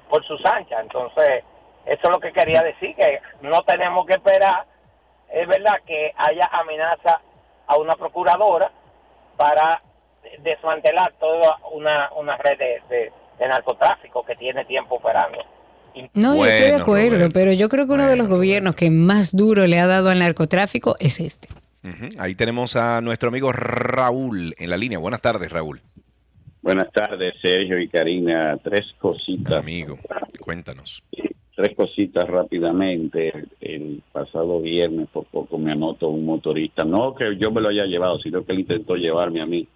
por 0.10 0.24
sus 0.26 0.44
anchas. 0.46 0.80
Entonces, 0.82 1.44
eso 1.86 2.02
es 2.04 2.10
lo 2.10 2.20
que 2.20 2.32
quería 2.32 2.62
decir, 2.64 2.96
que 2.96 3.22
no 3.42 3.62
tenemos 3.64 4.06
que 4.06 4.14
esperar, 4.14 4.66
es 5.30 5.48
verdad, 5.48 5.80
que 5.86 6.14
haya 6.18 6.48
amenaza 6.52 7.22
a 7.68 7.78
una 7.78 7.96
procuradora 7.96 8.72
para 9.38 9.82
desmantelar 10.40 11.14
toda 11.14 11.58
una, 11.72 12.12
una 12.16 12.36
red 12.38 12.58
de, 12.58 12.82
de- 12.90 13.14
de 13.38 13.48
narcotráfico 13.48 14.24
que 14.24 14.36
tiene 14.36 14.66
tiempo 14.66 14.96
operando. 14.96 15.40
No, 16.14 16.36
yo 16.36 16.46
estoy 16.46 16.72
de 16.72 16.76
acuerdo, 16.76 17.16
Roberto. 17.16 17.34
pero 17.34 17.54
yo 17.54 17.70
creo 17.70 17.88
que 17.88 17.94
uno 17.94 18.08
de 18.08 18.16
los 18.16 18.28
gobiernos 18.28 18.76
que 18.76 18.90
más 18.90 19.36
duro 19.36 19.68
le 19.68 19.80
ha 19.80 19.88
dado 19.88 20.10
al 20.10 20.20
narcotráfico 20.20 20.96
es 21.00 21.20
este. 21.20 21.48
Ahí 22.18 22.36
tenemos 22.36 22.76
a 22.76 23.02
nuestro 23.02 23.30
amigo 23.30 23.52
Raúl 23.52 24.54
en 24.58 24.70
la 24.70 24.78
línea. 24.78 25.00
Buenas 25.00 25.22
tardes, 25.22 25.52
Raúl. 25.52 25.82
Buenas 26.62 26.92
tardes, 26.92 27.36
Sergio 27.42 27.80
y 27.80 27.88
Karina. 27.88 28.58
Tres 28.62 28.86
cositas. 29.00 29.54
Amigo, 29.54 29.98
cuéntanos. 30.42 31.02
Tres 31.56 31.76
cositas 31.76 32.28
rápidamente. 32.28 33.34
El 33.62 34.04
pasado 34.12 34.60
viernes 34.62 35.08
por 35.12 35.26
poco 35.26 35.58
me 35.58 35.72
anotó 35.72 36.10
un 36.10 36.26
motorista. 36.26 36.84
No 36.84 37.16
que 37.16 37.38
yo 37.38 37.52
me 37.52 37.62
lo 37.62 37.70
haya 37.70 37.86
llevado, 37.86 38.20
sino 38.20 38.44
que 38.46 38.52
él 38.52 38.60
intentó 38.60 38.96
llevarme 38.96 39.42
a 39.42 39.46
mí. 39.46 39.68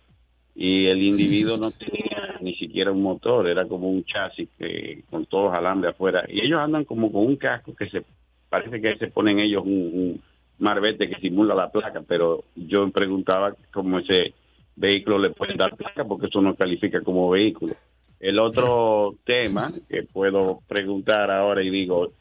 Y 0.55 0.87
el 0.87 1.01
individuo 1.01 1.57
no 1.57 1.71
tenía 1.71 2.37
ni 2.41 2.55
siquiera 2.55 2.91
un 2.91 3.01
motor, 3.01 3.47
era 3.47 3.65
como 3.67 3.89
un 3.89 4.03
chasis 4.05 4.49
que 4.57 5.03
con 5.09 5.25
todos 5.25 5.51
los 5.51 5.57
alambres 5.57 5.93
afuera. 5.93 6.25
Y 6.27 6.45
ellos 6.45 6.59
andan 6.59 6.85
como 6.85 7.11
con 7.11 7.25
un 7.25 7.37
casco 7.37 7.73
que 7.73 7.89
se 7.89 8.03
parece 8.49 8.79
que 8.81 8.97
se 8.97 9.07
ponen 9.07 9.39
ellos 9.39 9.63
un, 9.65 9.71
un 9.71 10.21
marbete 10.59 11.09
que 11.09 11.19
simula 11.19 11.55
la 11.55 11.71
placa, 11.71 12.01
pero 12.07 12.43
yo 12.55 12.89
preguntaba 12.91 13.55
cómo 13.71 13.99
ese 13.99 14.33
vehículo 14.75 15.19
le 15.19 15.31
pueden 15.31 15.57
dar 15.57 15.75
placa 15.75 16.03
porque 16.03 16.27
eso 16.27 16.41
no 16.41 16.55
califica 16.55 17.01
como 17.01 17.29
vehículo. 17.29 17.75
El 18.19 18.39
otro 18.39 19.15
tema 19.25 19.71
que 19.89 20.03
puedo 20.03 20.59
preguntar 20.67 21.29
ahora 21.29 21.61
y 21.61 21.69
digo, 21.69 22.13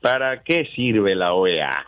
¿para 0.00 0.42
qué 0.42 0.66
sirve 0.74 1.14
la 1.14 1.34
OEA? 1.34 1.86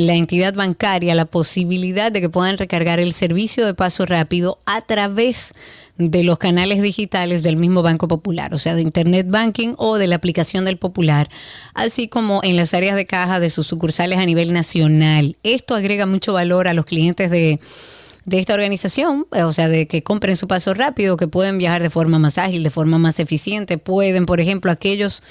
la 0.00 0.14
entidad 0.14 0.54
bancaria 0.54 1.14
la 1.14 1.26
posibilidad 1.26 2.10
de 2.10 2.20
que 2.20 2.30
puedan 2.30 2.56
recargar 2.56 2.98
el 2.98 3.12
servicio 3.12 3.66
de 3.66 3.74
paso 3.74 4.06
rápido 4.06 4.58
a 4.64 4.80
través 4.80 5.54
de 5.98 6.24
los 6.24 6.38
canales 6.38 6.80
digitales 6.80 7.42
del 7.42 7.56
mismo 7.56 7.82
Banco 7.82 8.08
Popular, 8.08 8.54
o 8.54 8.58
sea, 8.58 8.74
de 8.74 8.82
Internet 8.82 9.26
Banking 9.28 9.74
o 9.76 9.98
de 9.98 10.06
la 10.06 10.16
aplicación 10.16 10.64
del 10.64 10.78
Popular, 10.78 11.28
así 11.74 12.08
como 12.08 12.40
en 12.42 12.56
las 12.56 12.72
áreas 12.72 12.96
de 12.96 13.04
caja 13.04 13.38
de 13.38 13.50
sus 13.50 13.66
sucursales 13.66 14.18
a 14.18 14.26
nivel 14.26 14.52
nacional. 14.52 15.36
Esto 15.42 15.74
agrega 15.74 16.06
mucho 16.06 16.32
valor 16.32 16.68
a 16.68 16.74
los 16.74 16.86
clientes 16.86 17.30
de, 17.30 17.60
de 18.24 18.38
esta 18.38 18.54
organización, 18.54 19.26
o 19.30 19.52
sea, 19.52 19.68
de 19.68 19.86
que 19.86 20.02
compren 20.02 20.36
su 20.36 20.48
paso 20.48 20.72
rápido, 20.72 21.18
que 21.18 21.28
pueden 21.28 21.58
viajar 21.58 21.82
de 21.82 21.90
forma 21.90 22.18
más 22.18 22.38
ágil, 22.38 22.62
de 22.62 22.70
forma 22.70 22.98
más 22.98 23.20
eficiente, 23.20 23.76
pueden, 23.76 24.24
por 24.24 24.40
ejemplo, 24.40 24.72
aquellos 24.72 25.20
eh, 25.20 25.26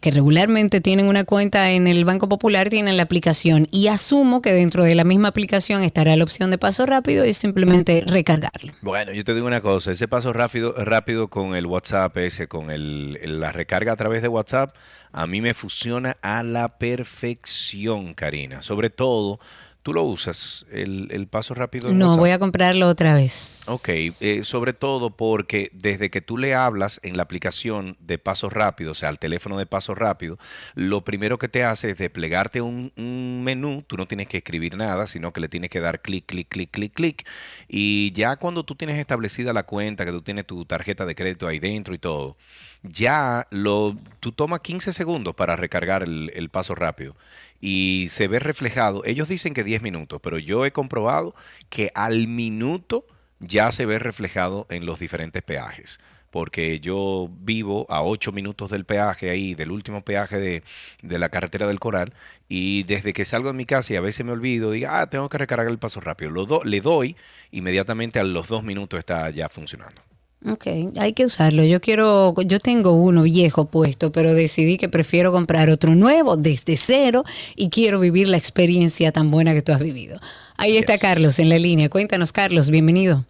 que 0.00 0.10
regularmente 0.10 0.80
tienen 0.80 1.06
una 1.08 1.24
cuenta 1.24 1.70
en 1.70 1.86
el 1.86 2.04
Banco 2.04 2.28
Popular 2.28 2.68
tienen 2.70 2.96
la 2.96 3.02
aplicación 3.04 3.68
y 3.70 3.88
asumo 3.88 4.42
que 4.42 4.52
dentro 4.52 4.84
de 4.84 4.94
la 4.94 5.04
misma 5.04 5.28
aplicación 5.28 5.82
estará 5.82 6.14
la 6.16 6.24
opción 6.24 6.50
de 6.50 6.58
paso 6.58 6.86
rápido 6.86 7.24
y 7.24 7.32
simplemente 7.32 8.04
recargarlo. 8.06 8.72
Bueno, 8.82 9.12
yo 9.12 9.24
te 9.24 9.34
digo 9.34 9.46
una 9.46 9.60
cosa, 9.60 9.92
ese 9.92 10.08
paso 10.08 10.32
rápido, 10.32 10.72
rápido 10.84 11.28
con 11.28 11.54
el 11.54 11.66
WhatsApp 11.66 12.16
ese, 12.18 12.48
con 12.48 12.70
el- 12.70 13.18
la 13.40 13.52
recarga 13.52 13.92
a 13.92 13.96
través 13.96 14.22
de 14.22 14.28
WhatsApp, 14.28 14.74
a 15.12 15.26
mí 15.26 15.40
me 15.40 15.54
funciona 15.54 16.16
a 16.22 16.42
la 16.42 16.76
perfección, 16.78 18.14
Karina. 18.14 18.62
Sobre 18.62 18.90
todo, 18.90 19.38
tú 19.86 19.94
lo 19.94 20.02
usas, 20.02 20.66
el, 20.72 21.06
el 21.12 21.28
paso 21.28 21.54
rápido. 21.54 21.90
en 21.90 21.98
No, 21.98 22.06
WhatsApp? 22.06 22.20
voy 22.20 22.30
a 22.30 22.38
comprarlo 22.40 22.88
otra 22.88 23.14
vez. 23.14 23.62
Ok, 23.68 23.88
eh, 23.88 24.40
sobre 24.42 24.72
todo 24.72 25.10
porque 25.16 25.70
desde 25.72 26.10
que 26.10 26.20
tú 26.20 26.38
le 26.38 26.56
hablas 26.56 26.98
en 27.04 27.16
la 27.16 27.22
aplicación 27.22 27.96
de 28.00 28.18
paso 28.18 28.50
rápido, 28.50 28.90
o 28.90 28.94
sea, 28.94 29.10
al 29.10 29.20
teléfono 29.20 29.56
de 29.58 29.66
paso 29.66 29.94
rápido, 29.94 30.38
lo 30.74 31.04
primero 31.04 31.38
que 31.38 31.46
te 31.46 31.62
hace 31.62 31.90
es 31.92 31.98
desplegarte 31.98 32.62
un, 32.62 32.92
un 32.96 33.44
menú, 33.44 33.84
tú 33.86 33.96
no 33.96 34.08
tienes 34.08 34.26
que 34.26 34.38
escribir 34.38 34.76
nada, 34.76 35.06
sino 35.06 35.32
que 35.32 35.40
le 35.40 35.48
tienes 35.48 35.70
que 35.70 35.78
dar 35.78 36.02
clic, 36.02 36.26
clic, 36.26 36.48
clic, 36.48 36.72
clic, 36.72 36.92
clic, 36.92 37.28
y 37.68 38.10
ya 38.10 38.34
cuando 38.34 38.64
tú 38.64 38.74
tienes 38.74 38.98
establecida 38.98 39.52
la 39.52 39.62
cuenta, 39.66 40.04
que 40.04 40.10
tú 40.10 40.22
tienes 40.22 40.46
tu 40.46 40.64
tarjeta 40.64 41.06
de 41.06 41.14
crédito 41.14 41.46
ahí 41.46 41.60
dentro 41.60 41.94
y 41.94 41.98
todo, 41.98 42.36
ya 42.82 43.46
lo, 43.50 43.96
tú 44.18 44.32
tomas 44.32 44.60
15 44.62 44.92
segundos 44.92 45.36
para 45.36 45.54
recargar 45.54 46.02
el, 46.02 46.32
el 46.34 46.48
paso 46.50 46.74
rápido 46.74 47.14
y 47.60 48.08
se 48.10 48.28
ve 48.28 48.38
reflejado. 48.38 49.02
Ellos 49.04 49.28
dicen 49.28 49.54
que 49.54 49.64
10 49.64 49.82
minutos, 49.82 50.20
pero 50.22 50.38
yo 50.38 50.64
he 50.66 50.72
comprobado 50.72 51.34
que 51.68 51.90
al 51.94 52.28
minuto 52.28 53.06
ya 53.40 53.70
se 53.72 53.86
ve 53.86 53.98
reflejado 53.98 54.66
en 54.70 54.86
los 54.86 54.98
diferentes 54.98 55.42
peajes. 55.42 55.98
Porque 56.30 56.80
yo 56.80 57.30
vivo 57.40 57.86
a 57.88 58.02
8 58.02 58.30
minutos 58.32 58.70
del 58.70 58.84
peaje 58.84 59.30
ahí, 59.30 59.54
del 59.54 59.70
último 59.70 60.02
peaje 60.02 60.38
de, 60.38 60.62
de 61.02 61.18
la 61.18 61.28
carretera 61.30 61.66
del 61.66 61.80
Coral, 61.80 62.12
y 62.48 62.82
desde 62.84 63.12
que 63.12 63.24
salgo 63.24 63.48
de 63.48 63.54
mi 63.54 63.64
casa 63.64 63.94
y 63.94 63.96
a 63.96 64.00
veces 64.00 64.24
me 64.26 64.32
olvido, 64.32 64.72
digo, 64.72 64.88
ah, 64.90 65.08
tengo 65.08 65.28
que 65.28 65.38
recargar 65.38 65.68
el 65.68 65.78
paso 65.78 66.00
rápido. 66.00 66.30
Lo 66.30 66.44
do- 66.46 66.64
le 66.64 66.80
doy, 66.80 67.16
inmediatamente 67.52 68.18
a 68.20 68.24
los 68.24 68.48
dos 68.48 68.62
minutos 68.64 68.98
está 68.98 69.30
ya 69.30 69.48
funcionando. 69.48 70.02
Ok, 70.48 70.66
hay 71.00 71.12
que 71.12 71.24
usarlo. 71.24 71.64
Yo 71.64 71.80
quiero, 71.80 72.32
yo 72.44 72.60
tengo 72.60 72.92
uno 72.92 73.22
viejo 73.24 73.64
puesto, 73.68 74.12
pero 74.12 74.32
decidí 74.32 74.76
que 74.78 74.88
prefiero 74.88 75.32
comprar 75.32 75.68
otro 75.70 75.94
nuevo 75.96 76.36
desde 76.36 76.76
cero 76.76 77.24
y 77.56 77.68
quiero 77.68 77.98
vivir 77.98 78.28
la 78.28 78.36
experiencia 78.36 79.10
tan 79.10 79.30
buena 79.32 79.54
que 79.54 79.62
tú 79.62 79.72
has 79.72 79.82
vivido. 79.82 80.20
Ahí 80.56 80.76
está 80.76 80.98
Carlos 80.98 81.38
en 81.40 81.48
la 81.48 81.58
línea. 81.58 81.88
Cuéntanos, 81.88 82.32
Carlos, 82.32 82.70
bienvenido. 82.70 83.24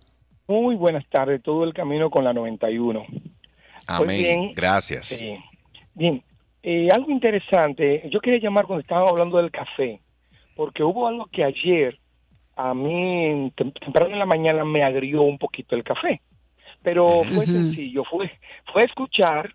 Muy 0.46 0.74
buenas 0.76 1.04
tardes, 1.08 1.42
todo 1.42 1.64
el 1.64 1.72
camino 1.72 2.10
con 2.10 2.22
la 2.22 2.32
91. 2.34 3.04
Pues 3.08 3.24
Amén. 3.86 4.18
bien, 4.18 4.52
Gracias. 4.54 5.18
Bien, 5.94 6.22
eh, 6.62 6.88
algo 6.92 7.10
interesante, 7.10 8.02
yo 8.12 8.20
quería 8.20 8.40
llamar 8.40 8.66
cuando 8.66 8.82
estábamos 8.82 9.12
hablando 9.12 9.38
del 9.38 9.50
café, 9.50 10.00
porque 10.54 10.82
hubo 10.82 11.08
algo 11.08 11.26
que 11.32 11.42
ayer 11.44 11.98
a 12.56 12.74
mí 12.74 13.50
tem- 13.56 13.72
temprano 13.80 14.12
en 14.12 14.18
la 14.18 14.26
mañana 14.26 14.64
me 14.64 14.82
agrió 14.84 15.22
un 15.22 15.38
poquito 15.38 15.74
el 15.74 15.82
café, 15.82 16.20
pero 16.86 17.24
fue 17.24 17.46
sencillo, 17.46 18.04
fue 18.04 18.30
fue 18.72 18.84
escuchar 18.84 19.52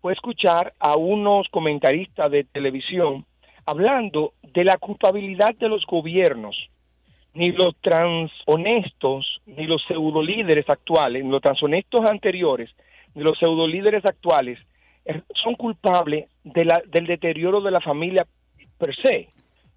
fue 0.00 0.12
escuchar 0.12 0.72
a 0.78 0.94
unos 0.94 1.48
comentaristas 1.48 2.30
de 2.30 2.44
televisión 2.44 3.26
hablando 3.66 4.34
de 4.44 4.62
la 4.62 4.78
culpabilidad 4.78 5.56
de 5.56 5.68
los 5.68 5.84
gobiernos 5.84 6.56
ni 7.34 7.50
los 7.50 7.74
transhonestos, 7.80 9.40
ni 9.44 9.66
los 9.66 9.82
pseudolíderes 9.88 10.68
actuales, 10.68 11.24
ni 11.24 11.30
los 11.30 11.42
transhonestos 11.42 12.02
anteriores, 12.04 12.70
ni 13.16 13.24
los 13.24 13.36
pseudolíderes 13.40 14.04
actuales 14.04 14.60
eh, 15.04 15.20
son 15.42 15.56
culpables 15.56 16.28
de 16.44 16.64
la, 16.64 16.80
del 16.86 17.08
deterioro 17.08 17.60
de 17.60 17.72
la 17.72 17.80
familia 17.80 18.24
per 18.78 18.94
se. 18.94 19.30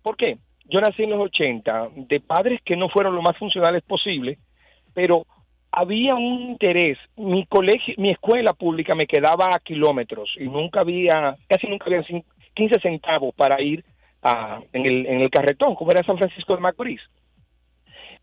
¿Por 0.04 0.18
qué? 0.18 0.38
Yo 0.66 0.82
nací 0.82 1.02
en 1.02 1.12
los 1.12 1.22
80 1.22 1.90
de 1.96 2.20
padres 2.20 2.62
que 2.64 2.76
no 2.76 2.90
fueron 2.90 3.16
lo 3.16 3.24
más 3.24 3.36
funcionales 3.38 3.82
posible, 3.82 4.38
pero 4.94 5.26
había 5.76 6.16
un 6.16 6.42
interés. 6.52 6.98
Mi 7.18 7.46
colegio, 7.46 7.96
mi 7.98 8.12
escuela 8.12 8.54
pública 8.54 8.96
me 8.96 9.08
quedaba 9.08 9.56
a 9.56 9.60
kilómetros 9.60 10.34
y 10.40 10.46
nunca 10.46 10.82
había, 10.82 11.36
casi 11.48 11.68
nunca 11.68 11.86
había 11.86 12.04
cin- 12.04 12.26
15 12.54 12.80
centavos 12.80 13.34
para 13.36 13.62
ir 13.62 13.84
a, 14.22 14.62
en, 14.74 14.86
el, 14.86 15.06
en 15.06 15.22
el 15.22 15.30
carretón, 15.30 15.76
como 15.76 15.92
era 15.92 16.04
San 16.04 16.18
Francisco 16.18 16.56
de 16.56 16.62
Macorís 16.62 17.02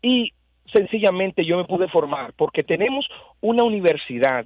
y 0.01 0.33
sencillamente 0.71 1.45
yo 1.45 1.57
me 1.57 1.65
pude 1.65 1.87
formar 1.87 2.33
porque 2.35 2.63
tenemos 2.63 3.07
una 3.41 3.63
universidad 3.63 4.45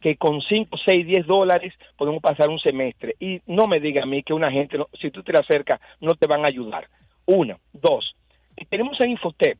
que 0.00 0.16
con 0.16 0.40
5, 0.40 0.76
6, 0.84 1.06
10 1.06 1.26
dólares 1.26 1.74
podemos 1.96 2.22
pasar 2.22 2.48
un 2.48 2.60
semestre 2.60 3.16
y 3.18 3.40
no 3.46 3.66
me 3.66 3.80
diga 3.80 4.04
a 4.04 4.06
mí 4.06 4.22
que 4.22 4.32
una 4.32 4.50
gente, 4.50 4.78
si 5.00 5.10
tú 5.10 5.22
te 5.22 5.32
le 5.32 5.40
acercas, 5.40 5.80
no 6.00 6.14
te 6.14 6.26
van 6.26 6.44
a 6.44 6.48
ayudar. 6.48 6.86
Una, 7.26 7.58
dos, 7.72 8.14
y 8.56 8.64
tenemos 8.66 9.00
a 9.00 9.06
Infotep 9.06 9.58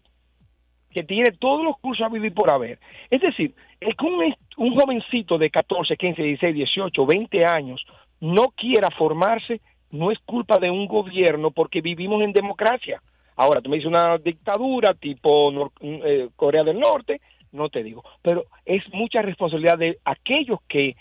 que 0.91 1.05
tiene 1.05 1.33
todos 1.33 1.65
los 1.65 1.77
cursos 1.79 2.07
a 2.07 2.09
vivir 2.09 2.33
por 2.33 2.51
haber. 2.51 2.79
Es 3.11 3.21
decir, 3.21 3.55
el 3.81 3.95
que 3.97 4.07
un, 4.07 4.35
un 4.57 4.75
jovencito 4.79 5.39
de 5.39 5.51
14, 5.51 5.97
15, 5.97 6.23
16, 6.23 6.55
18, 6.55 7.07
20 7.07 7.45
años 7.47 7.85
no 8.21 8.49
quiera 8.51 8.91
formarse, 8.91 9.61
no 9.91 10.11
es 10.11 10.19
culpa 10.21 10.59
de 10.59 10.71
un 10.71 10.87
gobierno 10.87 11.51
porque 11.51 11.81
vivimos 11.81 12.23
en 12.23 12.33
democracia. 12.33 13.01
Ahora, 13.37 13.61
tú 13.61 13.71
me 13.71 13.77
dices 13.77 13.89
una 13.89 14.19
dictadura 14.19 14.95
tipo 14.95 15.53
Nor- 15.53 15.71
eh, 15.81 16.29
Corea 16.35 16.65
del 16.65 16.79
Norte, 16.81 17.21
no 17.53 17.69
te 17.69 17.83
digo, 17.83 18.03
pero 18.21 18.45
es 18.65 18.83
mucha 18.93 19.23
responsabilidad 19.23 19.79
de 19.79 19.99
aquellos 20.05 20.59
que 20.69 20.97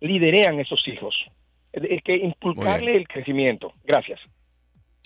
liderean 0.00 0.60
esos 0.60 0.86
hijos, 0.88 1.14
es 1.72 2.02
que 2.02 2.16
inculcarle 2.16 2.96
el 2.96 3.08
crecimiento. 3.08 3.72
Gracias. 3.84 4.20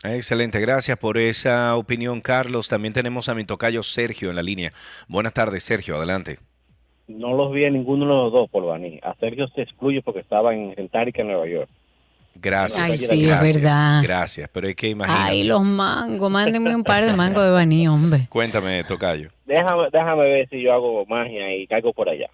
Excelente, 0.04 0.60
gracias 0.60 0.98
por 0.98 1.18
esa 1.18 1.74
opinión, 1.76 2.20
Carlos. 2.20 2.68
También 2.68 2.92
tenemos 2.94 3.28
a 3.28 3.34
mi 3.34 3.44
tocayo 3.44 3.82
Sergio 3.82 4.30
en 4.30 4.36
la 4.36 4.42
línea. 4.42 4.72
Buenas 5.08 5.32
tardes, 5.32 5.64
Sergio, 5.64 5.96
adelante. 5.96 6.38
No 7.08 7.34
los 7.34 7.52
vi 7.52 7.64
a 7.64 7.70
ninguno 7.70 8.04
de 8.04 8.12
los 8.12 8.32
dos, 8.32 8.50
por 8.50 8.64
Bani. 8.64 8.98
A 9.02 9.14
Sergio 9.14 9.46
se 9.48 9.62
excluye 9.62 10.02
porque 10.02 10.20
estaba 10.20 10.54
en 10.54 10.74
Rentárica, 10.76 11.22
Nueva 11.22 11.46
York. 11.48 11.68
Gracias. 12.34 12.78
Ay, 12.84 12.92
sí, 12.92 13.04
es 13.22 13.28
gracias, 13.28 13.54
verdad. 13.62 14.02
Gracias, 14.02 14.50
pero 14.52 14.68
es 14.68 14.76
que 14.76 14.88
imagínate. 14.90 15.22
Ay, 15.30 15.44
los 15.44 15.62
mangos. 15.62 16.30
Mándenme 16.30 16.74
un 16.74 16.84
par 16.84 17.04
de 17.04 17.12
mangos 17.16 17.42
de 17.44 17.50
baní, 17.50 17.88
hombre. 17.88 18.26
Cuéntame, 18.28 18.84
tocayo. 18.84 19.30
Déjame, 19.46 19.84
déjame 19.92 20.22
ver 20.24 20.48
si 20.48 20.62
yo 20.62 20.72
hago 20.72 21.06
magia 21.06 21.56
y 21.56 21.66
caigo 21.66 21.92
por 21.92 22.08
allá. 22.08 22.28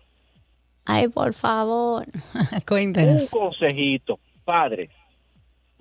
Ay, 0.85 1.07
por 1.09 1.33
favor. 1.35 2.07
Un 2.35 2.61
Cuéntanos. 2.67 3.31
consejito, 3.31 4.19
padres, 4.45 4.91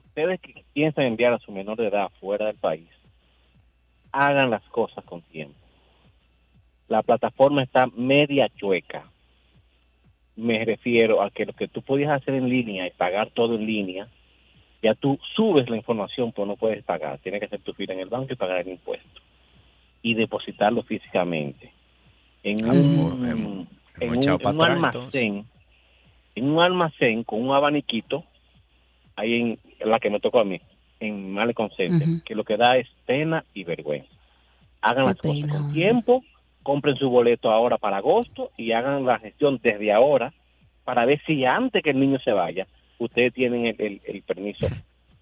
ustedes 0.05 0.39
que 0.41 0.60
piensan 0.73 1.06
enviar 1.06 1.34
a 1.34 1.39
su 1.39 1.52
menor 1.52 1.77
de 1.77 1.88
edad 1.88 2.10
fuera 2.19 2.48
del 2.48 2.56
país, 2.56 2.88
hagan 4.11 4.49
las 4.49 4.64
cosas 4.64 5.03
con 5.06 5.22
tiempo. 5.22 5.56
La 6.88 7.03
plataforma 7.03 7.64
está 7.64 7.88
media 7.95 8.49
chueca. 8.49 9.06
me 10.35 10.64
refiero 10.65 11.22
a 11.22 11.30
que 11.30 11.45
lo 11.45 11.53
que 11.53 11.68
tú 11.68 11.81
podías 11.81 12.11
hacer 12.11 12.34
en 12.34 12.49
línea 12.49 12.88
y 12.88 12.91
pagar 12.91 13.30
todo 13.31 13.56
en 13.56 13.65
línea, 13.65 14.07
ya 14.81 14.95
tú 14.95 15.19
subes 15.35 15.69
la 15.69 15.77
información, 15.77 16.31
pero 16.31 16.48
no 16.48 16.56
puedes 16.56 16.84
pagar. 16.84 17.19
Tienes 17.19 17.39
que 17.39 17.45
hacer 17.45 17.61
tu 17.61 17.73
fila 17.73 17.93
en 17.93 17.99
el 17.99 18.10
banco 18.10 18.34
y 18.34 18.35
pagar 18.35 18.60
el 18.60 18.69
impuesto. 18.69 19.22
Y 20.02 20.15
depositarlo 20.15 20.81
físicamente. 20.84 21.72
En 22.43 22.65
un, 22.65 23.68
en 23.99 24.30
almacén, 24.61 25.45
en 26.34 26.49
un 26.49 26.61
almacén 26.61 27.23
con 27.23 27.41
un 27.41 27.53
abaniquito, 27.53 28.23
ahí 29.15 29.34
en 29.35 29.60
la 29.85 29.99
que 29.99 30.09
me 30.09 30.19
tocó 30.19 30.39
a 30.41 30.45
mí, 30.45 30.59
en 30.99 31.31
Malecon 31.33 31.69
Center, 31.71 32.07
Ujú. 32.07 32.21
que 32.23 32.35
lo 32.35 32.43
que 32.43 32.57
da 32.57 32.77
es 32.77 32.87
pena 33.05 33.43
y 33.53 33.63
vergüenza. 33.63 34.09
Hagan 34.81 35.05
Qué 35.05 35.09
las 35.09 35.17
cosas 35.17 35.49
con 35.51 35.73
tiempo, 35.73 36.23
compren 36.63 36.95
su 36.95 37.09
boleto 37.09 37.51
ahora 37.51 37.77
para 37.77 37.97
agosto 37.97 38.51
y 38.57 38.71
hagan 38.71 39.05
la 39.05 39.19
gestión 39.19 39.59
desde 39.61 39.91
ahora 39.91 40.33
para 40.83 41.05
ver 41.05 41.21
si 41.25 41.45
antes 41.45 41.83
que 41.83 41.91
el 41.91 41.99
niño 41.99 42.19
se 42.19 42.31
vaya, 42.31 42.67
ustedes 42.99 43.33
tienen 43.33 43.65
el, 43.67 43.75
el- 43.79 44.01
el 44.05 44.21
permiso 44.23 44.67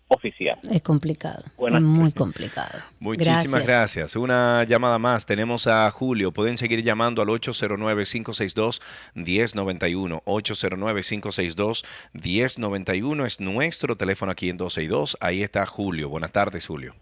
oficial. 0.10 0.58
Es 0.70 0.82
complicado. 0.82 1.44
Buenas 1.58 1.82
es 1.82 1.88
muy 1.88 2.12
complicado. 2.12 2.80
Muchísimas 3.00 3.66
gracias. 3.66 4.16
Una 4.16 4.64
llamada 4.66 5.00
más. 5.00 5.26
Tenemos 5.26 5.68
a 5.68 5.90
Julio. 5.92 6.32
Pueden 6.32 6.58
seguir 6.58 6.84
llamando 6.84 7.22
al 7.22 7.28
809-562-1091. 7.30 10.22
809-562-1091 10.26 13.26
es 13.26 13.40
nuestro 13.40 13.96
teléfono 13.96 14.32
aquí 14.32 14.50
en 14.50 14.58
262. 14.58 15.18
Ahí 15.22 15.44
está 15.44 15.66
Julio. 15.66 16.10
Buenas 16.10 16.32
tardes, 16.32 16.68
Julio. 16.68 16.94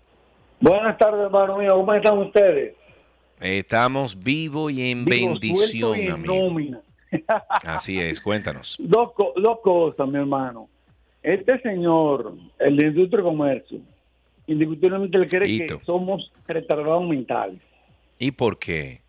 Buenas 0.59 0.97
tardes, 0.97 1.21
hermano 1.25 1.57
mío. 1.57 1.75
¿Cómo 1.75 1.93
están 1.93 2.17
ustedes? 2.17 2.73
Estamos 3.39 4.23
vivo 4.23 4.69
y 4.71 4.89
en 4.91 5.05
Vivo, 5.05 5.29
bendición, 5.33 5.99
y 5.99 6.07
amigo. 6.07 6.33
nómina. 6.35 6.81
Así 7.63 7.99
es, 7.99 8.19
cuéntanos. 8.19 8.75
Dos, 8.79 9.13
co- 9.13 9.33
dos 9.37 9.59
cosas, 9.63 10.07
mi 10.07 10.17
hermano. 10.17 10.67
Este 11.27 11.59
señor, 11.59 12.35
el 12.57 12.77
de 12.77 12.85
industria 12.87 13.19
y 13.19 13.23
comercio, 13.23 13.79
indiscutiblemente 14.47 15.17
le 15.17 15.27
cree 15.27 15.49
Hito. 15.49 15.79
que 15.79 15.83
somos 15.85 16.31
retardados 16.47 17.05
mentales. 17.05 17.59
¿Y 18.17 18.31
por 18.31 18.57
qué? 18.57 19.01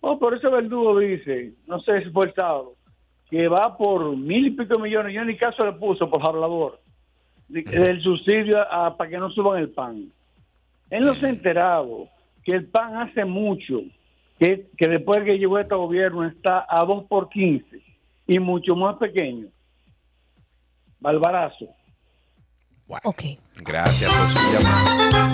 Oh, 0.00 0.18
por 0.18 0.34
eso 0.34 0.50
Verdugo 0.50 0.98
dice, 0.98 1.52
no 1.66 1.78
sé 1.80 2.02
si 2.02 2.10
fue 2.10 2.26
el 2.28 2.34
sábado, 2.34 2.72
que 3.28 3.46
va 3.48 3.76
por 3.76 4.16
mil 4.16 4.46
y 4.46 4.50
pico 4.52 4.78
millones. 4.78 5.12
Yo 5.12 5.22
ni 5.26 5.36
caso 5.36 5.66
le 5.66 5.72
puso 5.72 6.08
por 6.08 6.26
hablador 6.26 6.80
de- 7.48 7.62
del 7.62 8.00
subsidio 8.00 8.58
a- 8.72 8.96
para 8.96 9.10
que 9.10 9.18
no 9.18 9.28
suban 9.30 9.60
el 9.60 9.68
pan. 9.68 10.10
Él 10.88 11.04
no 11.04 11.14
se 11.16 11.26
ha 11.26 11.28
enterado 11.28 12.08
que 12.42 12.52
el 12.52 12.64
pan 12.68 12.96
hace 12.96 13.26
mucho, 13.26 13.82
que, 14.38 14.66
que 14.78 14.88
después 14.88 15.24
que 15.24 15.38
llegó 15.38 15.58
este 15.58 15.74
gobierno 15.74 16.24
está 16.26 16.64
a 16.68 16.86
2 16.86 17.04
por 17.04 17.28
15 17.28 17.82
y 18.26 18.38
mucho 18.38 18.74
más 18.74 18.96
pequeño. 18.96 19.48
Balbarazo. 21.06 21.66
Ok. 23.04 23.22
Gracias 23.58 24.12
por 24.12 24.28
su 24.28 24.40
llamada. 24.52 25.32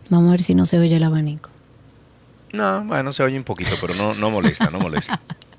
Vamos 0.09 0.29
a 0.29 0.31
ver 0.31 0.41
si 0.41 0.55
no 0.55 0.65
se 0.65 0.79
oye 0.79 0.95
el 0.95 1.03
abanico. 1.03 1.49
No, 2.53 2.83
bueno, 2.85 3.11
se 3.11 3.23
oye 3.23 3.37
un 3.37 3.43
poquito, 3.43 3.71
pero 3.79 3.95
no, 3.95 4.13
no 4.13 4.29
molesta, 4.29 4.69
no 4.69 4.79
molesta. 4.79 5.21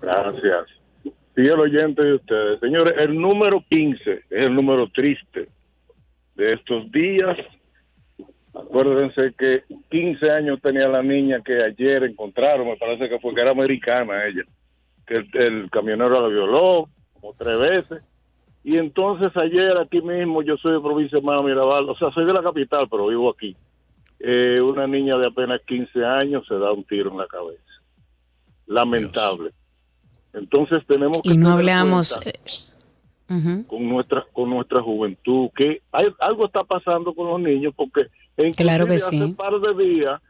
Gracias. 0.00 0.66
Fiel 1.34 1.60
oyente 1.60 2.02
de 2.02 2.14
ustedes. 2.14 2.60
Señores, 2.60 2.94
el 2.98 3.20
número 3.20 3.62
15 3.68 4.12
es 4.12 4.22
el 4.30 4.54
número 4.54 4.88
triste 4.88 5.48
de 6.34 6.54
estos 6.54 6.90
días. 6.90 7.36
Acuérdense 8.54 9.32
que 9.38 9.62
15 9.90 10.30
años 10.30 10.60
tenía 10.60 10.88
la 10.88 11.02
niña 11.02 11.40
que 11.44 11.62
ayer 11.62 12.04
encontraron, 12.04 12.66
me 12.66 12.76
parece 12.76 13.08
que 13.08 13.18
fue 13.20 13.34
que 13.34 13.40
era 13.40 13.52
americana 13.52 14.24
ella, 14.26 14.42
que 15.06 15.16
el, 15.16 15.28
el 15.34 15.70
camionero 15.70 16.20
la 16.20 16.28
violó 16.28 16.88
como 17.12 17.34
tres 17.34 17.58
veces. 17.58 18.02
Y 18.62 18.76
entonces 18.76 19.34
ayer 19.36 19.78
aquí 19.78 20.02
mismo, 20.02 20.42
yo 20.42 20.56
soy 20.56 20.74
de 20.74 20.80
provincia 20.80 21.18
de 21.18 21.24
Mano 21.24 21.44
Mirabal, 21.44 21.88
o 21.88 21.96
sea, 21.96 22.10
soy 22.12 22.26
de 22.26 22.32
la 22.32 22.42
capital, 22.42 22.88
pero 22.90 23.06
vivo 23.06 23.30
aquí. 23.30 23.56
Eh, 24.18 24.60
una 24.60 24.86
niña 24.86 25.16
de 25.16 25.28
apenas 25.28 25.62
15 25.66 26.04
años 26.04 26.44
se 26.46 26.54
da 26.54 26.72
un 26.72 26.84
tiro 26.84 27.10
en 27.10 27.18
la 27.18 27.26
cabeza. 27.26 27.62
Lamentable. 28.66 29.52
Entonces 30.34 30.84
tenemos 30.86 31.22
que 31.22 31.30
Y 31.30 31.36
no 31.38 31.50
hablamos... 31.50 32.20
eh, 32.26 32.32
con 33.68 33.88
nuestra 33.88 34.26
con 34.32 34.50
nuestra 34.50 34.82
juventud 34.82 35.50
que 35.54 35.82
hay, 35.92 36.08
algo 36.18 36.46
está 36.46 36.64
pasando 36.64 37.14
con 37.14 37.28
los 37.28 37.40
niños 37.40 37.72
porque 37.76 38.06
inclusive 38.36 38.64
Claro 38.64 38.86
que 38.86 38.94
hace 38.94 39.10
sí. 39.10 39.20
un 39.20 39.34
par 39.34 39.52
de 39.60 39.84
días 39.84 40.20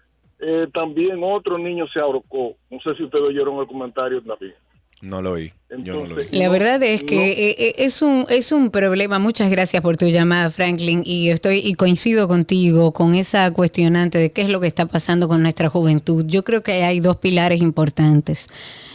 eh, 0.41 0.67
también 0.73 1.21
otro 1.23 1.59
niño 1.59 1.87
se 1.93 2.01
ahorcó 2.01 2.57
no 2.71 2.81
sé 2.81 2.95
si 2.97 3.05
ustedes 3.05 3.25
oyeron 3.25 3.59
el 3.59 3.67
comentario 3.67 4.23
también 4.23 4.55
No 5.03 5.23
lo 5.23 5.33
oí. 5.33 5.51
Yo 5.83 5.95
no 5.95 6.07
lo 6.07 6.17
oí. 6.17 6.27
La 6.33 6.51
verdad 6.51 6.83
es 6.83 7.03
que 7.03 7.33
eh, 7.33 7.57
eh, 7.59 7.75
es 7.79 8.03
un 8.03 8.27
es 8.29 8.53
un 8.53 8.71
problema. 8.71 9.19
Muchas 9.19 9.51
gracias 9.51 9.83
por 9.83 9.97
tu 9.97 10.07
llamada, 10.07 10.51
Franklin, 10.51 11.03
y 11.07 11.31
estoy 11.31 11.63
y 11.65 11.73
coincido 11.75 12.29
contigo 12.29 12.93
con 12.93 13.15
esa 13.15 13.51
cuestionante 13.51 14.19
de 14.19 14.31
qué 14.31 14.43
es 14.43 14.51
lo 14.51 14.61
que 14.61 14.67
está 14.67 14.85
pasando 14.85 15.27
con 15.27 15.41
nuestra 15.41 15.71
juventud. 15.71 16.25
Yo 16.27 16.43
creo 16.45 16.61
que 16.63 16.85
hay 16.85 17.01
dos 17.01 17.17
pilares 17.17 17.63
importantes. 17.63 18.49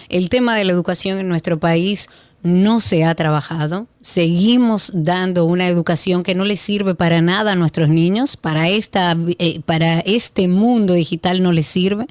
El 0.09 0.29
tema 0.29 0.55
de 0.55 0.63
la 0.65 0.73
educación 0.73 1.17
en 1.17 1.27
nuestro 1.27 1.59
país 1.59 2.07
no 2.45 2.79
se 2.79 3.03
ha 3.03 3.15
trabajado. 3.15 3.87
Seguimos 4.01 4.91
dando 4.93 5.45
una 5.45 5.67
educación 5.67 6.21
que 6.21 6.35
no 6.35 6.45
le 6.45 6.57
sirve 6.57 6.93
para 6.93 7.19
nada 7.19 7.53
a 7.53 7.55
nuestros 7.55 7.89
niños, 7.89 8.37
para 8.37 8.69
esta 8.69 9.17
eh, 9.39 9.61
para 9.65 9.99
este 10.01 10.47
mundo 10.47 10.93
digital 10.93 11.41
no 11.41 11.51
les 11.51 11.65
sirve. 11.65 12.05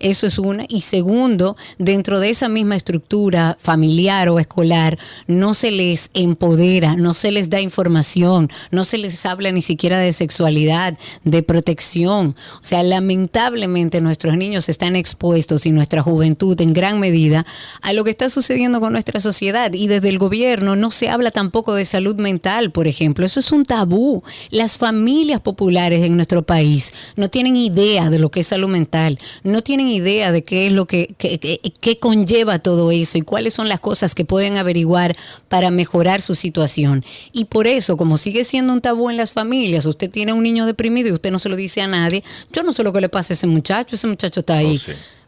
Eso 0.00 0.26
es 0.26 0.38
una. 0.38 0.64
Y 0.68 0.82
segundo, 0.82 1.56
dentro 1.78 2.20
de 2.20 2.30
esa 2.30 2.48
misma 2.48 2.76
estructura 2.76 3.56
familiar 3.60 4.28
o 4.28 4.38
escolar, 4.38 4.98
no 5.26 5.54
se 5.54 5.70
les 5.70 6.10
empodera, 6.14 6.96
no 6.96 7.14
se 7.14 7.32
les 7.32 7.50
da 7.50 7.60
información, 7.60 8.50
no 8.70 8.84
se 8.84 8.98
les 8.98 9.24
habla 9.26 9.52
ni 9.52 9.62
siquiera 9.62 9.98
de 9.98 10.12
sexualidad, 10.12 10.98
de 11.24 11.42
protección. 11.42 12.36
O 12.60 12.64
sea, 12.64 12.82
lamentablemente 12.82 14.00
nuestros 14.00 14.36
niños 14.36 14.68
están 14.68 14.96
expuestos 14.96 15.66
y 15.66 15.72
nuestra 15.72 16.02
juventud 16.02 16.60
en 16.60 16.72
gran 16.72 17.00
medida 17.00 17.46
a 17.82 17.92
lo 17.92 18.04
que 18.04 18.10
está 18.10 18.28
sucediendo 18.28 18.80
con 18.80 18.92
nuestra 18.92 19.20
sociedad. 19.20 19.72
Y 19.72 19.88
desde 19.88 20.08
el 20.08 20.18
gobierno 20.18 20.76
no 20.76 20.90
se 20.90 21.08
habla 21.08 21.30
tampoco 21.30 21.74
de 21.74 21.84
salud 21.84 22.16
mental, 22.16 22.70
por 22.72 22.88
ejemplo. 22.88 23.26
Eso 23.26 23.40
es 23.40 23.52
un 23.52 23.64
tabú. 23.64 24.22
Las 24.50 24.78
familias 24.78 25.40
populares 25.40 26.04
en 26.04 26.16
nuestro 26.16 26.44
país 26.44 26.92
no 27.16 27.28
tienen 27.28 27.56
idea 27.56 28.10
de 28.10 28.18
lo 28.18 28.30
que 28.30 28.40
es 28.40 28.46
salud 28.46 28.68
mental, 28.68 29.18
no 29.42 29.62
tienen 29.62 29.85
idea 29.88 30.32
de 30.32 30.42
qué 30.42 30.66
es 30.66 30.72
lo 30.72 30.86
que, 30.86 31.14
que- 31.18 31.38
que- 31.38 31.98
conlleva 31.98 32.58
todo 32.58 32.90
eso 32.92 33.18
y 33.18 33.22
cuáles 33.22 33.54
son 33.54 33.68
las 33.68 33.80
cosas 33.80 34.14
que 34.14 34.24
pueden 34.24 34.56
averiguar 34.56 35.16
para 35.48 35.70
mejorar 35.70 36.20
su 36.22 36.34
situación. 36.34 37.04
Y 37.32 37.46
por 37.46 37.66
eso, 37.66 37.96
como 37.96 38.18
sigue 38.18 38.44
siendo 38.44 38.72
un 38.72 38.80
tabú 38.80 39.08
en 39.10 39.16
las 39.16 39.32
familias, 39.32 39.86
usted 39.86 40.10
tiene 40.10 40.32
un 40.32 40.42
niño 40.42 40.66
deprimido 40.66 41.08
y 41.08 41.12
usted 41.12 41.30
no 41.30 41.38
se 41.38 41.48
lo 41.48 41.56
dice 41.56 41.80
a 41.80 41.86
nadie, 41.86 42.22
yo 42.52 42.62
no 42.62 42.72
sé 42.72 42.82
lo 42.84 42.92
que 42.92 43.00
le 43.00 43.08
pasa 43.08 43.32
a 43.32 43.34
ese 43.34 43.46
muchacho, 43.46 43.96
ese 43.96 44.06
muchacho 44.06 44.40
está 44.40 44.58
ahí 44.58 44.76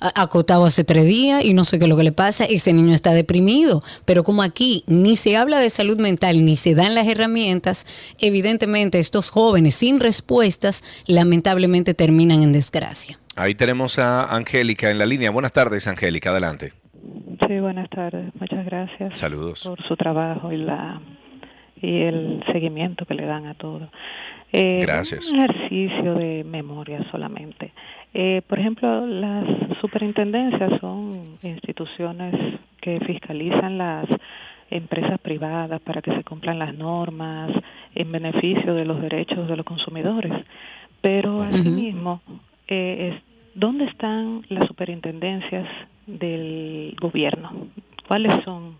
a- 0.00 0.22
acotado 0.22 0.64
hace 0.64 0.84
tres 0.84 1.06
días 1.06 1.44
y 1.44 1.54
no 1.54 1.64
sé 1.64 1.78
qué 1.78 1.86
es 1.86 1.88
lo 1.88 1.96
que 1.96 2.02
le 2.04 2.12
pasa, 2.12 2.44
ese 2.44 2.72
niño 2.72 2.94
está 2.94 3.12
deprimido, 3.12 3.82
pero 4.04 4.22
como 4.24 4.42
aquí 4.42 4.84
ni 4.86 5.16
se 5.16 5.36
habla 5.36 5.58
de 5.58 5.70
salud 5.70 5.98
mental 5.98 6.44
ni 6.44 6.56
se 6.56 6.74
dan 6.74 6.94
las 6.94 7.06
herramientas, 7.08 7.86
evidentemente 8.18 8.98
estos 9.00 9.30
jóvenes 9.30 9.74
sin 9.74 10.00
respuestas 10.00 10.82
lamentablemente 11.06 11.94
terminan 11.94 12.42
en 12.42 12.52
desgracia. 12.52 13.18
Ahí 13.38 13.54
tenemos 13.54 13.98
a 13.98 14.34
Angélica 14.34 14.90
en 14.90 14.98
la 14.98 15.06
línea. 15.06 15.30
Buenas 15.30 15.52
tardes, 15.52 15.86
Angélica, 15.86 16.30
adelante. 16.30 16.72
Sí, 17.46 17.60
buenas 17.60 17.88
tardes. 17.88 18.32
Muchas 18.38 18.64
gracias 18.66 19.18
Saludos. 19.18 19.64
por 19.64 19.80
su 19.86 19.96
trabajo 19.96 20.52
y 20.52 20.56
la 20.56 21.00
y 21.80 22.00
el 22.02 22.42
seguimiento 22.52 23.06
que 23.06 23.14
le 23.14 23.24
dan 23.24 23.46
a 23.46 23.54
todo. 23.54 23.88
Eh, 24.52 24.80
Gracias. 24.80 25.30
Un 25.30 25.40
ejercicio 25.40 26.14
de 26.14 26.42
memoria 26.42 27.04
solamente. 27.12 27.72
Eh, 28.14 28.42
por 28.48 28.58
ejemplo, 28.58 29.06
las 29.06 29.44
superintendencias 29.80 30.72
son 30.80 31.12
instituciones 31.44 32.34
que 32.80 32.98
fiscalizan 33.06 33.78
las 33.78 34.06
empresas 34.70 35.20
privadas 35.20 35.80
para 35.82 36.02
que 36.02 36.12
se 36.12 36.24
cumplan 36.24 36.58
las 36.58 36.74
normas 36.74 37.50
en 37.94 38.10
beneficio 38.10 38.74
de 38.74 38.84
los 38.84 39.00
derechos 39.00 39.46
de 39.46 39.56
los 39.56 39.64
consumidores. 39.64 40.32
Pero 41.00 41.42
asimismo, 41.42 42.20
eh, 42.66 43.12
es- 43.14 43.27
¿dónde 43.58 43.86
están 43.86 44.42
las 44.48 44.66
superintendencias 44.68 45.68
del 46.06 46.94
gobierno? 47.00 47.50
¿Cuáles 48.06 48.32
son? 48.44 48.76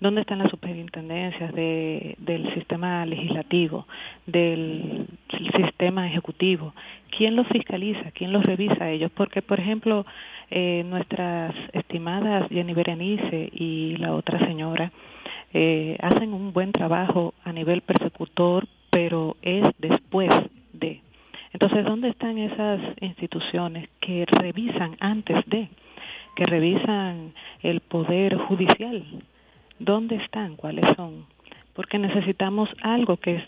¿Dónde 0.00 0.20
están 0.20 0.38
las 0.38 0.50
superintendencias 0.50 1.52
de, 1.52 2.16
del 2.18 2.52
sistema 2.54 3.04
legislativo, 3.04 3.86
del 4.26 5.06
sistema 5.56 6.06
ejecutivo? 6.06 6.72
¿Quién 7.16 7.36
los 7.36 7.46
fiscaliza? 7.48 8.10
¿Quién 8.12 8.32
los 8.32 8.44
revisa 8.44 8.84
a 8.84 8.90
ellos? 8.90 9.10
Porque, 9.14 9.42
por 9.42 9.60
ejemplo, 9.60 10.06
eh, 10.50 10.84
nuestras 10.88 11.54
estimadas 11.72 12.48
Jenny 12.48 12.74
Berenice 12.74 13.50
y 13.52 13.96
la 13.98 14.14
otra 14.14 14.38
señora 14.46 14.90
eh, 15.52 15.96
hacen 16.00 16.32
un 16.32 16.52
buen 16.52 16.72
trabajo 16.72 17.34
a 17.44 17.52
nivel 17.52 17.82
persecutor, 17.82 18.66
pero 18.90 19.36
es 19.42 19.64
después 19.78 20.30
de. 20.30 20.61
Entonces, 21.52 21.84
¿dónde 21.84 22.08
están 22.08 22.38
esas 22.38 22.80
instituciones 23.00 23.88
que 24.00 24.24
revisan 24.26 24.96
antes 25.00 25.44
de, 25.46 25.68
que 26.34 26.44
revisan 26.44 27.34
el 27.62 27.80
poder 27.80 28.36
judicial? 28.36 29.04
¿Dónde 29.78 30.16
están? 30.16 30.56
¿Cuáles 30.56 30.84
son? 30.96 31.26
Porque 31.74 31.98
necesitamos 31.98 32.68
algo 32.82 33.16
que, 33.18 33.44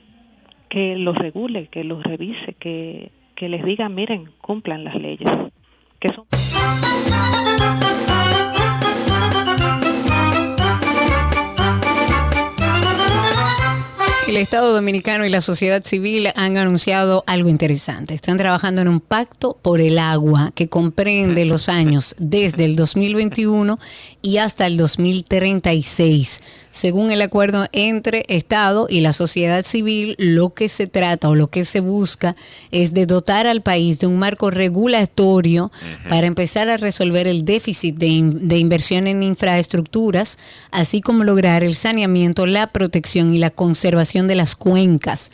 que 0.68 0.96
los 0.96 1.16
regule, 1.16 1.68
que 1.68 1.84
los 1.84 2.02
revise, 2.02 2.54
que, 2.54 3.10
que 3.36 3.48
les 3.48 3.64
diga, 3.64 3.88
miren, 3.88 4.30
cumplan 4.40 4.84
las 4.84 4.96
leyes. 4.96 5.30
Que 5.98 6.08
son... 6.10 6.26
El 14.26 14.38
Estado 14.38 14.72
Dominicano 14.72 15.26
y 15.26 15.28
la 15.28 15.42
sociedad 15.42 15.84
civil 15.84 16.28
han 16.34 16.56
anunciado 16.56 17.24
algo 17.26 17.50
interesante. 17.50 18.14
Están 18.14 18.38
trabajando 18.38 18.80
en 18.80 18.88
un 18.88 19.00
pacto 19.00 19.58
por 19.60 19.82
el 19.82 19.98
agua 19.98 20.50
que 20.54 20.68
comprende 20.68 21.44
los 21.44 21.68
años 21.68 22.16
desde 22.18 22.64
el 22.64 22.74
2021 22.74 23.78
y 24.22 24.38
hasta 24.38 24.66
el 24.66 24.78
2036. 24.78 26.40
Según 26.74 27.12
el 27.12 27.22
acuerdo 27.22 27.68
entre 27.70 28.24
Estado 28.26 28.88
y 28.90 29.00
la 29.00 29.12
sociedad 29.12 29.64
civil, 29.64 30.16
lo 30.18 30.54
que 30.54 30.68
se 30.68 30.88
trata 30.88 31.28
o 31.28 31.36
lo 31.36 31.46
que 31.46 31.64
se 31.64 31.78
busca 31.78 32.34
es 32.72 32.92
de 32.92 33.06
dotar 33.06 33.46
al 33.46 33.62
país 33.62 34.00
de 34.00 34.08
un 34.08 34.18
marco 34.18 34.50
regulatorio 34.50 35.70
para 36.08 36.26
empezar 36.26 36.68
a 36.68 36.76
resolver 36.76 37.28
el 37.28 37.44
déficit 37.44 37.94
de, 37.96 38.06
in- 38.08 38.48
de 38.48 38.58
inversión 38.58 39.06
en 39.06 39.22
infraestructuras, 39.22 40.36
así 40.72 41.00
como 41.00 41.22
lograr 41.22 41.62
el 41.62 41.76
saneamiento, 41.76 42.44
la 42.44 42.66
protección 42.72 43.32
y 43.32 43.38
la 43.38 43.50
conservación 43.50 44.26
de 44.26 44.34
las 44.34 44.56
cuencas. 44.56 45.30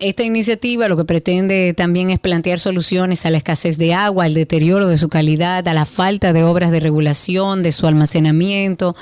Esta 0.00 0.24
iniciativa 0.24 0.88
lo 0.88 0.96
que 0.96 1.04
pretende 1.04 1.72
también 1.74 2.10
es 2.10 2.18
plantear 2.18 2.58
soluciones 2.58 3.24
a 3.26 3.30
la 3.30 3.38
escasez 3.38 3.78
de 3.78 3.94
agua, 3.94 4.24
al 4.24 4.34
deterioro 4.34 4.88
de 4.88 4.96
su 4.96 5.08
calidad, 5.08 5.66
a 5.68 5.74
la 5.74 5.84
falta 5.86 6.32
de 6.32 6.42
obras 6.42 6.72
de 6.72 6.80
regulación, 6.80 7.62
de 7.62 7.72
su 7.72 7.86
almacenamiento. 7.86 8.96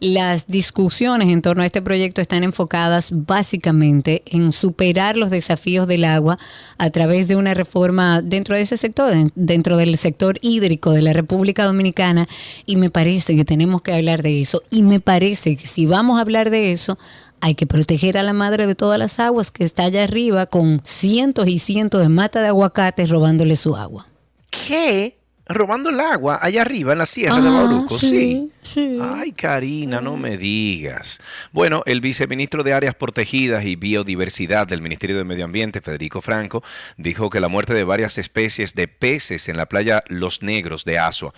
Las 0.00 0.46
discusiones 0.46 1.28
en 1.28 1.42
torno 1.42 1.62
a 1.62 1.66
este 1.66 1.82
proyecto 1.82 2.20
están 2.20 2.44
enfocadas 2.44 3.10
básicamente 3.12 4.22
en 4.26 4.52
superar 4.52 5.16
los 5.16 5.28
desafíos 5.30 5.86
del 5.88 6.04
agua 6.04 6.38
a 6.78 6.90
través 6.90 7.26
de 7.28 7.34
una 7.36 7.52
reforma 7.52 8.22
dentro 8.22 8.54
de 8.54 8.62
ese 8.62 8.76
sector, 8.76 9.12
en- 9.12 9.32
dentro 9.34 9.76
del 9.76 9.96
sector 9.98 10.38
hídrico 10.40 10.92
de 10.92 11.02
la 11.02 11.12
República 11.12 11.64
Dominicana. 11.64 12.28
Y 12.64 12.76
me 12.76 12.90
parece 12.90 13.34
que 13.36 13.44
tenemos 13.44 13.82
que 13.82 13.92
hablar 13.92 14.22
de 14.22 14.40
eso. 14.40 14.62
Y 14.70 14.82
me 14.84 15.00
parece 15.00 15.56
que 15.56 15.66
si 15.66 15.84
vamos 15.84 16.18
a 16.18 16.22
hablar 16.22 16.50
de 16.50 16.70
eso, 16.72 16.96
hay 17.40 17.54
que 17.54 17.66
proteger 17.66 18.18
a 18.18 18.22
la 18.22 18.32
madre 18.32 18.66
de 18.66 18.74
todas 18.74 18.98
las 18.98 19.18
aguas 19.20 19.50
que 19.50 19.64
está 19.64 19.84
allá 19.84 20.04
arriba 20.04 20.46
con 20.46 20.80
cientos 20.84 21.48
y 21.48 21.58
cientos 21.58 22.00
de 22.02 22.08
matas 22.08 22.42
de 22.42 22.48
aguacates 22.48 23.10
robándole 23.10 23.56
su 23.56 23.76
agua. 23.76 24.06
¿Qué? 24.50 25.18
Robando 25.50 25.88
el 25.88 25.98
agua 25.98 26.38
allá 26.42 26.60
arriba 26.60 26.92
en 26.92 26.98
la 26.98 27.06
sierra 27.06 27.40
de 27.40 27.48
Ah, 27.48 27.52
Bauruco. 27.52 27.98
Sí. 27.98 28.50
sí. 28.62 28.98
Ay, 29.00 29.32
Karina, 29.32 30.00
no 30.02 30.18
me 30.18 30.36
digas. 30.36 31.20
Bueno, 31.52 31.82
el 31.86 32.02
viceministro 32.02 32.62
de 32.62 32.74
Áreas 32.74 32.94
Protegidas 32.94 33.64
y 33.64 33.74
Biodiversidad 33.76 34.66
del 34.66 34.82
Ministerio 34.82 35.16
de 35.16 35.24
Medio 35.24 35.46
Ambiente, 35.46 35.80
Federico 35.80 36.20
Franco, 36.20 36.62
dijo 36.98 37.30
que 37.30 37.40
la 37.40 37.48
muerte 37.48 37.72
de 37.72 37.84
varias 37.84 38.18
especies 38.18 38.74
de 38.74 38.88
peces 38.88 39.48
en 39.48 39.56
la 39.56 39.64
playa 39.66 40.04
Los 40.08 40.42
Negros 40.42 40.84
de 40.84 40.98
Asua 40.98 41.32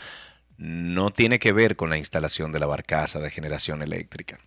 no 0.58 1.10
tiene 1.10 1.38
que 1.38 1.52
ver 1.52 1.76
con 1.76 1.88
la 1.88 1.96
instalación 1.96 2.50
de 2.50 2.58
la 2.58 2.66
barcaza 2.66 3.20
de 3.20 3.30
generación 3.30 3.80
eléctrica. 3.80 4.40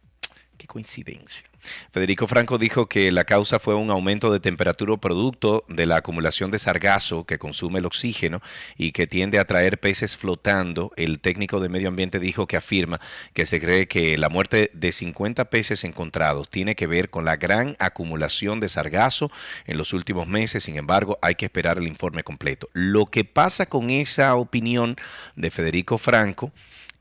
Coincidencia. 0.67 1.47
Federico 1.91 2.27
Franco 2.27 2.57
dijo 2.57 2.87
que 2.87 3.11
la 3.11 3.23
causa 3.23 3.59
fue 3.59 3.75
un 3.75 3.89
aumento 3.89 4.31
de 4.31 4.39
temperatura 4.39 4.97
producto 4.97 5.63
de 5.69 5.85
la 5.85 5.97
acumulación 5.97 6.51
de 6.51 6.59
sargazo 6.59 7.25
que 7.25 7.39
consume 7.39 7.79
el 7.79 7.85
oxígeno 7.85 8.41
y 8.77 8.91
que 8.91 9.07
tiende 9.07 9.39
a 9.39 9.45
traer 9.45 9.79
peces 9.79 10.17
flotando. 10.17 10.91
El 10.97 11.19
técnico 11.19 11.59
de 11.59 11.69
medio 11.69 11.87
ambiente 11.87 12.19
dijo 12.19 12.47
que 12.47 12.57
afirma 12.57 12.99
que 13.33 13.45
se 13.45 13.59
cree 13.59 13.87
que 13.87 14.17
la 14.17 14.29
muerte 14.29 14.71
de 14.73 14.91
50 14.91 15.45
peces 15.45 15.83
encontrados 15.83 16.49
tiene 16.49 16.75
que 16.75 16.87
ver 16.87 17.09
con 17.09 17.25
la 17.25 17.37
gran 17.37 17.75
acumulación 17.79 18.59
de 18.59 18.69
sargazo 18.69 19.31
en 19.65 19.77
los 19.77 19.93
últimos 19.93 20.27
meses. 20.27 20.63
Sin 20.63 20.77
embargo, 20.77 21.17
hay 21.21 21.35
que 21.35 21.45
esperar 21.45 21.77
el 21.77 21.87
informe 21.87 22.23
completo. 22.23 22.69
Lo 22.73 23.05
que 23.05 23.23
pasa 23.23 23.65
con 23.65 23.89
esa 23.89 24.35
opinión 24.35 24.97
de 25.35 25.51
Federico 25.51 25.97
Franco 25.97 26.51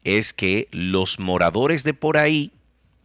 es 0.05 0.33
que 0.33 0.69
los 0.73 1.19
moradores 1.19 1.85
de 1.85 1.95
por 1.95 2.17
ahí 2.17 2.53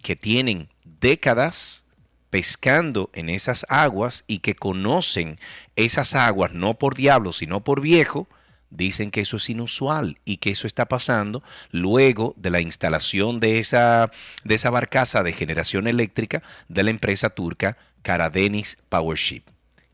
que 0.02 0.16
tienen 0.16 0.70
décadas 0.84 1.86
pescando 2.30 3.10
en 3.14 3.30
esas 3.30 3.66
aguas 3.70 4.24
y 4.28 4.40
que 4.40 4.56
conocen 4.56 5.40
esas 5.76 6.16
aguas 6.16 6.54
no 6.54 6.76
por 6.76 6.96
diablo, 6.96 7.32
sino 7.32 7.64
por 7.64 7.82
viejo, 7.82 8.28
dicen 8.70 9.12
que 9.12 9.22
eso 9.22 9.38
es 9.38 9.50
inusual 9.50 10.20
y 10.26 10.38
que 10.38 10.52
eso 10.52 10.68
está 10.68 10.88
pasando 10.88 11.42
luego 11.72 12.34
de 12.38 12.50
la 12.50 12.62
instalación 12.62 13.40
de 13.40 13.60
esa, 13.60 14.12
de 14.44 14.56
esa 14.56 14.70
barcaza 14.70 15.24
de 15.24 15.32
generación 15.32 15.88
eléctrica 15.88 16.44
de 16.68 16.84
la 16.84 16.90
empresa 16.90 17.30
turca 17.30 17.78
Karadeniz 18.02 18.78
Powership. 18.90 19.44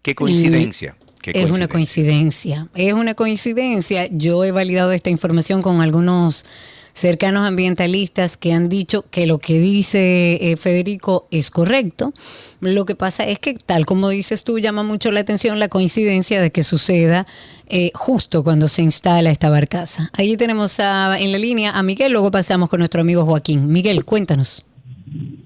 Qué 0.02 0.16
coincidencia. 0.16 0.98
Qué 1.22 1.32
es 1.34 1.50
una 1.50 1.68
coincidencia. 1.68 2.68
Es 2.76 2.94
una 2.94 3.14
coincidencia. 3.14 4.08
Yo 4.12 4.44
he 4.44 4.52
validado 4.52 4.92
esta 4.92 5.10
información 5.10 5.62
con 5.62 5.80
algunos 5.80 6.46
cercanos 6.94 7.48
ambientalistas 7.48 8.38
que 8.38 8.54
han 8.54 8.70
dicho 8.70 9.04
que 9.10 9.26
lo 9.28 9.40
que 9.40 9.60
dice 9.60 10.52
eh, 10.52 10.56
Federico 10.58 11.28
es 11.32 11.50
correcto. 11.52 12.14
Lo 12.62 12.86
que 12.86 12.96
pasa 12.96 13.24
es 13.26 13.40
que, 13.40 13.56
tal 13.56 13.86
como 13.86 14.10
dices 14.10 14.44
tú, 14.44 14.60
llama 14.60 14.84
mucho 14.84 15.12
la 15.12 15.20
atención 15.22 15.60
la 15.60 15.68
coincidencia 15.70 16.42
de 16.42 16.52
que 16.52 16.64
suceda 16.64 17.26
eh, 17.68 17.92
justo 17.96 18.44
cuando 18.44 18.68
se 18.68 18.84
instala 18.84 19.32
esta 19.32 19.50
barcaza. 19.50 20.12
Ahí 20.18 20.38
tenemos 20.38 20.80
a- 20.80 21.20
en 21.20 21.32
la 21.32 21.40
línea 21.40 21.72
a 21.72 21.82
Miguel, 21.84 22.12
luego 22.12 22.30
pasamos 22.30 22.70
con 22.70 22.80
nuestro 22.80 23.02
amigo 23.02 23.26
Joaquín. 23.26 23.68
Miguel, 23.72 24.06
cuéntanos. 24.06 24.64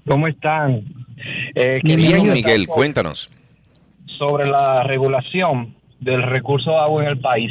¿Cómo 0.06 0.28
están? 0.28 0.82
Eh, 1.54 1.80
Bien, 1.82 2.32
Miguel, 2.32 2.66
cuéntanos. 2.68 3.30
Sobre 4.18 4.46
la 4.48 4.82
regulación 4.84 5.74
del 6.00 6.22
recurso 6.22 6.70
de 6.70 6.76
agua 6.78 7.02
en 7.04 7.08
el 7.10 7.18
país. 7.20 7.50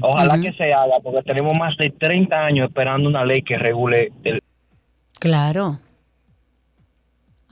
Ojalá 0.00 0.40
que 0.40 0.52
se 0.52 0.72
haga, 0.72 1.00
porque 1.02 1.22
tenemos 1.22 1.56
más 1.56 1.76
de 1.76 1.90
30 1.90 2.36
años 2.36 2.68
esperando 2.68 3.08
una 3.08 3.24
ley 3.24 3.42
que 3.42 3.58
regule 3.58 4.12
el... 4.24 4.42
Claro. 5.18 5.78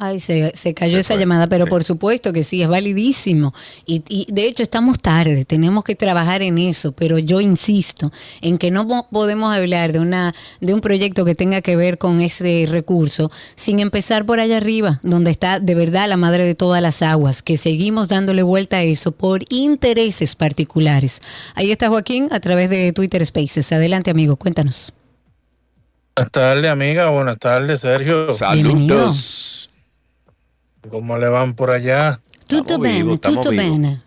Ay, 0.00 0.20
se, 0.20 0.52
se 0.54 0.74
cayó 0.74 0.96
esa 0.96 1.14
llamada, 1.16 1.48
pero 1.48 1.66
por 1.66 1.82
supuesto 1.82 2.32
que 2.32 2.44
sí, 2.44 2.62
es 2.62 2.68
validísimo. 2.68 3.52
Y, 3.84 4.04
y 4.08 4.26
de 4.32 4.46
hecho 4.46 4.62
estamos 4.62 5.00
tarde, 5.00 5.44
tenemos 5.44 5.82
que 5.82 5.96
trabajar 5.96 6.40
en 6.42 6.56
eso, 6.58 6.92
pero 6.92 7.18
yo 7.18 7.40
insisto 7.40 8.12
en 8.40 8.58
que 8.58 8.70
no 8.70 8.84
mo- 8.84 9.08
podemos 9.10 9.52
hablar 9.52 9.90
de, 9.92 9.98
una, 9.98 10.36
de 10.60 10.72
un 10.72 10.80
proyecto 10.80 11.24
que 11.24 11.34
tenga 11.34 11.62
que 11.62 11.74
ver 11.74 11.98
con 11.98 12.20
ese 12.20 12.66
recurso 12.68 13.32
sin 13.56 13.80
empezar 13.80 14.24
por 14.24 14.38
allá 14.38 14.58
arriba, 14.58 15.00
donde 15.02 15.32
está 15.32 15.58
de 15.58 15.74
verdad 15.74 16.08
la 16.08 16.16
madre 16.16 16.44
de 16.44 16.54
todas 16.54 16.80
las 16.80 17.02
aguas, 17.02 17.42
que 17.42 17.56
seguimos 17.58 18.06
dándole 18.08 18.44
vuelta 18.44 18.76
a 18.76 18.82
eso 18.82 19.10
por 19.10 19.42
intereses 19.48 20.36
particulares. 20.36 21.22
Ahí 21.56 21.72
está 21.72 21.88
Joaquín 21.88 22.28
a 22.30 22.38
través 22.38 22.70
de 22.70 22.92
Twitter 22.92 23.26
Spaces. 23.26 23.72
Adelante, 23.72 24.12
amigo, 24.12 24.36
cuéntanos. 24.36 24.92
Buenas 26.14 26.30
tardes, 26.30 26.70
amiga. 26.70 27.10
Buenas 27.10 27.38
tardes, 27.38 27.80
Sergio. 27.80 28.32
Saludos. 28.32 29.57
¿Cómo 30.90 31.18
le 31.18 31.28
van 31.28 31.54
por 31.54 31.70
allá? 31.70 32.20
Tutto 32.46 32.78
bene, 32.78 33.18
tutto 33.18 33.50
bene. 33.50 34.02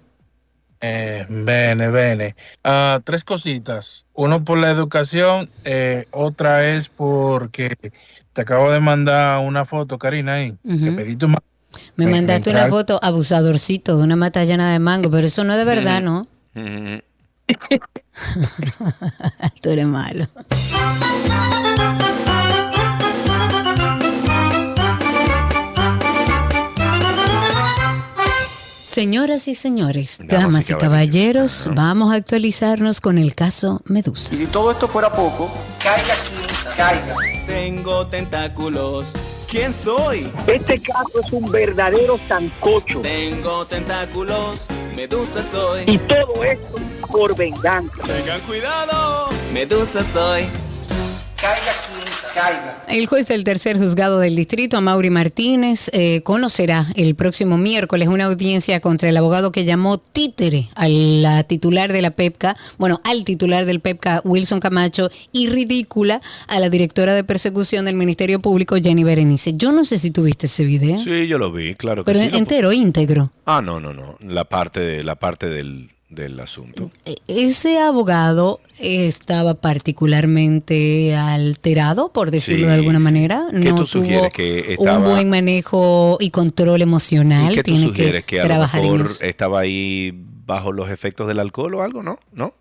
Eh, 0.83 1.27
bene, 1.29 1.89
bene. 1.89 2.35
Ah, 2.63 2.99
tres 3.03 3.23
cositas. 3.23 4.07
Uno 4.13 4.43
por 4.43 4.57
la 4.57 4.71
educación, 4.71 5.47
eh, 5.63 6.07
otra 6.09 6.67
es 6.69 6.89
porque 6.89 7.75
te 8.33 8.41
acabo 8.41 8.71
de 8.71 8.79
mandar 8.79 9.39
una 9.39 9.63
foto, 9.65 9.99
Karina, 9.99 10.33
ahí. 10.35 10.57
Que 10.63 10.73
Ujú. 10.89 10.95
pedí 10.95 11.15
tu 11.15 11.27
ma- 11.27 11.37
Me 11.95 12.05
Me- 12.05 12.11
mandaste 12.13 12.51
me 12.51 12.59
una 12.59 12.67
foto 12.69 12.99
abusadorcito 13.01 13.97
de 13.97 14.03
una 14.03 14.15
mata 14.15 14.43
llena 14.43 14.71
de 14.71 14.79
mango, 14.79 15.11
pero 15.11 15.27
eso 15.27 15.43
no 15.43 15.53
es 15.53 15.59
de 15.59 15.65
verdad, 15.65 16.01
¿no? 16.01 16.27
Tú 19.61 19.69
eres 19.69 19.85
malo. 19.85 20.25
Señoras 28.91 29.47
y 29.47 29.55
señores, 29.55 30.17
Damas 30.17 30.29
y 30.29 30.35
damas 30.35 30.69
y 30.69 30.73
caballeros. 30.73 31.63
caballeros, 31.63 31.69
vamos 31.73 32.11
a 32.11 32.17
actualizarnos 32.17 32.99
con 32.99 33.17
el 33.17 33.35
caso 33.35 33.81
Medusa. 33.85 34.35
Y 34.35 34.39
si 34.39 34.47
todo 34.47 34.69
esto 34.69 34.85
fuera 34.85 35.09
poco, 35.09 35.49
caiga 35.81 36.13
quien 36.27 36.75
caiga. 36.75 37.15
Tengo 37.47 38.05
tentáculos. 38.07 39.13
¿Quién 39.49 39.73
soy? 39.73 40.29
Este 40.45 40.81
caso 40.81 41.21
es 41.25 41.31
un 41.31 41.49
verdadero 41.49 42.19
sancocho. 42.27 42.99
Tengo 42.99 43.65
tentáculos. 43.65 44.67
Medusa 44.93 45.41
soy. 45.49 45.85
Y 45.87 45.97
todo 45.97 46.43
esto 46.43 46.75
por 47.07 47.33
venganza. 47.33 47.95
Tengan 48.05 48.41
cuidado. 48.41 49.29
Medusa 49.53 50.03
soy. 50.03 50.49
Caiga 51.37 51.71
quien 51.87 51.90
caiga. 52.33 52.83
El 52.87 53.05
juez 53.07 53.27
del 53.27 53.43
tercer 53.43 53.77
juzgado 53.77 54.19
del 54.19 54.35
distrito, 54.35 54.77
Amaury 54.77 55.09
Martínez, 55.09 55.89
eh, 55.93 56.21
conocerá 56.23 56.87
el 56.95 57.15
próximo 57.15 57.57
miércoles 57.57 58.07
una 58.07 58.25
audiencia 58.25 58.79
contra 58.79 59.09
el 59.09 59.17
abogado 59.17 59.51
que 59.51 59.65
llamó 59.65 59.97
títere 59.97 60.69
a 60.75 60.87
la 60.87 61.43
titular 61.43 61.91
de 61.93 62.01
la 62.01 62.11
PEPCA, 62.11 62.55
bueno, 62.77 62.99
al 63.03 63.23
titular 63.23 63.65
del 63.65 63.79
PEPCA, 63.79 64.21
Wilson 64.23 64.59
Camacho, 64.59 65.09
y 65.31 65.47
ridícula 65.47 66.21
a 66.47 66.59
la 66.59 66.69
directora 66.69 67.13
de 67.13 67.23
persecución 67.23 67.85
del 67.85 67.95
Ministerio 67.95 68.39
Público, 68.41 68.75
Jenny 68.75 69.03
Berenice. 69.03 69.53
Yo 69.53 69.71
no 69.71 69.85
sé 69.85 69.99
si 69.99 70.11
tuviste 70.11 70.47
ese 70.47 70.63
video, 70.65 70.97
Sí, 70.97 71.27
yo 71.27 71.37
lo 71.37 71.51
vi, 71.51 71.75
claro 71.75 72.03
que 72.03 72.11
pero 72.11 72.23
sí. 72.23 72.31
lo- 72.31 72.37
entero, 72.37 72.71
íntegro. 72.71 73.31
Ah, 73.45 73.61
no, 73.61 73.79
no, 73.79 73.93
no. 73.93 74.17
La 74.21 74.45
parte, 74.45 75.03
la 75.03 75.15
parte 75.15 75.47
del, 75.49 75.89
del 76.11 76.39
asunto. 76.39 76.91
E- 77.05 77.15
Ese 77.27 77.79
abogado 77.79 78.59
estaba 78.79 79.55
particularmente 79.55 81.15
alterado, 81.15 82.11
por 82.11 82.31
decirlo 82.31 82.67
de 82.67 82.73
Sí, 82.73 82.79
alguna 82.79 82.99
sí. 82.99 83.03
manera. 83.03 83.47
¿Qué 83.51 83.69
no 83.71 83.75
tú 83.77 83.85
tuvo 83.85 84.29
Que 84.29 84.73
estaba- 84.73 84.97
un 84.99 85.03
buen 85.05 85.29
manejo 85.29 86.17
y 86.19 86.29
control 86.29 86.81
emocional. 86.81 87.51
¿Y 87.53 87.55
qué 87.55 87.63
tú 87.63 87.71
Tiene 87.71 87.87
sugieres? 87.87 88.23
que, 88.25 88.35
Que, 88.35 88.39
a 88.41 88.43
lo 88.43 88.47
trabajar 88.49 88.83
en 88.85 88.93
mejor 88.93 89.11
estaba 89.21 89.59
ahí 89.61 90.11
bajo 90.45 90.71
los 90.71 90.89
efectos 90.89 91.27
del 91.27 91.39
alcohol 91.39 91.73
o 91.75 91.81
algo, 91.81 92.03
¿no? 92.03 92.19
¿No? 92.33 92.53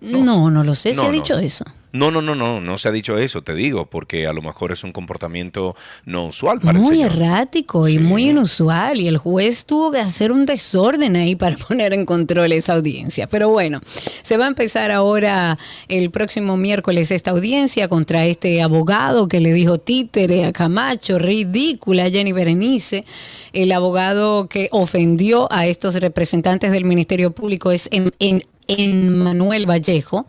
No, 0.00 0.50
no 0.50 0.62
lo 0.62 0.74
sé. 0.74 0.90
No, 0.94 1.02
se 1.02 1.08
ha 1.08 1.10
no. 1.10 1.14
dicho 1.14 1.38
eso. 1.38 1.64
No, 1.96 2.10
no, 2.10 2.20
no, 2.20 2.34
no, 2.34 2.60
no 2.60 2.78
se 2.78 2.88
ha 2.88 2.92
dicho 2.92 3.18
eso, 3.18 3.42
te 3.42 3.54
digo, 3.54 3.86
porque 3.86 4.26
a 4.26 4.32
lo 4.32 4.42
mejor 4.42 4.72
es 4.72 4.84
un 4.84 4.92
comportamiento 4.92 5.74
no 6.04 6.26
usual 6.26 6.60
para 6.60 6.78
el 6.78 6.84
Muy 6.84 6.96
señor. 6.96 7.12
errático 7.12 7.88
y 7.88 7.98
muy 7.98 8.30
inusual. 8.30 9.00
Y 9.00 9.08
el 9.08 9.16
juez 9.18 9.66
tuvo 9.66 9.90
que 9.92 10.00
hacer 10.00 10.32
un 10.32 10.46
desorden 10.46 11.16
ahí 11.16 11.36
para 11.36 11.56
poner 11.56 11.92
en 11.92 12.04
control 12.04 12.52
esa 12.52 12.74
audiencia. 12.74 13.26
Pero 13.28 13.48
bueno, 13.48 13.80
se 14.22 14.36
va 14.36 14.44
a 14.44 14.48
empezar 14.48 14.90
ahora 14.90 15.58
el 15.88 16.10
próximo 16.10 16.56
miércoles 16.56 17.10
esta 17.10 17.30
audiencia 17.30 17.88
contra 17.88 18.26
este 18.26 18.62
abogado 18.62 19.28
que 19.28 19.40
le 19.40 19.52
dijo 19.52 19.78
títere 19.78 20.44
a 20.44 20.52
Camacho, 20.52 21.18
ridícula 21.18 22.04
a 22.04 22.10
Jenny 22.10 22.32
Berenice. 22.32 23.04
El 23.52 23.72
abogado 23.72 24.48
que 24.48 24.68
ofendió 24.72 25.50
a 25.50 25.66
estos 25.66 25.94
representantes 25.96 26.72
del 26.72 26.84
Ministerio 26.84 27.30
Público 27.30 27.70
es 27.70 27.88
en, 27.90 28.12
en, 28.18 28.42
en 28.68 29.16
Manuel 29.18 29.66
Vallejo. 29.68 30.26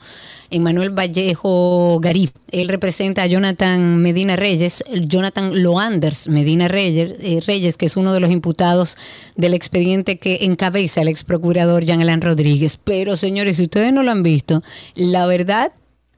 Emmanuel 0.49 0.91
Vallejo 0.91 1.99
Garib. 1.99 2.32
Él 2.52 2.68
representa 2.68 3.24
a 3.24 3.28
Jonathan 3.28 3.98
Medina 4.02 4.36
Reyes, 4.36 4.84
Jonathan 5.07 5.61
Loanders 5.61 6.28
Medina 6.28 6.68
Reyes, 6.68 7.14
eh, 7.19 7.41
Reyes, 7.45 7.78
que 7.78 7.86
es 7.86 7.98
uno 7.98 8.14
de 8.14 8.19
los 8.19 8.32
imputados 8.32 8.98
del 9.36 9.53
expediente 9.53 10.18
que 10.18 10.40
encabeza 10.41 11.02
el 11.02 11.07
ex 11.10 11.24
procurador 11.24 11.86
Jean 11.86 12.02
Alain 12.02 12.22
Rodríguez. 12.22 12.78
Pero 12.78 13.15
señores, 13.15 13.57
si 13.57 13.64
ustedes 13.64 13.91
no 13.94 14.03
lo 14.03 14.11
han 14.11 14.24
visto, 14.24 14.64
la 14.95 15.26
verdad 15.26 15.72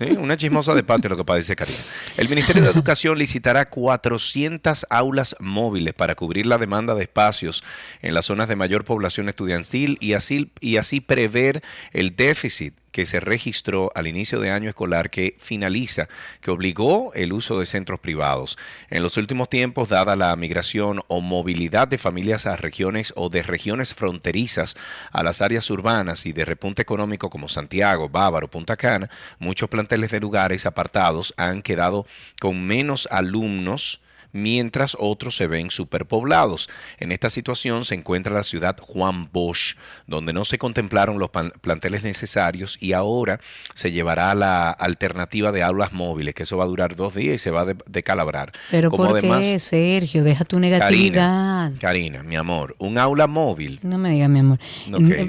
Sí, 0.00 0.06
una 0.18 0.36
chismosa 0.38 0.74
de 0.74 0.82
patio, 0.82 1.10
lo 1.10 1.18
que 1.18 1.26
padece 1.26 1.54
Karina. 1.54 1.76
El 2.16 2.30
Ministerio 2.30 2.62
de 2.62 2.70
Educación 2.70 3.18
licitará 3.18 3.68
400 3.68 4.86
aulas 4.88 5.36
móviles 5.40 5.92
para 5.92 6.14
cubrir 6.14 6.46
la 6.46 6.56
demanda 6.56 6.94
de 6.94 7.02
espacios 7.02 7.62
en 8.00 8.14
las 8.14 8.24
zonas 8.24 8.48
de 8.48 8.56
mayor 8.56 8.86
población 8.86 9.28
estudiantil 9.28 9.98
y 10.00 10.14
así, 10.14 10.50
y 10.60 10.78
así 10.78 11.02
prever 11.02 11.59
el 11.92 12.16
déficit 12.16 12.74
que 12.92 13.04
se 13.04 13.20
registró 13.20 13.90
al 13.94 14.06
inicio 14.06 14.40
de 14.40 14.50
año 14.50 14.68
escolar 14.68 15.10
que 15.10 15.34
finaliza, 15.38 16.08
que 16.40 16.50
obligó 16.50 17.12
el 17.14 17.32
uso 17.32 17.58
de 17.58 17.66
centros 17.66 18.00
privados. 18.00 18.58
En 18.90 19.02
los 19.02 19.16
últimos 19.16 19.48
tiempos, 19.48 19.88
dada 19.88 20.16
la 20.16 20.34
migración 20.36 21.02
o 21.08 21.20
movilidad 21.20 21.88
de 21.88 21.98
familias 21.98 22.46
a 22.46 22.56
regiones 22.56 23.12
o 23.16 23.28
de 23.28 23.42
regiones 23.42 23.94
fronterizas 23.94 24.76
a 25.12 25.22
las 25.22 25.40
áreas 25.40 25.70
urbanas 25.70 26.26
y 26.26 26.32
de 26.32 26.44
repunte 26.44 26.82
económico 26.82 27.30
como 27.30 27.48
Santiago, 27.48 28.08
Bávaro, 28.08 28.48
Punta 28.48 28.76
Cana, 28.76 29.10
muchos 29.38 29.68
planteles 29.68 30.10
de 30.10 30.20
lugares 30.20 30.66
apartados 30.66 31.34
han 31.36 31.62
quedado 31.62 32.06
con 32.40 32.66
menos 32.66 33.06
alumnos 33.10 34.00
mientras 34.32 34.96
otros 34.98 35.36
se 35.36 35.46
ven 35.46 35.70
superpoblados. 35.70 36.68
En 36.98 37.12
esta 37.12 37.30
situación 37.30 37.84
se 37.84 37.94
encuentra 37.94 38.34
la 38.34 38.42
ciudad 38.42 38.76
Juan 38.80 39.28
Bosch, 39.32 39.76
donde 40.06 40.32
no 40.32 40.44
se 40.44 40.58
contemplaron 40.58 41.18
los 41.18 41.30
planteles 41.30 42.02
necesarios 42.02 42.76
y 42.80 42.92
ahora 42.92 43.40
se 43.74 43.92
llevará 43.92 44.34
la 44.34 44.70
alternativa 44.70 45.52
de 45.52 45.62
aulas 45.62 45.92
móviles, 45.92 46.34
que 46.34 46.42
eso 46.44 46.56
va 46.56 46.64
a 46.64 46.68
durar 46.68 46.96
dos 46.96 47.14
días 47.14 47.34
y 47.34 47.38
se 47.38 47.50
va 47.50 47.62
a 47.62 47.64
de- 47.66 47.76
decalabrar. 47.86 48.52
Pero 48.70 48.90
Como 48.90 49.04
¿por 49.08 49.18
además, 49.18 49.44
qué, 49.46 49.58
Sergio? 49.58 50.24
Deja 50.24 50.44
tu 50.44 50.58
negatividad. 50.60 51.72
Karina, 51.80 52.22
mi 52.22 52.36
amor, 52.36 52.74
un 52.78 52.98
aula 52.98 53.26
móvil 53.26 53.78
No 53.82 53.98
me 53.98 54.10
digas, 54.10 54.28
mi 54.28 54.40
amor. 54.40 54.58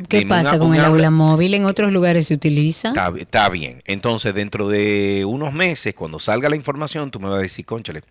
¿Qué 0.07 0.19
dime 0.19 0.29
pasa 0.29 0.51
una- 0.51 0.59
con 0.59 0.73
el 0.73 0.81
aula- 0.81 0.87
aula 1.07 1.11
móvil? 1.11 1.53
¿En 1.53 1.65
otros 1.65 1.91
lugares 1.91 2.27
se 2.27 2.33
utiliza? 2.33 2.89
Está, 2.89 3.11
está 3.17 3.49
bien. 3.49 3.81
Entonces, 3.85 4.33
dentro 4.33 4.67
de 4.69 5.23
unos 5.25 5.53
meses, 5.53 5.93
cuando 5.93 6.19
salga 6.19 6.49
la 6.49 6.55
información, 6.55 7.11
tú 7.11 7.19
me 7.19 7.27
vas 7.29 7.39
a 7.39 7.41
decir, 7.41 7.65
conchale, 7.65 8.01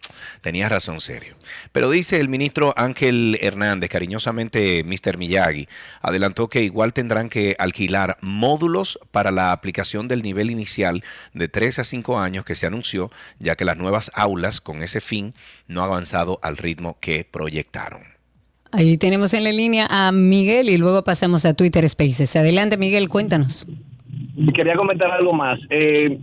tenías 0.41 0.71
razón, 0.71 0.80
serio. 0.81 1.35
Pero 1.73 1.91
dice 1.91 2.19
el 2.19 2.29
ministro 2.29 2.75
Ángel 2.77 3.39
Hernández, 3.41 3.91
cariñosamente 3.91 4.83
Mr. 4.85 5.19
Miyagi, 5.19 5.69
adelantó 6.01 6.49
que 6.49 6.63
igual 6.63 6.93
tendrán 6.93 7.29
que 7.29 7.55
alquilar 7.59 8.17
módulos 8.21 8.99
para 9.11 9.31
la 9.31 9.53
aplicación 9.53 10.09
del 10.09 10.23
nivel 10.23 10.51
inicial 10.51 11.03
de 11.35 11.49
3 11.49 11.81
a 11.81 11.85
5 11.85 12.19
años 12.19 12.45
que 12.45 12.55
se 12.55 12.67
anunció, 12.67 13.11
ya 13.39 13.57
que 13.57 13.65
las 13.65 13.77
nuevas 13.77 14.11
aulas 14.15 14.61
con 14.61 14.83
ese 14.83 15.01
fin 15.01 15.35
no 15.69 15.83
han 15.83 15.91
avanzado 15.91 16.39
al 16.43 16.57
ritmo 16.57 16.97
que 17.01 17.27
proyectaron. 17.31 18.03
Ahí 18.73 18.97
tenemos 18.97 19.35
en 19.35 19.45
la 19.45 19.53
línea 19.53 19.87
a 19.91 20.13
Miguel 20.13 20.69
y 20.69 20.79
luego 20.79 21.03
pasamos 21.03 21.45
a 21.45 21.55
Twitter 21.55 21.89
Spaces. 21.89 22.37
Adelante, 22.37 22.77
Miguel, 22.77 23.09
cuéntanos. 23.09 23.67
Quería 24.55 24.77
comentar 24.77 25.11
algo 25.11 25.33
más. 25.33 25.59
Eh, 25.71 26.19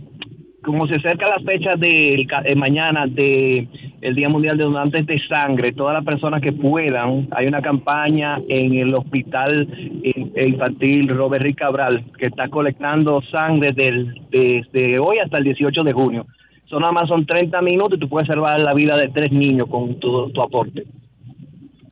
como 0.62 0.86
se 0.86 0.94
acerca 0.94 1.28
la 1.28 1.40
fecha 1.40 1.76
de 1.76 2.26
mañana 2.56 3.06
de 3.06 3.68
el 4.00 4.14
Día 4.14 4.28
Mundial 4.28 4.56
de 4.56 4.64
Donantes 4.64 5.06
de 5.06 5.20
Sangre, 5.28 5.72
todas 5.72 5.94
las 5.94 6.04
personas 6.04 6.40
que 6.40 6.52
puedan, 6.52 7.28
hay 7.32 7.46
una 7.46 7.60
campaña 7.60 8.38
en 8.48 8.74
el 8.74 8.94
Hospital 8.94 9.68
in- 10.04 10.32
Infantil 10.36 11.08
Robert 11.08 11.42
Rick 11.42 11.58
Cabral 11.58 12.04
que 12.18 12.26
está 12.26 12.48
colectando 12.48 13.20
sangre 13.30 13.72
del, 13.72 14.20
desde 14.30 14.98
hoy 14.98 15.18
hasta 15.18 15.38
el 15.38 15.44
18 15.44 15.82
de 15.82 15.92
junio. 15.92 16.26
Son 16.66 16.80
nada 16.80 16.92
más 16.92 17.08
son 17.08 17.24
30 17.26 17.60
minutos 17.62 17.96
y 17.96 18.00
tú 18.00 18.08
puedes 18.08 18.28
salvar 18.28 18.60
la 18.60 18.74
vida 18.74 18.96
de 18.96 19.08
tres 19.08 19.32
niños 19.32 19.68
con 19.70 19.98
tu, 19.98 20.30
tu 20.30 20.42
aporte. 20.42 20.84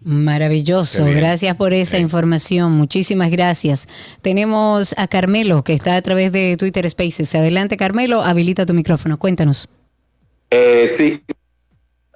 Maravilloso, 0.08 1.04
gracias 1.04 1.56
por 1.56 1.72
esa 1.72 1.98
información, 1.98 2.72
muchísimas 2.72 3.28
gracias. 3.28 3.88
Tenemos 4.22 4.94
a 4.96 5.08
Carmelo 5.08 5.64
que 5.64 5.72
está 5.72 5.96
a 5.96 6.02
través 6.02 6.30
de 6.30 6.56
Twitter 6.56 6.88
Spaces. 6.88 7.34
Adelante, 7.34 7.76
Carmelo, 7.76 8.22
habilita 8.22 8.64
tu 8.66 8.72
micrófono, 8.72 9.18
cuéntanos. 9.18 9.68
Eh, 10.52 10.86
sí, 10.86 11.20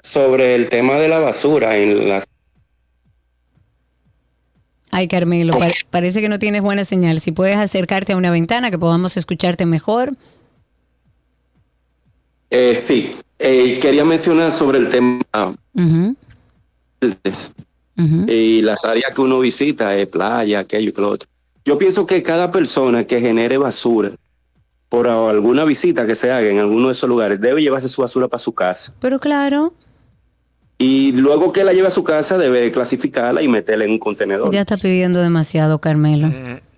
sobre 0.02 0.54
el 0.54 0.68
tema 0.68 0.94
de 0.94 1.08
la 1.08 1.18
basura 1.18 1.76
en 1.76 2.08
las... 2.08 2.26
Ay, 4.90 5.06
Carmelo, 5.08 5.56
pa- 5.58 5.68
parece 5.90 6.20
que 6.20 6.28
no 6.28 6.38
tienes 6.38 6.62
buena 6.62 6.84
señal. 6.84 7.20
Si 7.20 7.32
puedes 7.32 7.56
acercarte 7.56 8.12
a 8.12 8.16
una 8.16 8.30
ventana 8.30 8.70
que 8.70 8.78
podamos 8.78 9.16
escucharte 9.16 9.64
mejor. 9.66 10.14
Eh, 12.50 12.74
sí, 12.74 13.14
eh, 13.38 13.78
quería 13.80 14.04
mencionar 14.04 14.50
sobre 14.50 14.78
el 14.78 14.88
tema 14.88 15.22
ujú. 15.74 16.16
y 18.26 18.62
las 18.62 18.84
áreas 18.84 19.14
que 19.14 19.20
uno 19.20 19.38
visita, 19.38 19.96
eh, 19.96 20.06
playa, 20.08 20.58
aquello 20.60 20.92
que 20.92 21.00
lo 21.00 21.10
otro. 21.10 21.28
Yo 21.64 21.78
pienso 21.78 22.06
que 22.06 22.22
cada 22.24 22.50
persona 22.50 23.04
que 23.04 23.20
genere 23.20 23.58
basura 23.58 24.10
por 24.88 25.06
alguna 25.06 25.64
visita 25.64 26.04
que 26.04 26.16
se 26.16 26.32
haga 26.32 26.48
en 26.48 26.58
alguno 26.58 26.88
de 26.88 26.92
esos 26.92 27.08
lugares 27.08 27.40
debe 27.40 27.62
llevarse 27.62 27.86
su 27.86 28.02
basura 28.02 28.26
para 28.26 28.40
su 28.40 28.52
casa. 28.52 28.92
Pero 28.98 29.20
claro, 29.20 29.72
Y 30.82 31.12
luego 31.12 31.52
que 31.52 31.62
la 31.62 31.74
lleve 31.74 31.88
a 31.88 31.90
su 31.90 32.02
casa, 32.02 32.38
debe 32.38 32.70
clasificarla 32.72 33.42
y 33.42 33.48
meterla 33.48 33.84
en 33.84 33.90
un 33.90 33.98
contenedor. 33.98 34.50
Ya 34.50 34.62
está 34.62 34.78
pidiendo 34.78 35.20
demasiado, 35.20 35.78
Carmelo. 35.78 36.32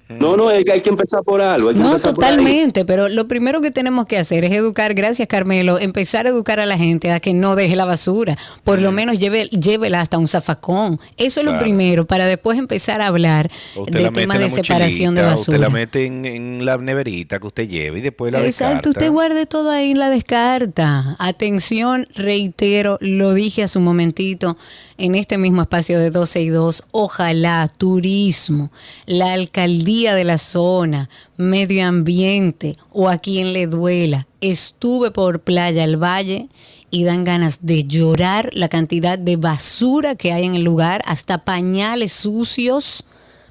No, 0.08 0.36
no, 0.36 0.50
es 0.50 0.62
que 0.64 0.72
hay 0.72 0.80
que 0.82 0.90
empezar 0.90 1.22
por 1.24 1.40
algo. 1.40 1.70
Hay 1.70 1.74
que 1.74 1.80
No, 1.80 1.88
empezar 1.88 2.12
por 2.14 2.22
ahí. 2.24 2.30
totalmente, 2.32 2.84
pero 2.84 3.08
lo 3.08 3.26
primero 3.28 3.62
que 3.62 3.70
tenemos 3.70 4.04
que 4.04 4.18
hacer 4.18 4.44
es 4.44 4.52
educar, 4.52 4.92
gracias 4.92 5.26
Carmelo, 5.26 5.78
empezar 5.78 6.26
a 6.26 6.28
educar 6.28 6.60
a 6.60 6.66
la 6.66 6.76
gente 6.76 7.10
a 7.12 7.18
que 7.20 7.32
no 7.32 7.56
deje 7.56 7.76
la 7.76 7.86
basura, 7.86 8.36
por 8.62 8.82
lo 8.82 8.92
menos 8.92 9.18
lleve, 9.18 9.48
llévela 9.48 10.02
hasta 10.02 10.18
un 10.18 10.28
zafacón. 10.28 11.00
Eso 11.16 11.40
es 11.40 11.46
lo 11.46 11.58
primero, 11.58 12.06
para 12.06 12.26
después 12.26 12.58
empezar 12.58 13.00
a 13.00 13.06
hablar 13.06 13.50
de 13.86 14.10
temas 14.10 14.38
de 14.38 14.50
separación 14.50 15.14
de 15.14 15.22
mochilita, 15.22 15.40
Usted 15.40 15.52
basura. 15.54 15.58
la 15.58 15.70
mete 15.70 16.04
en, 16.04 16.24
en 16.26 16.64
la 16.66 16.76
neverita 16.76 17.38
que 17.38 17.46
usted 17.46 17.66
lleva 17.68 17.96
y 17.96 18.02
después 18.02 18.32
la 18.32 18.40
Exacto, 18.44 18.74
descarta. 18.74 18.88
usted 18.90 19.10
guarde 19.10 19.46
todo 19.46 19.70
ahí 19.70 19.92
en 19.92 19.98
la 19.98 20.10
descarta. 20.10 21.16
Atención, 21.20 22.06
reitero, 22.14 22.98
lo 23.00 23.32
dije 23.32 23.62
hace 23.62 23.78
un 23.78 23.84
momentito 23.84 24.58
en 24.98 25.14
este 25.14 25.38
mismo 25.38 25.62
espacio 25.62 25.98
de 25.98 26.10
12 26.10 26.40
y 26.42 26.48
2. 26.48 26.84
Ojalá 26.90 27.70
turismo, 27.78 28.70
la 29.06 29.32
alcaldía 29.32 30.01
de 30.10 30.24
la 30.24 30.38
zona, 30.38 31.08
medio 31.36 31.86
ambiente 31.86 32.76
o 32.90 33.08
a 33.08 33.18
quien 33.18 33.52
le 33.52 33.68
duela. 33.68 34.26
Estuve 34.40 35.12
por 35.12 35.42
Playa 35.42 35.84
al 35.84 36.02
Valle 36.02 36.48
y 36.90 37.04
dan 37.04 37.24
ganas 37.24 37.64
de 37.64 37.84
llorar 37.84 38.50
la 38.52 38.68
cantidad 38.68 39.18
de 39.18 39.36
basura 39.36 40.16
que 40.16 40.32
hay 40.32 40.44
en 40.44 40.54
el 40.54 40.64
lugar, 40.64 41.02
hasta 41.06 41.44
pañales 41.44 42.12
sucios 42.12 43.04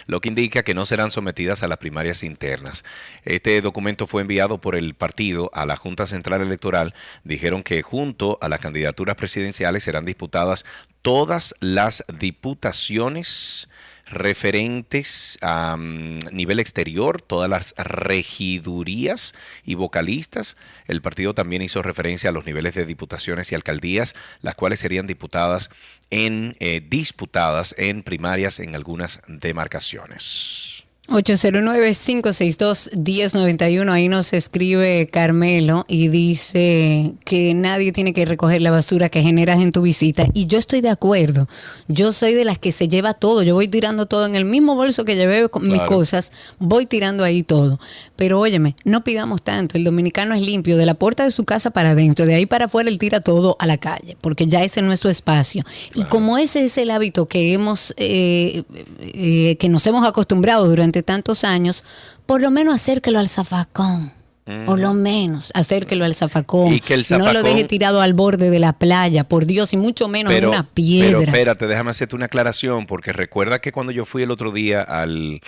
lo 0.06 0.20
que 0.20 0.28
indica 0.28 0.62
que 0.62 0.72
no 0.72 0.84
serán 0.84 1.10
sometidas 1.10 1.64
a 1.64 1.68
las 1.68 1.78
primarias 1.78 2.22
internas. 2.22 2.84
Este 3.24 3.60
documento 3.60 4.06
fue 4.06 4.22
enviado 4.22 4.60
por 4.60 4.76
el 4.76 4.94
partido 4.94 5.50
a 5.52 5.66
la 5.66 5.74
Junta 5.74 6.06
Central 6.06 6.40
Electoral. 6.40 6.94
Dijeron 7.24 7.64
que 7.64 7.82
junto 7.82 8.38
a 8.40 8.48
las 8.48 8.60
candidaturas 8.60 9.16
presidenciales 9.16 9.82
serán 9.82 10.04
disputadas 10.04 10.64
todas 11.02 11.56
las 11.58 12.04
diputaciones 12.20 13.68
referentes 14.06 15.38
a 15.40 15.76
mm, 15.76 16.18
nivel 16.32 16.60
exterior, 16.60 17.22
todas 17.22 17.48
las 17.48 17.74
regidurías 17.76 19.34
y 19.64 19.74
vocalistas. 19.74 20.56
El 20.86 21.02
partido 21.02 21.34
también 21.34 21.62
hizo 21.62 21.82
referencia 21.82 22.30
a 22.30 22.32
los 22.32 22.46
niveles 22.46 22.74
de 22.74 22.86
diputaciones 22.86 23.52
y 23.52 23.54
alcaldías, 23.54 24.14
las 24.40 24.54
cuales 24.54 24.80
serían 24.80 25.06
diputadas 25.06 25.70
en, 26.10 26.56
eh, 26.60 26.82
disputadas 26.86 27.74
en 27.78 28.02
primarias 28.02 28.60
en 28.60 28.74
algunas 28.74 29.22
demarcaciones. 29.28 30.73
809-562-1091, 31.08 33.92
ahí 33.92 34.08
nos 34.08 34.32
escribe 34.32 35.06
Carmelo 35.12 35.84
y 35.86 36.08
dice 36.08 37.12
que 37.24 37.52
nadie 37.52 37.92
tiene 37.92 38.14
que 38.14 38.24
recoger 38.24 38.62
la 38.62 38.70
basura 38.70 39.10
que 39.10 39.20
generas 39.22 39.60
en 39.60 39.70
tu 39.70 39.82
visita. 39.82 40.26
Y 40.32 40.46
yo 40.46 40.58
estoy 40.58 40.80
de 40.80 40.88
acuerdo, 40.88 41.46
yo 41.88 42.10
soy 42.12 42.32
de 42.32 42.46
las 42.46 42.58
que 42.58 42.72
se 42.72 42.88
lleva 42.88 43.12
todo, 43.12 43.42
yo 43.42 43.52
voy 43.54 43.68
tirando 43.68 44.06
todo 44.06 44.24
en 44.24 44.34
el 44.34 44.46
mismo 44.46 44.76
bolso 44.76 45.04
que 45.04 45.14
llevé 45.16 45.50
con 45.50 45.64
mis 45.66 45.74
Claro. 45.74 45.88
cosas, 45.88 46.32
voy 46.58 46.86
tirando 46.86 47.22
ahí 47.22 47.42
todo. 47.42 47.78
Pero 48.16 48.40
óyeme, 48.40 48.74
no 48.84 49.04
pidamos 49.04 49.42
tanto, 49.42 49.76
el 49.76 49.84
dominicano 49.84 50.34
es 50.34 50.40
limpio, 50.40 50.78
de 50.78 50.86
la 50.86 50.94
puerta 50.94 51.24
de 51.24 51.32
su 51.32 51.44
casa 51.44 51.70
para 51.70 51.90
adentro, 51.90 52.24
de 52.24 52.34
ahí 52.34 52.46
para 52.46 52.64
afuera 52.66 52.88
él 52.88 52.96
tira 52.98 53.20
todo 53.20 53.56
a 53.58 53.66
la 53.66 53.76
calle, 53.76 54.16
porque 54.22 54.46
ya 54.46 54.62
ese 54.62 54.80
no 54.80 54.90
es 54.92 55.00
su 55.00 55.10
espacio. 55.10 55.64
Y 55.94 56.04
como 56.04 56.38
ese 56.38 56.64
es 56.64 56.78
el 56.78 56.90
hábito 56.90 57.26
que 57.26 57.52
hemos, 57.52 57.92
eh, 57.98 58.62
eh, 59.00 59.56
que 59.58 59.68
nos 59.68 59.86
hemos 59.86 60.06
acostumbrado 60.06 60.66
durante 60.66 60.93
tantos 61.02 61.44
años, 61.44 61.84
por 62.26 62.40
lo 62.40 62.50
menos 62.50 62.74
acérquelo 62.74 63.18
al 63.18 63.28
zafacón. 63.28 64.23
Por 64.66 64.78
lo 64.78 64.92
menos, 64.92 65.50
acérquelo 65.54 66.04
al 66.04 66.14
zafacón. 66.14 66.70
Y 66.74 66.80
que 66.80 66.92
el 66.92 67.06
No 67.10 67.18
lo 67.18 67.24
zafacón- 67.24 67.42
deje 67.44 67.64
tirado 67.64 68.02
al 68.02 68.12
borde 68.12 68.50
de 68.50 68.58
la 68.58 68.74
playa, 68.74 69.24
por 69.24 69.46
Dios, 69.46 69.72
y 69.72 69.78
mucho 69.78 70.06
menos 70.06 70.34
en 70.34 70.44
una 70.46 70.68
piedra. 70.68 71.18
Pero 71.18 71.20
espérate, 71.30 71.66
déjame 71.66 71.90
hacerte 71.90 72.14
una 72.14 72.26
aclaración, 72.26 72.84
porque 72.84 73.12
recuerda 73.14 73.60
que 73.60 73.72
cuando 73.72 73.90
yo 73.90 74.04
fui 74.04 74.22
el 74.22 74.30
otro 74.30 74.52
día 74.52 74.82
al, 74.82 75.40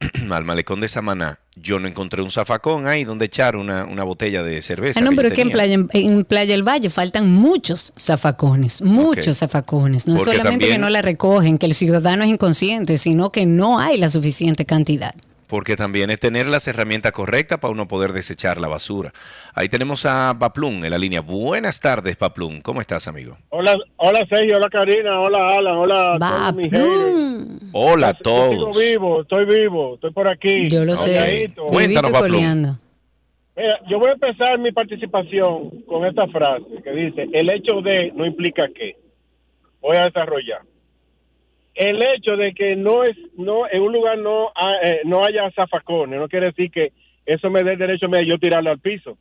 al 0.30 0.44
malecón 0.44 0.80
de 0.80 0.88
Samaná, 0.88 1.38
yo 1.56 1.78
no 1.80 1.88
encontré 1.88 2.20
un 2.20 2.30
zafacón 2.30 2.86
ahí 2.86 3.04
donde 3.04 3.24
echar 3.24 3.56
una, 3.56 3.84
una 3.84 4.04
botella 4.04 4.42
de 4.42 4.60
cerveza. 4.60 5.00
Ah, 5.00 5.02
no, 5.02 5.10
que 5.10 5.16
pero 5.16 5.28
es 5.28 5.34
que 5.34 5.42
en. 5.42 5.50
Playa, 5.50 5.74
en 5.92 6.24
Playa 6.26 6.54
El 6.54 6.62
Valle 6.66 6.90
faltan 6.90 7.30
muchos 7.32 7.92
zafacones, 7.98 8.82
muchos 8.82 9.38
zafacones. 9.38 10.06
No 10.06 10.16
es 10.16 10.24
solamente 10.24 10.68
que 10.68 10.78
no 10.78 10.90
la 10.90 11.00
recogen, 11.00 11.56
que 11.56 11.64
el 11.66 11.74
ciudadano 11.74 12.24
es 12.24 12.30
inconsciente, 12.30 12.98
sino 12.98 13.32
que 13.32 13.46
no 13.46 13.78
hay 13.78 13.96
la 13.98 14.10
suficiente 14.10 14.66
cantidad. 14.66 15.14
Porque 15.52 15.76
también 15.76 16.08
es 16.08 16.18
tener 16.18 16.46
las 16.46 16.66
herramientas 16.66 17.12
correctas 17.12 17.58
para 17.58 17.72
uno 17.72 17.86
poder 17.86 18.14
desechar 18.14 18.58
la 18.58 18.68
basura. 18.68 19.12
Ahí 19.54 19.68
tenemos 19.68 20.06
a 20.06 20.34
Paplum 20.40 20.82
en 20.82 20.90
la 20.90 20.96
línea. 20.96 21.20
Buenas 21.20 21.78
tardes, 21.78 22.16
Paplum. 22.16 22.62
¿Cómo 22.62 22.80
estás, 22.80 23.06
amigo? 23.06 23.36
Hola, 23.50 23.76
hola 23.96 24.26
Sergio, 24.30 24.56
hola 24.56 24.70
Karina, 24.70 25.20
hola 25.20 25.48
Alan, 25.58 25.76
hola 25.76 26.12
a. 26.18 26.54
Hola 27.74 28.08
a 28.08 28.12
Yo 28.14 28.18
todos. 28.22 28.78
vivo, 28.78 29.20
estoy 29.20 29.44
vivo, 29.44 29.96
estoy 29.96 30.12
por 30.12 30.30
aquí. 30.30 30.70
Yo 30.70 30.86
lo 30.86 30.96
sé. 30.96 31.16
Calladito. 31.16 31.66
Cuéntanos, 31.66 32.12
Paplum. 32.12 32.78
Mira, 33.54 33.78
yo 33.90 33.98
voy 33.98 34.08
a 34.08 34.12
empezar 34.12 34.58
mi 34.58 34.72
participación 34.72 35.82
con 35.82 36.06
esta 36.06 36.28
frase 36.28 36.64
que 36.82 36.92
dice, 36.92 37.28
el 37.30 37.52
hecho 37.52 37.82
de 37.82 38.10
no 38.12 38.24
implica 38.24 38.68
que. 38.74 38.96
Voy 39.82 39.98
a 39.98 40.04
desarrollar. 40.04 40.62
El 41.74 42.02
hecho 42.02 42.36
de 42.36 42.52
que 42.52 42.76
no 42.76 43.04
es 43.04 43.16
no 43.36 43.66
en 43.68 43.80
un 43.82 43.92
lugar 43.92 44.18
no 44.18 44.52
eh, 44.82 45.00
no 45.04 45.24
haya 45.24 45.50
zafacones, 45.52 46.20
no 46.20 46.28
quiere 46.28 46.46
decir 46.46 46.70
que 46.70 46.92
eso 47.24 47.50
me 47.50 47.62
dé 47.62 47.72
el 47.72 47.78
derecho 47.78 48.06
a 48.06 48.22
yo 48.22 48.38
tirarle 48.38 48.70
al 48.70 48.78
piso. 48.78 49.16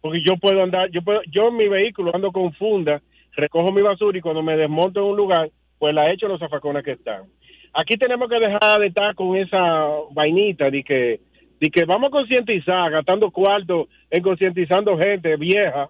Porque 0.00 0.22
yo 0.26 0.36
puedo 0.36 0.62
andar, 0.62 0.90
yo 0.90 1.02
puedo, 1.02 1.20
yo 1.30 1.48
en 1.48 1.56
mi 1.56 1.68
vehículo 1.68 2.14
ando 2.14 2.30
con 2.30 2.52
funda, 2.54 3.02
recojo 3.32 3.72
mi 3.72 3.82
basura 3.82 4.16
y 4.16 4.20
cuando 4.20 4.42
me 4.42 4.56
desmonto 4.56 5.00
en 5.00 5.06
un 5.06 5.16
lugar, 5.16 5.50
pues 5.78 5.94
la 5.94 6.10
echo 6.10 6.28
los 6.28 6.40
zafacones 6.40 6.84
que 6.84 6.92
están. 6.92 7.24
Aquí 7.72 7.96
tenemos 7.96 8.28
que 8.28 8.38
dejar 8.38 8.80
de 8.80 8.86
estar 8.86 9.14
con 9.14 9.36
esa 9.36 9.88
vainita 10.12 10.70
de 10.70 10.82
que, 10.82 11.20
de 11.60 11.70
que 11.70 11.84
vamos 11.84 12.08
a 12.08 12.12
concientizar, 12.12 12.90
gastando 12.90 13.30
cuarto 13.30 13.88
en 14.10 14.22
concientizando 14.22 14.96
gente 14.96 15.36
vieja 15.36 15.88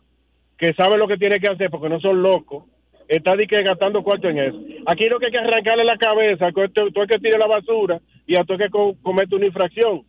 que 0.56 0.74
sabe 0.74 0.98
lo 0.98 1.06
que 1.06 1.16
tiene 1.16 1.38
que 1.38 1.48
hacer 1.48 1.70
porque 1.70 1.88
no 1.88 2.00
son 2.00 2.20
locos. 2.20 2.64
Está 3.08 3.34
de 3.36 3.46
que 3.46 3.62
gastando 3.62 4.02
cuarto 4.02 4.28
en 4.28 4.38
eso. 4.38 4.58
Aquí 4.86 5.08
lo 5.08 5.18
que 5.18 5.26
hay 5.26 5.32
que 5.32 5.38
arrancarle 5.38 5.82
la 5.84 5.96
cabeza, 5.96 6.48
tú 6.52 6.60
tú 6.92 7.02
es 7.02 7.08
que 7.08 7.18
tire 7.18 7.38
la 7.38 7.46
basura 7.46 7.98
y 8.26 8.36
a 8.36 8.44
tú 8.44 8.52
es 8.52 8.60
que 8.60 8.68
co- 8.68 8.94
comete 9.02 9.34
una 9.34 9.46
infracción. 9.46 10.02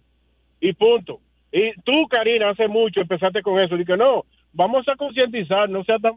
Y 0.59 0.73
punto. 0.73 1.21
Y 1.51 1.71
tú, 1.81 1.93
Karina, 2.09 2.49
hace 2.49 2.67
mucho 2.67 2.99
empezaste 2.99 3.41
con 3.41 3.57
eso. 3.57 3.77
Dije, 3.77 3.95
no, 3.95 4.25
vamos 4.53 4.85
a 4.89 4.95
concientizar, 4.97 5.69
no 5.69 5.83
sea 5.85 5.97
tan... 5.97 6.13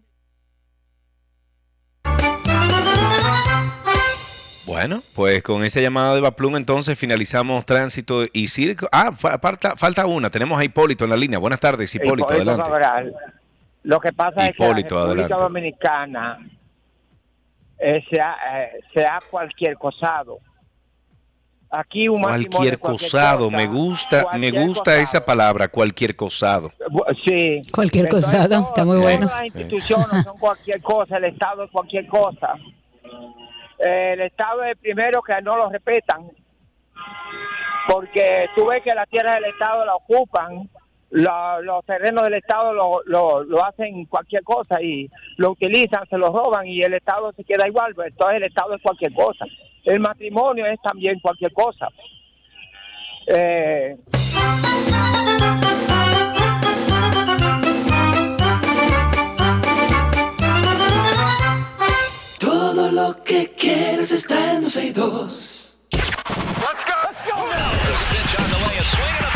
Bueno, 4.66 5.00
pues 5.14 5.42
con 5.42 5.64
ese 5.64 5.82
llamado 5.82 6.14
de 6.14 6.20
Baplum 6.20 6.56
entonces 6.56 6.98
finalizamos 6.98 7.64
tránsito 7.64 8.24
y 8.32 8.46
circo. 8.46 8.88
Ah, 8.92 9.12
fa- 9.12 9.38
falta, 9.38 9.76
falta 9.76 10.06
una. 10.06 10.30
Tenemos 10.30 10.58
a 10.58 10.64
Hipólito 10.64 11.04
en 11.04 11.10
la 11.10 11.16
línea. 11.16 11.38
Buenas 11.38 11.60
tardes, 11.60 11.94
Hipólito, 11.94 12.32
adelante. 12.32 12.62
Cabral. 12.62 13.14
Lo 13.82 14.00
que 14.00 14.12
pasa 14.12 14.46
Hipólito, 14.48 14.50
es 14.50 14.54
que 14.86 14.94
la 14.94 15.00
República 15.28 15.34
adelante. 15.36 15.42
Dominicana 15.44 16.38
eh, 17.82 18.04
sea, 18.10 18.36
eh, 18.54 18.80
sea 18.94 19.20
cualquier 19.30 19.76
cosado. 19.76 20.38
Aquí 21.74 22.06
un 22.06 22.20
Cualquier 22.20 22.78
cosado, 22.78 23.46
cosa. 23.46 23.56
me 23.56 23.66
gusta, 23.66 24.26
me 24.36 24.50
gusta 24.50 24.84
cosado. 24.90 25.00
esa 25.02 25.24
palabra, 25.24 25.68
cualquier 25.68 26.14
cosado. 26.14 26.70
Sí. 27.24 27.62
Cualquier 27.72 28.04
Entonces, 28.04 28.30
cosado, 28.38 28.48
todo- 28.60 28.68
está 28.68 28.84
muy 28.84 28.98
bueno. 28.98 29.26
Todas 29.26 29.36
las 29.38 29.46
instituciones 29.46 30.24
son 30.24 30.38
cualquier 30.38 30.82
cosa, 30.82 31.16
el 31.16 31.24
Estado 31.24 31.64
es 31.64 31.70
cualquier 31.70 32.06
cosa. 32.08 32.54
Eh, 33.78 34.12
el 34.12 34.20
Estado 34.20 34.62
es 34.64 34.72
el 34.72 34.76
primero 34.76 35.22
que 35.22 35.40
no 35.42 35.56
lo 35.56 35.70
respetan. 35.70 36.30
Porque 37.88 38.48
tú 38.54 38.66
ves 38.66 38.82
que 38.82 38.94
la 38.94 39.06
tierra 39.06 39.34
del 39.36 39.44
Estado 39.46 39.84
la 39.84 39.94
ocupan, 39.96 40.68
la- 41.12 41.60
los 41.62 41.84
terrenos 41.86 42.24
del 42.24 42.34
Estado 42.34 42.72
lo, 42.72 43.00
lo, 43.06 43.44
lo 43.44 43.64
hacen 43.64 44.04
cualquier 44.06 44.42
cosa 44.42 44.80
y 44.82 45.08
lo 45.36 45.50
utilizan, 45.52 46.06
se 46.10 46.18
lo 46.18 46.28
roban 46.28 46.66
y 46.66 46.80
el 46.82 46.94
Estado 46.94 47.32
se 47.32 47.44
queda 47.44 47.66
igual. 47.68 47.94
pues, 47.94 48.08
Entonces 48.08 48.36
el 48.38 48.44
Estado 48.44 48.74
es 48.74 48.82
cualquier 48.82 49.12
cosa. 49.14 49.44
El 49.84 50.00
matrimonio 50.00 50.66
es 50.66 50.80
también 50.82 51.18
cualquier 51.20 51.52
cosa. 51.52 51.88
Eh, 53.26 53.96
Todo 62.38 62.90
lo 62.90 63.22
que 63.22 63.52
quieres 63.52 64.12
está 64.12 64.52
en 64.54 64.62
12 64.62 64.86
y 64.86 64.90
2. 64.92 65.78
Let's 65.92 66.84
go. 66.84 66.92
Let's 67.08 67.22
go 67.24 67.36
now. 67.48 69.31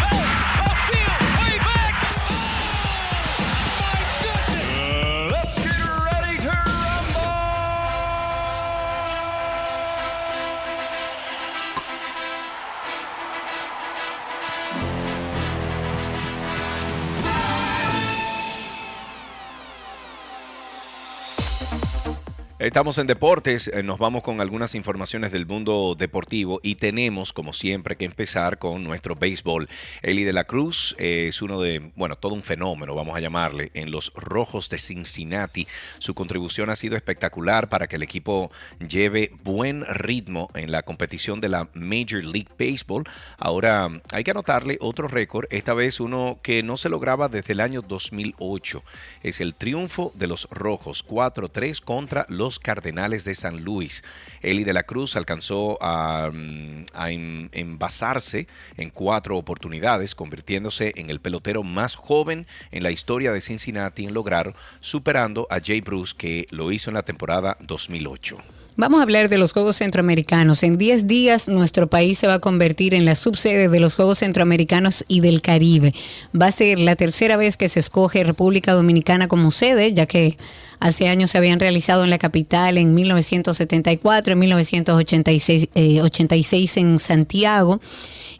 Estamos 22.66 22.98
en 22.98 23.06
deportes, 23.06 23.68
eh, 23.68 23.84
nos 23.84 24.00
vamos 24.00 24.24
con 24.24 24.40
algunas 24.40 24.74
informaciones 24.74 25.30
del 25.30 25.46
mundo 25.46 25.94
deportivo 25.96 26.58
y 26.64 26.74
tenemos, 26.74 27.32
como 27.32 27.52
siempre, 27.52 27.94
que 27.94 28.04
empezar 28.04 28.58
con 28.58 28.82
nuestro 28.82 29.14
béisbol. 29.14 29.68
Eli 30.02 30.24
de 30.24 30.32
la 30.32 30.42
Cruz 30.42 30.96
eh, 30.98 31.26
es 31.28 31.42
uno 31.42 31.60
de, 31.60 31.92
bueno, 31.94 32.16
todo 32.16 32.34
un 32.34 32.42
fenómeno, 32.42 32.96
vamos 32.96 33.16
a 33.16 33.20
llamarle, 33.20 33.70
en 33.74 33.92
los 33.92 34.12
Rojos 34.16 34.68
de 34.68 34.78
Cincinnati. 34.78 35.68
Su 35.98 36.14
contribución 36.14 36.68
ha 36.68 36.74
sido 36.74 36.96
espectacular 36.96 37.68
para 37.68 37.86
que 37.86 37.94
el 37.94 38.02
equipo 38.02 38.50
lleve 38.80 39.30
buen 39.44 39.84
ritmo 39.84 40.50
en 40.54 40.72
la 40.72 40.82
competición 40.82 41.40
de 41.40 41.50
la 41.50 41.68
Major 41.72 42.24
League 42.24 42.50
Baseball. 42.58 43.04
Ahora 43.38 43.88
hay 44.12 44.24
que 44.24 44.32
anotarle 44.32 44.76
otro 44.80 45.06
récord, 45.06 45.46
esta 45.50 45.72
vez 45.72 46.00
uno 46.00 46.40
que 46.42 46.64
no 46.64 46.76
se 46.76 46.88
lograba 46.88 47.28
desde 47.28 47.52
el 47.52 47.60
año 47.60 47.82
2008. 47.82 48.82
Es 49.22 49.40
el 49.40 49.54
triunfo 49.54 50.10
de 50.16 50.26
los 50.26 50.48
Rojos 50.50 51.06
4-3 51.06 51.80
contra 51.80 52.26
los 52.28 52.55
Cardenales 52.58 53.24
de 53.24 53.34
San 53.34 53.62
Luis. 53.62 54.02
Eli 54.42 54.64
de 54.64 54.72
la 54.72 54.82
Cruz 54.82 55.16
alcanzó 55.16 55.78
a, 55.82 56.30
mm, 56.32 56.84
a 56.94 57.10
en- 57.10 57.48
envasarse 57.52 58.46
en 58.76 58.90
cuatro 58.90 59.36
oportunidades, 59.36 60.14
convirtiéndose 60.14 60.92
en 60.96 61.10
el 61.10 61.20
pelotero 61.20 61.62
más 61.62 61.94
joven 61.94 62.46
en 62.70 62.82
la 62.82 62.90
historia 62.90 63.32
de 63.32 63.40
Cincinnati 63.40 64.04
en 64.04 64.14
lograr, 64.14 64.54
superando 64.80 65.46
a 65.50 65.60
Jay 65.64 65.80
Bruce 65.80 66.14
que 66.16 66.46
lo 66.50 66.72
hizo 66.72 66.90
en 66.90 66.94
la 66.94 67.02
temporada 67.02 67.56
2008. 67.60 68.36
Vamos 68.78 69.00
a 69.00 69.04
hablar 69.04 69.30
de 69.30 69.38
los 69.38 69.54
Juegos 69.54 69.76
Centroamericanos. 69.76 70.62
En 70.62 70.76
10 70.76 71.06
días 71.06 71.48
nuestro 71.48 71.86
país 71.86 72.18
se 72.18 72.26
va 72.26 72.34
a 72.34 72.38
convertir 72.40 72.92
en 72.92 73.06
la 73.06 73.14
subsede 73.14 73.70
de 73.70 73.80
los 73.80 73.96
Juegos 73.96 74.18
Centroamericanos 74.18 75.02
y 75.08 75.20
del 75.20 75.40
Caribe. 75.40 75.94
Va 76.38 76.48
a 76.48 76.52
ser 76.52 76.78
la 76.78 76.94
tercera 76.94 77.38
vez 77.38 77.56
que 77.56 77.70
se 77.70 77.80
escoge 77.80 78.22
República 78.22 78.74
Dominicana 78.74 79.28
como 79.28 79.50
sede, 79.50 79.94
ya 79.94 80.04
que 80.04 80.36
hace 80.78 81.08
años 81.08 81.30
se 81.30 81.38
habían 81.38 81.58
realizado 81.58 82.04
en 82.04 82.10
la 82.10 82.18
capital 82.18 82.76
en 82.76 82.92
1974, 82.92 84.34
en 84.34 84.38
1986 84.40 85.68
eh, 85.74 86.02
86 86.02 86.76
en 86.76 86.98
Santiago. 86.98 87.80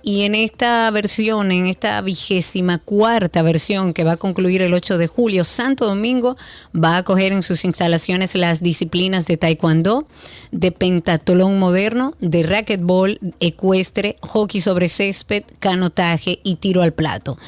Y 0.08 0.22
en 0.22 0.36
esta 0.36 0.88
versión, 0.92 1.50
en 1.50 1.66
esta 1.66 2.00
vigésima 2.00 2.78
cuarta 2.78 3.42
versión 3.42 3.92
que 3.92 4.04
va 4.04 4.12
a 4.12 4.16
concluir 4.16 4.62
el 4.62 4.72
8 4.72 4.98
de 4.98 5.08
julio, 5.08 5.42
Santo 5.42 5.84
Domingo 5.84 6.36
va 6.72 6.94
a 6.94 6.98
acoger 6.98 7.32
en 7.32 7.42
sus 7.42 7.64
instalaciones 7.64 8.36
las 8.36 8.62
disciplinas 8.62 9.26
de 9.26 9.36
taekwondo, 9.36 10.06
de 10.50 10.72
pentatlón 10.72 11.58
moderno, 11.58 12.14
de 12.20 12.42
racquetball, 12.42 13.18
ecuestre, 13.40 14.16
hockey 14.20 14.60
sobre 14.60 14.88
césped, 14.88 15.44
canotaje 15.58 16.40
y 16.42 16.56
tiro 16.56 16.82
al 16.82 16.92
plato. 16.92 17.38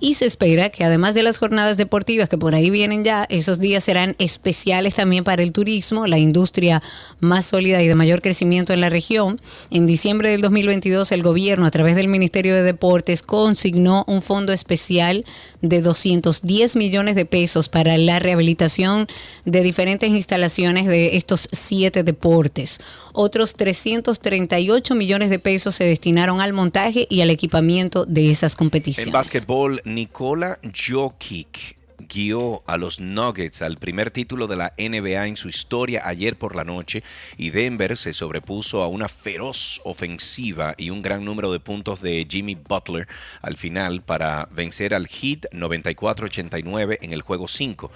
Y 0.00 0.14
se 0.14 0.26
espera 0.26 0.70
que 0.70 0.84
además 0.84 1.14
de 1.14 1.24
las 1.24 1.38
jornadas 1.38 1.76
deportivas 1.76 2.28
que 2.28 2.38
por 2.38 2.54
ahí 2.54 2.70
vienen 2.70 3.02
ya, 3.02 3.26
esos 3.30 3.58
días 3.58 3.82
serán 3.82 4.14
especiales 4.18 4.94
también 4.94 5.24
para 5.24 5.42
el 5.42 5.50
turismo, 5.50 6.06
la 6.06 6.18
industria 6.18 6.82
más 7.18 7.46
sólida 7.46 7.82
y 7.82 7.88
de 7.88 7.96
mayor 7.96 8.22
crecimiento 8.22 8.72
en 8.72 8.80
la 8.80 8.90
región. 8.90 9.40
En 9.70 9.88
diciembre 9.88 10.30
del 10.30 10.40
2022 10.40 11.10
el 11.10 11.24
gobierno 11.24 11.66
a 11.66 11.72
través 11.72 11.96
del 11.96 12.06
Ministerio 12.06 12.54
de 12.54 12.62
Deportes 12.62 13.22
consignó 13.22 14.04
un 14.06 14.22
fondo 14.22 14.52
especial 14.52 15.24
de 15.62 15.82
210 15.82 16.76
millones 16.76 17.16
de 17.16 17.24
pesos 17.24 17.68
para 17.68 17.98
la 17.98 18.20
rehabilitación 18.20 19.08
de 19.46 19.62
diferentes 19.62 20.10
instalaciones 20.10 20.86
de 20.86 21.16
estos 21.16 21.48
siete 21.50 22.04
deportes. 22.04 22.78
Otros 23.20 23.54
338 23.54 24.94
millones 24.94 25.30
de 25.30 25.40
pesos 25.40 25.74
se 25.74 25.82
destinaron 25.82 26.40
al 26.40 26.52
montaje 26.52 27.08
y 27.10 27.20
al 27.20 27.30
equipamiento 27.30 28.04
de 28.04 28.30
esas 28.30 28.54
competiciones. 28.54 29.08
En 29.08 29.12
básquetbol, 29.12 29.82
Nikola 29.88 30.58
Jokic 30.62 31.77
guió 32.08 32.62
a 32.66 32.76
los 32.76 33.00
Nuggets 33.00 33.62
al 33.62 33.76
primer 33.76 34.10
título 34.10 34.46
de 34.46 34.56
la 34.56 34.72
NBA 34.78 35.26
en 35.26 35.36
su 35.36 35.48
historia 35.48 36.02
ayer 36.04 36.36
por 36.38 36.56
la 36.56 36.64
noche 36.64 37.02
y 37.36 37.50
Denver 37.50 37.96
se 37.96 38.12
sobrepuso 38.12 38.82
a 38.82 38.88
una 38.88 39.08
feroz 39.08 39.80
ofensiva 39.84 40.74
y 40.78 40.90
un 40.90 41.02
gran 41.02 41.24
número 41.24 41.52
de 41.52 41.60
puntos 41.60 42.00
de 42.00 42.26
Jimmy 42.28 42.54
Butler 42.54 43.06
al 43.42 43.56
final 43.56 44.02
para 44.02 44.48
vencer 44.52 44.94
al 44.94 45.06
Heat 45.08 45.46
94-89 45.52 46.98
en 47.02 47.12
el 47.12 47.22
juego 47.22 47.48
5. 47.48 47.90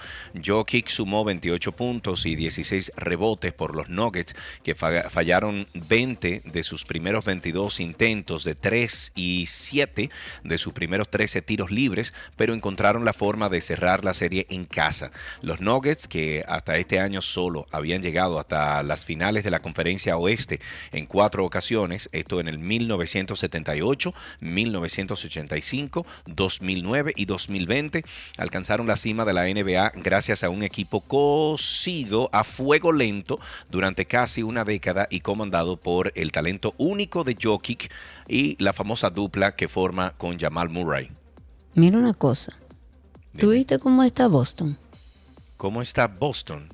Jokic 0.45 0.87
sumó 0.87 1.23
28 1.23 1.71
puntos 1.71 2.25
y 2.25 2.35
16 2.35 2.91
rebotes 2.95 3.53
por 3.53 3.75
los 3.75 3.89
Nuggets 3.89 4.35
que 4.63 4.75
fa- 4.75 5.09
fallaron 5.09 5.67
20 5.73 6.41
de 6.45 6.63
sus 6.63 6.85
primeros 6.85 7.25
22 7.25 7.79
intentos 7.79 8.43
de 8.43 8.55
3 8.55 9.13
y 9.15 9.45
7 9.47 10.09
de 10.43 10.57
sus 10.57 10.73
primeros 10.73 11.09
13 11.09 11.41
tiros 11.41 11.71
libres, 11.71 12.13
pero 12.35 12.53
encontraron 12.53 13.05
la 13.05 13.13
forma 13.13 13.49
de 13.49 13.61
cerrar 13.61 14.02
la 14.03 14.13
serie 14.13 14.45
en 14.49 14.65
casa. 14.65 15.11
Los 15.41 15.61
Nuggets, 15.61 16.07
que 16.07 16.43
hasta 16.47 16.77
este 16.77 16.99
año 16.99 17.21
solo 17.21 17.65
habían 17.71 18.01
llegado 18.01 18.39
hasta 18.39 18.83
las 18.83 19.05
finales 19.05 19.43
de 19.43 19.51
la 19.51 19.61
conferencia 19.61 20.17
oeste 20.17 20.59
en 20.91 21.05
cuatro 21.05 21.45
ocasiones, 21.45 22.09
esto 22.11 22.39
en 22.39 22.47
el 22.47 22.59
1978, 22.59 24.13
1985, 24.39 26.05
2009 26.25 27.13
y 27.15 27.25
2020, 27.25 28.03
alcanzaron 28.37 28.87
la 28.87 28.95
cima 28.95 29.25
de 29.25 29.33
la 29.33 29.43
NBA 29.43 29.93
gracias 29.95 30.43
a 30.43 30.49
un 30.49 30.63
equipo 30.63 31.01
cocido 31.01 32.29
a 32.31 32.43
fuego 32.43 32.91
lento 32.91 33.39
durante 33.69 34.05
casi 34.05 34.43
una 34.43 34.63
década 34.63 35.07
y 35.09 35.21
comandado 35.21 35.77
por 35.77 36.11
el 36.15 36.31
talento 36.31 36.73
único 36.77 37.23
de 37.23 37.37
Jokic 37.41 37.91
y 38.27 38.61
la 38.63 38.73
famosa 38.73 39.09
dupla 39.09 39.55
que 39.55 39.67
forma 39.67 40.11
con 40.17 40.39
Jamal 40.39 40.69
Murray. 40.69 41.11
Mira 41.75 41.97
una 41.97 42.13
cosa. 42.13 42.53
¿Tú 43.37 43.51
viste 43.51 43.79
cómo 43.79 44.03
está 44.03 44.27
Boston? 44.27 44.77
¿Cómo 45.57 45.81
está 45.81 46.07
Boston? 46.07 46.69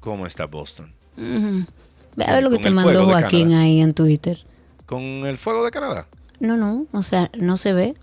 ¿Cómo 0.00 0.26
está 0.26 0.46
Boston? 0.46 0.92
Ve 1.16 2.24
a 2.24 2.34
ver 2.34 2.42
lo 2.42 2.50
que 2.50 2.58
te 2.58 2.70
mandó 2.70 3.06
Joaquín 3.06 3.48
Canadá. 3.48 3.62
ahí 3.62 3.80
en 3.80 3.94
Twitter. 3.94 4.44
¿Con 4.86 5.02
el 5.02 5.38
fuego 5.38 5.64
de 5.64 5.70
Canadá? 5.70 6.06
No, 6.40 6.56
no, 6.56 6.86
o 6.92 7.02
sea, 7.02 7.30
no 7.38 7.56
se 7.56 7.72
ve. 7.72 7.94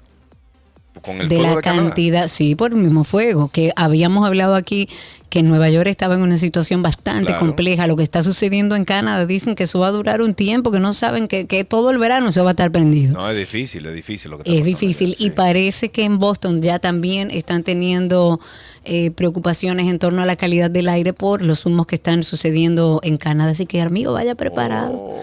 ¿Con 1.01 1.22
el 1.22 1.30
de 1.30 1.39
la 1.39 1.55
de 1.55 1.61
cantidad, 1.61 2.27
sí, 2.27 2.55
por 2.55 2.72
el 2.72 2.77
mismo 2.77 3.03
fuego, 3.03 3.49
que 3.51 3.72
habíamos 3.76 4.27
hablado 4.27 4.55
aquí 4.55 4.89
que 5.30 5.41
Nueva 5.43 5.69
York 5.69 5.88
estaba 5.88 6.15
en 6.15 6.22
una 6.22 6.38
situación 6.38 6.81
bastante 6.84 7.27
Claro. 7.27 7.39
compleja. 7.39 7.88
Lo 7.88 7.95
que 7.95 8.03
está 8.03 8.22
sucediendo 8.22 8.76
en 8.76 8.84
Canadá, 8.84 9.26
dicen 9.26 9.55
que 9.55 9.63
eso 9.63 9.80
va 9.80 9.88
a 9.88 9.91
durar 9.91 10.22
un 10.22 10.34
tiempo, 10.34 10.72
que 10.72 10.81
no 10.81 10.91
saben 10.91 11.30
que, 11.30 11.47
que 11.47 11.63
todo 11.63 11.89
el 11.89 11.97
verano 11.97 12.34
se 12.34 12.41
va 12.41 12.49
a 12.49 12.51
estar 12.51 12.69
prendido. 12.69 13.13
No, 13.13 13.30
es 13.30 13.38
difícil, 13.38 13.85
es 13.85 13.95
difícil 13.95 14.30
lo 14.31 14.38
que 14.38 14.43
está 14.43 14.59
Es 14.59 14.65
difícil 14.65 15.15
allá, 15.15 15.26
y 15.26 15.30
parece 15.30 15.89
que 15.89 16.03
en 16.03 16.19
Boston 16.19 16.61
ya 16.61 16.80
también 16.80 17.31
están 17.31 17.63
teniendo 17.63 18.41
eh, 18.84 19.11
preocupaciones 19.11 19.88
en 19.88 19.99
torno 19.99 20.22
a 20.22 20.26
la 20.26 20.35
calidad 20.35 20.69
del 20.69 20.89
aire 20.89 21.13
por 21.13 21.43
los 21.43 21.65
humos 21.65 21.88
que 21.88 21.95
están 21.95 22.23
sucediendo 22.23 22.99
en 23.01 23.15
Canadá. 23.15 23.51
Así 23.51 23.65
que, 23.65 23.81
amigo, 23.81 24.11
vaya 24.11 24.35
preparado. 24.35 25.15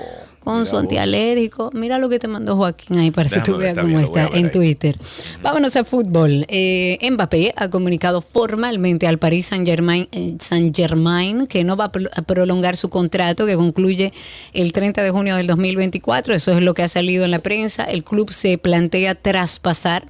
Con 0.49 0.65
su 0.65 0.79
antialérgico. 0.79 1.71
Mira 1.75 1.99
lo 1.99 2.09
que 2.09 2.19
te 2.19 2.27
mandó 2.27 2.57
Joaquín 2.57 2.97
ahí 2.99 3.11
para 3.11 3.29
que 3.29 3.41
tú 3.41 3.59
veas 3.59 3.77
cómo 3.77 3.99
está 4.01 4.29
en 4.33 4.47
ahí. 4.47 4.51
Twitter. 4.51 4.97
Vámonos 5.43 5.77
a 5.77 5.85
fútbol. 5.85 6.47
Eh, 6.49 6.99
Mbappé 7.11 7.53
ha 7.55 7.69
comunicado 7.69 8.23
formalmente 8.23 9.07
al 9.07 9.19
Paris 9.19 9.45
Saint 9.47 9.67
Germain, 9.67 10.09
Saint 10.41 10.75
Germain 10.75 11.47
que 11.47 11.65
no 11.65 11.77
va 11.77 11.85
a 11.85 11.93
pro- 11.93 12.09
a 12.15 12.23
prolongar 12.23 12.77
su 12.79 12.89
contrato 12.89 13.45
que 13.45 13.57
concluye 13.57 14.11
el 14.55 14.73
30 14.73 15.03
de 15.03 15.11
junio 15.11 15.37
del 15.37 15.47
2024. 15.47 16.35
Eso 16.35 16.57
es 16.57 16.63
lo 16.65 16.73
que 16.73 16.83
ha 16.83 16.89
salido 16.89 17.27
en 17.27 17.31
la 17.31 17.41
prensa. 17.41 17.85
El 17.85 18.03
club 18.03 18.33
se 18.33 18.57
plantea 18.57 19.15
traspasar 19.17 20.07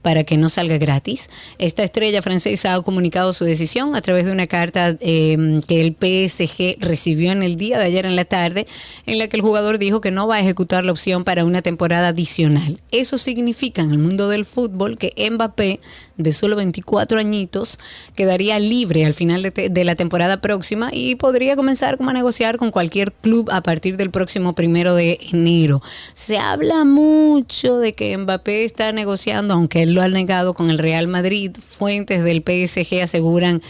para 0.00 0.24
que 0.24 0.36
no 0.38 0.48
salga 0.48 0.78
gratis. 0.78 1.28
Esta 1.58 1.82
estrella 1.84 2.22
francesa 2.22 2.74
ha 2.74 2.80
comunicado 2.82 3.32
su 3.34 3.44
decisión 3.44 3.94
a 3.94 4.00
través 4.00 4.24
de 4.24 4.32
una 4.32 4.46
carta 4.46 4.96
eh, 5.00 5.60
que 5.68 5.80
el 5.82 5.94
PSG 6.00 6.76
recibió 6.80 7.30
en 7.30 7.42
el 7.42 7.56
día 7.56 7.78
de 7.78 7.84
ayer 7.84 8.06
en 8.06 8.16
la 8.16 8.24
tarde, 8.24 8.66
en 9.06 9.18
la 9.18 9.28
que 9.28 9.36
el 9.36 9.42
jugador 9.42 9.78
dijo 9.82 10.00
que 10.00 10.10
no 10.10 10.26
va 10.26 10.36
a 10.36 10.40
ejecutar 10.40 10.84
la 10.84 10.92
opción 10.92 11.24
para 11.24 11.44
una 11.44 11.62
temporada 11.62 12.08
adicional. 12.08 12.80
Eso 12.90 13.18
significa 13.18 13.82
en 13.82 13.90
el 13.90 13.98
mundo 13.98 14.28
del 14.28 14.44
fútbol 14.44 14.98
que 14.98 15.12
Mbappé, 15.30 15.80
de 16.16 16.32
solo 16.32 16.56
24 16.56 17.18
añitos, 17.18 17.78
quedaría 18.14 18.58
libre 18.58 19.04
al 19.04 19.14
final 19.14 19.42
de, 19.42 19.84
la 19.84 19.94
temporada 19.94 20.40
próxima 20.40 20.90
y 20.92 21.16
podría 21.16 21.56
comenzar 21.56 21.96
como 21.96 22.10
a 22.10 22.12
negociar 22.12 22.56
con 22.56 22.70
cualquier 22.70 23.12
club 23.12 23.50
a 23.50 23.62
partir 23.62 23.96
del 23.96 24.10
próximo 24.10 24.54
primero 24.54 24.94
de 24.94 25.18
enero. 25.32 25.82
Se 26.14 26.38
habla 26.38 26.84
mucho 26.84 27.78
de 27.78 27.92
que 27.92 28.16
Mbappé 28.16 28.64
está 28.64 28.92
negociando, 28.92 29.54
aunque 29.54 29.82
él 29.82 29.94
lo 29.94 30.02
ha 30.02 30.08
negado 30.08 30.54
con 30.54 30.70
el 30.70 30.78
Real 30.78 31.08
Madrid. 31.08 31.52
Fuentes 31.58 32.24
del 32.24 32.42
PSG 32.42 33.02
aseguran 33.02 33.62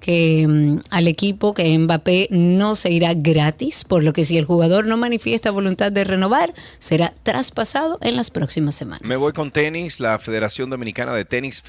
que 0.00 0.46
mm, 0.48 0.80
al 0.90 1.06
equipo 1.06 1.54
que 1.54 1.78
Mbappé 1.78 2.28
no 2.30 2.74
se 2.74 2.90
irá 2.90 3.14
gratis, 3.14 3.84
por 3.84 4.02
lo 4.02 4.12
que 4.12 4.24
si 4.24 4.38
el 4.38 4.44
jugador 4.44 4.86
no 4.86 4.96
manifiesta 4.96 5.50
voluntad 5.50 5.92
de 5.92 6.04
renovar, 6.04 6.54
será 6.78 7.12
traspasado 7.22 7.98
en 8.00 8.16
las 8.16 8.30
próximas 8.30 8.74
semanas. 8.74 9.02
Me 9.02 9.16
voy 9.16 9.32
con 9.32 9.50
tenis. 9.50 10.00
La 10.00 10.18
Federación 10.18 10.70
Dominicana 10.70 11.12
de 11.12 11.24
Tenis, 11.24 11.62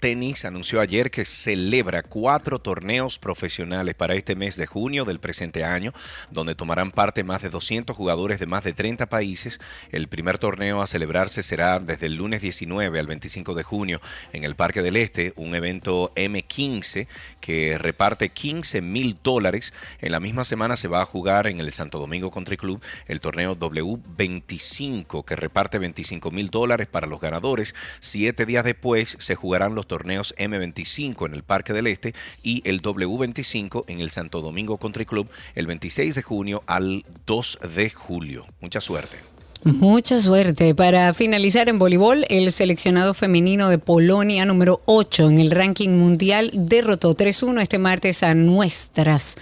Tenis, 0.00 0.44
anunció 0.44 0.80
ayer 0.80 1.10
que 1.10 1.24
celebra 1.24 2.02
cuatro 2.02 2.58
torneos 2.58 3.18
profesionales 3.18 3.94
para 3.94 4.14
este 4.14 4.34
mes 4.34 4.56
de 4.56 4.66
junio 4.66 5.04
del 5.04 5.20
presente 5.20 5.64
año, 5.64 5.92
donde 6.30 6.54
tomarán 6.54 6.90
parte 6.90 7.24
más 7.24 7.42
de 7.42 7.50
200 7.50 7.96
jugadores 7.96 8.40
de 8.40 8.46
más 8.46 8.64
de 8.64 8.72
30 8.72 9.06
países. 9.06 9.60
El 9.92 10.08
primer 10.08 10.38
torneo 10.38 10.82
a 10.82 10.86
celebrarse 10.86 11.42
será 11.42 11.78
desde 11.78 12.06
el 12.06 12.14
lunes 12.14 12.42
19 12.42 12.98
al 12.98 13.06
25 13.06 13.54
de 13.54 13.62
junio 13.62 14.00
en 14.32 14.44
el 14.44 14.56
Parque 14.56 14.82
del 14.82 14.96
Este, 14.96 15.32
un 15.36 15.54
evento 15.54 16.12
M15 16.14 17.06
que 17.40 17.75
reparte 17.78 18.28
15 18.28 18.80
mil 18.82 19.18
dólares. 19.22 19.72
En 20.00 20.12
la 20.12 20.20
misma 20.20 20.44
semana 20.44 20.76
se 20.76 20.88
va 20.88 21.02
a 21.02 21.06
jugar 21.06 21.46
en 21.46 21.60
el 21.60 21.72
Santo 21.72 21.98
Domingo 21.98 22.30
Country 22.30 22.56
Club 22.56 22.82
el 23.06 23.20
torneo 23.20 23.56
W25 23.56 25.24
que 25.24 25.36
reparte 25.36 25.78
25 25.78 26.30
mil 26.30 26.50
dólares 26.50 26.88
para 26.88 27.06
los 27.06 27.20
ganadores. 27.20 27.74
Siete 28.00 28.46
días 28.46 28.64
después 28.64 29.16
se 29.18 29.34
jugarán 29.34 29.74
los 29.74 29.86
torneos 29.86 30.34
M25 30.38 31.26
en 31.26 31.34
el 31.34 31.42
Parque 31.42 31.72
del 31.72 31.86
Este 31.86 32.14
y 32.42 32.62
el 32.68 32.82
W25 32.82 33.84
en 33.88 34.00
el 34.00 34.10
Santo 34.10 34.40
Domingo 34.40 34.78
Country 34.78 35.06
Club 35.06 35.28
el 35.54 35.66
26 35.66 36.14
de 36.14 36.22
junio 36.22 36.62
al 36.66 37.04
2 37.26 37.58
de 37.74 37.90
julio. 37.90 38.46
Mucha 38.60 38.80
suerte. 38.80 39.35
Mucha 39.64 40.20
suerte. 40.20 40.74
Para 40.74 41.12
finalizar 41.14 41.68
en 41.68 41.78
voleibol, 41.78 42.24
el 42.28 42.52
seleccionado 42.52 43.14
femenino 43.14 43.68
de 43.68 43.78
Polonia, 43.78 44.44
número 44.44 44.80
8 44.86 45.30
en 45.30 45.38
el 45.38 45.50
ranking 45.50 45.90
mundial, 45.90 46.50
derrotó 46.52 47.16
3-1 47.16 47.62
este 47.62 47.78
martes 47.78 48.22
a 48.22 48.34
nuestras 48.34 49.36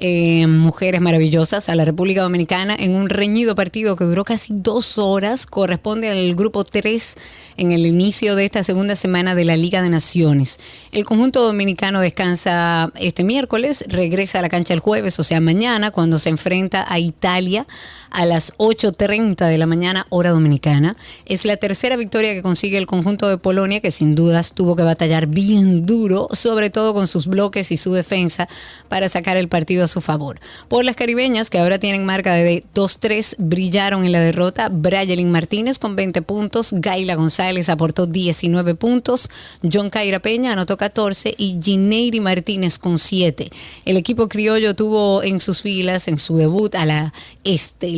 eh, 0.00 0.46
mujeres 0.46 1.00
maravillosas, 1.00 1.68
a 1.68 1.74
la 1.74 1.84
República 1.84 2.22
Dominicana, 2.22 2.76
en 2.78 2.94
un 2.94 3.08
reñido 3.08 3.56
partido 3.56 3.96
que 3.96 4.04
duró 4.04 4.24
casi 4.24 4.52
dos 4.54 4.96
horas. 4.96 5.44
Corresponde 5.44 6.08
al 6.08 6.36
grupo 6.36 6.62
3 6.62 7.16
en 7.56 7.72
el 7.72 7.84
inicio 7.84 8.36
de 8.36 8.44
esta 8.44 8.62
segunda 8.62 8.94
semana 8.94 9.34
de 9.34 9.44
la 9.44 9.56
Liga 9.56 9.82
de 9.82 9.90
Naciones. 9.90 10.60
El 10.92 11.04
conjunto 11.04 11.42
dominicano 11.42 12.00
descansa 12.00 12.92
este 12.94 13.24
miércoles, 13.24 13.84
regresa 13.88 14.38
a 14.38 14.42
la 14.42 14.48
cancha 14.48 14.72
el 14.72 14.80
jueves, 14.80 15.18
o 15.18 15.24
sea, 15.24 15.40
mañana, 15.40 15.90
cuando 15.90 16.20
se 16.20 16.28
enfrenta 16.28 16.86
a 16.88 17.00
Italia 17.00 17.66
a 18.10 18.24
las 18.24 18.56
8.30 18.58 19.48
de 19.48 19.58
la 19.58 19.66
mañana, 19.66 20.06
hora 20.10 20.30
dominicana. 20.30 20.96
Es 21.26 21.44
la 21.44 21.56
tercera 21.56 21.96
victoria 21.96 22.34
que 22.34 22.42
consigue 22.42 22.78
el 22.78 22.86
conjunto 22.86 23.28
de 23.28 23.38
Polonia, 23.38 23.80
que 23.80 23.90
sin 23.90 24.14
dudas 24.14 24.52
tuvo 24.52 24.76
que 24.76 24.82
batallar 24.82 25.26
bien 25.26 25.86
duro, 25.86 26.28
sobre 26.32 26.70
todo 26.70 26.94
con 26.94 27.06
sus 27.06 27.26
bloques 27.26 27.70
y 27.72 27.76
su 27.76 27.92
defensa, 27.92 28.48
para 28.88 29.08
sacar 29.08 29.36
el 29.36 29.48
partido 29.48 29.84
a 29.84 29.88
su 29.88 30.00
favor. 30.00 30.40
Por 30.68 30.84
las 30.84 30.96
caribeñas, 30.96 31.50
que 31.50 31.58
ahora 31.58 31.78
tienen 31.78 32.04
marca 32.04 32.34
de 32.34 32.64
2-3, 32.74 33.36
brillaron 33.38 34.04
en 34.04 34.12
la 34.12 34.20
derrota. 34.20 34.68
Brayelin 34.68 35.30
Martínez 35.30 35.78
con 35.78 35.96
20 35.96 36.22
puntos, 36.22 36.72
Gaila 36.72 37.14
González 37.14 37.68
aportó 37.68 38.06
19 38.06 38.74
puntos, 38.74 39.30
John 39.70 39.90
Caira 39.90 40.20
Peña 40.20 40.52
anotó 40.52 40.76
14 40.76 41.34
y 41.36 41.58
Gineiri 41.62 42.20
Martínez 42.20 42.78
con 42.78 42.98
7. 42.98 43.50
El 43.84 43.96
equipo 43.96 44.28
criollo 44.28 44.74
tuvo 44.74 45.22
en 45.22 45.40
sus 45.40 45.62
filas, 45.62 46.08
en 46.08 46.18
su 46.18 46.36
debut, 46.36 46.74
a 46.74 46.84
la 46.84 47.12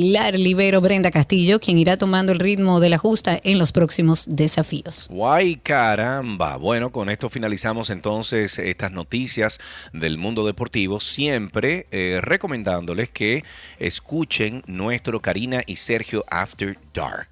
estelar 0.01 0.39
libero 0.39 0.81
Brenda 0.81 1.11
Castillo, 1.11 1.61
quien 1.61 1.77
irá 1.77 1.99
tomando 1.99 2.33
el 2.33 2.39
ritmo 2.39 2.81
de 2.81 2.89
la 2.89 2.97
justa 2.97 3.39
en 3.43 3.59
los 3.59 3.71
próximos 3.71 4.25
desafíos. 4.29 5.07
Guay 5.11 5.57
caramba. 5.57 6.57
Bueno, 6.57 6.91
con 6.91 7.11
esto 7.11 7.29
finalizamos 7.29 7.91
entonces 7.91 8.59
estas 8.59 8.93
noticias 8.93 9.61
del 9.93 10.17
mundo 10.17 10.47
deportivo, 10.47 11.01
siempre 11.01 11.87
eh, 11.91 12.21
recomendándoles 12.23 13.11
que 13.11 13.45
escuchen 13.79 14.63
nuestro 14.67 15.21
Karina 15.21 15.63
y 15.67 15.77
Sergio 15.77 16.25
After 16.31 16.79
Dark. 16.93 17.29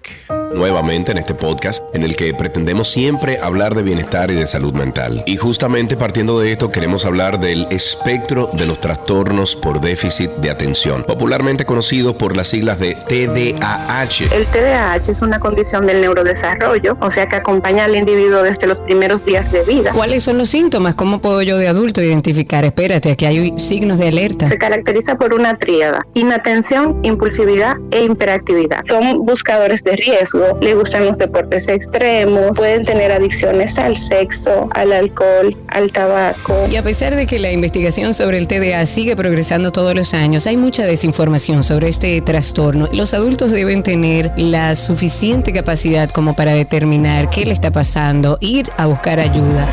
Nuevamente 0.53 1.11
en 1.11 1.17
este 1.17 1.33
podcast 1.33 1.83
en 1.93 2.03
el 2.03 2.15
que 2.15 2.33
pretendemos 2.33 2.89
siempre 2.89 3.39
hablar 3.41 3.75
de 3.75 3.83
bienestar 3.83 4.31
y 4.31 4.35
de 4.35 4.47
salud 4.47 4.73
mental. 4.73 5.23
Y 5.25 5.35
justamente 5.35 5.97
partiendo 5.97 6.39
de 6.39 6.53
esto 6.53 6.71
queremos 6.71 7.05
hablar 7.05 7.39
del 7.39 7.67
espectro 7.69 8.49
de 8.53 8.65
los 8.65 8.79
trastornos 8.79 9.57
por 9.57 9.81
déficit 9.81 10.31
de 10.37 10.49
atención, 10.49 11.03
popularmente 11.03 11.65
conocido 11.65 12.17
por 12.17 12.37
las 12.37 12.47
siglas 12.47 12.79
de 12.79 12.95
TDAH. 12.95 14.33
El 14.33 14.45
TDAH 14.47 15.11
es 15.11 15.21
una 15.21 15.39
condición 15.39 15.85
del 15.85 16.01
neurodesarrollo, 16.01 16.97
o 17.01 17.11
sea 17.11 17.27
que 17.27 17.35
acompaña 17.35 17.83
al 17.83 17.95
individuo 17.95 18.41
desde 18.43 18.65
los 18.65 18.79
primeros 18.79 19.25
días 19.25 19.51
de 19.51 19.63
vida. 19.63 19.91
¿Cuáles 19.91 20.23
son 20.23 20.37
los 20.37 20.49
síntomas? 20.49 20.95
¿Cómo 20.95 21.19
puedo 21.19 21.41
yo 21.41 21.57
de 21.57 21.67
adulto 21.67 22.01
identificar? 22.01 22.63
Espérate, 22.63 23.11
aquí 23.11 23.25
hay 23.25 23.59
signos 23.59 23.99
de 23.99 24.07
alerta. 24.07 24.47
Se 24.47 24.57
caracteriza 24.57 25.17
por 25.17 25.33
una 25.33 25.57
tríada, 25.57 25.99
inatención, 26.13 26.99
impulsividad 27.03 27.75
e 27.91 28.05
hiperactividad. 28.05 28.85
Son 28.87 29.25
buscadores 29.25 29.48
de 29.49 29.95
riesgo, 29.95 30.59
le 30.61 30.75
gustan 30.75 31.05
los 31.05 31.17
deportes 31.17 31.67
extremos, 31.67 32.51
pueden 32.55 32.85
tener 32.85 33.11
adicciones 33.11 33.75
al 33.79 33.97
sexo, 33.97 34.69
al 34.75 34.93
alcohol, 34.93 35.57
al 35.69 35.91
tabaco. 35.91 36.67
Y 36.69 36.75
a 36.75 36.83
pesar 36.83 37.15
de 37.15 37.25
que 37.25 37.39
la 37.39 37.51
investigación 37.51 38.13
sobre 38.13 38.37
el 38.37 38.47
TDA 38.47 38.85
sigue 38.85 39.15
progresando 39.15 39.71
todos 39.71 39.95
los 39.95 40.13
años, 40.13 40.45
hay 40.45 40.55
mucha 40.55 40.85
desinformación 40.85 41.63
sobre 41.63 41.89
este 41.89 42.21
trastorno. 42.21 42.89
Los 42.93 43.15
adultos 43.15 43.51
deben 43.51 43.81
tener 43.81 44.31
la 44.37 44.75
suficiente 44.75 45.51
capacidad 45.51 46.09
como 46.11 46.35
para 46.35 46.53
determinar 46.53 47.31
qué 47.31 47.43
le 47.43 47.51
está 47.51 47.71
pasando, 47.71 48.37
ir 48.41 48.69
a 48.77 48.85
buscar 48.85 49.19
ayuda. 49.19 49.67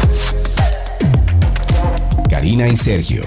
Karina 2.30 2.66
y 2.66 2.76
Sergio, 2.76 3.22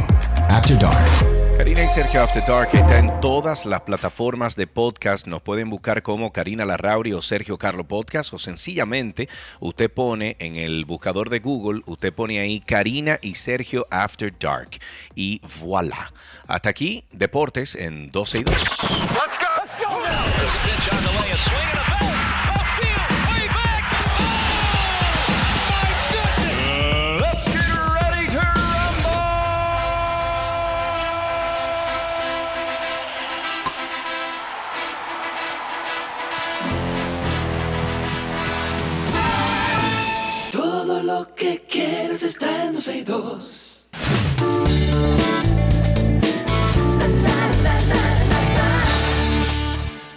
After 0.50 0.80
Dark. 0.80 1.39
Karina 1.70 1.86
y 1.86 1.90
Sergio 1.90 2.24
After 2.24 2.44
Dark 2.44 2.70
está 2.74 2.98
en 2.98 3.22
todas 3.22 3.68
las 3.68 3.82
plataformas 3.82 4.56
de 4.56 4.66
podcast. 4.66 5.28
Nos 5.28 5.44
pueden 5.44 5.70
buscar 5.70 6.02
como 6.02 6.34
Karina 6.34 6.66
Larrauri 6.66 7.14
o 7.14 7.22
Sergio 7.22 7.60
Carlo 7.60 7.84
Podcast 7.84 8.34
o 8.34 8.40
sencillamente 8.40 9.30
usted 9.60 9.92
pone 9.92 10.36
en 10.40 10.56
el 10.56 10.86
buscador 10.86 11.30
de 11.30 11.42
Google, 11.42 11.84
usted 11.86 12.12
pone 12.12 12.40
ahí 12.40 12.60
Karina 12.60 13.20
y 13.22 13.36
Sergio 13.36 13.86
After 13.92 14.34
Dark 14.40 14.80
y 15.14 15.42
voilà. 15.60 16.12
Hasta 16.48 16.70
aquí, 16.70 17.04
deportes 17.12 17.76
en 17.76 18.10
12 18.10 18.40
y 18.40 18.44
2. 18.46 18.54
Let's 18.56 19.38
go. 19.38 19.46
Let's 19.62 19.78
go 19.78 19.90
que 41.40 41.62
quieres 41.70 42.22
está 42.24 42.66
en 42.66 42.74
12 42.74 42.98
y 42.98 43.04
2. 43.04 43.90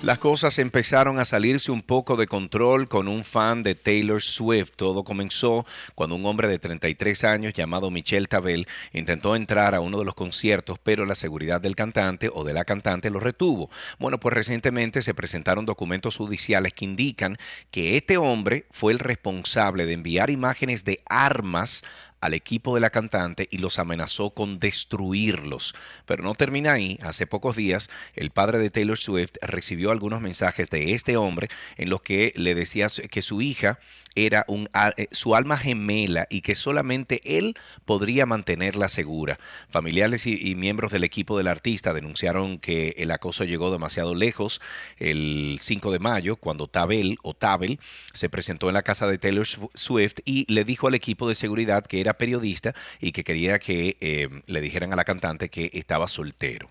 Las 0.03 0.19
cosas 0.19 0.59
empezaron 0.59 1.21
a 1.21 1.25
salirse 1.25 1.71
un 1.71 1.81
poco 1.81 2.17
de 2.17 2.27
control 2.27 2.89
con 2.89 3.07
un 3.07 3.23
fan 3.23 3.63
de 3.63 3.77
Taylor 3.77 4.21
Swift. 4.21 4.73
Todo 4.75 5.05
comenzó 5.05 5.65
cuando 5.95 6.17
un 6.17 6.27
hombre 6.27 6.49
de 6.49 6.59
33 6.59 7.23
años 7.23 7.53
llamado 7.55 7.89
Michel 7.89 8.29
Tabel 8.29 8.67
intentó 8.93 9.37
entrar 9.37 9.77
a 9.77 9.81
uno 9.81 10.01
de 10.01 10.05
los 10.05 10.17
conciertos, 10.17 10.81
pero 10.83 11.07
la 11.07 11.15
seguridad 11.15 11.61
del 11.61 11.77
cantante 11.77 12.29
o 12.35 12.43
de 12.43 12.53
la 12.53 12.65
cantante 12.65 13.11
lo 13.11 13.21
retuvo. 13.21 13.71
Bueno, 14.01 14.19
pues 14.19 14.35
recientemente 14.35 15.03
se 15.03 15.15
presentaron 15.15 15.67
documentos 15.67 16.17
judiciales 16.17 16.73
que 16.73 16.85
indican 16.85 17.39
que 17.71 17.97
este 17.97 18.17
hombre 18.17 18.67
fue 18.73 18.93
el 18.93 18.99
responsable 18.99 19.87
de 19.87 19.93
enviar 19.93 20.31
imágenes 20.31 20.85
de 20.85 20.99
armas 21.07 21.85
al 22.23 22.35
equipo 22.35 22.75
de 22.75 22.81
la 22.81 22.91
cantante 22.91 23.49
y 23.51 23.59
los 23.59 23.79
amenazó 23.79 24.31
con 24.31 24.59
destruirlos. 24.59 25.75
Pero 26.07 26.23
no 26.23 26.35
termina 26.35 26.73
ahí. 26.73 26.99
Hace 27.03 27.27
pocos 27.27 27.57
días, 27.57 27.91
el 28.15 28.31
padre 28.31 28.59
de 28.59 28.71
Taylor 28.71 28.97
Swift 28.97 29.33
recibió 29.43 29.91
algunos 29.91 30.23
mensajes 30.23 30.71
de 30.71 30.95
este 30.95 31.17
hombre 31.17 31.49
en 31.77 31.91
los 31.91 32.01
que 32.01 32.33
le 32.37 32.55
decía 32.55 32.87
que 33.11 33.23
su 33.23 33.43
hija 33.43 33.79
era 34.15 34.45
un, 34.49 34.69
a- 34.73 34.93
eh, 34.97 35.09
su 35.11 35.35
alma 35.35 35.57
gemela 35.57 36.27
y 36.31 36.41
que 36.43 36.55
solamente 36.55 37.21
él 37.39 37.55
podría 37.85 38.27
mantenerla 38.27 38.89
segura. 38.89 39.39
Familiares 39.69 40.27
y, 40.27 40.55
miembros 40.55 40.93
del 40.93 41.05
equipo 41.05 41.37
del 41.39 41.49
artista 41.49 41.93
denunciaron 41.93 42.59
que 42.59 42.95
el 42.99 43.11
acoso 43.11 43.45
llegó 43.45 43.71
demasiado 43.73 44.15
lejos 44.15 44.61
el 44.99 45.59
5 45.61 45.91
de 45.91 45.99
mayo, 45.99 46.37
cuando 46.37 46.67
Tabel 46.69 47.17
o 47.23 47.35
Tabel 47.35 47.81
se 48.13 48.29
presentó 48.29 48.69
en 48.69 48.75
la 48.75 48.83
casa 48.83 49.07
de 49.07 49.19
Taylor 49.19 49.47
Sw- 49.47 49.71
Swift 49.75 50.17
y 50.25 50.51
le 50.53 50.65
dijo 50.65 50.87
al 50.89 50.95
equipo 50.95 51.29
de 51.29 51.35
seguridad 51.35 51.85
que 51.87 52.01
era 52.01 52.19
periodista 52.19 52.75
y 53.01 53.13
que 53.13 53.25
quería 53.25 53.59
que 53.59 53.97
eh, 54.01 54.29
le 54.47 54.61
dijeran 54.61 54.93
a 54.93 54.97
la 54.97 55.05
cantante 55.05 55.49
que 55.49 55.71
estaba 55.73 56.09
soltero. 56.09 56.71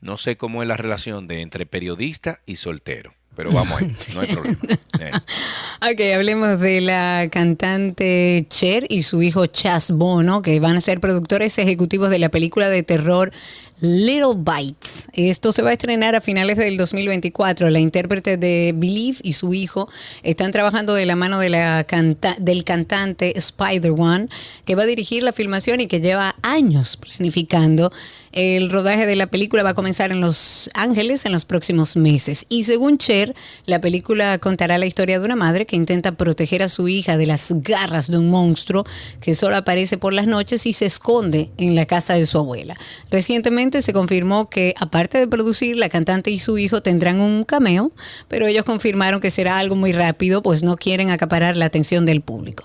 No 0.00 0.18
sé 0.18 0.36
cómo 0.36 0.62
es 0.62 0.68
la 0.68 0.76
relación 0.76 1.26
de 1.26 1.40
entre 1.40 1.64
periodista 1.66 2.40
y 2.46 2.56
soltero, 2.56 3.14
pero 3.36 3.50
vamos 3.52 3.80
ahí, 3.80 3.94
no 4.14 4.20
hay 4.20 4.26
problema. 4.32 4.58
Eh. 5.00 5.10
Ok, 5.92 6.00
hablemos 6.14 6.60
de 6.60 6.80
la 6.80 7.28
cantante 7.30 8.46
Cher 8.48 8.86
y 8.88 9.02
su 9.02 9.22
hijo 9.22 9.46
Chas 9.46 9.90
Bono, 9.90 10.42
que 10.42 10.58
van 10.60 10.76
a 10.76 10.80
ser 10.80 11.00
productores 11.00 11.58
ejecutivos 11.58 12.10
de 12.10 12.18
la 12.18 12.28
película 12.28 12.68
de 12.68 12.82
terror 12.82 13.32
Little 13.80 14.34
Bites. 14.36 15.04
Esto 15.12 15.50
se 15.52 15.60
va 15.60 15.70
a 15.70 15.72
estrenar 15.72 16.14
a 16.14 16.20
finales 16.20 16.56
del 16.56 16.76
2024. 16.76 17.68
La 17.70 17.80
intérprete 17.80 18.36
de 18.36 18.72
Believe 18.74 19.18
y 19.22 19.32
su 19.34 19.52
hijo 19.52 19.88
están 20.22 20.52
trabajando 20.52 20.94
de 20.94 21.04
la 21.06 21.16
mano 21.16 21.38
de 21.40 21.50
la 21.50 21.84
canta- 21.84 22.36
del 22.38 22.62
cantante 22.64 23.36
Spider 23.36 23.90
One, 23.90 24.28
que 24.64 24.74
va 24.76 24.84
a 24.84 24.86
dirigir 24.86 25.22
la 25.24 25.32
filmación 25.32 25.80
y 25.80 25.86
que 25.88 26.00
lleva 26.00 26.36
años 26.42 26.96
planificando. 26.96 27.92
El 28.34 28.68
rodaje 28.68 29.06
de 29.06 29.14
la 29.14 29.28
película 29.28 29.62
va 29.62 29.70
a 29.70 29.74
comenzar 29.74 30.10
en 30.10 30.20
Los 30.20 30.68
Ángeles 30.74 31.24
en 31.24 31.30
los 31.30 31.44
próximos 31.44 31.96
meses. 31.96 32.46
Y 32.48 32.64
según 32.64 32.98
Cher, 32.98 33.32
la 33.64 33.80
película 33.80 34.38
contará 34.38 34.76
la 34.76 34.86
historia 34.86 35.20
de 35.20 35.24
una 35.24 35.36
madre 35.36 35.66
que 35.66 35.76
intenta 35.76 36.16
proteger 36.16 36.60
a 36.60 36.68
su 36.68 36.88
hija 36.88 37.16
de 37.16 37.26
las 37.26 37.52
garras 37.62 38.10
de 38.10 38.18
un 38.18 38.30
monstruo 38.30 38.84
que 39.20 39.36
solo 39.36 39.56
aparece 39.56 39.98
por 39.98 40.12
las 40.12 40.26
noches 40.26 40.66
y 40.66 40.72
se 40.72 40.86
esconde 40.86 41.52
en 41.58 41.76
la 41.76 41.86
casa 41.86 42.14
de 42.14 42.26
su 42.26 42.36
abuela. 42.36 42.76
Recientemente 43.08 43.82
se 43.82 43.92
confirmó 43.92 44.50
que, 44.50 44.74
aparte 44.80 45.18
de 45.18 45.28
producir, 45.28 45.76
la 45.76 45.88
cantante 45.88 46.32
y 46.32 46.40
su 46.40 46.58
hijo 46.58 46.80
tendrán 46.80 47.20
un 47.20 47.44
cameo, 47.44 47.92
pero 48.26 48.48
ellos 48.48 48.64
confirmaron 48.64 49.20
que 49.20 49.30
será 49.30 49.58
algo 49.58 49.76
muy 49.76 49.92
rápido, 49.92 50.42
pues 50.42 50.64
no 50.64 50.76
quieren 50.76 51.10
acaparar 51.10 51.56
la 51.56 51.66
atención 51.66 52.04
del 52.04 52.20
público. 52.20 52.64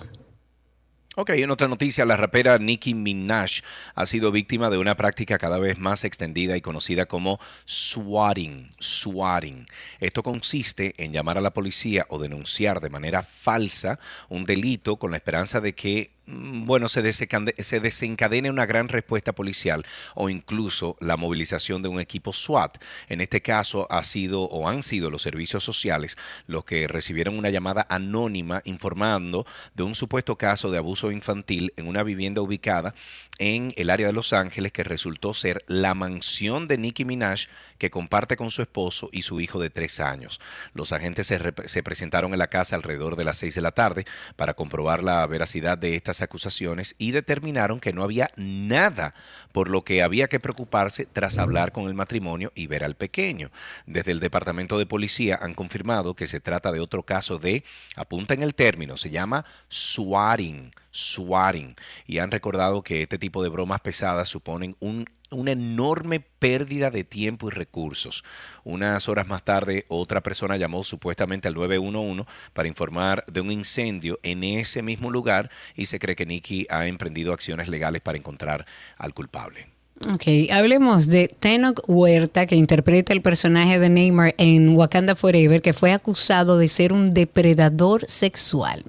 Ok, 1.21 1.31
en 1.31 1.51
otra 1.51 1.67
noticia, 1.67 2.05
la 2.05 2.15
rapera 2.15 2.57
Nicki 2.59 2.93
Minaj 2.93 3.61
ha 3.93 4.05
sido 4.05 4.31
víctima 4.31 4.69
de 4.69 4.77
una 4.77 4.95
práctica 4.95 5.37
cada 5.37 5.59
vez 5.59 5.77
más 5.77 6.05
extendida 6.05 6.55
y 6.55 6.61
conocida 6.61 7.07
como 7.07 7.41
swatting. 7.65 8.69
Swatting. 8.79 9.65
Esto 9.99 10.23
consiste 10.23 10.93
en 10.97 11.11
llamar 11.11 11.37
a 11.37 11.41
la 11.41 11.51
policía 11.51 12.05
o 12.07 12.19
denunciar 12.19 12.79
de 12.79 12.89
manera 12.89 13.21
falsa 13.21 13.99
un 14.29 14.45
delito 14.45 14.95
con 14.95 15.11
la 15.11 15.17
esperanza 15.17 15.59
de 15.59 15.75
que 15.75 16.18
bueno, 16.31 16.87
se 16.87 17.01
desencade- 17.01 17.55
se 17.61 17.79
desencadene 17.79 18.49
una 18.49 18.65
gran 18.65 18.87
respuesta 18.87 19.33
policial 19.33 19.85
o 20.15 20.29
incluso 20.29 20.95
la 20.99 21.17
movilización 21.17 21.81
de 21.81 21.89
un 21.89 21.99
equipo 21.99 22.33
SWAT. 22.33 22.77
En 23.07 23.21
este 23.21 23.41
caso 23.41 23.87
ha 23.91 24.03
sido 24.03 24.43
o 24.43 24.67
han 24.69 24.83
sido 24.83 25.09
los 25.09 25.21
servicios 25.21 25.63
sociales 25.63 26.17
los 26.47 26.65
que 26.65 26.87
recibieron 26.87 27.37
una 27.37 27.49
llamada 27.49 27.85
anónima 27.89 28.61
informando 28.65 29.45
de 29.73 29.83
un 29.83 29.95
supuesto 29.95 30.37
caso 30.37 30.71
de 30.71 30.77
abuso 30.77 31.11
infantil 31.11 31.73
en 31.77 31.87
una 31.87 32.03
vivienda 32.03 32.41
ubicada 32.41 32.93
en 33.39 33.69
el 33.75 33.89
área 33.89 34.07
de 34.07 34.13
Los 34.13 34.33
Ángeles 34.33 34.71
que 34.71 34.83
resultó 34.83 35.33
ser 35.33 35.59
la 35.67 35.93
mansión 35.93 36.67
de 36.67 36.77
Nicki 36.77 37.05
Minaj 37.05 37.47
que 37.77 37.89
comparte 37.89 38.35
con 38.35 38.51
su 38.51 38.61
esposo 38.61 39.09
y 39.13 39.21
su 39.21 39.39
hijo 39.39 39.59
de 39.59 39.69
tres 39.69 39.99
años. 40.01 40.41
Los 40.73 40.91
agentes 40.91 41.27
se, 41.27 41.39
se 41.65 41.83
presentaron 41.83 42.33
en 42.33 42.39
la 42.39 42.49
casa 42.49 42.75
alrededor 42.75 43.15
de 43.15 43.23
las 43.23 43.37
seis 43.37 43.55
de 43.55 43.61
la 43.61 43.71
tarde 43.71 44.05
para 44.35 44.53
comprobar 44.53 45.03
la 45.03 45.25
veracidad 45.27 45.77
de 45.77 45.95
estas 45.95 46.18
acusaciones 46.21 46.95
y 46.97 47.11
determinaron 47.11 47.79
que 47.79 47.93
no 47.93 48.03
había 48.03 48.31
nada 48.35 49.13
por 49.51 49.69
lo 49.69 49.83
que 49.83 50.03
había 50.03 50.27
que 50.27 50.39
preocuparse 50.39 51.05
tras 51.05 51.37
hablar 51.37 51.71
con 51.71 51.85
el 51.85 51.93
matrimonio 51.93 52.51
y 52.55 52.67
ver 52.67 52.83
al 52.83 52.95
pequeño. 52.95 53.49
Desde 53.85 54.11
el 54.11 54.19
departamento 54.19 54.77
de 54.77 54.85
policía 54.85 55.39
han 55.41 55.53
confirmado 55.53 56.15
que 56.15 56.27
se 56.27 56.39
trata 56.39 56.71
de 56.71 56.79
otro 56.79 57.03
caso 57.03 57.37
de, 57.37 57.63
apunta 57.95 58.33
en 58.33 58.43
el 58.43 58.55
término, 58.55 58.97
se 58.97 59.09
llama 59.09 59.45
swatting, 59.67 60.71
swatting, 60.91 61.75
y 62.05 62.19
han 62.19 62.31
recordado 62.31 62.83
que 62.83 63.01
este 63.01 63.17
tipo 63.17 63.43
de 63.43 63.49
bromas 63.49 63.81
pesadas 63.81 64.29
suponen 64.29 64.75
un 64.79 65.05
una 65.31 65.51
enorme 65.51 66.19
pérdida 66.19 66.89
de 66.89 67.03
tiempo 67.03 67.47
y 67.47 67.51
recursos. 67.51 68.23
Unas 68.63 69.07
horas 69.09 69.27
más 69.27 69.43
tarde, 69.43 69.85
otra 69.87 70.21
persona 70.21 70.57
llamó 70.57 70.83
supuestamente 70.83 71.47
al 71.47 71.53
911 71.53 72.25
para 72.53 72.67
informar 72.67 73.25
de 73.27 73.41
un 73.41 73.51
incendio 73.51 74.19
en 74.23 74.43
ese 74.43 74.81
mismo 74.81 75.09
lugar 75.09 75.51
y 75.75 75.85
se 75.85 75.99
cree 75.99 76.15
que 76.15 76.25
Nicky 76.25 76.67
ha 76.69 76.87
emprendido 76.87 77.33
acciones 77.33 77.67
legales 77.67 78.01
para 78.01 78.17
encontrar 78.17 78.65
al 78.97 79.13
culpable. 79.13 79.78
Ok, 80.07 80.49
hablemos 80.53 81.07
de 81.07 81.27
Tenoch 81.27 81.81
Huerta, 81.85 82.45
que 82.45 82.55
interpreta 82.55 83.11
el 83.11 83.21
personaje 83.21 83.79
de 83.79 83.89
Neymar 83.89 84.33
en 84.37 84.69
Wakanda 84.69 85.13
Forever, 85.13 85.61
que 85.61 85.73
fue 85.73 85.91
acusado 85.91 86.57
de 86.57 86.69
ser 86.69 86.93
un 86.93 87.13
depredador 87.13 88.05
sexual. 88.07 88.85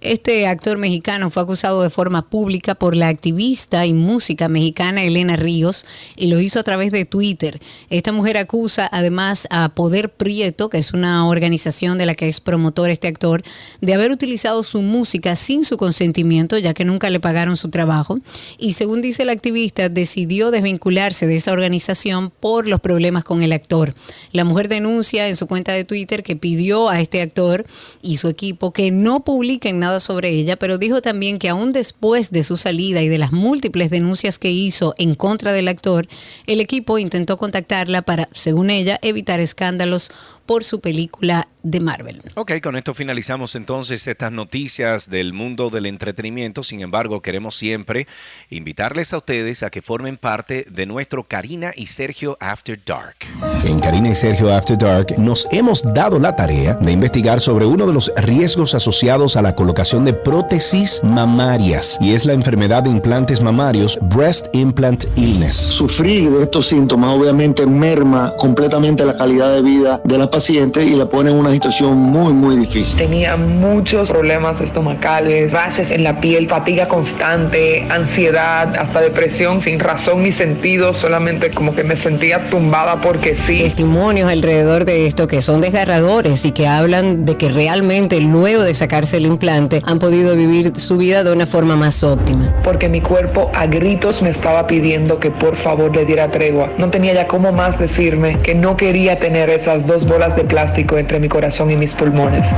Este 0.00 0.46
actor 0.46 0.78
mexicano 0.78 1.28
fue 1.30 1.42
acusado 1.42 1.82
de 1.82 1.90
forma 1.90 2.28
pública 2.28 2.76
por 2.76 2.94
la 2.94 3.08
activista 3.08 3.84
y 3.84 3.94
música 3.94 4.48
mexicana 4.48 5.02
Elena 5.02 5.34
Ríos 5.34 5.86
y 6.14 6.26
lo 6.26 6.38
hizo 6.38 6.60
a 6.60 6.62
través 6.62 6.92
de 6.92 7.04
Twitter. 7.04 7.60
Esta 7.90 8.12
mujer 8.12 8.36
acusa 8.36 8.88
además 8.92 9.48
a 9.50 9.70
Poder 9.70 10.10
Prieto, 10.10 10.68
que 10.68 10.78
es 10.78 10.92
una 10.92 11.26
organización 11.26 11.98
de 11.98 12.06
la 12.06 12.14
que 12.14 12.28
es 12.28 12.40
promotor 12.40 12.90
este 12.90 13.08
actor, 13.08 13.42
de 13.80 13.94
haber 13.94 14.12
utilizado 14.12 14.62
su 14.62 14.82
música 14.82 15.34
sin 15.34 15.64
su 15.64 15.78
consentimiento, 15.78 16.58
ya 16.58 16.74
que 16.74 16.84
nunca 16.84 17.10
le 17.10 17.18
pagaron 17.18 17.56
su 17.56 17.70
trabajo. 17.70 18.20
Y 18.56 18.74
según 18.74 19.02
dice 19.02 19.24
la 19.24 19.32
activista, 19.32 19.88
decidió 19.88 20.43
desvincularse 20.50 21.26
de 21.26 21.36
esa 21.36 21.52
organización 21.52 22.30
por 22.30 22.66
los 22.66 22.80
problemas 22.80 23.24
con 23.24 23.42
el 23.42 23.52
actor. 23.52 23.94
La 24.32 24.44
mujer 24.44 24.68
denuncia 24.68 25.28
en 25.28 25.36
su 25.36 25.46
cuenta 25.46 25.72
de 25.72 25.84
Twitter 25.84 26.22
que 26.22 26.36
pidió 26.36 26.88
a 26.88 27.00
este 27.00 27.22
actor 27.22 27.66
y 28.02 28.16
su 28.18 28.28
equipo 28.28 28.72
que 28.72 28.90
no 28.90 29.24
publiquen 29.24 29.78
nada 29.78 30.00
sobre 30.00 30.30
ella, 30.30 30.56
pero 30.56 30.78
dijo 30.78 31.02
también 31.02 31.38
que 31.38 31.48
aún 31.48 31.72
después 31.72 32.30
de 32.30 32.42
su 32.42 32.56
salida 32.56 33.02
y 33.02 33.08
de 33.08 33.18
las 33.18 33.32
múltiples 33.32 33.90
denuncias 33.90 34.38
que 34.38 34.50
hizo 34.50 34.94
en 34.98 35.14
contra 35.14 35.52
del 35.52 35.68
actor, 35.68 36.06
el 36.46 36.60
equipo 36.60 36.98
intentó 36.98 37.36
contactarla 37.36 38.02
para, 38.02 38.28
según 38.32 38.70
ella, 38.70 38.98
evitar 39.02 39.40
escándalos 39.40 40.10
por 40.46 40.64
su 40.64 40.80
película 40.80 41.48
de 41.64 41.80
Marvel. 41.80 42.22
Ok, 42.34 42.52
con 42.62 42.76
esto 42.76 42.94
finalizamos 42.94 43.54
entonces 43.54 44.06
estas 44.06 44.30
noticias 44.30 45.08
del 45.08 45.32
mundo 45.32 45.70
del 45.70 45.86
entretenimiento. 45.86 46.62
Sin 46.62 46.82
embargo, 46.82 47.22
queremos 47.22 47.56
siempre 47.56 48.06
invitarles 48.50 49.12
a 49.12 49.16
ustedes 49.16 49.62
a 49.62 49.70
que 49.70 49.80
formen 49.80 50.18
parte 50.18 50.66
de 50.70 50.86
nuestro 50.86 51.24
Karina 51.24 51.72
y 51.74 51.86
Sergio 51.86 52.36
After 52.38 52.78
Dark. 52.84 53.16
En 53.64 53.80
Karina 53.80 54.10
y 54.10 54.14
Sergio 54.14 54.54
After 54.54 54.76
Dark 54.76 55.18
nos 55.18 55.48
hemos 55.50 55.82
dado 55.94 56.18
la 56.18 56.36
tarea 56.36 56.74
de 56.74 56.92
investigar 56.92 57.40
sobre 57.40 57.64
uno 57.64 57.86
de 57.86 57.94
los 57.94 58.12
riesgos 58.16 58.74
asociados 58.74 59.36
a 59.36 59.42
la 59.42 59.54
colocación 59.54 60.04
de 60.04 60.12
prótesis 60.12 61.00
mamarias 61.02 61.96
y 62.00 62.12
es 62.12 62.26
la 62.26 62.34
enfermedad 62.34 62.82
de 62.82 62.90
implantes 62.90 63.40
mamarios 63.40 63.98
Breast 64.02 64.48
Implant 64.52 65.06
Illness. 65.16 65.56
Sufrir 65.56 66.30
de 66.30 66.42
estos 66.42 66.68
síntomas 66.68 67.16
obviamente 67.16 67.66
merma 67.66 68.34
completamente 68.36 69.04
la 69.06 69.14
calidad 69.16 69.54
de 69.54 69.62
vida 69.62 70.02
de 70.04 70.18
la 70.18 70.30
paciente 70.34 70.82
y 70.82 70.96
la 70.96 71.06
pone 71.06 71.30
en 71.30 71.36
una 71.36 71.50
situación 71.50 71.96
muy, 71.96 72.32
muy 72.32 72.56
difícil. 72.56 72.98
Tenía 72.98 73.36
muchos 73.36 74.10
problemas 74.10 74.60
estomacales, 74.60 75.52
rashes 75.52 75.92
en 75.92 76.02
la 76.02 76.20
piel, 76.20 76.48
fatiga 76.48 76.88
constante, 76.88 77.86
ansiedad, 77.88 78.74
hasta 78.74 79.00
depresión 79.00 79.62
sin 79.62 79.78
razón 79.78 80.24
ni 80.24 80.32
sentido, 80.32 80.92
solamente 80.92 81.50
como 81.50 81.72
que 81.72 81.84
me 81.84 81.94
sentía 81.94 82.40
tumbada 82.50 83.00
porque 83.00 83.36
sí. 83.36 83.60
Testimonios 83.60 84.28
alrededor 84.28 84.84
de 84.84 85.06
esto 85.06 85.28
que 85.28 85.40
son 85.40 85.60
desgarradores 85.60 86.44
y 86.44 86.50
que 86.50 86.66
hablan 86.66 87.24
de 87.24 87.36
que 87.36 87.48
realmente 87.48 88.20
luego 88.20 88.64
de 88.64 88.74
sacarse 88.74 89.18
el 89.18 89.26
implante 89.26 89.82
han 89.84 90.00
podido 90.00 90.34
vivir 90.34 90.72
su 90.76 90.96
vida 90.96 91.22
de 91.22 91.32
una 91.32 91.46
forma 91.46 91.76
más 91.76 92.02
óptima. 92.02 92.52
Porque 92.64 92.88
mi 92.88 93.00
cuerpo 93.00 93.52
a 93.54 93.66
gritos 93.66 94.20
me 94.20 94.30
estaba 94.30 94.66
pidiendo 94.66 95.20
que 95.20 95.30
por 95.30 95.54
favor 95.54 95.94
le 95.94 96.04
diera 96.04 96.28
tregua. 96.28 96.72
No 96.76 96.90
tenía 96.90 97.14
ya 97.14 97.28
cómo 97.28 97.52
más 97.52 97.78
decirme 97.78 98.40
que 98.40 98.56
no 98.56 98.76
quería 98.76 99.14
tener 99.14 99.48
esas 99.48 99.86
dos 99.86 100.04
bolas 100.04 100.23
bolas 100.24 100.36
de 100.36 100.44
plástico 100.44 100.96
entre 100.96 101.20
mi 101.20 101.28
corazón 101.28 101.70
y 101.70 101.76
mis 101.76 101.92
pulmones. 101.92 102.52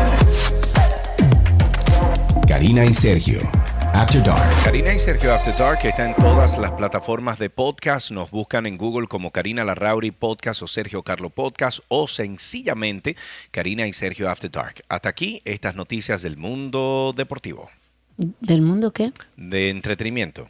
Karina 2.47 2.85
y 2.85 2.95
Sergio. 2.95 3.41
After 3.93 4.23
Dark. 4.23 4.49
Karina 4.63 4.95
y 4.95 4.99
Sergio 5.01 5.35
After 5.35 5.57
Dark 5.57 5.81
está 5.85 6.07
en 6.07 6.15
todas 6.15 6.59
las 6.59 6.71
plataformas 6.73 7.39
de 7.41 7.51
podcast. 7.51 8.13
Nos 8.13 8.31
buscan 8.31 8.67
en 8.67 8.77
Google 8.77 9.09
como 9.09 9.33
Karina 9.33 9.65
Larrauri 9.65 10.13
Podcast 10.13 10.63
o 10.63 10.69
Sergio 10.69 11.03
Carlo 11.03 11.31
Podcast 11.31 11.81
o 11.89 12.07
sencillamente 12.07 13.17
Karina 13.51 13.87
y 13.89 13.93
Sergio 13.93 14.31
After 14.31 14.51
Dark. 14.51 14.85
Hasta 14.89 15.09
aquí 15.09 15.41
estas 15.45 15.75
noticias 15.75 16.23
del 16.23 16.37
mundo 16.37 17.15
deportivo, 17.17 17.71
¿Del 18.17 18.63
mundo 18.63 18.93
qué? 18.93 19.13
de 19.37 19.71
entretenimiento. 19.71 20.49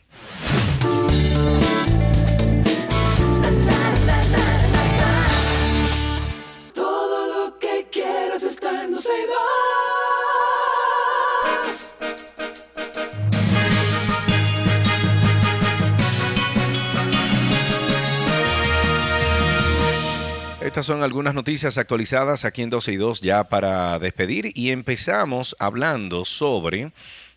Estas 20.77 20.95
son 20.95 21.03
algunas 21.03 21.33
noticias 21.33 21.79
actualizadas 21.79 22.45
aquí 22.45 22.61
en 22.61 22.69
12 22.69 22.93
y 22.93 22.97
2 22.97 23.23
ya 23.23 23.45
para 23.45 23.99
despedir 23.99 24.53
y 24.55 24.73
empezamos 24.73 25.57
hablando 25.59 26.27
sobre... 26.27 26.93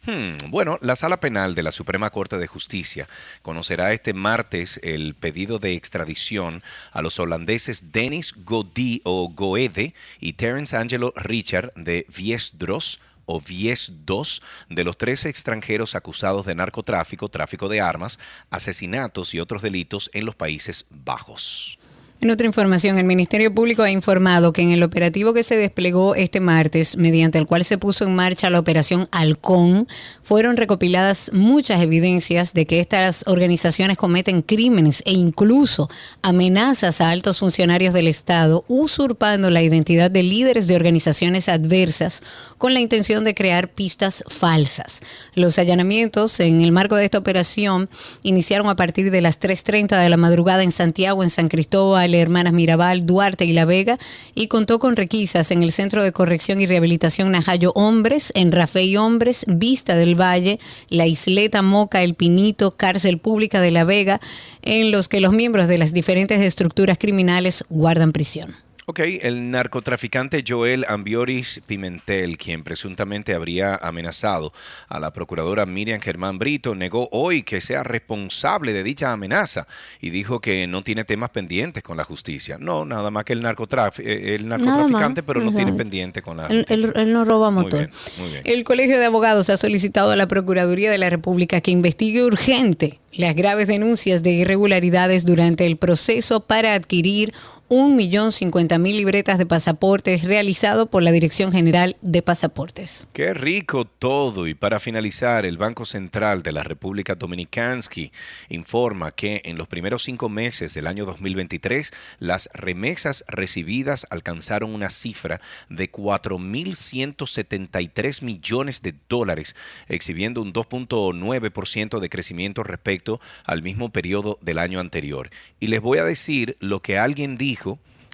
hmm, 0.05 0.49
bueno, 0.49 0.77
la 0.81 0.97
Sala 0.97 1.21
Penal 1.21 1.55
de 1.55 1.63
la 1.63 1.71
Suprema 1.71 2.09
Corte 2.09 2.37
de 2.37 2.47
Justicia 2.47 3.07
conocerá 3.41 3.93
este 3.93 4.11
martes 4.11 4.77
el 4.83 5.15
pedido 5.15 5.57
de 5.57 5.73
extradición 5.73 6.63
a 6.91 7.01
los 7.01 7.17
holandeses 7.17 7.93
Denis 7.93 8.33
Godí 8.43 8.99
o 9.05 9.29
Goede 9.29 9.93
y 10.19 10.33
Terence 10.33 10.75
Angelo 10.75 11.13
Richard 11.15 11.71
de 11.75 12.05
Viesdros 12.13 12.99
o 13.25 13.39
Vies-2 13.39 14.41
de 14.67 14.83
los 14.83 14.97
tres 14.97 15.23
extranjeros 15.23 15.95
acusados 15.95 16.45
de 16.45 16.55
narcotráfico, 16.55 17.29
tráfico 17.29 17.69
de 17.69 17.79
armas, 17.79 18.19
asesinatos 18.49 19.33
y 19.33 19.39
otros 19.39 19.61
delitos 19.61 20.11
en 20.13 20.25
los 20.25 20.35
Países 20.35 20.87
Bajos. 20.89 21.78
En 22.21 22.31
otra 22.31 22.45
información, 22.45 22.97
el 22.97 23.05
Ministerio 23.05 23.55
Público 23.55 23.81
ha 23.81 23.91
informado 23.91 24.51
que 24.51 24.61
en 24.61 24.71
el 24.71 24.83
operativo 24.83 25.33
que 25.33 25.41
se 25.41 25.55
desplegó 25.55 26.15
este 26.15 26.41
martes, 26.41 26.97
mediante 26.97 27.37
el 27.37 27.47
cual 27.47 27.63
se 27.63 27.77
puso 27.77 28.03
en 28.03 28.13
marcha 28.13 28.49
la 28.49 28.59
operación 28.59 29.07
Halcón, 29.13 29.87
fueron 30.21 30.57
recopiladas 30.57 31.31
muchas 31.33 31.81
evidencias 31.81 32.53
de 32.53 32.65
que 32.65 32.81
estas 32.81 33.23
organizaciones 33.25 33.97
cometen 33.97 34.41
crímenes 34.41 35.01
e 35.05 35.13
incluso 35.13 35.89
amenazas 36.21 36.99
a 36.99 37.09
altos 37.09 37.39
funcionarios 37.39 37.93
del 37.93 38.07
Estado, 38.07 38.65
usurpando 38.67 39.49
la 39.49 39.61
identidad 39.61 40.11
de 40.11 40.23
líderes 40.23 40.67
de 40.67 40.75
organizaciones 40.75 41.47
adversas 41.47 42.21
con 42.57 42.73
la 42.73 42.81
intención 42.81 43.23
de 43.23 43.33
crear 43.33 43.69
pistas 43.69 44.25
falsas. 44.27 44.99
Los 45.35 45.57
allanamientos 45.57 46.41
en 46.41 46.59
el 46.59 46.73
marco 46.73 46.97
de 46.97 47.05
esta 47.05 47.17
operación 47.17 47.89
iniciaron 48.23 48.67
a 48.67 48.75
partir 48.75 49.09
de 49.09 49.21
las 49.21 49.39
3.30 49.39 50.03
de 50.03 50.09
la 50.09 50.17
madrugada 50.17 50.63
en 50.63 50.73
Santiago, 50.73 51.23
en 51.23 51.29
San 51.29 51.47
Cristóbal, 51.47 52.08
Hermanas 52.17 52.53
Mirabal, 52.53 53.05
Duarte 53.05 53.45
y 53.45 53.53
La 53.53 53.65
Vega 53.65 53.99
y 54.35 54.47
contó 54.47 54.79
con 54.79 54.95
requisas 54.95 55.51
en 55.51 55.63
el 55.63 55.71
Centro 55.71 56.03
de 56.03 56.11
Corrección 56.11 56.61
y 56.61 56.65
Rehabilitación 56.65 57.31
Najayo 57.31 57.71
Hombres, 57.75 58.31
en 58.35 58.51
Rafey 58.51 58.97
Hombres, 58.97 59.45
Vista 59.47 59.95
del 59.95 60.19
Valle, 60.19 60.59
La 60.89 61.07
Isleta 61.07 61.61
Moca, 61.61 62.01
El 62.01 62.15
Pinito, 62.15 62.75
Cárcel 62.75 63.19
Pública 63.19 63.61
de 63.61 63.71
La 63.71 63.83
Vega, 63.83 64.19
en 64.61 64.91
los 64.91 65.07
que 65.07 65.21
los 65.21 65.33
miembros 65.33 65.67
de 65.67 65.77
las 65.77 65.93
diferentes 65.93 66.41
estructuras 66.41 66.97
criminales 66.97 67.65
guardan 67.69 68.11
prisión. 68.11 68.55
Ok, 68.91 69.01
el 69.21 69.51
narcotraficante 69.51 70.43
Joel 70.47 70.83
Ambioris 70.89 71.61
Pimentel, 71.67 72.39
quien 72.39 72.63
presuntamente 72.63 73.35
habría 73.35 73.75
amenazado 73.75 74.51
a 74.87 74.99
la 74.99 75.13
procuradora 75.13 75.67
Miriam 75.67 76.01
Germán 76.01 76.39
Brito, 76.39 76.73
negó 76.73 77.07
hoy 77.11 77.43
que 77.43 77.61
sea 77.61 77.83
responsable 77.83 78.73
de 78.73 78.81
dicha 78.81 79.11
amenaza 79.11 79.67
y 80.01 80.09
dijo 80.09 80.39
que 80.41 80.65
no 80.65 80.81
tiene 80.81 81.03
temas 81.03 81.29
pendientes 81.29 81.83
con 81.83 81.97
la 81.97 82.03
justicia. 82.03 82.57
No, 82.59 82.83
nada 82.83 83.11
más 83.11 83.25
que 83.25 83.33
el, 83.33 83.43
narcotraf- 83.43 83.99
eh, 84.03 84.33
el 84.33 84.47
narcotraficante, 84.47 85.21
pero 85.21 85.39
no 85.39 85.53
tiene 85.53 85.73
pendiente 85.73 86.23
con 86.23 86.37
la 86.37 86.47
Él, 86.47 86.65
justicia. 86.67 86.87
él- 86.87 86.93
él 87.09 87.13
no 87.13 87.25
roba 87.25 87.51
Muy 87.51 87.65
motor. 87.65 87.81
bien, 87.81 87.91
muy 88.17 88.29
bien. 88.31 88.41
El 88.43 88.63
Colegio 88.63 88.97
de 88.97 89.05
Abogados 89.05 89.51
ha 89.51 89.57
solicitado 89.57 90.09
a 90.09 90.15
la 90.15 90.27
Procuraduría 90.27 90.89
de 90.89 90.97
la 90.97 91.11
República 91.11 91.61
que 91.61 91.69
investigue 91.69 92.23
urgente 92.23 92.99
las 93.13 93.35
graves 93.35 93.67
denuncias 93.67 94.23
de 94.23 94.31
irregularidades 94.31 95.25
durante 95.25 95.67
el 95.67 95.77
proceso 95.77 96.39
para 96.47 96.73
adquirir 96.73 97.33
1.050.000 97.69 98.95
libretas 98.95 99.37
de 99.37 99.45
pasaportes 99.45 100.23
realizado 100.23 100.89
por 100.89 101.03
la 101.03 101.11
Dirección 101.11 101.51
General 101.51 101.97
de 102.01 102.23
Pasaportes. 102.23 103.05
Qué 103.13 103.35
rico 103.35 103.85
todo. 103.85 104.47
Y 104.47 104.55
para 104.55 104.79
finalizar, 104.79 105.45
el 105.45 105.59
Banco 105.59 105.85
Central 105.85 106.41
de 106.41 106.51
la 106.51 106.63
República 106.63 107.13
Dominicansky 107.13 108.11
informa 108.49 109.11
que 109.11 109.43
en 109.45 109.55
los 109.55 109.67
primeros 109.67 110.01
cinco 110.01 110.29
meses 110.29 110.73
del 110.73 110.87
año 110.87 111.05
2023, 111.05 111.93
las 112.17 112.49
remesas 112.53 113.23
recibidas 113.27 114.07
alcanzaron 114.09 114.73
una 114.73 114.89
cifra 114.89 115.39
de 115.69 115.91
4.173 115.91 118.23
millones 118.23 118.81
de 118.81 118.95
dólares, 119.07 119.55
exhibiendo 119.87 120.41
un 120.41 120.53
2.9% 120.53 121.99
de 121.99 122.09
crecimiento 122.09 122.63
respecto 122.63 123.21
al 123.43 123.61
mismo 123.61 123.91
periodo 123.91 124.39
del 124.41 124.57
año 124.57 124.79
anterior. 124.79 125.29
Y 125.59 125.67
les 125.67 125.81
voy 125.81 125.99
a 125.99 126.03
decir 126.03 126.57
lo 126.59 126.81
que 126.81 126.97
alguien 126.97 127.37
dijo 127.37 127.58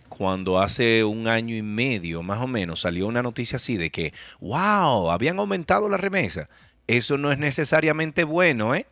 cuando 0.10 0.60
hace 0.60 1.04
un 1.04 1.28
año 1.28 1.56
y 1.56 1.62
medio 1.62 2.24
más 2.24 2.40
o 2.42 2.48
menos 2.48 2.82
salió 2.82 3.08
una 3.08 3.22
noticia 3.24 3.58
así 3.58 3.76
de 3.76 3.90
que, 3.90 4.14
wow, 4.40 5.12
habían 5.12 5.40
aumentado 5.40 5.90
la 5.90 5.98
remesa. 5.98 6.48
Eso 6.88 7.18
no 7.18 7.32
es 7.32 7.38
necesariamente 7.40 8.24
bueno, 8.24 8.76
¿eh? 8.76 8.86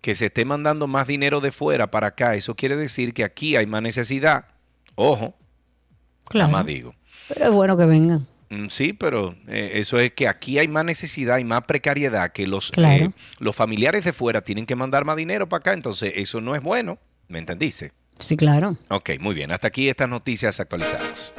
Que 0.00 0.14
se 0.14 0.26
esté 0.26 0.44
mandando 0.44 0.86
más 0.86 1.06
dinero 1.06 1.40
de 1.40 1.50
fuera 1.50 1.90
para 1.90 2.08
acá. 2.08 2.34
Eso 2.34 2.56
quiere 2.56 2.76
decir 2.76 3.14
que 3.14 3.24
aquí 3.24 3.56
hay 3.56 3.66
más 3.66 3.80
necesidad. 3.82 4.46
Ojo, 4.96 5.34
Claro. 6.26 6.50
más 6.50 6.66
digo. 6.66 6.94
Pero 7.28 7.44
es 7.46 7.50
bueno 7.52 7.76
que 7.76 7.86
vengan. 7.86 8.26
Mm, 8.50 8.66
Sí, 8.68 8.92
pero 8.92 9.34
eh, 9.48 9.72
eso 9.74 9.98
es 9.98 10.12
que 10.12 10.28
aquí 10.28 10.58
hay 10.58 10.68
más 10.68 10.84
necesidad 10.84 11.38
y 11.38 11.44
más 11.44 11.62
precariedad 11.64 12.32
que 12.32 12.46
los, 12.46 12.70
Claro. 12.70 13.04
eh, 13.06 13.10
los 13.38 13.56
familiares 13.56 14.04
de 14.04 14.12
fuera 14.12 14.42
tienen 14.42 14.66
que 14.66 14.76
mandar 14.76 15.04
más 15.06 15.16
dinero 15.16 15.48
para 15.48 15.60
acá. 15.60 15.72
Entonces, 15.72 16.12
eso 16.16 16.40
no 16.42 16.54
es 16.54 16.62
bueno. 16.62 16.98
¿Me 17.28 17.38
entendiste? 17.38 17.92
Sí, 18.18 18.36
claro. 18.36 18.76
Ok, 18.88 19.10
muy 19.20 19.34
bien. 19.34 19.52
Hasta 19.52 19.68
aquí 19.68 19.88
estas 19.88 20.08
noticias 20.08 20.60
actualizadas. 20.60 21.32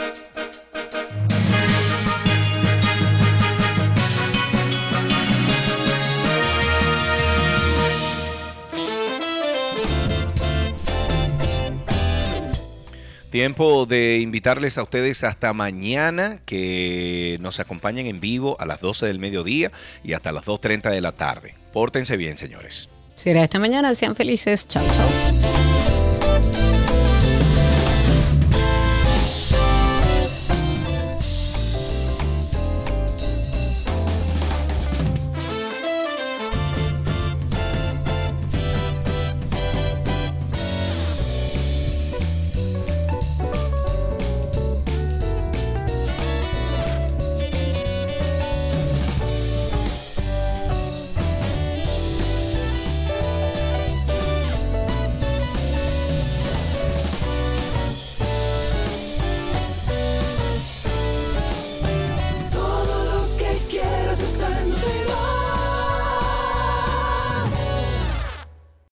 Tiempo 13.36 13.86
de 13.86 14.20
invitarles 14.20 14.78
a 14.78 14.84
ustedes 14.84 15.26
hasta 15.26 15.52
mañana 15.52 16.40
que 16.46 17.38
nos 17.42 17.60
acompañen 17.60 18.08
en 18.08 18.22
vivo 18.22 18.56
a 18.62 18.66
las 18.66 18.80
12 18.80 19.08
del 19.08 19.20
mediodía 19.20 19.74
y 20.06 20.14
hasta 20.14 20.32
las 20.32 20.46
2.30 20.46 20.90
de 20.90 21.02
la 21.02 21.12
tarde. 21.12 21.54
Pórtense 21.74 22.16
bien, 22.16 22.38
señores. 22.38 22.88
Será 23.16 23.44
esta 23.44 23.60
mañana. 23.60 23.94
Sean 23.94 24.16
felices. 24.16 24.66
Chao, 24.70 24.86
chao. 24.88 25.65